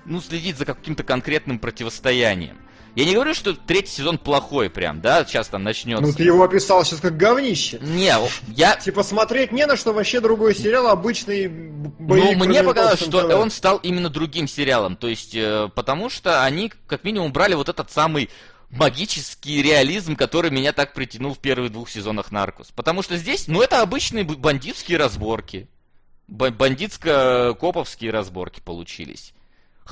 ну, 0.07 0.19
следить 0.23 0.57
за 0.57 0.65
каким-то 0.65 1.03
конкретным 1.03 1.59
противостоянием. 1.59 2.57
Я 2.95 3.05
не 3.05 3.13
говорю, 3.13 3.35
что 3.35 3.53
третий 3.53 3.91
сезон 3.91 4.17
плохой 4.17 4.71
прям, 4.71 5.03
да, 5.03 5.27
сейчас 5.27 5.49
там 5.49 5.63
начнется. 5.63 6.07
Ну 6.07 6.13
ты 6.15 6.25
его 6.25 6.43
описал 6.43 6.87
сейчас 6.87 7.01
как 7.01 7.19
говнище. 7.19 7.79
Не, 7.83 8.15
я... 8.49 8.77
Типа 8.81 9.03
смотреть 9.03 9.53
не 9.53 9.67
на 9.67 9.77
что, 9.77 9.93
вообще 9.93 10.21
другой 10.21 10.55
сериал, 10.55 10.87
обычный 10.87 11.49
боевик. 11.49 12.39
Ну, 12.39 12.47
мне 12.47 12.63
показалось, 12.63 13.01
что 13.01 13.37
он 13.37 13.51
стал 13.51 13.77
именно 13.83 14.09
другим 14.09 14.49
сериалом, 14.49 14.97
то 14.97 15.07
есть, 15.07 15.35
э, 15.35 15.69
потому 15.75 16.09
что 16.09 16.43
они, 16.43 16.73
как 16.87 17.05
минимум, 17.05 17.31
брали 17.31 17.53
вот 17.53 17.69
этот 17.69 17.91
самый 17.91 18.31
магический 18.71 19.63
реализм, 19.63 20.17
который 20.17 20.51
меня 20.51 20.73
так 20.73 20.95
притянул 20.95 21.35
в 21.35 21.39
первых 21.39 21.73
двух 21.73 21.91
сезонах 21.91 22.31
Наркос. 22.33 22.71
Потому 22.75 23.03
что 23.03 23.17
здесь, 23.17 23.49
ну, 23.49 23.61
это 23.63 23.83
обычные 23.83 24.25
бандитские 24.25 24.99
разборки. 24.99 25.69
Бандитско-коповские 26.29 28.11
разборки 28.11 28.61
получились. 28.61 29.35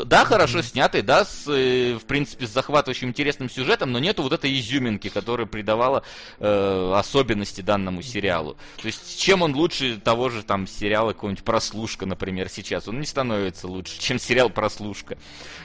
Да, 0.04 0.24
хорошо 0.24 0.62
снятый, 0.62 1.02
да, 1.02 1.24
с, 1.24 1.46
э, 1.48 1.98
в 2.00 2.04
принципе, 2.04 2.46
с 2.46 2.50
захватывающим 2.50 3.08
интересным 3.08 3.50
сюжетом, 3.50 3.92
но 3.92 3.98
нету 3.98 4.22
вот 4.22 4.32
этой 4.32 4.58
изюминки, 4.58 5.08
которая 5.08 5.46
придавала 5.46 6.02
э, 6.38 6.92
особенности 6.96 7.60
данному 7.60 8.02
сериалу. 8.02 8.56
То 8.80 8.86
есть, 8.86 9.20
чем 9.20 9.42
он 9.42 9.54
лучше 9.54 10.00
того 10.02 10.28
же 10.28 10.42
там 10.42 10.66
сериала 10.66 11.12
какого-нибудь 11.12 11.44
«Прослушка», 11.44 12.06
например, 12.06 12.48
сейчас? 12.48 12.88
Он 12.88 13.00
не 13.00 13.06
становится 13.06 13.66
лучше, 13.66 13.94
чем 14.00 14.18
сериал 14.18 14.50
«Прослушка». 14.50 15.18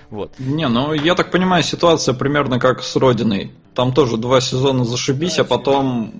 Вот. 0.09 0.33
Не, 0.39 0.67
ну, 0.67 0.93
я 0.93 1.15
так 1.15 1.31
понимаю, 1.31 1.63
ситуация 1.63 2.13
примерно 2.13 2.59
как 2.59 2.83
с 2.83 2.95
«Родиной». 2.95 3.51
Там 3.73 3.93
тоже 3.93 4.17
два 4.17 4.39
сезона 4.39 4.85
зашибись, 4.85 5.39
а 5.39 5.43
потом 5.43 6.13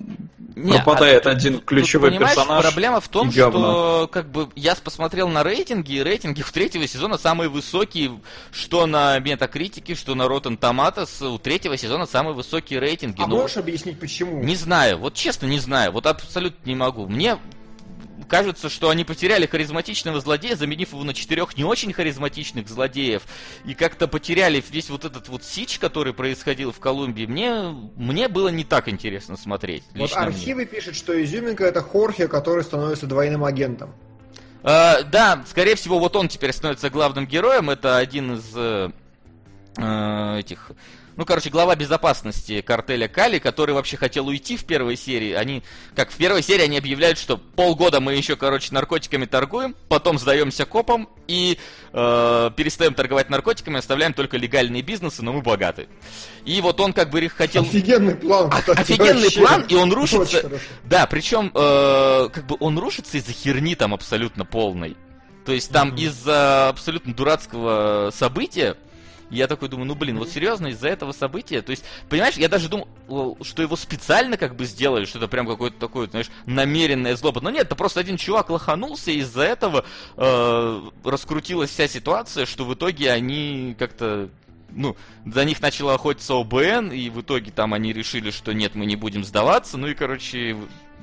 не, 0.56 0.74
пропадает 0.74 1.26
а, 1.26 1.30
один 1.30 1.54
тут, 1.54 1.64
ключевой 1.64 2.10
тут, 2.10 2.20
персонаж. 2.20 2.62
Проблема 2.62 3.00
в 3.00 3.08
том, 3.08 3.30
что 3.32 4.08
как 4.10 4.30
бы 4.30 4.48
я 4.54 4.74
посмотрел 4.76 5.28
на 5.28 5.42
рейтинги, 5.42 5.94
и 5.94 6.02
рейтинги 6.02 6.42
у 6.42 6.52
третьего 6.52 6.86
сезона 6.86 7.18
самые 7.18 7.48
высокие, 7.48 8.20
что 8.52 8.86
на 8.86 9.18
Метакритике, 9.18 9.94
что 9.94 10.14
на 10.14 10.24
Rotten 10.24 10.58
Tomatoes. 10.58 11.26
У 11.28 11.38
третьего 11.38 11.76
сезона 11.76 12.06
самые 12.06 12.34
высокие 12.34 12.78
рейтинги. 12.78 13.22
А 13.22 13.26
Но... 13.26 13.36
можешь 13.36 13.56
объяснить 13.56 13.98
почему? 13.98 14.42
Не 14.42 14.54
знаю, 14.54 14.98
вот 14.98 15.14
честно 15.14 15.46
не 15.46 15.58
знаю, 15.58 15.92
вот 15.92 16.06
абсолютно 16.06 16.68
не 16.68 16.74
могу. 16.74 17.06
Мне 17.06 17.38
кажется, 18.24 18.68
что 18.68 18.90
они 18.90 19.04
потеряли 19.04 19.46
харизматичного 19.46 20.20
злодея, 20.20 20.56
заменив 20.56 20.92
его 20.92 21.04
на 21.04 21.14
четырех 21.14 21.56
не 21.56 21.64
очень 21.64 21.92
харизматичных 21.92 22.68
злодеев, 22.68 23.22
и 23.64 23.74
как-то 23.74 24.08
потеряли 24.08 24.62
весь 24.70 24.90
вот 24.90 25.04
этот 25.04 25.28
вот 25.28 25.44
сич, 25.44 25.78
который 25.78 26.12
происходил 26.12 26.72
в 26.72 26.80
Колумбии. 26.80 27.26
Мне, 27.26 27.74
мне 27.96 28.28
было 28.28 28.48
не 28.48 28.64
так 28.64 28.88
интересно 28.88 29.36
смотреть. 29.36 29.84
Вот 29.94 30.12
архивы 30.14 30.62
мне. 30.62 30.66
пишут, 30.66 30.96
что 30.96 31.22
изюминка 31.22 31.64
это 31.64 31.80
Хорхе, 31.80 32.28
который 32.28 32.64
становится 32.64 33.06
двойным 33.06 33.44
агентом. 33.44 33.94
Uh, 34.62 35.04
да, 35.10 35.44
скорее 35.46 35.74
всего, 35.74 35.98
вот 35.98 36.16
он 36.16 36.28
теперь 36.28 36.52
становится 36.52 36.88
главным 36.88 37.26
героем. 37.26 37.68
Это 37.68 37.98
один 37.98 38.36
из 38.36 38.56
uh, 38.56 38.92
этих 40.38 40.70
ну, 41.16 41.24
короче, 41.24 41.50
глава 41.50 41.76
безопасности 41.76 42.60
картеля 42.60 43.08
Кали, 43.08 43.38
который 43.38 43.74
вообще 43.74 43.96
хотел 43.96 44.26
уйти 44.26 44.56
в 44.56 44.64
первой 44.64 44.96
серии, 44.96 45.32
они, 45.32 45.62
как 45.94 46.10
в 46.10 46.16
первой 46.16 46.42
серии, 46.42 46.64
они 46.64 46.78
объявляют, 46.78 47.18
что 47.18 47.36
полгода 47.36 48.00
мы 48.00 48.14
еще, 48.14 48.36
короче, 48.36 48.72
наркотиками 48.72 49.24
торгуем, 49.26 49.76
потом 49.88 50.18
сдаемся 50.18 50.66
копам 50.66 51.08
и 51.28 51.58
э, 51.92 52.50
перестаем 52.56 52.94
торговать 52.94 53.30
наркотиками, 53.30 53.78
оставляем 53.78 54.12
только 54.12 54.36
легальные 54.36 54.82
бизнесы, 54.82 55.22
но 55.22 55.32
мы 55.32 55.42
богаты. 55.42 55.88
И 56.44 56.60
вот 56.60 56.80
он 56.80 56.92
как 56.92 57.10
бы 57.10 57.28
хотел... 57.28 57.62
Офигенный 57.62 58.16
план, 58.16 58.50
кстати, 58.50 58.80
Офигенный 58.80 59.22
вообще. 59.22 59.40
план, 59.40 59.62
и 59.68 59.74
он 59.74 59.92
рушится... 59.92 60.50
Да, 60.84 61.06
причем, 61.06 61.50
э, 61.54 62.28
как 62.32 62.46
бы 62.46 62.56
он 62.60 62.78
рушится 62.78 63.16
из-за 63.18 63.32
херни 63.32 63.74
там 63.74 63.94
абсолютно 63.94 64.44
полной. 64.44 64.96
То 65.44 65.52
есть 65.52 65.70
там 65.70 65.90
mm-hmm. 65.90 66.00
из-за 66.00 66.68
абсолютно 66.68 67.14
дурацкого 67.14 68.10
события 68.14 68.76
я 69.34 69.46
такой 69.46 69.68
думаю, 69.68 69.86
ну 69.86 69.94
блин, 69.94 70.18
вот 70.18 70.30
серьезно, 70.30 70.68
из-за 70.68 70.88
этого 70.88 71.12
события, 71.12 71.62
то 71.62 71.70
есть, 71.70 71.84
понимаешь, 72.08 72.36
я 72.36 72.48
даже 72.48 72.68
думал, 72.68 73.38
что 73.42 73.62
его 73.62 73.76
специально 73.76 74.36
как 74.36 74.56
бы 74.56 74.64
сделали, 74.64 75.04
что 75.04 75.18
это 75.18 75.28
прям 75.28 75.46
какое-то 75.46 75.78
такое, 75.78 76.08
знаешь, 76.08 76.30
намеренное 76.46 77.16
злоба. 77.16 77.40
Но 77.40 77.50
нет, 77.50 77.62
это 77.62 77.76
просто 77.76 78.00
один 78.00 78.16
чувак 78.16 78.50
лоханулся, 78.50 79.10
и 79.10 79.18
из-за 79.18 79.42
этого 79.42 79.84
э, 80.16 80.82
раскрутилась 81.04 81.70
вся 81.70 81.88
ситуация, 81.88 82.46
что 82.46 82.64
в 82.64 82.74
итоге 82.74 83.10
они 83.10 83.76
как-то 83.78 84.30
ну, 84.70 84.96
за 85.24 85.44
них 85.44 85.60
начала 85.60 85.94
охотиться 85.94 86.34
ОБН, 86.34 86.90
и 86.90 87.08
в 87.08 87.20
итоге 87.20 87.50
там 87.50 87.74
они 87.74 87.92
решили, 87.92 88.30
что 88.30 88.52
нет, 88.52 88.74
мы 88.74 88.86
не 88.86 88.96
будем 88.96 89.24
сдаваться, 89.24 89.78
ну 89.78 89.86
и, 89.86 89.94
короче, 89.94 90.56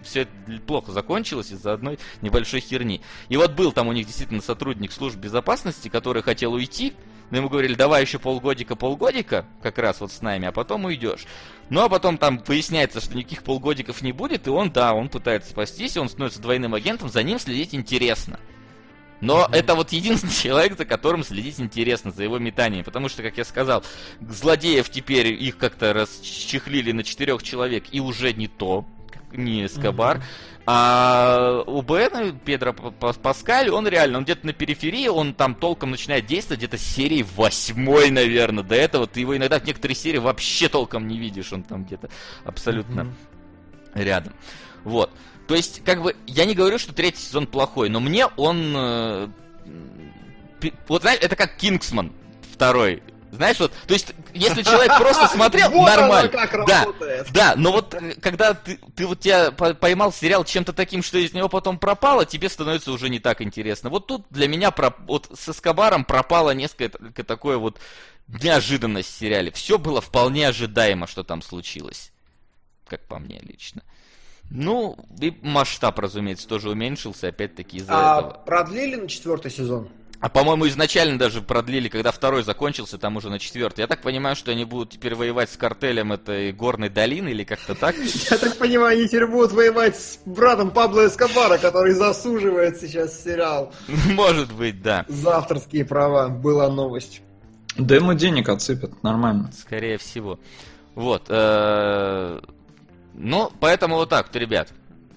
все 0.04 0.28
плохо 0.68 0.92
закончилось 0.92 1.52
из-за 1.52 1.74
одной 1.74 2.00
небольшой 2.22 2.60
херни. 2.60 3.02
И 3.30 3.38
вот 3.38 3.52
был 3.52 3.72
там 3.72 3.88
у 3.88 3.94
них 3.94 4.06
действительно 4.08 4.42
сотрудник 4.42 4.92
служб 4.92 5.18
безопасности, 5.18 5.90
который 5.90 6.22
хотел 6.22 6.54
уйти, 6.54 6.94
но 7.32 7.38
ему 7.38 7.50
говорили, 7.50 7.76
давай 7.76 8.04
еще 8.04 8.20
полгодика, 8.20 8.76
полгодика, 8.76 9.46
как 9.64 9.78
раз 9.78 10.02
вот 10.02 10.12
с 10.12 10.22
нами, 10.22 10.48
а 10.48 10.52
потом 10.52 10.86
уйдешь. 10.86 11.26
Ну 11.70 11.82
а 11.82 11.90
потом 11.90 12.18
там 12.18 12.44
выясняется, 12.46 13.00
что 13.00 13.16
никаких 13.16 13.44
полгодиков 13.44 14.02
не 14.02 14.12
будет, 14.12 14.48
и 14.48 14.50
он, 14.50 14.72
да, 14.72 14.94
он 14.94 15.10
пытается 15.10 15.52
спастись, 15.52 15.96
и 15.96 16.00
он 16.00 16.10
становится 16.10 16.42
двойным 16.42 16.74
агентом, 16.74 17.10
за 17.10 17.24
ним 17.24 17.40
следить 17.40 17.74
интересно. 17.74 18.40
Но 19.22 19.46
mm-hmm. 19.46 19.56
это 19.56 19.76
вот 19.76 19.92
единственный 19.94 20.34
человек, 20.44 20.78
за 20.78 20.86
которым 20.86 21.24
следить 21.24 21.60
интересно, 21.60 22.12
за 22.12 22.24
его 22.24 22.38
метанием. 22.40 22.84
Потому 22.84 23.08
что, 23.08 23.24
как 23.24 23.38
я 23.38 23.46
сказал, 23.46 23.84
злодеев 24.20 24.90
теперь 24.90 25.28
их 25.28 25.58
как-то 25.58 25.94
расчехлили 25.94 26.92
на 26.92 27.04
четырех 27.04 27.42
человек, 27.44 27.86
и 27.92 28.02
уже 28.02 28.34
не 28.34 28.48
то, 28.48 28.86
не 29.32 29.66
Эскобар. 29.66 30.18
Mm-hmm. 30.18 30.24
А 30.66 31.64
у 31.66 31.82
Бена, 31.82 32.34
Педро 32.34 32.74
Паскаль, 32.74 33.70
он 33.70 33.88
реально, 33.88 34.20
он 34.20 34.24
где-то 34.24 34.46
на 34.46 34.54
периферии, 34.54 35.08
он 35.08 35.34
там 35.34 35.56
толком 35.56 35.92
начинает 35.92 36.28
действовать 36.28 36.60
где-то 36.60 36.78
с 36.78 36.82
серии 36.82 37.26
восьмой, 37.36 38.12
наверное. 38.12 38.64
До 38.64 38.76
этого 38.76 39.08
ты 39.08 39.22
его 39.22 39.36
иногда 39.36 39.60
в 39.60 39.66
некоторые 39.66 39.96
серии 39.96 40.20
вообще 40.20 40.70
толком 40.70 41.08
не 41.08 41.18
видишь, 41.18 41.52
он 41.52 41.64
там 41.64 41.84
где-то 41.84 42.10
абсолютно 42.46 43.02
mm-hmm. 43.02 44.04
рядом. 44.04 44.34
Вот. 44.84 45.10
То 45.48 45.56
есть, 45.56 45.84
как 45.84 46.02
бы, 46.04 46.16
я 46.28 46.46
не 46.46 46.54
говорю, 46.54 46.78
что 46.78 46.94
третий 46.94 47.22
сезон 47.22 47.48
плохой, 47.48 47.90
но 47.90 48.00
мне 48.00 48.28
он... 48.28 48.74
Э, 48.76 49.28
вот, 50.88 51.02
знаешь, 51.02 51.20
это 51.22 51.36
как 51.36 51.58
Кингсман 51.58 52.14
второй. 52.54 53.02
Знаешь, 53.32 53.60
вот, 53.60 53.72
то 53.88 53.94
есть, 53.94 54.14
если 54.34 54.62
человек 54.62 54.98
просто 54.98 55.28
смотрел, 55.34 55.70
Вот 55.72 55.86
нормально. 55.88 56.30
как 56.30 56.66
да, 56.68 56.80
работает. 56.82 57.28
да, 57.32 57.54
но 57.56 57.72
вот 57.72 57.94
э, 57.94 58.14
когда 58.22 58.54
ты, 58.54 58.78
ты 58.96 59.08
вот 59.08 59.20
тебя 59.22 59.52
по- 59.52 59.74
поймал 59.74 60.12
сериал 60.12 60.44
чем-то 60.44 60.74
таким, 60.74 61.02
что 61.02 61.18
из 61.18 61.34
него 61.34 61.48
потом 61.48 61.80
пропало, 61.80 62.26
тебе 62.26 62.50
становится 62.50 62.92
уже 62.92 63.10
не 63.10 63.20
так 63.20 63.42
интересно. 63.42 63.90
Вот 63.90 64.08
тут 64.08 64.26
для 64.30 64.48
меня 64.48 64.72
проп- 64.72 65.00
вот 65.08 65.30
с 65.34 65.48
Эскобаром 65.50 66.04
пропало 66.04 66.52
несколько 66.52 67.24
такое 67.24 67.58
вот 67.58 67.80
неожиданность 68.28 69.10
в 69.10 69.18
сериале. 69.18 69.52
Все 69.52 69.78
было 69.78 70.02
вполне 70.02 70.48
ожидаемо, 70.48 71.08
что 71.08 71.24
там 71.24 71.42
случилось. 71.42 72.12
Как 72.88 73.02
по 73.08 73.18
мне 73.20 73.40
лично. 73.40 73.82
Ну, 74.50 74.98
и 75.22 75.38
масштаб, 75.42 75.98
разумеется, 76.00 76.46
тоже 76.48 76.70
уменьшился, 76.70 77.30
опять-таки, 77.30 77.78
из-за 77.78 77.94
А 77.94 78.20
этого. 78.20 78.34
продлили 78.46 78.96
на 78.98 79.08
четвертый 79.08 79.50
сезон? 79.50 79.88
А 80.22 80.30
по-моему, 80.30 80.68
изначально 80.68 81.18
даже 81.18 81.42
продлили, 81.42 81.90
когда 81.90 82.12
второй 82.12 82.44
закончился, 82.44 83.00
там 83.00 83.18
уже 83.18 83.32
на 83.32 83.40
четвертый. 83.40 83.82
Я 83.82 83.88
так 83.88 84.02
понимаю, 84.02 84.36
что 84.36 84.52
они 84.52 84.66
будут 84.66 84.92
теперь 84.92 85.16
воевать 85.16 85.50
с 85.50 85.58
картелем 85.58 86.14
этой 86.14 86.52
горной 86.52 86.90
долины 86.90 87.30
или 87.30 87.44
как-то 87.44 87.74
так. 87.74 87.96
Я 88.30 88.38
так 88.38 88.56
понимаю, 88.58 89.00
они 89.00 89.08
теперь 89.08 89.26
будут 89.26 89.52
воевать 89.52 89.98
с 89.98 90.20
братом 90.26 90.70
Пабло 90.70 91.08
Эскобара, 91.08 91.58
который 91.58 91.94
засуживает 91.94 92.80
сейчас 92.80 93.24
сериал. 93.24 93.74
Может 94.14 94.54
быть, 94.54 94.84
да. 94.84 95.06
За 95.08 95.38
авторские 95.38 95.86
права 95.86 96.30
была 96.30 96.70
новость. 96.70 97.22
Да 97.78 97.96
ему 97.96 98.14
денег 98.14 98.48
отсыпят, 98.50 99.02
нормально. 99.02 99.52
Скорее 99.58 99.98
всего. 99.98 100.40
Вот. 100.94 101.24
э, 101.30 102.42
Ну, 103.16 103.52
поэтому 103.60 103.96
вот 103.96 104.10
так, 104.10 104.28
вот, 104.28 104.36
ребят. 104.36 104.70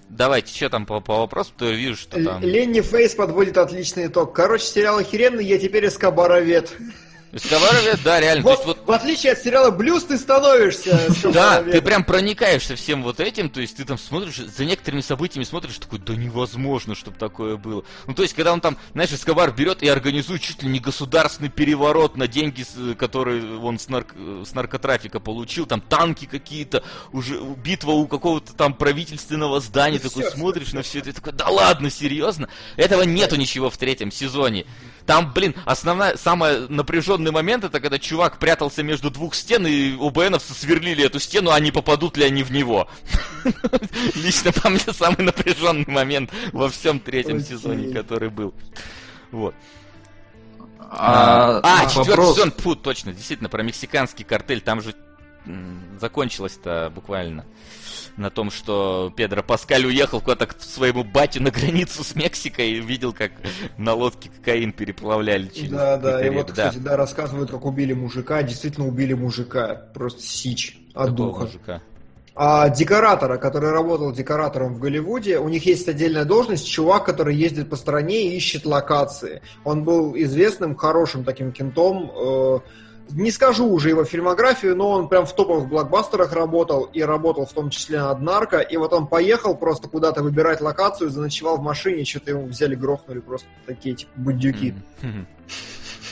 Давайте, 0.09 0.55
что 0.55 0.69
там 0.69 0.85
по, 0.85 1.01
по 1.01 1.17
вопросу, 1.19 1.51
то 1.57 1.65
я 1.65 1.75
вижу, 1.75 1.95
что 1.95 2.23
там... 2.23 2.41
Ленни 2.41 2.81
Фейс 2.81 3.15
подводит 3.15 3.57
отличный 3.57 4.07
итог. 4.07 4.33
Короче, 4.33 4.65
сериал 4.65 4.97
охеренный, 4.97 5.45
я 5.45 5.57
теперь 5.57 5.87
Эскобаровед. 5.87 6.75
Эскобаровед, 7.35 7.99
да, 8.01 8.21
реально. 8.21 8.43
Вот, 8.43 8.51
есть 8.53 8.65
вот 8.65 8.87
в 8.87 8.91
отличие 8.91 9.33
от 9.33 9.39
сериала 9.39 9.69
Блюз, 9.69 10.05
ты 10.05 10.17
становишься 10.17 10.97
Да, 11.33 11.61
ты 11.61 11.81
прям 11.81 12.05
проникаешься 12.05 12.77
всем 12.77 13.03
вот 13.03 13.19
этим, 13.19 13.49
то 13.49 13.59
есть 13.59 13.75
ты 13.75 13.83
там 13.83 13.97
смотришь, 13.97 14.37
за 14.37 14.63
некоторыми 14.63 15.01
событиями 15.01 15.43
смотришь, 15.43 15.77
такой, 15.77 15.99
да 15.99 16.15
невозможно, 16.15 16.95
чтобы 16.95 17.17
такое 17.17 17.57
было. 17.57 17.83
Ну, 18.07 18.13
то 18.13 18.23
есть, 18.23 18.33
когда 18.35 18.53
он 18.53 18.61
там, 18.61 18.77
знаешь, 18.93 19.11
Эскобар 19.11 19.51
берет 19.51 19.83
и 19.83 19.87
организует 19.89 20.41
чуть 20.41 20.63
ли 20.63 20.69
не 20.69 20.79
государственный 20.79 21.49
переворот 21.49 22.15
на 22.15 22.29
деньги, 22.29 22.65
которые 22.97 23.59
он 23.59 23.79
с, 23.79 23.89
нарк- 23.89 24.45
с 24.45 24.53
наркотрафика 24.53 25.19
получил, 25.19 25.65
там 25.65 25.81
танки 25.81 26.25
какие-то, 26.25 26.83
уже 27.11 27.37
битва 27.41 27.91
у 27.91 28.07
какого-то 28.07 28.53
там 28.53 28.73
правительственного 28.73 29.59
здания, 29.59 29.99
Ну, 30.01 30.09
такой 30.09 30.23
всё, 30.23 30.31
смотришь 30.31 30.71
на 30.71 30.83
все 30.83 30.99
это, 30.99 31.09
и 31.09 31.13
такой, 31.13 31.33
да 31.33 31.49
ладно, 31.49 31.89
серьезно? 31.89 32.47
Этого 32.77 33.01
нету 33.01 33.35
ничего 33.35 33.69
в 33.69 33.77
третьем 33.77 34.09
сезоне. 34.09 34.65
Там, 35.05 35.31
блин, 35.33 35.53
основная, 35.65 36.17
самый 36.17 36.67
напряженный 36.67 37.31
момент, 37.31 37.63
это 37.63 37.79
когда 37.79 37.99
чувак 37.99 38.39
прятался 38.39 38.81
между 38.81 39.11
двух 39.11 39.35
стен, 39.35 39.67
и 39.67 39.95
ОБНовцы 39.99 40.53
сверлили 40.53 41.05
эту 41.05 41.19
стену, 41.19 41.51
а 41.51 41.59
не 41.59 41.71
попадут 41.71 42.17
ли 42.17 42.25
они 42.25 42.41
в 42.43 42.51
него. 42.51 42.89
Лично 44.15 44.51
по 44.51 44.69
мне 44.69 44.79
самый 44.79 45.21
напряженный 45.23 45.85
момент 45.87 46.31
во 46.51 46.69
всем 46.69 46.99
третьем 46.99 47.39
сезоне, 47.39 47.93
который 47.93 48.29
был. 48.29 48.53
Вот. 49.31 49.53
А, 50.79 51.59
А, 51.63 51.85
четвертый 51.87 52.09
вопрос. 52.09 52.35
сезон, 52.35 52.51
фу, 52.51 52.75
точно, 52.75 53.13
действительно, 53.13 53.49
про 53.49 53.61
мексиканский 53.63 54.23
картель, 54.23 54.61
там 54.61 54.81
же 54.81 54.95
закончилось-то 55.99 56.91
буквально 56.93 57.45
на 58.17 58.29
том, 58.29 58.49
что 58.51 59.11
Педро 59.15 59.43
Паскаль 59.43 59.85
уехал 59.85 60.21
куда-то 60.21 60.47
к 60.47 60.61
своему 60.61 61.03
батю 61.03 61.41
на 61.43 61.51
границу 61.51 62.03
с 62.03 62.15
Мексикой 62.15 62.71
и 62.71 62.79
видел, 62.79 63.13
как 63.13 63.31
на 63.77 63.93
лодке 63.93 64.29
кокаин 64.29 64.71
переплавляли 64.71 65.47
через 65.47 65.71
Да, 65.71 65.97
да, 65.97 66.25
и 66.25 66.29
вот, 66.29 66.47
рек. 66.47 66.55
Да. 66.55 66.67
кстати, 66.69 66.81
да, 66.83 66.95
рассказывают, 66.97 67.51
как 67.51 67.65
убили 67.65 67.93
мужика, 67.93 68.41
действительно 68.43 68.87
убили 68.87 69.13
мужика, 69.13 69.87
просто 69.93 70.21
сич 70.21 70.77
от 70.93 71.09
Какого 71.09 71.15
духа. 71.15 71.41
мужика? 71.43 71.81
А 72.37 72.67
декоратора, 72.67 73.37
который 73.37 73.71
работал 73.71 74.11
декоратором 74.11 74.73
в 74.73 74.79
Голливуде, 74.79 75.39
у 75.39 75.47
них 75.47 75.65
есть 75.65 75.87
отдельная 75.87 76.25
должность, 76.25 76.67
чувак, 76.67 77.05
который 77.05 77.33
ездит 77.33 77.69
по 77.69 77.77
стране 77.77 78.27
и 78.27 78.35
ищет 78.35 78.65
локации. 78.65 79.41
Он 79.63 79.85
был 79.85 80.13
известным, 80.17 80.75
хорошим 80.75 81.23
таким 81.23 81.53
кентом. 81.53 82.11
э, 82.13 82.59
не 83.09 83.31
скажу 83.31 83.67
уже 83.67 83.89
его 83.89 84.03
фильмографию, 84.03 84.75
но 84.75 84.89
он 84.89 85.07
прям 85.07 85.25
в 85.25 85.35
топовых 85.35 85.67
блокбастерах 85.67 86.33
работал 86.33 86.83
и 86.83 87.01
работал 87.01 87.45
в 87.45 87.53
том 87.53 87.69
числе 87.69 87.99
над 87.99 88.21
нарко. 88.21 88.59
И 88.59 88.77
вот 88.77 88.93
он 88.93 89.07
поехал 89.07 89.55
просто 89.55 89.87
куда-то 89.87 90.23
выбирать 90.23 90.61
локацию, 90.61 91.09
заночевал 91.09 91.57
в 91.57 91.61
машине, 91.61 92.05
что-то 92.05 92.31
ему 92.31 92.45
взяли, 92.45 92.75
грохнули 92.75 93.19
просто 93.19 93.47
такие 93.65 93.95
типа 93.95 94.11
бандюки. 94.15 94.75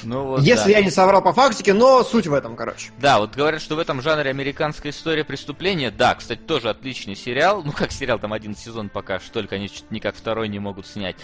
Ну 0.05 0.25
вот, 0.25 0.41
Если 0.41 0.73
да. 0.73 0.79
я 0.79 0.83
не 0.83 0.91
соврал 0.91 1.21
по 1.21 1.33
фактике, 1.33 1.73
но 1.73 2.03
суть 2.03 2.27
в 2.27 2.33
этом, 2.33 2.55
короче. 2.55 2.91
Да, 2.99 3.19
вот 3.19 3.35
говорят, 3.35 3.61
что 3.61 3.75
в 3.75 3.79
этом 3.79 4.01
жанре 4.01 4.29
американская 4.29 4.91
история 4.91 5.23
преступления. 5.23 5.91
Да, 5.91 6.15
кстати, 6.15 6.39
тоже 6.39 6.69
отличный 6.69 7.15
сериал. 7.15 7.63
Ну, 7.63 7.71
как 7.71 7.91
сериал, 7.91 8.19
там 8.19 8.33
один 8.33 8.55
сезон 8.55 8.89
пока 8.89 9.19
что, 9.19 9.33
только 9.33 9.55
они 9.55 9.69
никак 9.89 10.15
второй 10.15 10.49
не 10.49 10.59
могут 10.59 10.87
снять. 10.87 11.15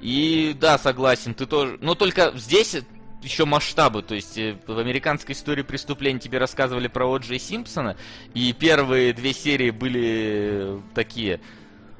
И 0.00 0.56
да, 0.58 0.78
согласен, 0.78 1.34
ты 1.34 1.46
тоже. 1.46 1.76
Но 1.80 1.94
только 1.94 2.32
здесь 2.34 2.76
еще 3.22 3.44
масштабы, 3.44 4.02
то 4.02 4.14
есть 4.14 4.36
э, 4.36 4.56
в 4.66 4.78
американской 4.78 5.34
истории 5.34 5.62
преступления 5.62 6.18
тебе 6.18 6.38
рассказывали 6.38 6.88
про 6.88 7.06
О'Джей 7.06 7.38
Симпсона, 7.38 7.96
и 8.34 8.52
первые 8.52 9.12
две 9.12 9.32
серии 9.32 9.70
были 9.70 10.80
такие 10.94 11.40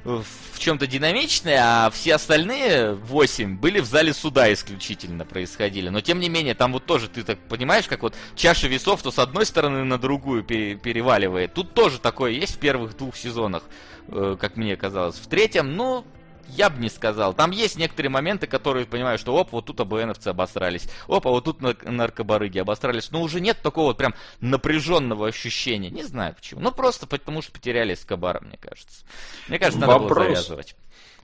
э, 0.05 0.21
в 0.53 0.59
чем-то 0.59 0.87
динамичные, 0.87 1.59
а 1.61 1.89
все 1.91 2.15
остальные 2.15 2.93
восемь 2.95 3.57
были 3.57 3.79
в 3.79 3.85
зале 3.85 4.13
суда 4.13 4.51
исключительно 4.53 5.25
происходили. 5.25 5.89
Но 5.89 6.01
тем 6.01 6.19
не 6.19 6.29
менее, 6.29 6.53
там 6.55 6.73
вот 6.73 6.85
тоже 6.85 7.09
ты 7.09 7.23
так 7.23 7.39
понимаешь, 7.39 7.87
как 7.87 8.03
вот 8.03 8.15
чаша 8.35 8.67
весов 8.67 9.01
то 9.01 9.11
с 9.11 9.19
одной 9.19 9.45
стороны 9.45 9.83
на 9.83 9.97
другую 9.97 10.43
пере- 10.43 10.75
переваливает. 10.75 11.53
Тут 11.53 11.73
тоже 11.73 11.99
такое 11.99 12.31
есть 12.31 12.55
в 12.55 12.59
первых 12.59 12.97
двух 12.97 13.15
сезонах, 13.15 13.63
э, 14.07 14.37
как 14.39 14.57
мне 14.57 14.75
казалось. 14.75 15.15
В 15.15 15.27
третьем, 15.27 15.75
ну, 15.75 16.05
я 16.49 16.69
бы 16.69 16.81
не 16.81 16.89
сказал. 16.89 17.33
Там 17.33 17.51
есть 17.51 17.77
некоторые 17.77 18.09
моменты, 18.09 18.47
которые 18.47 18.85
понимаю, 18.85 19.17
что 19.17 19.33
оп, 19.35 19.51
вот 19.51 19.65
тут 19.65 19.79
АБНовцы 19.79 20.27
обосрались. 20.29 20.87
Оп, 21.07 21.25
а 21.27 21.29
вот 21.31 21.45
тут 21.45 21.61
нар- 21.61 21.77
наркобарыги 21.83 22.59
обосрались. 22.59 23.11
Но 23.11 23.21
уже 23.21 23.41
нет 23.41 23.57
такого 23.61 23.87
вот 23.87 23.97
прям 23.97 24.13
напряженного 24.41 25.27
ощущения. 25.27 25.89
Не 25.89 26.03
знаю 26.03 26.35
почему. 26.35 26.61
Ну 26.61 26.71
просто 26.71 27.07
потому 27.07 27.41
что 27.41 27.51
потеряли 27.51 27.93
Эскобара, 27.93 28.39
мне 28.41 28.57
кажется. 28.57 29.03
Мне 29.47 29.59
кажется, 29.59 29.79
надо 29.79 29.93
было 29.99 30.07
Вопрос. 30.09 30.27
завязывать. 30.27 30.75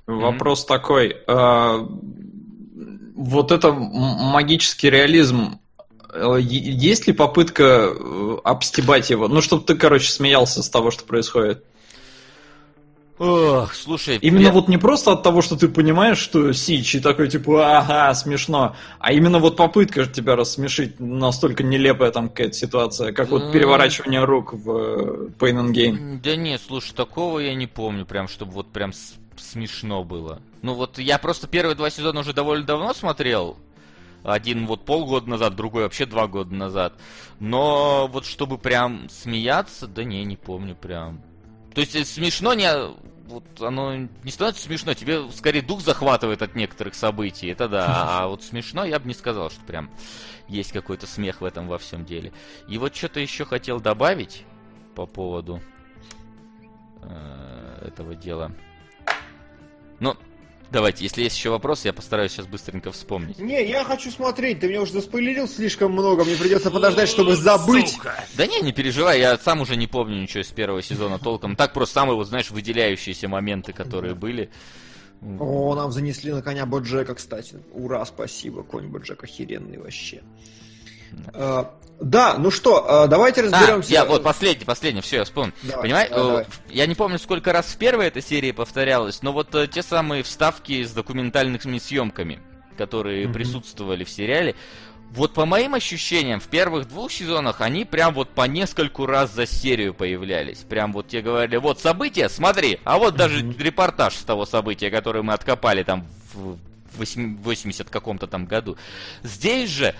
Вопрос 0.07 0.65
такой. 0.65 1.17
а, 1.27 1.87
вот 3.15 3.51
это 3.51 3.71
магический 3.71 4.89
реализм. 4.89 5.59
э, 6.13 6.37
Есть 6.41 7.05
ли 7.07 7.13
попытка 7.13 7.63
э, 7.91 8.37
обстебать 8.43 9.09
его? 9.09 9.27
Ну, 9.27 9.41
чтобы 9.41 9.63
ты, 9.65 9.75
короче, 9.75 10.09
смеялся 10.11 10.63
с 10.63 10.69
того, 10.69 10.89
что 10.89 11.03
происходит. 11.03 11.63
Ох, 13.19 13.73
слушай, 13.75 14.17
Именно 14.21 14.47
я- 14.47 14.51
вот 14.53 14.69
не 14.69 14.77
просто 14.77 15.11
от 15.11 15.23
того, 15.23 15.41
что 15.41 15.57
ты 15.57 15.67
понимаешь, 15.67 16.17
что 16.17 16.53
Сич, 16.53 16.95
и 16.95 16.99
такой 17.01 17.27
типа, 17.27 17.79
ага, 17.79 18.13
смешно, 18.13 18.77
а 18.97 19.11
именно 19.11 19.39
вот 19.39 19.57
попытка 19.57 20.05
тебя 20.05 20.37
рассмешить, 20.37 21.01
настолько 21.01 21.63
нелепая 21.63 22.11
там 22.11 22.29
какая-то 22.29 22.53
ситуация, 22.53 23.11
как 23.11 23.29
вот 23.29 23.51
переворачивание 23.51 24.23
рук 24.23 24.53
в 24.53 24.71
э, 24.71 25.27
Pain 25.37 25.65
and 25.65 25.73
Gain. 25.73 26.21
Да 26.23 26.37
нет, 26.37 26.61
слушай, 26.65 26.93
такого 26.93 27.39
я 27.39 27.53
не 27.55 27.67
помню, 27.67 28.05
прям, 28.05 28.29
чтобы 28.29 28.53
вот 28.53 28.71
прям 28.71 28.93
смешно 29.35 30.05
было. 30.05 30.41
Ну 30.61 30.73
вот 30.73 30.97
я 30.97 31.17
просто 31.17 31.47
первые 31.47 31.75
два 31.75 31.89
сезона 31.89 32.21
уже 32.21 32.31
довольно 32.31 32.65
давно 32.65 32.93
смотрел. 32.93 33.57
Один 34.23 34.65
вот 34.65 34.85
полгода 34.85 35.29
назад, 35.29 35.55
другой 35.55 35.83
вообще 35.83 36.05
два 36.05 36.27
года 36.27 36.53
назад. 36.53 36.93
Но 37.39 38.09
вот 38.11 38.25
чтобы 38.25 38.57
прям 38.57 39.09
смеяться, 39.09 39.87
да 39.87 40.05
не, 40.05 40.23
не 40.23 40.35
помню 40.37 40.75
прям. 40.75 41.21
То 41.73 41.81
есть 41.81 41.95
э, 41.95 42.05
смешно 42.05 42.53
не... 42.53 42.69
Вот 43.27 43.61
оно 43.61 43.95
не 43.95 44.31
становится 44.31 44.63
смешно, 44.63 44.95
тебе 44.95 45.29
скорее 45.31 45.61
дух 45.61 45.81
захватывает 45.81 46.41
от 46.41 46.55
некоторых 46.55 46.95
событий, 46.95 47.47
это 47.47 47.67
да. 47.67 47.85
А 48.21 48.27
вот 48.27 48.43
смешно 48.43 48.85
я 48.85 48.99
бы 48.99 49.07
не 49.07 49.13
сказал, 49.13 49.51
что 49.51 49.61
прям 49.61 49.91
есть 50.47 50.71
какой-то 50.71 51.05
смех 51.05 51.41
в 51.41 51.45
этом 51.45 51.67
во 51.67 51.77
всем 51.77 52.05
деле. 52.05 52.33
И 52.67 52.77
вот 52.79 52.95
что-то 52.95 53.19
еще 53.19 53.45
хотел 53.45 53.79
добавить 53.79 54.45
по 54.95 55.05
поводу 55.05 55.61
э, 57.03 57.87
этого 57.87 58.15
дела. 58.15 58.51
Ну, 59.99 60.15
давайте, 60.71 61.03
если 61.03 61.23
есть 61.23 61.37
еще 61.37 61.49
вопросы, 61.49 61.87
я 61.87 61.93
постараюсь 61.93 62.31
сейчас 62.31 62.47
быстренько 62.47 62.91
вспомнить. 62.91 63.39
Не, 63.39 63.67
я 63.67 63.83
хочу 63.83 64.11
смотреть, 64.11 64.59
ты 64.59 64.67
меня 64.67 64.81
уже 64.81 64.93
заспойлерил 64.93 65.47
слишком 65.47 65.91
много, 65.91 66.23
мне 66.23 66.35
придется 66.35 66.71
подождать, 66.71 67.09
чтобы 67.09 67.35
забыть. 67.35 67.97
Да 68.35 68.47
не, 68.47 68.61
не 68.61 68.71
переживай, 68.71 69.19
я 69.19 69.37
сам 69.37 69.61
уже 69.61 69.75
не 69.75 69.87
помню 69.87 70.21
ничего 70.21 70.41
из 70.41 70.47
первого 70.47 70.81
сезона 70.81 71.19
толком. 71.19 71.55
Так 71.55 71.73
просто 71.73 71.95
самые, 71.95 72.15
вот 72.15 72.27
знаешь, 72.27 72.51
выделяющиеся 72.51 73.27
моменты, 73.27 73.73
которые 73.73 74.15
были. 74.15 74.49
О, 75.21 75.75
нам 75.75 75.91
занесли 75.91 76.31
на 76.31 76.41
коня 76.41 76.65
Боджека, 76.65 77.15
кстати. 77.15 77.57
Ура, 77.73 78.05
спасибо, 78.05 78.63
конь 78.63 78.87
Боджек 78.87 79.23
охеренный 79.23 79.77
вообще. 79.77 80.21
А, 81.33 81.73
да, 81.99 82.35
ну 82.37 82.49
что, 82.51 83.03
а, 83.03 83.07
давайте 83.07 83.41
А, 83.41 83.43
разберемся. 83.45 83.91
я 83.91 84.05
вот 84.05 84.23
последний, 84.23 84.65
последний, 84.65 85.01
все, 85.01 85.17
я 85.17 85.23
вспомнил. 85.25 85.53
Давай, 85.63 85.81
Понимаешь, 85.81 86.09
давай, 86.09 86.23
э, 86.23 86.27
давай. 86.29 86.45
я 86.69 86.85
не 86.85 86.95
помню, 86.95 87.19
сколько 87.19 87.51
раз 87.51 87.67
в 87.67 87.77
первой 87.77 88.07
этой 88.07 88.21
серии 88.21 88.51
повторялось, 88.51 89.21
но 89.21 89.33
вот 89.33 89.53
э, 89.55 89.67
те 89.67 89.83
самые 89.83 90.23
вставки 90.23 90.83
с 90.83 90.91
документальными 90.91 91.77
съемками, 91.77 92.39
которые 92.77 93.25
Мгм. 93.25 93.33
присутствовали 93.33 94.03
в 94.03 94.09
сериале, 94.09 94.55
вот 95.11 95.33
по 95.33 95.45
моим 95.45 95.73
ощущениям, 95.73 96.39
в 96.39 96.47
первых 96.47 96.87
двух 96.87 97.11
сезонах 97.11 97.61
они 97.61 97.83
прям 97.83 98.13
вот 98.13 98.29
по 98.29 98.43
нескольку 98.47 99.05
раз 99.05 99.33
за 99.33 99.47
серию 99.47 99.93
появлялись. 99.93 100.59
Прям 100.59 100.93
вот 100.93 101.07
тебе 101.07 101.23
говорили, 101.23 101.57
вот 101.57 101.79
событие, 101.79 102.29
смотри, 102.29 102.79
а 102.83 102.99
вот 102.99 103.15
даже 103.15 103.41
mm-hmm. 103.41 103.63
репортаж 103.63 104.13
с 104.13 104.23
того 104.23 104.45
события, 104.45 104.91
которое 104.91 105.23
мы 105.23 105.33
откопали 105.33 105.83
там 105.83 106.05
в 106.33 106.57
80 106.95 107.89
каком-то 107.89 108.27
там 108.27 108.45
году. 108.45 108.77
Здесь 109.23 109.69
же 109.69 109.95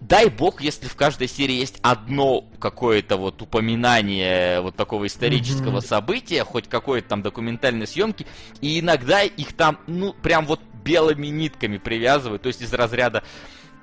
дай 0.00 0.28
бог, 0.28 0.60
если 0.60 0.86
в 0.86 0.96
каждой 0.96 1.28
серии 1.28 1.54
есть 1.54 1.78
одно 1.82 2.44
какое-то 2.58 3.16
вот 3.16 3.40
упоминание 3.42 4.60
вот 4.60 4.76
такого 4.76 5.06
исторического 5.06 5.78
mm-hmm. 5.78 5.86
события, 5.86 6.44
хоть 6.44 6.68
какой-то 6.68 7.08
там 7.08 7.22
документальной 7.22 7.86
съемки, 7.86 8.26
и 8.60 8.80
иногда 8.80 9.22
их 9.22 9.52
там, 9.52 9.78
ну, 9.86 10.12
прям 10.12 10.46
вот 10.46 10.60
белыми 10.82 11.28
нитками 11.28 11.78
привязывают, 11.78 12.42
то 12.42 12.48
есть 12.48 12.62
из 12.62 12.72
разряда 12.72 13.22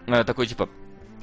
э, 0.07 0.23
такой 0.23 0.47
типа 0.47 0.69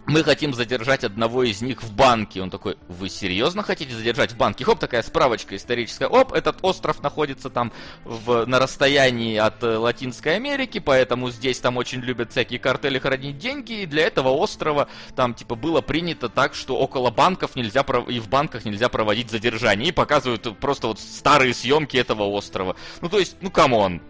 мы 0.06 0.22
хотим 0.22 0.52
задержать 0.52 1.04
одного 1.04 1.44
из 1.44 1.62
них 1.62 1.82
в 1.82 1.94
банке. 1.94 2.42
Он 2.42 2.50
такой, 2.50 2.76
вы 2.88 3.08
серьезно 3.08 3.62
хотите 3.62 3.94
задержать 3.94 4.32
в 4.32 4.36
банке? 4.36 4.64
Хоп, 4.64 4.78
такая 4.78 5.02
справочка 5.02 5.56
историческая. 5.56 6.06
Оп, 6.06 6.32
этот 6.32 6.58
остров 6.62 7.02
находится 7.02 7.48
там 7.48 7.72
в, 8.04 8.44
на 8.46 8.58
расстоянии 8.58 9.36
от 9.36 9.62
э, 9.62 9.76
Латинской 9.76 10.36
Америки, 10.36 10.78
поэтому 10.78 11.30
здесь 11.30 11.58
там 11.60 11.76
очень 11.78 12.00
любят 12.00 12.32
всякие 12.32 12.58
картели 12.58 12.98
хранить 12.98 13.38
деньги, 13.38 13.82
и 13.82 13.86
для 13.86 14.06
этого 14.06 14.28
острова 14.28 14.88
там 15.16 15.34
типа 15.34 15.54
было 15.54 15.80
принято 15.80 16.28
так, 16.28 16.54
что 16.54 16.76
около 16.76 17.10
банков 17.10 17.56
нельзя 17.56 17.84
и 18.08 18.20
в 18.20 18.28
банках 18.28 18.64
нельзя 18.64 18.88
проводить 18.88 19.30
задержание. 19.30 19.88
И 19.88 19.92
показывают 19.92 20.58
просто 20.58 20.88
вот 20.88 21.00
старые 21.00 21.54
съемки 21.54 21.96
этого 21.96 22.24
острова. 22.24 22.76
Ну 23.00 23.08
то 23.08 23.18
есть, 23.18 23.36
ну 23.40 23.50
come 23.50 23.80
on. 23.80 24.02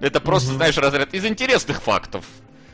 Это 0.00 0.20
просто, 0.20 0.52
mm-hmm. 0.52 0.56
знаешь, 0.56 0.78
разряд 0.78 1.14
из 1.14 1.24
интересных 1.24 1.82
фактов 1.82 2.24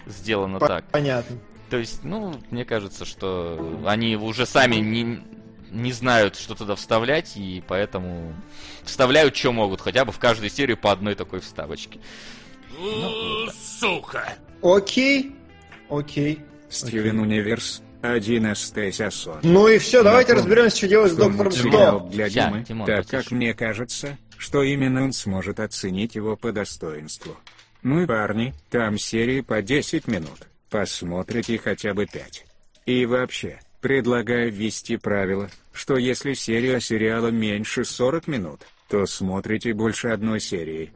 сделано 0.06 0.59
По- 0.59 0.68
так. 0.68 0.84
Понятно. 0.90 1.38
То 1.74 1.78
есть, 1.78 2.05
ну, 2.05 2.40
мне 2.52 2.64
кажется, 2.64 3.05
что 3.05 3.82
они 3.84 4.14
уже 4.14 4.46
сами 4.46 4.76
не, 4.76 5.18
не 5.72 5.90
знают, 5.90 6.36
что 6.36 6.55
туда 6.55 6.76
вставлять, 6.76 7.32
и 7.34 7.64
поэтому 7.66 8.32
вставляют, 8.84 9.34
что 9.34 9.51
могут, 9.51 9.80
хотя 9.80 10.05
бы 10.05 10.12
в 10.12 10.20
каждую 10.20 10.51
серию 10.51 10.76
по 10.76 10.92
одной 10.92 11.16
такой 11.16 11.40
вставочке. 11.40 11.98
Ну, 12.78 13.48
сука! 13.80 14.34
Окей, 14.62 15.34
окей. 15.90 16.38
Стивен 16.70 17.18
Универс, 17.18 17.82
один 18.02 18.52
Эстесиасон. 18.52 19.40
Ну 19.42 19.66
и 19.66 19.78
все, 19.78 20.05
давайте 20.05 20.34
разберемся, 20.34 20.76
что 20.76 20.86
делать 20.86 21.10
с 21.10 21.16
доктором 21.16 21.51
Кто. 21.51 22.09
Для 22.12 22.28
Димы, 22.28 22.64
так 22.86 23.09
как 23.09 23.32
мне 23.32 23.52
кажется, 23.52 24.16
что 24.38 24.62
именно 24.62 25.02
он 25.02 25.12
сможет 25.12 25.59
оценить 25.59 26.14
его 26.14 26.36
по 26.36 26.52
достоинству. 26.52 27.36
Ну 27.82 28.01
и 28.01 28.06
парни, 28.06 28.55
там 28.70 28.96
серии 28.96 29.40
по 29.40 29.60
10 29.60 30.06
минут 30.06 30.46
посмотрите 30.74 31.56
хотя 31.56 31.94
бы 31.94 32.05
пять. 32.05 32.44
И 32.84 33.06
вообще, 33.06 33.60
предлагаю 33.80 34.51
ввести 34.51 34.96
правило, 34.96 35.48
что 35.72 35.96
если 35.96 36.32
серия 36.32 36.80
сериала 36.80 37.28
меньше 37.28 37.84
40 37.84 38.26
минут, 38.26 38.62
то 38.88 39.06
смотрите 39.06 39.72
больше 39.72 40.09
одной 40.09 40.40
серии. 40.40 40.92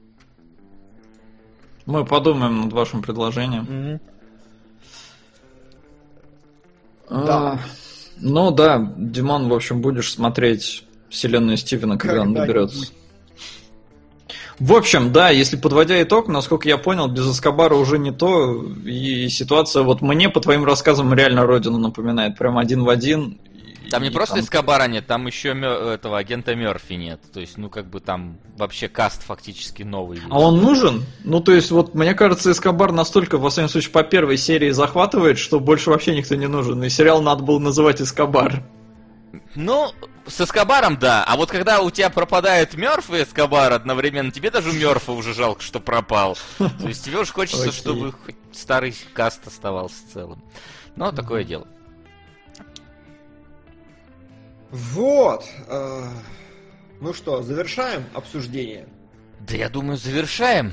Мы 1.86 2.05
подумаем 2.05 2.62
над 2.62 2.72
вашим 2.72 3.02
предложением. 3.02 4.00
Mm-hmm. 7.09 7.24
Да. 7.24 7.60
ну 8.16 8.50
да, 8.50 8.94
Димон, 8.96 9.48
в 9.48 9.55
общем, 9.55 9.80
будешь 9.80 10.12
смотреть 10.12 10.84
вселенную 11.09 11.56
Стивена, 11.56 11.96
когда, 11.96 12.16
когда 12.16 12.22
он 12.22 12.34
доберется. 12.34 12.92
В 14.59 14.74
общем, 14.74 15.12
да, 15.12 15.30
если 15.30 15.56
подводя 15.56 16.02
итог, 16.02 16.28
насколько 16.28 16.68
я 16.68 16.78
понял, 16.78 17.06
без 17.06 17.30
Эскобара 17.30 17.74
уже 17.74 17.98
не 17.98 18.10
то, 18.10 18.64
и 18.85 19.28
ситуация 19.28 19.82
вот 19.85 20.02
мне 20.02 20.28
по 20.28 20.40
твоим 20.40 20.64
рассказам 20.64 21.14
реально 21.14 21.47
Родину 21.47 21.78
напоминает, 21.78 22.36
прям 22.36 22.59
один 22.59 22.82
в 22.82 22.89
один. 22.89 23.39
Там 23.90 24.02
не 24.02 24.10
просто 24.10 24.35
там... 24.35 24.44
Эскобара 24.44 24.86
нет, 24.86 25.06
там 25.06 25.26
еще 25.26 25.51
этого 25.51 26.18
агента 26.18 26.55
Мерфи 26.55 26.94
нет. 26.94 27.20
То 27.32 27.40
есть, 27.40 27.56
ну, 27.56 27.70
как 27.70 27.89
бы 27.89 28.01
там 28.01 28.36
вообще 28.56 28.89
каст 28.89 29.22
фактически 29.22 29.82
новый. 29.82 30.20
А 30.28 30.40
он 30.40 30.60
нужен? 30.60 31.05
Ну, 31.24 31.40
то 31.40 31.52
есть, 31.52 31.70
вот 31.70 31.94
мне 31.94 32.14
кажется, 32.14 32.51
Эскобар 32.51 32.93
настолько, 32.93 33.39
во 33.39 33.48
всяком 33.48 33.70
случае, 33.70 33.93
по 33.93 34.02
первой 34.02 34.36
серии 34.36 34.70
захватывает, 34.70 35.39
что 35.39 35.59
больше 35.59 35.89
вообще 35.90 36.14
никто 36.14 36.35
не 36.35 36.48
нужен. 36.48 36.82
И 36.85 36.90
сериал 36.90 37.22
надо 37.22 37.44
было 37.44 37.59
называть 37.59 38.02
Эскобар. 38.02 38.62
Ну, 39.55 39.92
с 40.26 40.40
Эскобаром, 40.40 40.98
да. 40.98 41.24
А 41.24 41.36
вот 41.36 41.50
когда 41.50 41.80
у 41.80 41.90
тебя 41.90 42.10
пропадает 42.10 42.74
Мёрф 42.74 43.10
и 43.10 43.22
Эскобар 43.22 43.72
одновременно, 43.72 44.30
тебе 44.30 44.50
даже 44.50 44.72
Мёрфа 44.72 45.12
уже 45.12 45.34
жалко, 45.34 45.62
что 45.62 45.80
пропал. 45.80 46.36
То 46.59 46.88
есть 46.88 47.05
тебе 47.05 47.18
уж 47.18 47.30
хочется, 47.30 47.72
чтобы 47.72 48.12
хоть 48.12 48.36
старый 48.52 48.94
каст 49.12 49.46
оставался 49.46 49.96
целым. 50.12 50.42
Но 50.96 51.12
такое 51.12 51.44
дело. 51.44 51.66
Вот. 54.70 55.44
Э, 55.66 56.05
ну 57.00 57.14
что, 57.14 57.42
завершаем 57.42 58.05
обсуждение? 58.14 58.88
Да 59.40 59.56
я 59.56 59.68
думаю, 59.68 59.96
завершаем. 59.96 60.72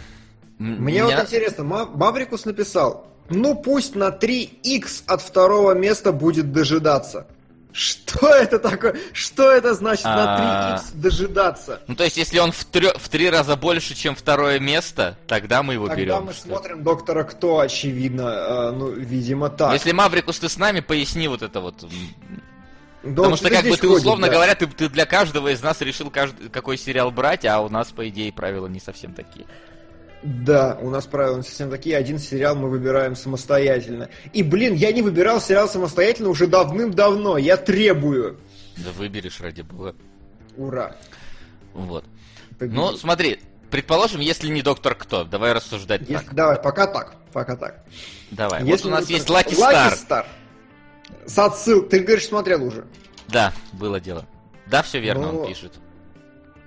Мне 0.57 1.02
Меня... 1.02 1.06
вот 1.06 1.26
интересно, 1.26 1.64
Маврикус 1.64 2.45
написал, 2.45 3.07
ну 3.30 3.56
пусть 3.56 3.95
на 3.95 4.10
3х 4.10 5.03
от 5.07 5.22
второго 5.22 5.73
места 5.73 6.11
будет 6.11 6.52
дожидаться. 6.52 7.27
Что 7.76 8.30
это 8.30 8.57
такое? 8.57 8.95
Что 9.11 9.52
это 9.52 9.73
значит 9.73 10.06
на 10.06 10.10
3х 10.10 10.81
а. 10.81 10.81
дожидаться? 10.93 11.81
Ну, 11.88 11.95
то 11.95 12.06
есть, 12.06 12.15
если 12.15 12.39
он 12.39 12.53
в, 12.53 12.64
три 12.64 12.88
в 12.95 13.10
три 13.10 13.30
раза 13.30 13.57
больше, 13.57 13.95
чем 13.95 14.15
второе 14.15 14.60
место, 14.60 15.18
тогда 15.27 15.61
мы 15.61 15.73
его 15.73 15.89
берем. 15.89 16.15
Тогда 16.15 16.22
мы 16.22 16.34
смотрим 16.34 16.84
Доктора 16.85 17.26
Кто, 17.26 17.60
очевидно. 17.60 18.23
А, 18.27 18.72
ну, 18.72 18.91
видимо, 18.91 19.49
так. 19.49 19.73
Если 19.73 19.91
Маврикус, 19.91 20.39
ты 20.39 20.47
с 20.47 20.56
нами, 20.56 20.80
поясни 20.80 21.27
вот 21.27 21.41
это 21.41 21.60
вот. 21.60 21.85
Да, 23.03 23.10
Потому 23.10 23.35
что, 23.35 23.49
как 23.49 23.65
бы, 23.65 23.76
ты, 23.76 23.89
условно 23.89 24.27
да. 24.27 24.34
говоря, 24.34 24.56
ты, 24.56 24.68
ты 24.68 24.88
для 24.88 25.06
каждого 25.06 25.49
из 25.49 25.61
нас 25.61 25.81
решил, 25.81 26.10
каждый, 26.10 26.47
какой 26.47 26.77
сериал 26.77 27.11
брать, 27.11 27.43
а 27.45 27.60
у 27.60 27.68
нас, 27.68 27.91
по 27.91 28.07
идее, 28.07 28.31
правила 28.31 28.68
не 28.68 28.80
совсем 28.80 29.14
такие. 29.14 29.45
Да, 30.26 30.76
у 30.81 30.89
нас 30.89 31.06
правила 31.06 31.43
совсем 31.43 31.69
такие. 31.69 31.95
Один 31.95 32.18
сериал 32.18 32.56
мы 32.56 32.68
выбираем 32.68 33.15
самостоятельно. 33.15 34.10
И, 34.34 34.41
блин, 34.41 34.73
я 34.73 34.91
не 34.91 35.03
выбирал 35.03 35.39
сериал 35.39 35.69
самостоятельно 35.69 36.30
уже 36.30 36.47
давным-давно. 36.47 37.38
Я 37.38 37.57
требую. 37.57 38.39
Да 38.77 38.91
выберешь, 38.91 39.39
ради 39.39 39.61
бога. 39.61 39.95
Ура. 40.57 40.95
Вот. 41.76 42.06
Победил. 42.57 42.81
Ну, 42.81 42.97
смотри, 42.97 43.39
предположим, 43.69 44.19
если 44.19 44.47
не 44.47 44.64
Доктор 44.64 44.95
Кто, 44.95 45.26
давай 45.26 45.53
рассуждать 45.53 46.02
если, 46.02 46.15
так. 46.15 46.34
Давай, 46.34 46.60
пока 46.60 46.88
так, 46.88 47.15
пока 47.31 47.56
так. 47.56 47.85
Давай, 48.31 48.64
если 48.64 48.88
вот 48.88 48.93
у 48.93 48.95
нас 48.95 49.07
есть 49.07 49.30
Лаки 49.30 49.53
Стар. 49.53 49.73
Лаки 49.73 49.95
Стар. 49.95 50.27
С 51.27 51.38
отсыл... 51.38 51.84
Ты 51.84 51.99
говоришь, 51.99 52.26
смотрел 52.26 52.64
уже. 52.64 52.85
Да, 53.27 53.53
было 53.73 53.99
дело. 53.99 54.26
Да, 54.65 54.81
все 54.81 54.99
верно, 54.99 55.31
ну, 55.31 55.41
он 55.41 55.47
пишет. 55.47 55.73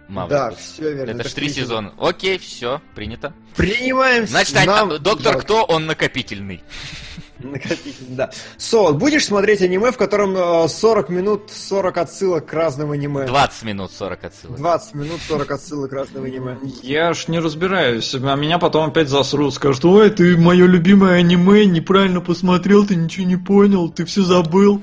Маврикус. 0.09 0.39
Да, 0.39 0.51
все 0.57 0.95
верно. 0.95 1.11
Это, 1.11 1.21
это 1.21 1.29
ж 1.29 1.33
три 1.33 1.49
сезона. 1.51 1.93
Окей, 1.99 2.39
все, 2.39 2.81
принято. 2.95 3.35
Принимаем. 3.57 4.27
Значит, 4.27 4.65
нам... 4.67 4.89
доктор 5.03 5.35
да. 5.35 5.41
кто, 5.41 5.65
он 5.65 5.87
накопительный. 5.87 6.63
Накопительный, 7.39 8.17
да. 8.17 8.31
Сол, 8.57 8.95
будешь 8.95 9.27
смотреть 9.27 9.61
аниме, 9.61 9.93
в 9.93 9.97
котором 9.97 10.69
40 10.69 11.11
э, 11.11 11.13
минут 11.13 11.51
40 11.53 11.99
отсылок 11.99 12.47
к 12.47 12.53
разным 12.53 12.91
аниме? 12.91 13.27
20 13.27 13.63
минут 13.65 13.93
40 13.93 14.25
отсылок. 14.25 14.57
20 14.57 14.95
минут 14.95 15.21
40 15.29 15.51
отсылок 15.51 15.91
к 15.91 15.93
разным 15.93 16.25
аниме. 16.25 16.57
Я 16.83 17.13
ж 17.13 17.29
не 17.29 17.39
разбираюсь, 17.39 18.15
а 18.15 18.35
меня 18.35 18.59
потом 18.59 18.89
опять 18.89 19.09
засрут, 19.09 19.55
скажут, 19.55 19.85
ой, 19.85 20.11
ты 20.11 20.37
мое 20.37 20.67
любимое 20.67 21.19
аниме 21.19 21.67
неправильно 21.67 22.21
посмотрел, 22.21 22.87
ты 22.87 22.97
ничего 22.97 23.27
не 23.27 23.37
понял, 23.37 23.89
ты 23.91 24.05
все 24.05 24.23
забыл. 24.23 24.83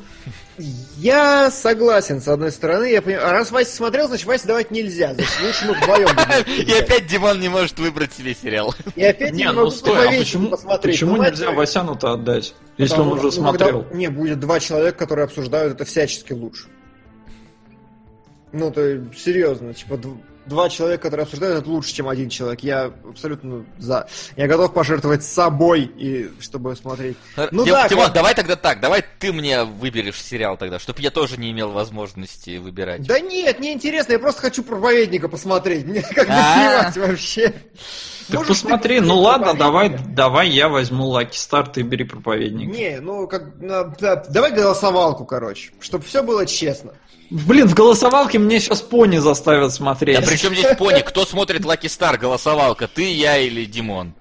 Я 0.57 1.52
согласен, 1.52 2.22
с 2.22 2.27
одной 2.27 2.52
стороны. 2.52 2.86
Я 2.86 3.02
понимаю, 3.02 3.27
а 3.27 3.32
раз 3.32 3.52
Вася 3.52 3.76
смотрел, 3.76 4.07
значит 4.07 4.26
Вася 4.26 4.48
давать 4.48 4.72
нельзя. 4.72 5.14
Значит, 5.14 5.41
лучше 5.44 5.65
мы 5.65 5.73
вдвоем 5.73 6.07
И 6.65 6.72
опять 6.72 7.07
Димон 7.07 7.40
не 7.40 7.49
может 7.49 7.77
выбрать 7.77 8.14
себе 8.14 8.34
сериал. 8.34 8.73
И 8.95 9.03
опять 9.03 9.34
не, 9.34 9.52
ну 9.52 9.69
стой, 9.69 10.07
а 10.07 10.19
почему, 10.19 10.49
посмотреть. 10.49 10.95
почему 10.95 11.18
нельзя 11.18 11.52
Васяну-то 11.52 12.14
отдать, 12.14 12.56
если 12.77 12.99
он 12.99 13.10
уже 13.10 13.32
смотрел? 13.32 13.86
Не, 13.91 14.07
будет 14.07 14.40
два 14.40 14.60
человека, 14.60 14.98
которые 14.98 15.26
обсуждают 15.26 15.73
это 15.73 15.86
всячески 15.86 16.32
лучше. 16.32 16.68
Ну, 18.53 18.72
то 18.72 19.03
серьезно, 19.14 19.73
типа, 19.73 19.99
два 20.46 20.70
человека, 20.70 21.04
которые 21.04 21.24
обсуждают, 21.24 21.60
это 21.60 21.70
лучше, 21.70 21.94
чем 21.94 22.08
один 22.08 22.30
человек. 22.30 22.62
Я 22.62 22.92
абсолютно 23.08 23.66
за. 23.78 24.08
Я 24.36 24.48
готов 24.48 24.74
пожертвовать 24.74 25.24
собой, 25.24 25.84
и 25.98 26.32
чтобы 26.40 26.76
смотреть. 26.76 27.18
Ну 27.52 27.64
Тим, 27.64 27.74
да, 27.74 27.88
Тимон, 27.88 28.06
как... 28.06 28.14
давай 28.14 28.36
тогда 28.36 28.56
так, 28.56 28.80
давай 28.80 29.04
ты 29.20 29.34
мне 29.34 29.64
выберешь 29.64 30.22
сериал 30.22 30.58
тогда, 30.58 30.80
чтобы 30.80 31.02
я 31.02 31.12
тоже 31.12 31.38
не 31.38 31.52
имел 31.52 31.72
возможности 31.72 32.58
выбирать. 32.58 33.06
Да 33.06 33.20
нет, 33.20 33.60
не 33.60 33.74
интересно, 33.74 34.14
я 34.14 34.20
просто 34.20 34.42
хочу 34.42 34.64
проповедника 34.64 35.30
посмотреть. 35.30 35.86
Мне 35.86 36.02
как 36.02 36.28
бы 36.28 36.34
а. 36.34 36.92
вообще. 36.96 37.54
Так 38.27 38.39
Можешь 38.39 38.61
посмотри, 38.61 38.99
ну 39.02 39.19
ладно, 39.19 39.53
давай, 39.53 39.89
давай 39.89 40.49
я 40.49 40.68
возьму 40.68 41.07
Лаки 41.07 41.38
Стар, 41.38 41.68
ты 41.68 41.81
бери 41.84 42.03
проповедник. 42.06 42.73
Не, 42.76 42.99
ну 42.99 43.27
как, 43.27 43.60
да, 43.60 44.15
давай 44.30 44.52
голосовалку, 44.52 45.26
короче, 45.26 45.72
чтобы 45.80 46.03
все 46.06 46.23
было 46.23 46.45
честно. 46.45 46.93
Блин, 47.30 47.68
в 47.68 47.73
голосовалке 47.73 48.39
мне 48.39 48.60
сейчас 48.60 48.81
пони 48.81 49.18
заставят 49.18 49.73
смотреть. 49.73 50.19
Да 50.22 50.27
при 50.27 50.38
чем 50.38 50.53
здесь 50.53 50.76
пони? 50.77 51.02
Кто 51.02 51.26
смотрит 51.26 51.65
Лаки 51.65 51.88
Стар 51.88 52.18
голосовалка? 52.18 52.88
Ты, 52.88 53.11
я 53.14 53.38
или 53.38 53.65
Димон? 53.65 54.14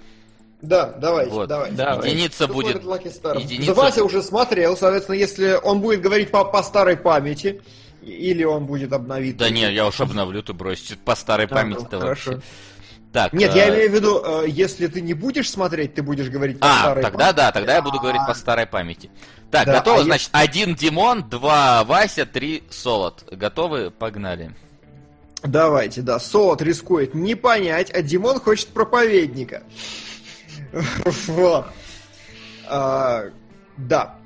Да, 0.62 0.86
давайте, 0.86 1.30
Вот. 1.30 1.48
давайте. 1.48 1.76
Давай. 1.76 2.08
Единица 2.10 2.44
Кто 2.44 2.54
будет... 2.54 2.76
единица- 2.82 3.74
Вася 3.74 4.02
уже 4.02 4.22
смотрел, 4.22 4.76
соответственно, 4.76 5.16
если 5.16 5.58
он 5.62 5.80
будет 5.80 6.00
говорить 6.00 6.30
по, 6.30 6.44
по 6.44 6.62
старой 6.62 6.96
памяти, 6.96 7.60
или 8.02 8.44
он 8.44 8.64
будет 8.66 8.92
обновить. 8.92 9.36
Да 9.36 9.50
не, 9.50 9.70
я 9.72 9.86
уж 9.86 10.00
обновлю, 10.00 10.42
ты 10.42 10.52
брось. 10.54 10.92
По 11.04 11.14
старой 11.14 11.46
А, 11.46 11.48
памяти-то 11.48 12.00
хорошо. 12.00 12.32
вообще. 12.32 12.46
Так, 13.14 13.32
Нет, 13.32 13.54
э, 13.54 13.58
я 13.58 13.68
имею 13.68 13.92
в 13.92 13.94
виду, 13.94 14.20
э, 14.24 14.44
если 14.48 14.88
ты 14.88 15.00
не 15.00 15.14
будешь 15.14 15.48
смотреть, 15.48 15.94
ты 15.94 16.02
будешь 16.02 16.28
говорить 16.28 16.58
по 16.58 16.66
А, 16.66 16.78
старой 16.80 17.02
тогда 17.04 17.18
памяти. 17.26 17.36
да, 17.36 17.52
тогда 17.52 17.74
я 17.76 17.80
буду 17.82 18.00
говорить 18.00 18.20
по 18.26 18.32
А, 18.32 18.34
старой 18.34 18.66
памяти. 18.66 19.08
Так, 19.52 19.66
Да, 19.66 19.74
готово, 19.74 20.00
а 20.00 20.02
значит, 20.02 20.30
один 20.32 20.74
Димон, 20.74 21.22
два 21.30 21.84
Вася, 21.84 22.26
три 22.26 22.64
Солод. 22.70 23.24
Готовы? 23.30 23.92
Погнали. 23.92 24.52
Давайте, 25.44 26.02
да. 26.02 26.18
Солод 26.18 26.60
рискует 26.60 27.14
не 27.14 27.36
понять, 27.36 27.88
а 27.94 28.02
Димон 28.02 28.40
хочет 28.40 28.70
проповедника. 28.70 29.62
Вот. 31.28 31.66
А, 32.68 33.26
Да. 33.76 34.16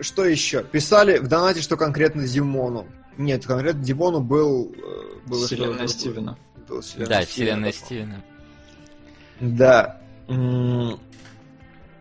Что 0.00 0.24
еще? 0.24 0.62
Писали 0.64 1.18
в 1.18 1.28
донате, 1.28 1.60
что 1.60 1.76
конкретно 1.76 2.26
Димону. 2.26 2.86
Нет, 3.18 3.44
конкретно 3.46 3.82
Димону 3.82 4.20
был... 4.20 4.74
э, 4.74 5.34
Вселенная. 5.46 5.86
Стивена. 5.88 6.38
Было 6.72 6.82
вселенная 6.82 7.20
Да, 7.20 7.26
вселенная. 7.26 7.72
Стивена. 7.72 8.22
Да. 9.40 10.00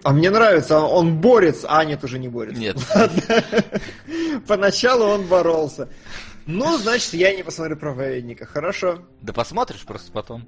А 0.03 0.14
мне 0.14 0.30
нравится, 0.31 0.80
он 0.80 1.19
борется. 1.19 1.68
А, 1.69 1.85
нет, 1.85 2.03
уже 2.03 2.18
не 2.18 2.27
борется. 2.27 2.60
Нет. 2.60 2.77
Поначалу 4.48 5.06
он 5.06 5.27
боролся. 5.27 5.89
Ну, 6.48 6.77
значит, 6.77 7.14
я 7.14 7.35
не 7.35 7.43
посмотрю 7.43 7.77
проповедника. 7.77 8.48
Хорошо. 8.48 9.03
Да 9.22 9.31
посмотришь 9.31 9.81
просто 9.81 10.11
потом. 10.11 10.48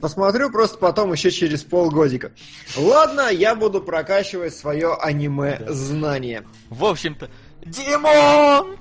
Посмотрю 0.00 0.50
просто 0.50 0.76
потом 0.76 1.12
еще 1.12 1.30
через 1.30 1.62
полгодика. 1.64 2.32
Ладно, 2.76 3.30
я 3.30 3.54
буду 3.54 3.80
прокачивать 3.80 4.54
свое 4.54 4.94
аниме-знание. 5.00 6.46
В 6.68 6.84
общем-то, 6.84 7.30
Димон! 7.68 8.76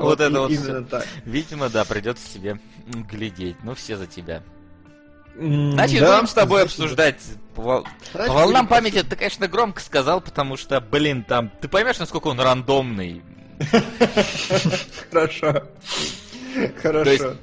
Вот 0.00 0.20
это 0.20 0.40
вот. 0.40 0.50
Видимо, 1.24 1.68
да, 1.68 1.84
придется 1.84 2.32
тебе 2.32 2.58
глядеть. 2.86 3.56
Ну, 3.62 3.74
все 3.74 3.96
за 3.96 4.06
тебя. 4.06 4.42
Значит, 5.36 6.00
будем 6.00 6.26
с 6.26 6.34
тобой 6.34 6.64
обсуждать. 6.64 7.22
По, 7.54 7.84
волнам 8.12 8.66
памяти 8.66 9.02
ты, 9.02 9.16
конечно, 9.16 9.48
громко 9.48 9.80
сказал, 9.80 10.20
потому 10.20 10.56
что, 10.56 10.80
блин, 10.80 11.24
там, 11.24 11.50
ты 11.60 11.68
поймешь, 11.68 11.98
насколько 11.98 12.28
он 12.28 12.40
рандомный. 12.40 13.22
Хорошо. 15.10 15.64
Хорошо. 16.82 17.36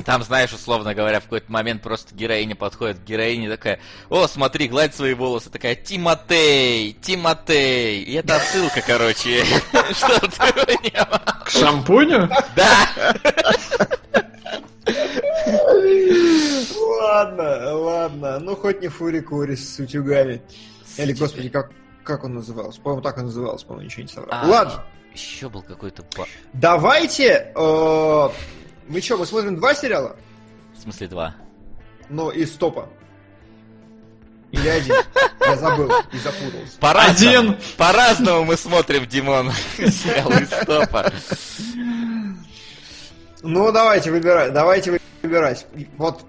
Там, 0.06 0.22
знаешь, 0.22 0.52
условно 0.52 0.94
говоря, 0.94 1.20
в 1.20 1.24
какой-то 1.24 1.50
момент 1.50 1.82
просто 1.82 2.14
героиня 2.14 2.56
подходит 2.56 2.98
к 2.98 3.04
героине 3.04 3.48
такая, 3.48 3.80
о, 4.08 4.26
смотри, 4.26 4.68
гладь 4.68 4.94
свои 4.94 5.14
волосы, 5.14 5.50
такая, 5.50 5.74
Тимотей, 5.74 6.92
Тимотей. 7.00 8.02
И 8.02 8.14
это 8.14 8.36
отсылка, 8.36 8.82
короче, 8.86 9.44
что 9.92 10.20
ты 10.20 10.52
понял. 10.52 11.06
К 11.44 11.50
шампуню? 11.50 12.28
Да, 12.56 13.14
Ладно, 17.00 17.74
ладно. 17.74 18.38
Ну, 18.38 18.56
хоть 18.56 18.80
не 18.80 18.88
фури-кури 18.88 19.56
с 19.56 19.78
утюгами. 19.78 20.42
Или, 20.96 21.12
господи, 21.12 21.48
как, 21.48 21.70
как 22.04 22.24
он 22.24 22.34
назывался? 22.34 22.80
По-моему, 22.80 23.02
так 23.02 23.18
он 23.18 23.24
назывался, 23.24 23.66
по-моему, 23.66 23.86
ничего 23.86 24.02
не 24.02 24.08
соврал. 24.08 24.30
А, 24.32 24.46
Ладно, 24.46 24.84
Еще 25.14 25.48
был 25.48 25.62
какой-то... 25.62 26.04
давайте... 26.52 27.52
э, 28.90 28.92
мы 28.92 29.00
что, 29.00 29.16
мы 29.16 29.26
смотрим 29.26 29.56
два 29.56 29.74
сериала? 29.74 30.16
В 30.74 30.82
смысле, 30.82 31.08
два. 31.08 31.34
Ну, 32.08 32.30
из 32.30 32.50
топа. 32.52 32.88
Или 34.50 34.68
один. 34.68 34.94
Я 35.40 35.56
забыл 35.56 35.92
и 36.12 36.18
запутался. 36.18 36.78
По-разному. 36.80 37.30
Один. 37.52 37.56
По-разному 37.76 38.44
мы 38.44 38.56
смотрим, 38.56 39.06
Димон, 39.06 39.52
сериал 39.76 40.30
из 40.32 40.48
топа. 40.66 41.12
Ну, 43.42 43.72
давайте 43.72 44.10
выбирать, 44.10 44.52
давайте 44.52 45.00
выбирать. 45.22 45.66
Вот 45.96 46.24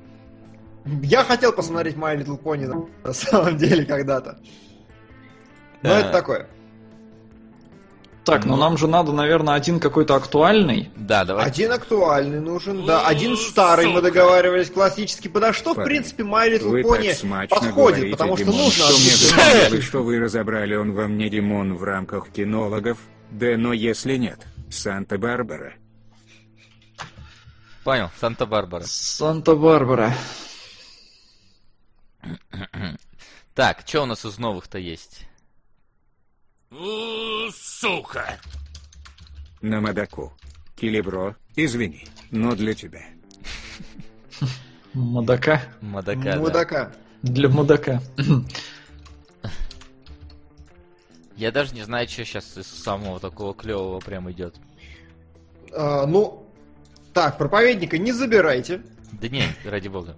я 0.86 1.24
хотел 1.24 1.52
посмотреть 1.52 1.96
My 1.96 2.16
Little 2.18 2.42
Pony 2.42 2.88
на, 3.04 3.14
самом 3.14 3.58
деле 3.58 3.86
когда-то. 3.86 4.40
Но 5.82 5.90
Да. 5.90 6.00
это 6.00 6.12
такое. 6.12 6.48
Так, 8.24 8.46
ну 8.46 8.56
нам 8.56 8.78
же 8.78 8.88
надо, 8.88 9.12
наверное, 9.12 9.56
один 9.56 9.80
какой-то 9.80 10.16
актуальный. 10.16 10.92
Да, 10.96 11.26
давай. 11.26 11.46
Один 11.46 11.72
актуальный 11.72 12.40
нужен, 12.40 12.86
да. 12.86 13.08
Один 13.08 13.36
старый, 13.36 13.88
мы 13.88 14.02
договаривались, 14.02 14.70
классический. 14.70 15.28
Подо 15.28 15.54
что, 15.54 15.74
в 15.74 15.78
Парень, 15.78 15.88
принципе, 15.88 16.24
My 16.24 16.48
Little 16.48 16.70
Вы 16.70 16.82
Pony 16.82 17.48
подходит, 17.48 18.12
потому 18.12 18.38
что 18.38 18.46
Димон, 18.46 18.60
нужно 18.60 18.86
что 18.86 18.98
мне 19.00 19.16
запомнилось, 19.16 19.84
что 19.84 20.04
вы 20.04 20.20
разобрали 20.20 20.76
он 20.76 20.94
вам 20.94 21.18
не 21.18 21.30
Димон 21.30 21.76
в 21.76 21.84
рамках 21.84 22.30
кинологов, 22.30 23.00
да 23.32 23.58
но 23.58 23.74
если 23.74 24.18
нет, 24.18 24.40
Санта-Барбара. 24.70 25.74
Понял, 27.84 28.12
Санта-Барбара. 28.20 28.84
Санта-Барбара. 28.86 30.14
Так, 33.56 33.80
что 33.86 34.04
у 34.04 34.06
нас 34.06 34.24
из 34.26 34.38
новых-то 34.38 34.78
есть? 34.78 35.28
Сука! 37.52 38.40
На 39.62 39.82
Мадаку. 39.82 40.34
Килибро, 40.76 41.36
извини, 41.56 42.08
но 42.32 42.56
для 42.56 42.74
тебя. 42.74 43.02
Мудака. 44.94 45.62
Мадака, 45.82 46.34
да. 46.34 46.40
Мудака. 46.40 46.92
Для 47.22 47.50
мудака. 47.50 48.02
Я 51.36 51.52
даже 51.52 51.76
не 51.76 51.84
знаю, 51.84 52.08
что 52.08 52.24
сейчас 52.26 52.58
из 52.58 52.68
самого 52.68 53.20
такого 53.20 53.54
клевого 53.54 54.00
прям 54.00 54.32
идет. 54.32 54.56
А, 55.74 56.06
ну, 56.08 56.48
так, 57.14 57.38
проповедника 57.38 57.98
не 57.98 58.12
забирайте. 58.12 58.82
Да 59.12 59.28
не, 59.28 59.44
ради 59.66 59.88
бога. 59.88 60.16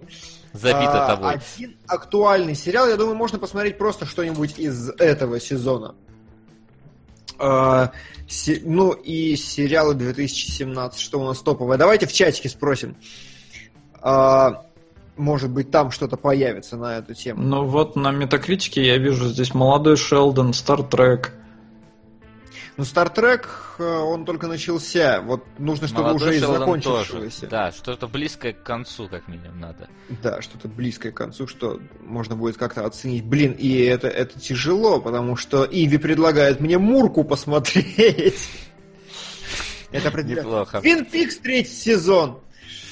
Забито 0.52 1.04
А, 1.04 1.08
тобой. 1.08 1.34
Один 1.34 1.76
актуальный 1.86 2.54
сериал, 2.54 2.88
я 2.88 2.96
думаю, 2.96 3.16
можно 3.16 3.38
посмотреть 3.38 3.76
просто 3.76 4.06
что-нибудь 4.06 4.58
из 4.58 4.88
этого 4.90 5.40
сезона. 5.40 5.94
А, 7.38 7.90
се- 8.28 8.62
ну 8.64 8.92
и 8.92 9.36
сериалы 9.36 9.94
2017, 9.94 11.00
что 11.00 11.20
у 11.20 11.24
нас 11.24 11.40
топовое. 11.42 11.76
Давайте 11.78 12.06
в 12.06 12.12
чатике 12.12 12.48
спросим. 12.48 12.96
А, 14.00 14.62
может 15.16 15.50
быть, 15.50 15.70
там 15.70 15.90
что-то 15.90 16.16
появится 16.16 16.76
на 16.76 16.98
эту 16.98 17.14
тему. 17.14 17.42
Ну 17.42 17.64
вот 17.64 17.96
на 17.96 18.10
метакритике 18.10 18.84
я 18.84 18.98
вижу 18.98 19.28
здесь 19.28 19.54
молодой 19.54 19.96
Шелдон, 19.96 20.52
Стартрек. 20.52 21.32
Ну, 22.76 22.84
Стартрек, 22.84 23.76
он 23.78 24.24
только 24.24 24.48
начался. 24.48 25.20
Вот 25.20 25.44
нужно 25.58 25.86
что-то 25.86 26.02
Молодой 26.08 26.38
уже 26.38 26.46
закончившегося. 26.46 27.40
тоже. 27.42 27.50
Да, 27.50 27.70
что-то 27.70 28.08
близкое 28.08 28.52
к 28.52 28.64
концу, 28.64 29.08
как 29.08 29.28
минимум, 29.28 29.60
надо. 29.60 29.88
Да, 30.22 30.42
что-то 30.42 30.66
близкое 30.66 31.12
к 31.12 31.16
концу, 31.16 31.46
что 31.46 31.80
можно 32.00 32.34
будет 32.34 32.56
как-то 32.56 32.84
оценить. 32.84 33.24
Блин, 33.24 33.52
и 33.52 33.78
это, 33.82 34.08
это 34.08 34.40
тяжело, 34.40 35.00
потому 35.00 35.36
что 35.36 35.64
Иви 35.70 35.98
предлагает 35.98 36.58
мне 36.58 36.78
Мурку 36.78 37.22
посмотреть. 37.22 38.48
Это. 39.92 40.22
Неплохо. 40.24 40.80
Твин 40.80 41.04
Пикс 41.04 41.38
третий 41.38 41.70
сезон. 41.70 42.40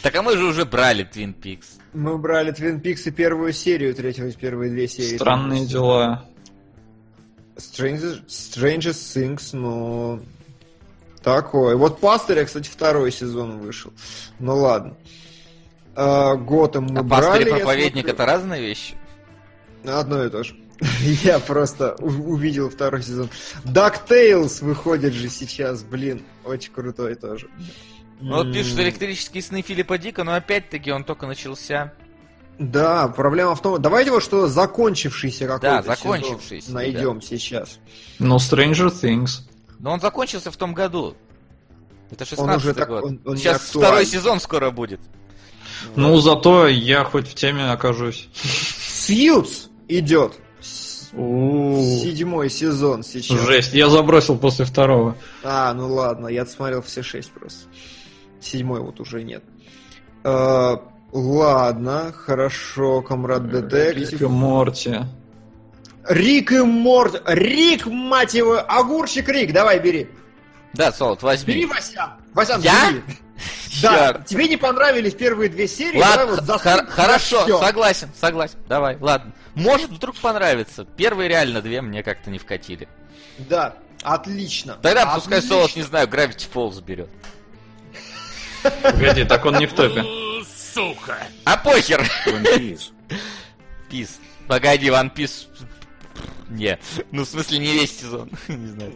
Так 0.02 0.14
а 0.14 0.22
мы 0.22 0.36
же 0.36 0.44
уже 0.44 0.64
брали 0.64 1.02
Твин 1.02 1.32
Пикс. 1.32 1.78
Мы 1.92 2.16
брали 2.18 2.52
Твин 2.52 2.80
Пикс 2.80 3.04
и 3.09 3.10
первую 3.10 3.52
серию 3.52 3.94
третьего, 3.94 4.30
первые 4.30 4.70
две 4.70 4.86
серии. 4.86 5.16
Странные 5.16 5.66
дела. 5.66 6.24
Stranger, 7.57 8.27
Stranger 8.27 8.93
Things, 8.93 9.51
ну... 9.53 10.20
Такое. 11.23 11.77
Вот 11.77 12.01
Пастыря, 12.01 12.45
кстати, 12.45 12.69
второй 12.69 13.12
сезон 13.12 13.59
вышел. 13.59 13.93
Ну 14.41 14.57
ладно. 14.57 14.97
А, 15.95 16.35
Готэм 16.35 16.87
мы 16.87 17.01
А 17.01 17.05
пастырь 17.05 17.09
брали, 17.09 17.45
и 17.45 17.49
я 17.49 17.57
проповедник 17.57 18.09
это 18.09 18.27
разные 18.27 18.61
вещи? 18.61 18.95
Одно 19.85 20.24
и 20.24 20.31
то 20.31 20.43
же. 20.43 20.57
Я 21.23 21.39
просто 21.39 21.95
увидел 22.01 22.70
второй 22.70 23.03
сезон. 23.03 23.29
DuckTales 23.65 24.65
выходит 24.65 25.12
же 25.12 25.29
сейчас, 25.29 25.83
блин, 25.83 26.23
очень 26.45 26.73
крутой 26.73 27.15
тоже. 27.15 27.49
Ну 28.20 28.37
вот 28.37 28.53
пишут 28.53 28.79
электрические 28.79 29.43
сны 29.43 29.62
Филиппа 29.62 29.99
Дика, 29.99 30.24
но 30.24 30.35
опять-таки 30.35 30.91
он 30.91 31.05
только 31.05 31.27
начался. 31.27 31.93
Да, 32.59 33.09
проблема 33.09 33.55
в 33.55 33.62
том, 33.62 33.81
давайте 33.81 34.11
вот 34.11 34.23
что 34.23 34.47
закончившийся 34.47 35.47
какой-то 35.47 35.83
Да, 35.83 35.97
сезон 35.97 35.97
закончившийся, 36.20 36.73
найдем 36.73 37.20
сейчас. 37.20 37.79
Ну, 38.19 38.37
Stranger 38.37 38.91
Things. 38.93 39.41
Но 39.79 39.93
он 39.93 40.01
закончился 40.01 40.51
в 40.51 40.57
том 40.57 40.74
году. 40.74 41.15
Это 42.11 42.24
16 42.24 42.39
Он 42.55 42.57
уже 42.57 42.74
так- 42.74 42.89
год. 42.89 43.05
он- 43.05 43.20
он 43.24 43.37
Сейчас 43.37 43.62
второй 43.62 44.05
сезон 44.07 44.39
скоро 44.39 44.70
будет. 44.70 45.01
Ну, 45.97 46.16
зато 46.20 46.69
я 46.69 47.05
хоть 47.05 47.27
в 47.27 47.35
теме 47.35 47.70
окажусь. 47.73 48.29
Сьюз 48.35 49.70
идет. 49.89 50.35
Седьмой 51.12 52.49
сезон 52.49 53.03
сейчас. 53.03 53.39
Жесть, 53.41 53.74
я 53.74 53.89
забросил 53.89 54.39
после 54.39 54.65
второго. 54.65 55.16
А, 55.43 55.73
ну 55.74 55.93
ладно, 55.93 56.29
я 56.29 56.47
смотрел 56.47 56.81
все 56.83 57.03
шесть 57.03 57.31
просто. 57.33 57.69
Седьмой 58.41 58.81
вот 58.81 58.99
уже 59.01 59.23
нет. 59.23 59.43
Э, 60.24 60.77
Ладно, 61.12 62.12
хорошо, 62.16 63.02
комрад 63.02 63.43
Рик 63.44 63.52
и 63.52 63.60
детектив. 63.60 64.30
Морти. 64.30 64.97
Рик 66.09 66.52
и 66.52 66.59
Морт. 66.62 67.22
Рик, 67.26 67.86
мать 67.86 68.34
его, 68.34 68.59
огурчик 68.66 69.28
Рик, 69.28 69.52
давай 69.52 69.78
бери. 69.78 70.09
Да, 70.72 70.90
Солод, 70.90 71.22
возьми. 71.22 71.55
Бери, 71.55 71.66
Васян. 71.66 72.10
Васян, 72.32 72.60
Я? 72.62 72.90
бери. 72.90 73.02
Да, 73.82 74.14
тебе 74.26 74.48
не 74.48 74.56
понравились 74.56 75.14
первые 75.14 75.51
две 75.51 75.66
серии, 75.68 75.98
давай 76.01 76.26
Ладно, 76.26 76.43
вот 76.47 76.60
хор- 76.60 76.86
хорошо, 76.86 77.43
всё. 77.44 77.59
согласен, 77.60 78.09
согласен. 78.18 78.56
Давай, 78.68 78.97
ладно. 79.01 79.32
Может, 79.55 79.90
вдруг 79.90 80.16
понравится. 80.16 80.84
Первые 80.97 81.28
реально 81.28 81.60
две 81.60 81.82
мне 81.82 82.02
как-то 82.02 82.30
не 82.30 82.39
вкатили. 82.39 82.89
Да, 83.39 83.74
отлично. 84.02 84.74
Тогда 84.80 85.14
пускай 85.14 85.39
Отлично. 85.39 85.56
Солод, 85.56 85.76
не 85.76 85.82
знаю, 85.82 86.06
Gravity 86.09 86.47
Falls 86.52 86.82
берет. 86.82 87.09
Погоди, 88.82 89.24
так 89.24 89.44
он 89.44 89.59
не 89.59 89.66
в 89.66 89.72
топе. 89.74 90.05
А 91.44 91.57
похер! 91.57 92.01
One 92.27 92.43
Piece. 92.44 92.93
Пис. 93.90 94.20
Погоди, 94.49 94.89
One 94.89 95.11
Piece... 95.15 95.47
Не. 96.53 96.79
Ну, 97.11 97.24
в 97.24 97.29
смысле, 97.29 97.59
не 97.59 97.73
весь 97.73 97.99
сезон. 97.99 98.31
Не 98.49 98.66
знаю. 98.69 98.95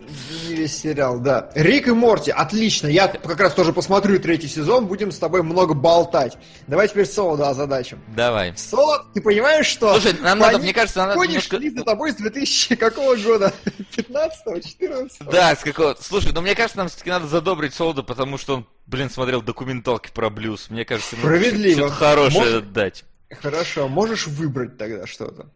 Не 0.48 0.54
весь 0.54 0.76
сериал, 0.76 1.18
да. 1.18 1.50
Рик 1.54 1.88
и 1.88 1.92
Морти, 1.92 2.30
отлично. 2.30 2.88
Я 2.88 3.08
как 3.08 3.40
раз 3.40 3.54
тоже 3.54 3.72
посмотрю 3.72 4.18
третий 4.18 4.48
сезон, 4.48 4.86
будем 4.86 5.10
с 5.10 5.18
тобой 5.18 5.42
много 5.42 5.74
болтать. 5.74 6.36
Давай 6.66 6.88
теперь 6.88 7.06
Солода 7.06 7.48
озадачим. 7.48 8.00
Давай. 8.14 8.56
Солод, 8.56 9.12
ты 9.14 9.20
понимаешь, 9.20 9.66
что... 9.66 9.98
Слушай, 9.98 10.18
нам 10.20 10.38
надо, 10.38 10.58
мне 10.58 10.72
кажется, 10.72 10.98
нам 10.98 11.08
надо 11.10 11.26
немножко... 11.26 11.58
за 11.58 11.84
тобой 11.84 12.12
с 12.12 12.16
2000 12.16 12.76
какого 12.76 13.16
года? 13.16 13.52
15-го, 13.96 14.60
14 14.60 15.18
Да, 15.30 15.56
с 15.56 15.60
какого... 15.60 15.96
Слушай, 16.00 16.32
ну 16.32 16.42
мне 16.42 16.54
кажется, 16.54 16.78
нам 16.78 16.88
все-таки 16.88 17.10
надо 17.10 17.26
задобрить 17.26 17.74
Солода, 17.74 18.02
потому 18.02 18.38
что 18.38 18.56
он, 18.56 18.66
блин, 18.86 19.08
смотрел 19.10 19.40
документалки 19.42 20.10
про 20.12 20.30
блюз. 20.30 20.68
Мне 20.70 20.84
кажется, 20.84 21.16
ему 21.16 21.72
что-то 21.74 21.94
хорошее 21.94 22.44
Может- 22.44 22.72
дать. 22.72 23.04
Хорошо, 23.42 23.88
можешь 23.88 24.26
выбрать 24.28 24.78
тогда 24.78 25.06
что-то? 25.06 25.50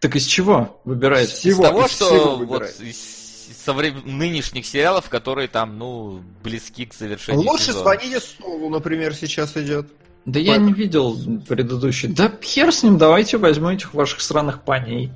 Так 0.00 0.14
из 0.16 0.24
чего 0.26 0.80
выбираете? 0.84 1.32
Всего, 1.32 1.64
из 1.64 1.68
того, 1.68 1.84
из 1.86 1.90
что 1.92 2.06
всего 2.06 2.36
вот 2.36 2.62
из, 2.62 2.80
из 2.80 3.56
соврем- 3.66 4.02
нынешних 4.04 4.66
сериалов, 4.66 5.08
которые 5.08 5.48
там, 5.48 5.78
ну, 5.78 6.22
близки 6.42 6.86
к 6.86 6.94
завершению 6.94 7.48
Лучше 7.48 7.66
сезона. 7.66 7.80
звоните 7.80 8.20
Солу, 8.20 8.68
например, 8.68 9.14
сейчас 9.14 9.56
идет. 9.56 9.88
Да 10.26 10.38
я 10.40 10.56
не 10.58 10.72
видел 10.72 11.16
предыдущий. 11.48 12.08
Да 12.08 12.32
хер 12.42 12.72
с 12.72 12.82
ним, 12.82 12.98
давайте 12.98 13.38
возьму 13.38 13.70
этих 13.70 13.94
ваших 13.94 14.20
сраных 14.20 14.62
паней. 14.62 15.12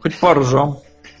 Хоть 0.00 0.18
поржем. 0.18 0.78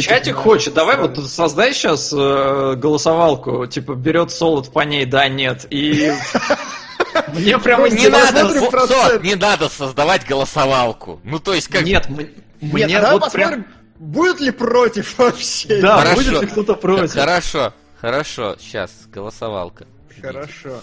Чатик 0.00 0.34
хочет, 0.34 0.74
давай 0.74 0.96
вот 0.96 1.18
создай 1.30 1.72
сейчас 1.72 2.12
голосовалку, 2.12 3.66
типа 3.66 3.94
берет 3.94 4.30
солод 4.30 4.72
по 4.72 4.80
ней, 4.80 5.04
да, 5.06 5.28
нет. 5.28 5.66
И 5.70 6.12
мне 7.34 7.58
прямо 7.58 7.88
Не 7.88 8.08
надо, 8.08 8.32
посмотрим 8.32 8.64
Со- 8.64 8.70
процент. 8.70 9.12
Со, 9.12 9.18
не 9.20 9.34
надо 9.34 9.68
создавать 9.68 10.26
голосовалку. 10.26 11.20
Ну, 11.24 11.38
то 11.38 11.54
есть, 11.54 11.68
как... 11.68 11.82
Нет, 11.82 12.06
м- 12.08 12.16
Нет, 12.18 12.32
мне 12.60 12.96
а 12.98 13.00
давай 13.00 13.12
вот 13.14 13.24
посмотрим, 13.24 13.64
прям... 13.64 13.66
будет 13.98 14.40
ли 14.40 14.50
против 14.50 15.18
вообще. 15.18 15.80
Да, 15.80 15.98
Хорошо. 15.98 16.16
будет 16.16 16.40
ли 16.42 16.46
кто-то 16.46 16.74
против? 16.74 17.12
Хорошо, 17.14 17.72
хорошо, 18.00 18.56
сейчас, 18.58 18.90
голосовалка. 19.12 19.86
Хорошо. 20.20 20.80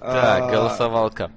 Так, 0.00 0.42
А, 0.42 0.50
голосовалка. 0.50 1.30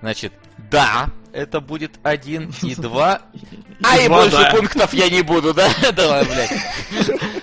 Значит, 0.00 0.32
да, 0.70 1.10
это 1.32 1.60
будет 1.60 1.98
один 2.02 2.52
и 2.62 2.74
два. 2.74 3.22
А 3.80 3.96
и 3.96 4.08
больше 4.08 4.50
пунктов 4.50 4.92
я 4.92 5.08
не 5.08 5.22
буду, 5.22 5.54
да? 5.54 5.70
Давай, 5.92 6.24
блядь. 6.24 6.50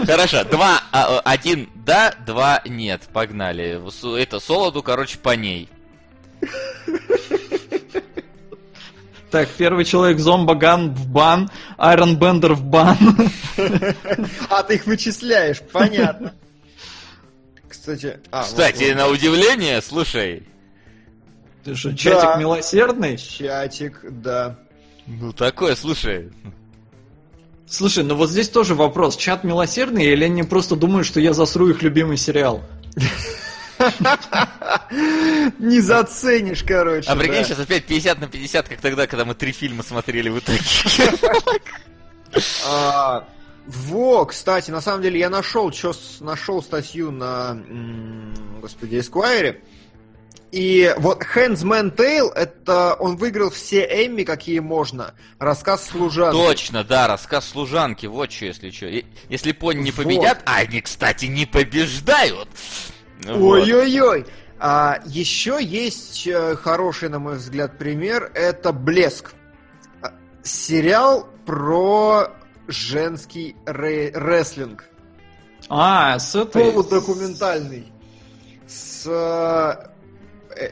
Хорошо, 0.06 0.44
два, 0.44 0.82
а, 0.92 1.20
э, 1.20 1.22
один 1.24 1.70
да, 1.86 2.14
два 2.26 2.62
нет. 2.66 3.04
Погнали. 3.14 3.82
Это 4.22 4.42
солоду, 4.42 4.84
короче, 4.84 5.18
по 5.18 5.30
ней. 5.30 5.70
Так, 9.32 9.50
первый 9.50 9.86
человек 9.86 10.20
Зомбаган 10.20 10.94
в 10.94 11.08
бан, 11.08 11.50
Айрон 11.78 12.18
Бендер 12.18 12.54
в 12.54 12.64
бан. 12.64 12.98
А, 14.50 14.64
ты 14.64 14.76
их 14.76 14.86
вычисляешь, 14.86 15.62
понятно. 15.72 16.34
Кстати, 17.68 18.20
а, 18.32 18.42
вот, 18.42 18.48
Кстати, 18.48 18.90
вот. 18.90 18.98
на 18.98 19.08
удивление, 19.08 19.82
слушай, 19.82 20.44
Ты 21.66 21.76
что, 21.76 21.98
чатик 21.98 22.22
Да. 22.22 22.36
милосердный? 22.38 23.18
чатик, 23.18 24.00
да. 24.04 24.56
ну 25.08 25.34
такое, 25.34 25.76
слушай. 25.76 26.32
Слушай, 27.68 28.04
ну 28.04 28.16
вот 28.16 28.30
здесь 28.30 28.50
тоже 28.50 28.76
вопрос. 28.76 29.18
Чат 29.18 29.44
милосердный 29.44 30.06
или 30.06 30.26
они 30.26 30.44
просто 30.44 30.76
думают, 30.76 31.08
что 31.08 31.20
я 31.20 31.34
засру 31.34 31.68
их 31.70 31.82
любимый 31.82 32.18
сериал? 32.18 32.62
Не 35.60 35.80
заценишь, 35.82 36.64
короче. 36.64 37.10
А 37.10 37.16
прикинь, 37.16 37.44
сейчас 37.44 37.60
опять 37.60 37.86
50 37.86 38.22
на 38.22 38.28
50, 38.28 38.70
как 38.70 38.80
тогда, 38.80 39.08
когда 39.08 39.26
мы 39.26 39.34
три 39.34 39.52
фильма 39.52 39.82
смотрели 39.82 40.30
в 40.30 40.38
итоге. 40.40 40.60
А, 42.68 43.28
во, 43.66 44.26
кстати, 44.26 44.70
на 44.70 44.82
самом 44.82 45.02
деле 45.02 45.20
я 45.20 45.30
нашел, 45.30 45.72
чё 45.72 45.94
нашел 46.20 46.62
статью 46.62 47.12
на, 47.12 47.58
господи, 48.62 48.98
Esquire. 48.98 49.62
И 50.52 50.94
вот 50.98 51.22
Handsman 51.36 51.94
Tale, 51.96 52.32
это 52.34 52.94
он 53.00 53.18
выиграл 53.18 53.50
все 53.50 53.84
Эмми, 53.84 54.24
какие 54.24 54.60
можно. 54.60 55.14
Рассказ 55.40 55.88
служанки. 55.90 56.38
Точно, 56.38 56.84
да, 56.84 57.08
рассказ 57.08 57.50
служанки, 57.50 58.06
вот 58.06 58.32
что, 58.32 58.46
если 58.46 58.72
что. 58.72 58.86
И- 58.86 59.06
Если 59.28 59.52
пони 59.52 59.82
не 59.82 59.92
Вот. 59.92 60.04
победят, 60.06 60.42
а 60.46 60.58
они, 60.58 60.82
кстати, 60.82 61.26
не 61.26 61.46
побеждают. 61.46 62.48
Вот. 63.26 63.62
Ой-ой-ой. 63.64 64.26
А, 64.58 65.00
еще 65.06 65.58
есть 65.62 66.26
э, 66.28 66.56
хороший, 66.56 67.10
на 67.10 67.20
мой 67.20 67.36
взгляд, 67.36 67.78
пример. 67.78 68.32
Это 68.34 68.72
«Блеск». 68.72 69.34
А, 70.02 70.14
Сериал 70.44 71.28
про 71.46 72.30
женский 72.68 73.56
ре- 73.66 74.12
рестлинг. 74.16 74.86
А, 75.68 76.18
с 76.20 76.34
этой... 76.36 76.72
Полудокументальный. 76.72 77.92
С 78.68 79.06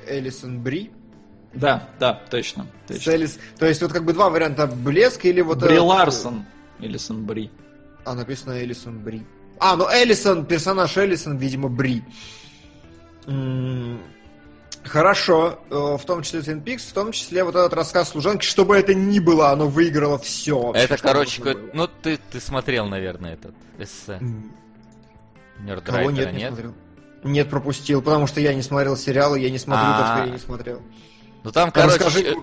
Элисон 0.07 0.61
Бри. 0.61 0.91
Да, 1.53 1.88
да, 1.99 2.19
точно. 2.30 2.65
Точно. 2.88 3.11
Элис- 3.11 3.39
То 3.60 3.65
есть 3.68 3.81
вот 3.81 3.91
как 3.93 4.03
бы 4.05 4.14
два 4.14 4.30
варианта 4.30 4.65
«Блеск» 4.68 5.23
или 5.26 5.41
вот... 5.41 5.60
Бри 5.60 5.73
этот- 5.76 5.85
Ларсон. 5.85 6.45
Или 6.80 6.97
Сон 6.97 7.26
Бри. 7.26 7.51
А, 8.05 8.15
написано 8.15 8.61
Элисон 8.64 8.99
Бри. 8.99 9.22
А, 9.60 9.76
ну 9.76 9.85
Элисон, 9.85 10.45
персонаж 10.45 10.97
Элисон, 10.97 11.38
видимо, 11.38 11.69
Бри. 11.69 12.03
М, 13.27 14.01
Хорошо, 14.84 15.60
э, 15.69 15.76
в 15.97 16.03
том 16.05 16.23
числе 16.23 16.41
Twin 16.41 16.61
Peaks, 16.61 16.89
в 16.89 16.93
том 16.93 17.14
числе 17.14 17.45
вот 17.45 17.55
этот 17.55 17.72
рассказ 17.73 18.10
служанки, 18.10 18.43
чтобы 18.45 18.76
это 18.76 18.93
ни 18.93 19.19
было, 19.19 19.51
оно 19.51 19.69
выиграло 19.69 20.18
все. 20.18 20.73
Это, 20.76 20.97
короче, 20.97 21.41
какой- 21.41 21.69
ну 21.73 21.88
ты, 21.88 22.19
ты 22.31 22.41
смотрел, 22.41 22.88
наверное, 22.88 23.35
этот 23.35 23.55
эссе. 23.80 24.19
Нерд 25.61 25.85
Кого 25.85 26.11
нет, 26.11 26.34
не 26.34 26.47
смотрел. 26.49 26.73
Нет, 27.23 27.49
пропустил, 27.49 28.01
потому 28.01 28.27
что 28.27 28.39
я 28.41 28.53
не 28.53 28.61
смотрел 28.61 28.97
сериалы, 28.97 29.39
я 29.39 29.49
не 29.49 29.59
смотрю, 29.59 29.85
так 29.85 30.05
что 30.07 30.23
А. 30.23 30.25
я 30.25 30.31
не 30.31 30.37
смотрел. 30.39 30.81
Ну 31.43 31.51
там, 31.51 31.71
короче, 31.71 31.95
расскажи, 31.97 32.21
э, 32.23 32.35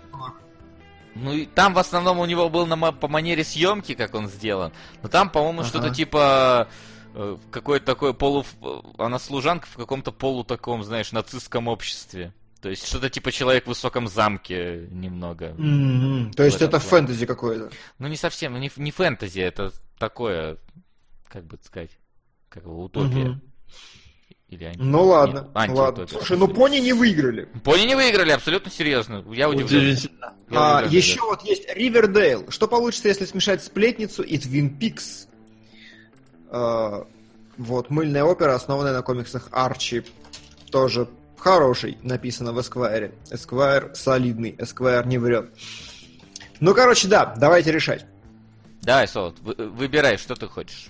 ну 1.15 1.33
и 1.33 1.47
там 1.47 1.75
в 1.75 1.79
основном 1.79 2.19
у 2.19 2.27
него 2.27 2.49
был 2.49 2.67
на, 2.67 2.93
по 2.93 3.09
манере 3.09 3.45
съемки, 3.45 3.95
как 3.95 4.15
он 4.15 4.29
сделан. 4.29 4.73
Но 5.03 5.09
там, 5.09 5.31
по-моему, 5.31 5.61
Ага. 5.61 5.69
что-то 5.69 5.91
типа 5.91 6.69
э, 7.15 7.37
какое-то 7.51 7.87
такое 7.87 8.13
полу... 8.13 8.45
Она 8.99 9.19
служанка 9.19 9.67
в 9.67 9.77
каком-то 9.77 10.13
полу 10.13 10.45
таком, 10.45 10.83
знаешь, 10.85 11.13
нацистском 11.13 11.69
обществе. 11.69 12.33
То 12.61 12.69
есть 12.69 12.87
что-то 12.87 13.09
типа 13.09 13.33
человек 13.33 13.65
в 13.65 13.69
высоком 13.69 14.07
замке 14.07 14.87
немного. 14.91 15.47
М-м, 15.59 16.33
То 16.35 16.45
есть 16.45 16.61
это 16.61 16.73
плане. 16.79 16.85
фэнтези 16.85 17.27
какое-то. 17.27 17.71
Ну 17.99 18.07
не 18.09 18.17
совсем, 18.17 18.59
не, 18.61 18.71
не 18.77 18.91
фэнтези, 18.91 19.41
это 19.41 19.73
такое, 19.99 20.59
как 21.29 21.45
бы 21.45 21.59
сказать, 21.63 21.91
как 22.51 22.65
его, 22.65 22.85
утопия. 22.85 23.31
Мгм. 23.31 23.41
Или 24.51 24.65
анти- 24.65 24.79
Ну 24.81 25.05
ладно, 25.05 25.33
нет, 25.41 25.47
ладно. 25.55 25.61
антиутопия. 25.83 26.19
Слушай, 26.19 26.37
ну 26.39 26.49
пони 26.49 26.79
не 26.79 26.93
выиграли. 26.93 27.49
Пони 27.63 27.83
не 27.85 27.95
выиграли, 27.95 28.31
абсолютно 28.33 28.71
серьезно. 28.71 29.25
Я 29.33 29.49
удивлен. 29.49 29.67
Удивительно. 29.67 30.35
Я 30.51 30.59
А, 30.59 30.79
удивлен, 30.81 30.97
еще 30.99 31.21
вот 31.23 31.43
есть 31.43 31.69
Ривердейл. 31.73 32.51
Что 32.51 32.67
получится, 32.67 33.09
если 33.09 33.25
смешать 33.27 33.63
сплетницу 33.63 34.23
и 34.25 34.37
Твин 34.39 34.77
Пикс? 34.77 35.29
А, 36.51 37.07
вот, 37.59 37.91
мыльная 37.91 38.25
опера, 38.25 38.55
основанная 38.55 38.93
на 38.93 39.03
комиксах 39.03 39.49
Арчи. 39.53 40.03
Тоже 40.73 41.09
хороший, 41.39 41.99
написано 42.03 42.53
в 42.53 42.61
Эсквайре. 42.61 43.15
Эсквайр 43.31 43.93
солидный, 43.95 44.55
Эсквайр 44.59 45.07
не 45.07 45.19
врет. 45.19 45.51
Ну, 46.59 46.75
короче, 46.75 47.07
да, 47.09 47.35
давайте 47.37 47.71
решать. 47.73 48.05
Давай, 48.83 49.07
Солод, 49.07 49.39
вы- 49.41 49.55
выбирай, 49.55 50.17
что 50.17 50.35
ты 50.35 50.47
хочешь. 50.49 50.89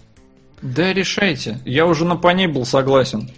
Да 0.62 0.92
решайте. 0.92 1.60
Я 1.64 1.86
уже 1.86 2.04
на 2.04 2.16
по 2.16 2.28
ней 2.28 2.46
был 2.46 2.66
согласен. 2.66 3.30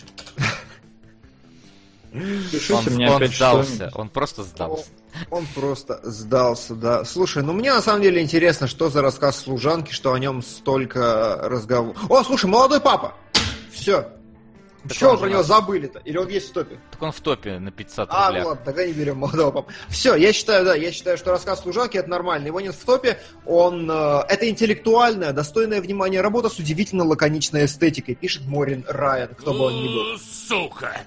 Пишите 2.12 2.74
Он, 2.74 2.85
мне 2.94 3.09
он 3.09 3.16
опять 3.16 3.35
сдался, 3.35 3.74
что-нибудь. 3.74 3.97
он 3.97 4.09
просто 4.11 4.43
сдался. 4.43 4.85
Он 5.31 5.47
просто 5.55 6.01
сдался, 6.03 6.74
да. 6.74 7.05
Слушай, 7.05 7.43
ну 7.43 7.53
мне 7.53 7.73
на 7.73 7.81
самом 7.81 8.03
деле 8.03 8.20
интересно, 8.20 8.66
что 8.66 8.90
за 8.90 9.01
рассказ 9.01 9.39
служанки, 9.39 9.93
что 9.93 10.12
о 10.12 10.19
нем 10.19 10.43
столько 10.43 11.39
разговоров. 11.43 11.97
О, 12.11 12.23
слушай, 12.23 12.47
молодой 12.47 12.81
папа! 12.81 13.15
Все. 13.73 14.09
Так 14.88 14.96
Чего 14.96 15.16
про 15.16 15.28
него 15.28 15.42
забыли-то? 15.42 16.00
Или 16.00 16.16
он 16.16 16.28
есть 16.28 16.50
в 16.50 16.52
топе? 16.52 16.78
Так 16.90 17.02
он 17.02 17.12
в 17.12 17.20
топе 17.20 17.59
на 17.59 17.70
500 17.70 18.09
А, 18.10 18.28
рублях. 18.28 18.46
ладно, 18.46 18.64
тогда 18.64 18.84
не 18.86 18.92
берем 18.92 19.18
молодого 19.18 19.50
папу. 19.52 19.70
Все, 19.88 20.16
я 20.16 20.32
считаю, 20.32 20.64
да, 20.64 20.74
я 20.74 20.90
считаю, 20.90 21.16
что 21.16 21.30
рассказ 21.30 21.60
служанки 21.62 21.96
это 21.96 22.10
нормально. 22.10 22.46
Его 22.48 22.60
нет 22.60 22.74
в 22.74 22.84
топе. 22.84 23.18
Он 23.46 23.88
э, 23.90 24.24
это 24.28 24.48
интеллектуальная, 24.50 25.32
достойная 25.32 25.80
внимания 25.80 26.20
работа 26.20 26.48
с 26.48 26.59
удивительно 26.59 27.04
лаконичной 27.04 27.66
эстетикой, 27.66 28.16
пишет 28.16 28.44
Морин 28.46 28.84
Райан, 28.88 29.28
кто 29.36 29.52
бы 29.54 29.60
он 29.66 29.74
ни 29.82 29.86
был. 29.88 30.18
Сука! 30.48 31.00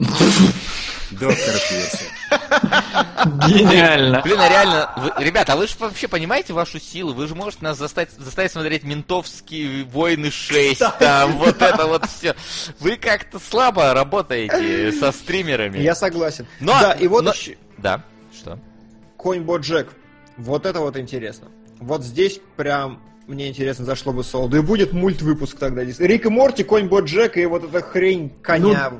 Доктор 1.11 1.53
Пирсер. 1.53 2.11
Гениально. 3.47 4.21
Блин, 4.21 4.39
а 4.39 4.49
реально, 4.49 4.91
вы- 4.97 5.23
ребята, 5.23 5.53
а 5.53 5.55
вы 5.55 5.67
же 5.67 5.75
вообще 5.79 6.07
понимаете 6.07 6.53
вашу 6.53 6.79
силу? 6.79 7.13
Вы 7.13 7.27
же 7.27 7.35
можете 7.35 7.63
нас 7.63 7.77
заставить, 7.77 8.11
заставить 8.11 8.51
смотреть 8.51 8.83
ментовские 8.83 9.83
войны 9.85 10.31
6, 10.31 10.81
там, 10.99 11.33
вот 11.37 11.61
это 11.61 11.85
вот 11.87 12.05
все. 12.05 12.35
Вы 12.79 12.97
как-то 12.97 13.39
слабо 13.39 13.93
работаете 13.93 14.91
со 14.91 15.11
стримерами. 15.11 15.79
Я 15.79 15.95
согласен. 15.95 16.47
Но- 16.59 16.79
да, 16.79 16.91
и 16.93 17.07
вот 17.07 17.23
но- 17.25 17.31
еще 17.31 17.57
Да, 17.77 18.03
что? 18.33 18.59
Конь 19.17 19.41
Боджек. 19.41 19.89
Вот 20.37 20.65
это 20.65 20.79
вот 20.81 20.97
интересно. 20.97 21.47
Вот 21.79 22.03
здесь 22.03 22.39
прям 22.57 23.01
мне 23.27 23.47
интересно 23.49 23.85
зашло 23.85 24.13
бы 24.13 24.23
солоду. 24.23 24.57
И 24.57 24.61
будет 24.61 24.93
мульт-выпуск 24.93 25.57
тогда. 25.57 25.83
Рик 25.83 26.25
и 26.25 26.29
Морти, 26.29 26.63
Конь 26.63 26.87
Боджек 26.87 27.37
и 27.37 27.45
вот 27.45 27.63
эта 27.63 27.81
хрень 27.81 28.29
коня. 28.41 28.91
Вы 28.91 28.97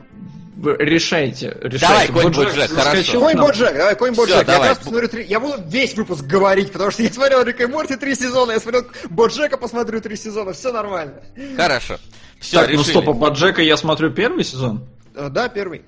решайте, 0.64 1.58
решайте. 1.62 1.88
Давай, 1.88 2.08
конь 2.08 2.34
Боджек 2.34 2.70
заскочил 2.70 3.20
Конь. 3.22 3.38
Боджек, 3.38 3.74
давай, 3.76 3.96
Конь 3.96 4.14
Боджек. 4.14 4.38
Я, 4.38 4.44
давай. 4.44 4.70
раз 4.70 4.78
посмотрю 4.78 5.08
три- 5.10 5.26
я 5.26 5.40
буду 5.40 5.62
весь 5.68 5.94
выпуск 5.96 6.24
говорить, 6.26 6.72
потому 6.72 6.92
что 6.92 7.04
я 7.04 7.12
смотрел 7.12 7.44
Рик 7.44 7.60
и 7.62 7.66
Морти 7.66 7.96
три 7.96 8.16
сезона, 8.16 8.54
я 8.54 8.60
смотрел 8.60 8.86
Боджека, 9.10 9.58
посмотрю 9.58 10.02
три 10.02 10.16
сезона, 10.16 10.54
все 10.54 10.72
нормально. 10.72 11.16
Хорошо. 11.58 11.98
Все, 12.40 12.58
Так, 12.62 12.68
ну 12.70 12.74
решили. 12.80 12.92
стоп, 12.92 13.10
а 13.10 13.14
Боджека 13.14 13.62
я 13.62 13.78
смотрю 13.78 14.12
первый 14.12 14.44
сезон? 14.44 14.86
Э, 15.16 15.30
Да, 15.30 15.50
первый. 15.50 15.84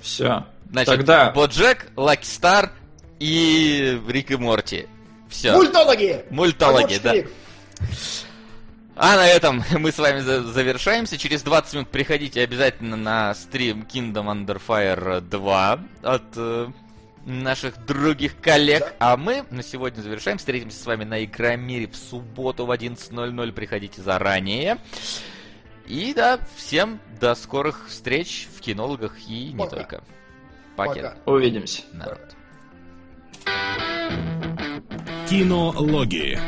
Все. 0.00 0.44
Значит, 0.70 0.86
Тогда 0.94 1.30
Боджек, 1.30 1.86
Лаки 1.96 2.26
Стар 2.26 2.72
и 3.18 4.00
Рик 4.08 4.30
и 4.30 4.36
Морти. 4.36 4.86
Все. 5.28 5.52
Мультологи! 5.52 6.24
Мультологи, 6.30 6.98
да. 7.02 7.14
А 9.00 9.16
на 9.16 9.26
этом 9.28 9.62
мы 9.78 9.92
с 9.92 9.98
вами 9.98 10.20
за- 10.20 10.42
завершаемся. 10.42 11.16
Через 11.16 11.42
20 11.42 11.74
минут 11.74 11.88
приходите 11.88 12.42
обязательно 12.42 12.96
на 12.96 13.34
стрим 13.34 13.82
Kingdom 13.82 14.26
Under 14.26 14.60
Fire 14.66 15.20
2 15.20 15.78
от 16.02 16.22
э, 16.36 16.68
наших 17.24 17.84
других 17.86 18.40
коллег. 18.40 18.94
А 18.98 19.16
мы 19.16 19.44
на 19.50 19.62
сегодня 19.62 20.02
завершаем. 20.02 20.38
Встретимся 20.38 20.82
с 20.82 20.86
вами 20.86 21.04
на 21.04 21.24
Игромире 21.24 21.86
в 21.86 21.96
субботу 21.96 22.66
в 22.66 22.70
11.00. 22.72 23.52
Приходите 23.52 24.02
заранее. 24.02 24.78
И 25.86 26.12
да, 26.12 26.38
всем 26.56 27.00
до 27.20 27.34
скорых 27.34 27.86
встреч 27.88 28.48
в 28.56 28.60
кинологах 28.60 29.16
и 29.28 29.52
не 29.52 29.58
Пока. 29.58 29.76
только. 29.76 30.04
Пакет. 30.76 31.02
Пока. 31.04 31.16
увидимся. 31.32 31.82
Народ. 31.92 32.20
Кинологии. 35.30 36.38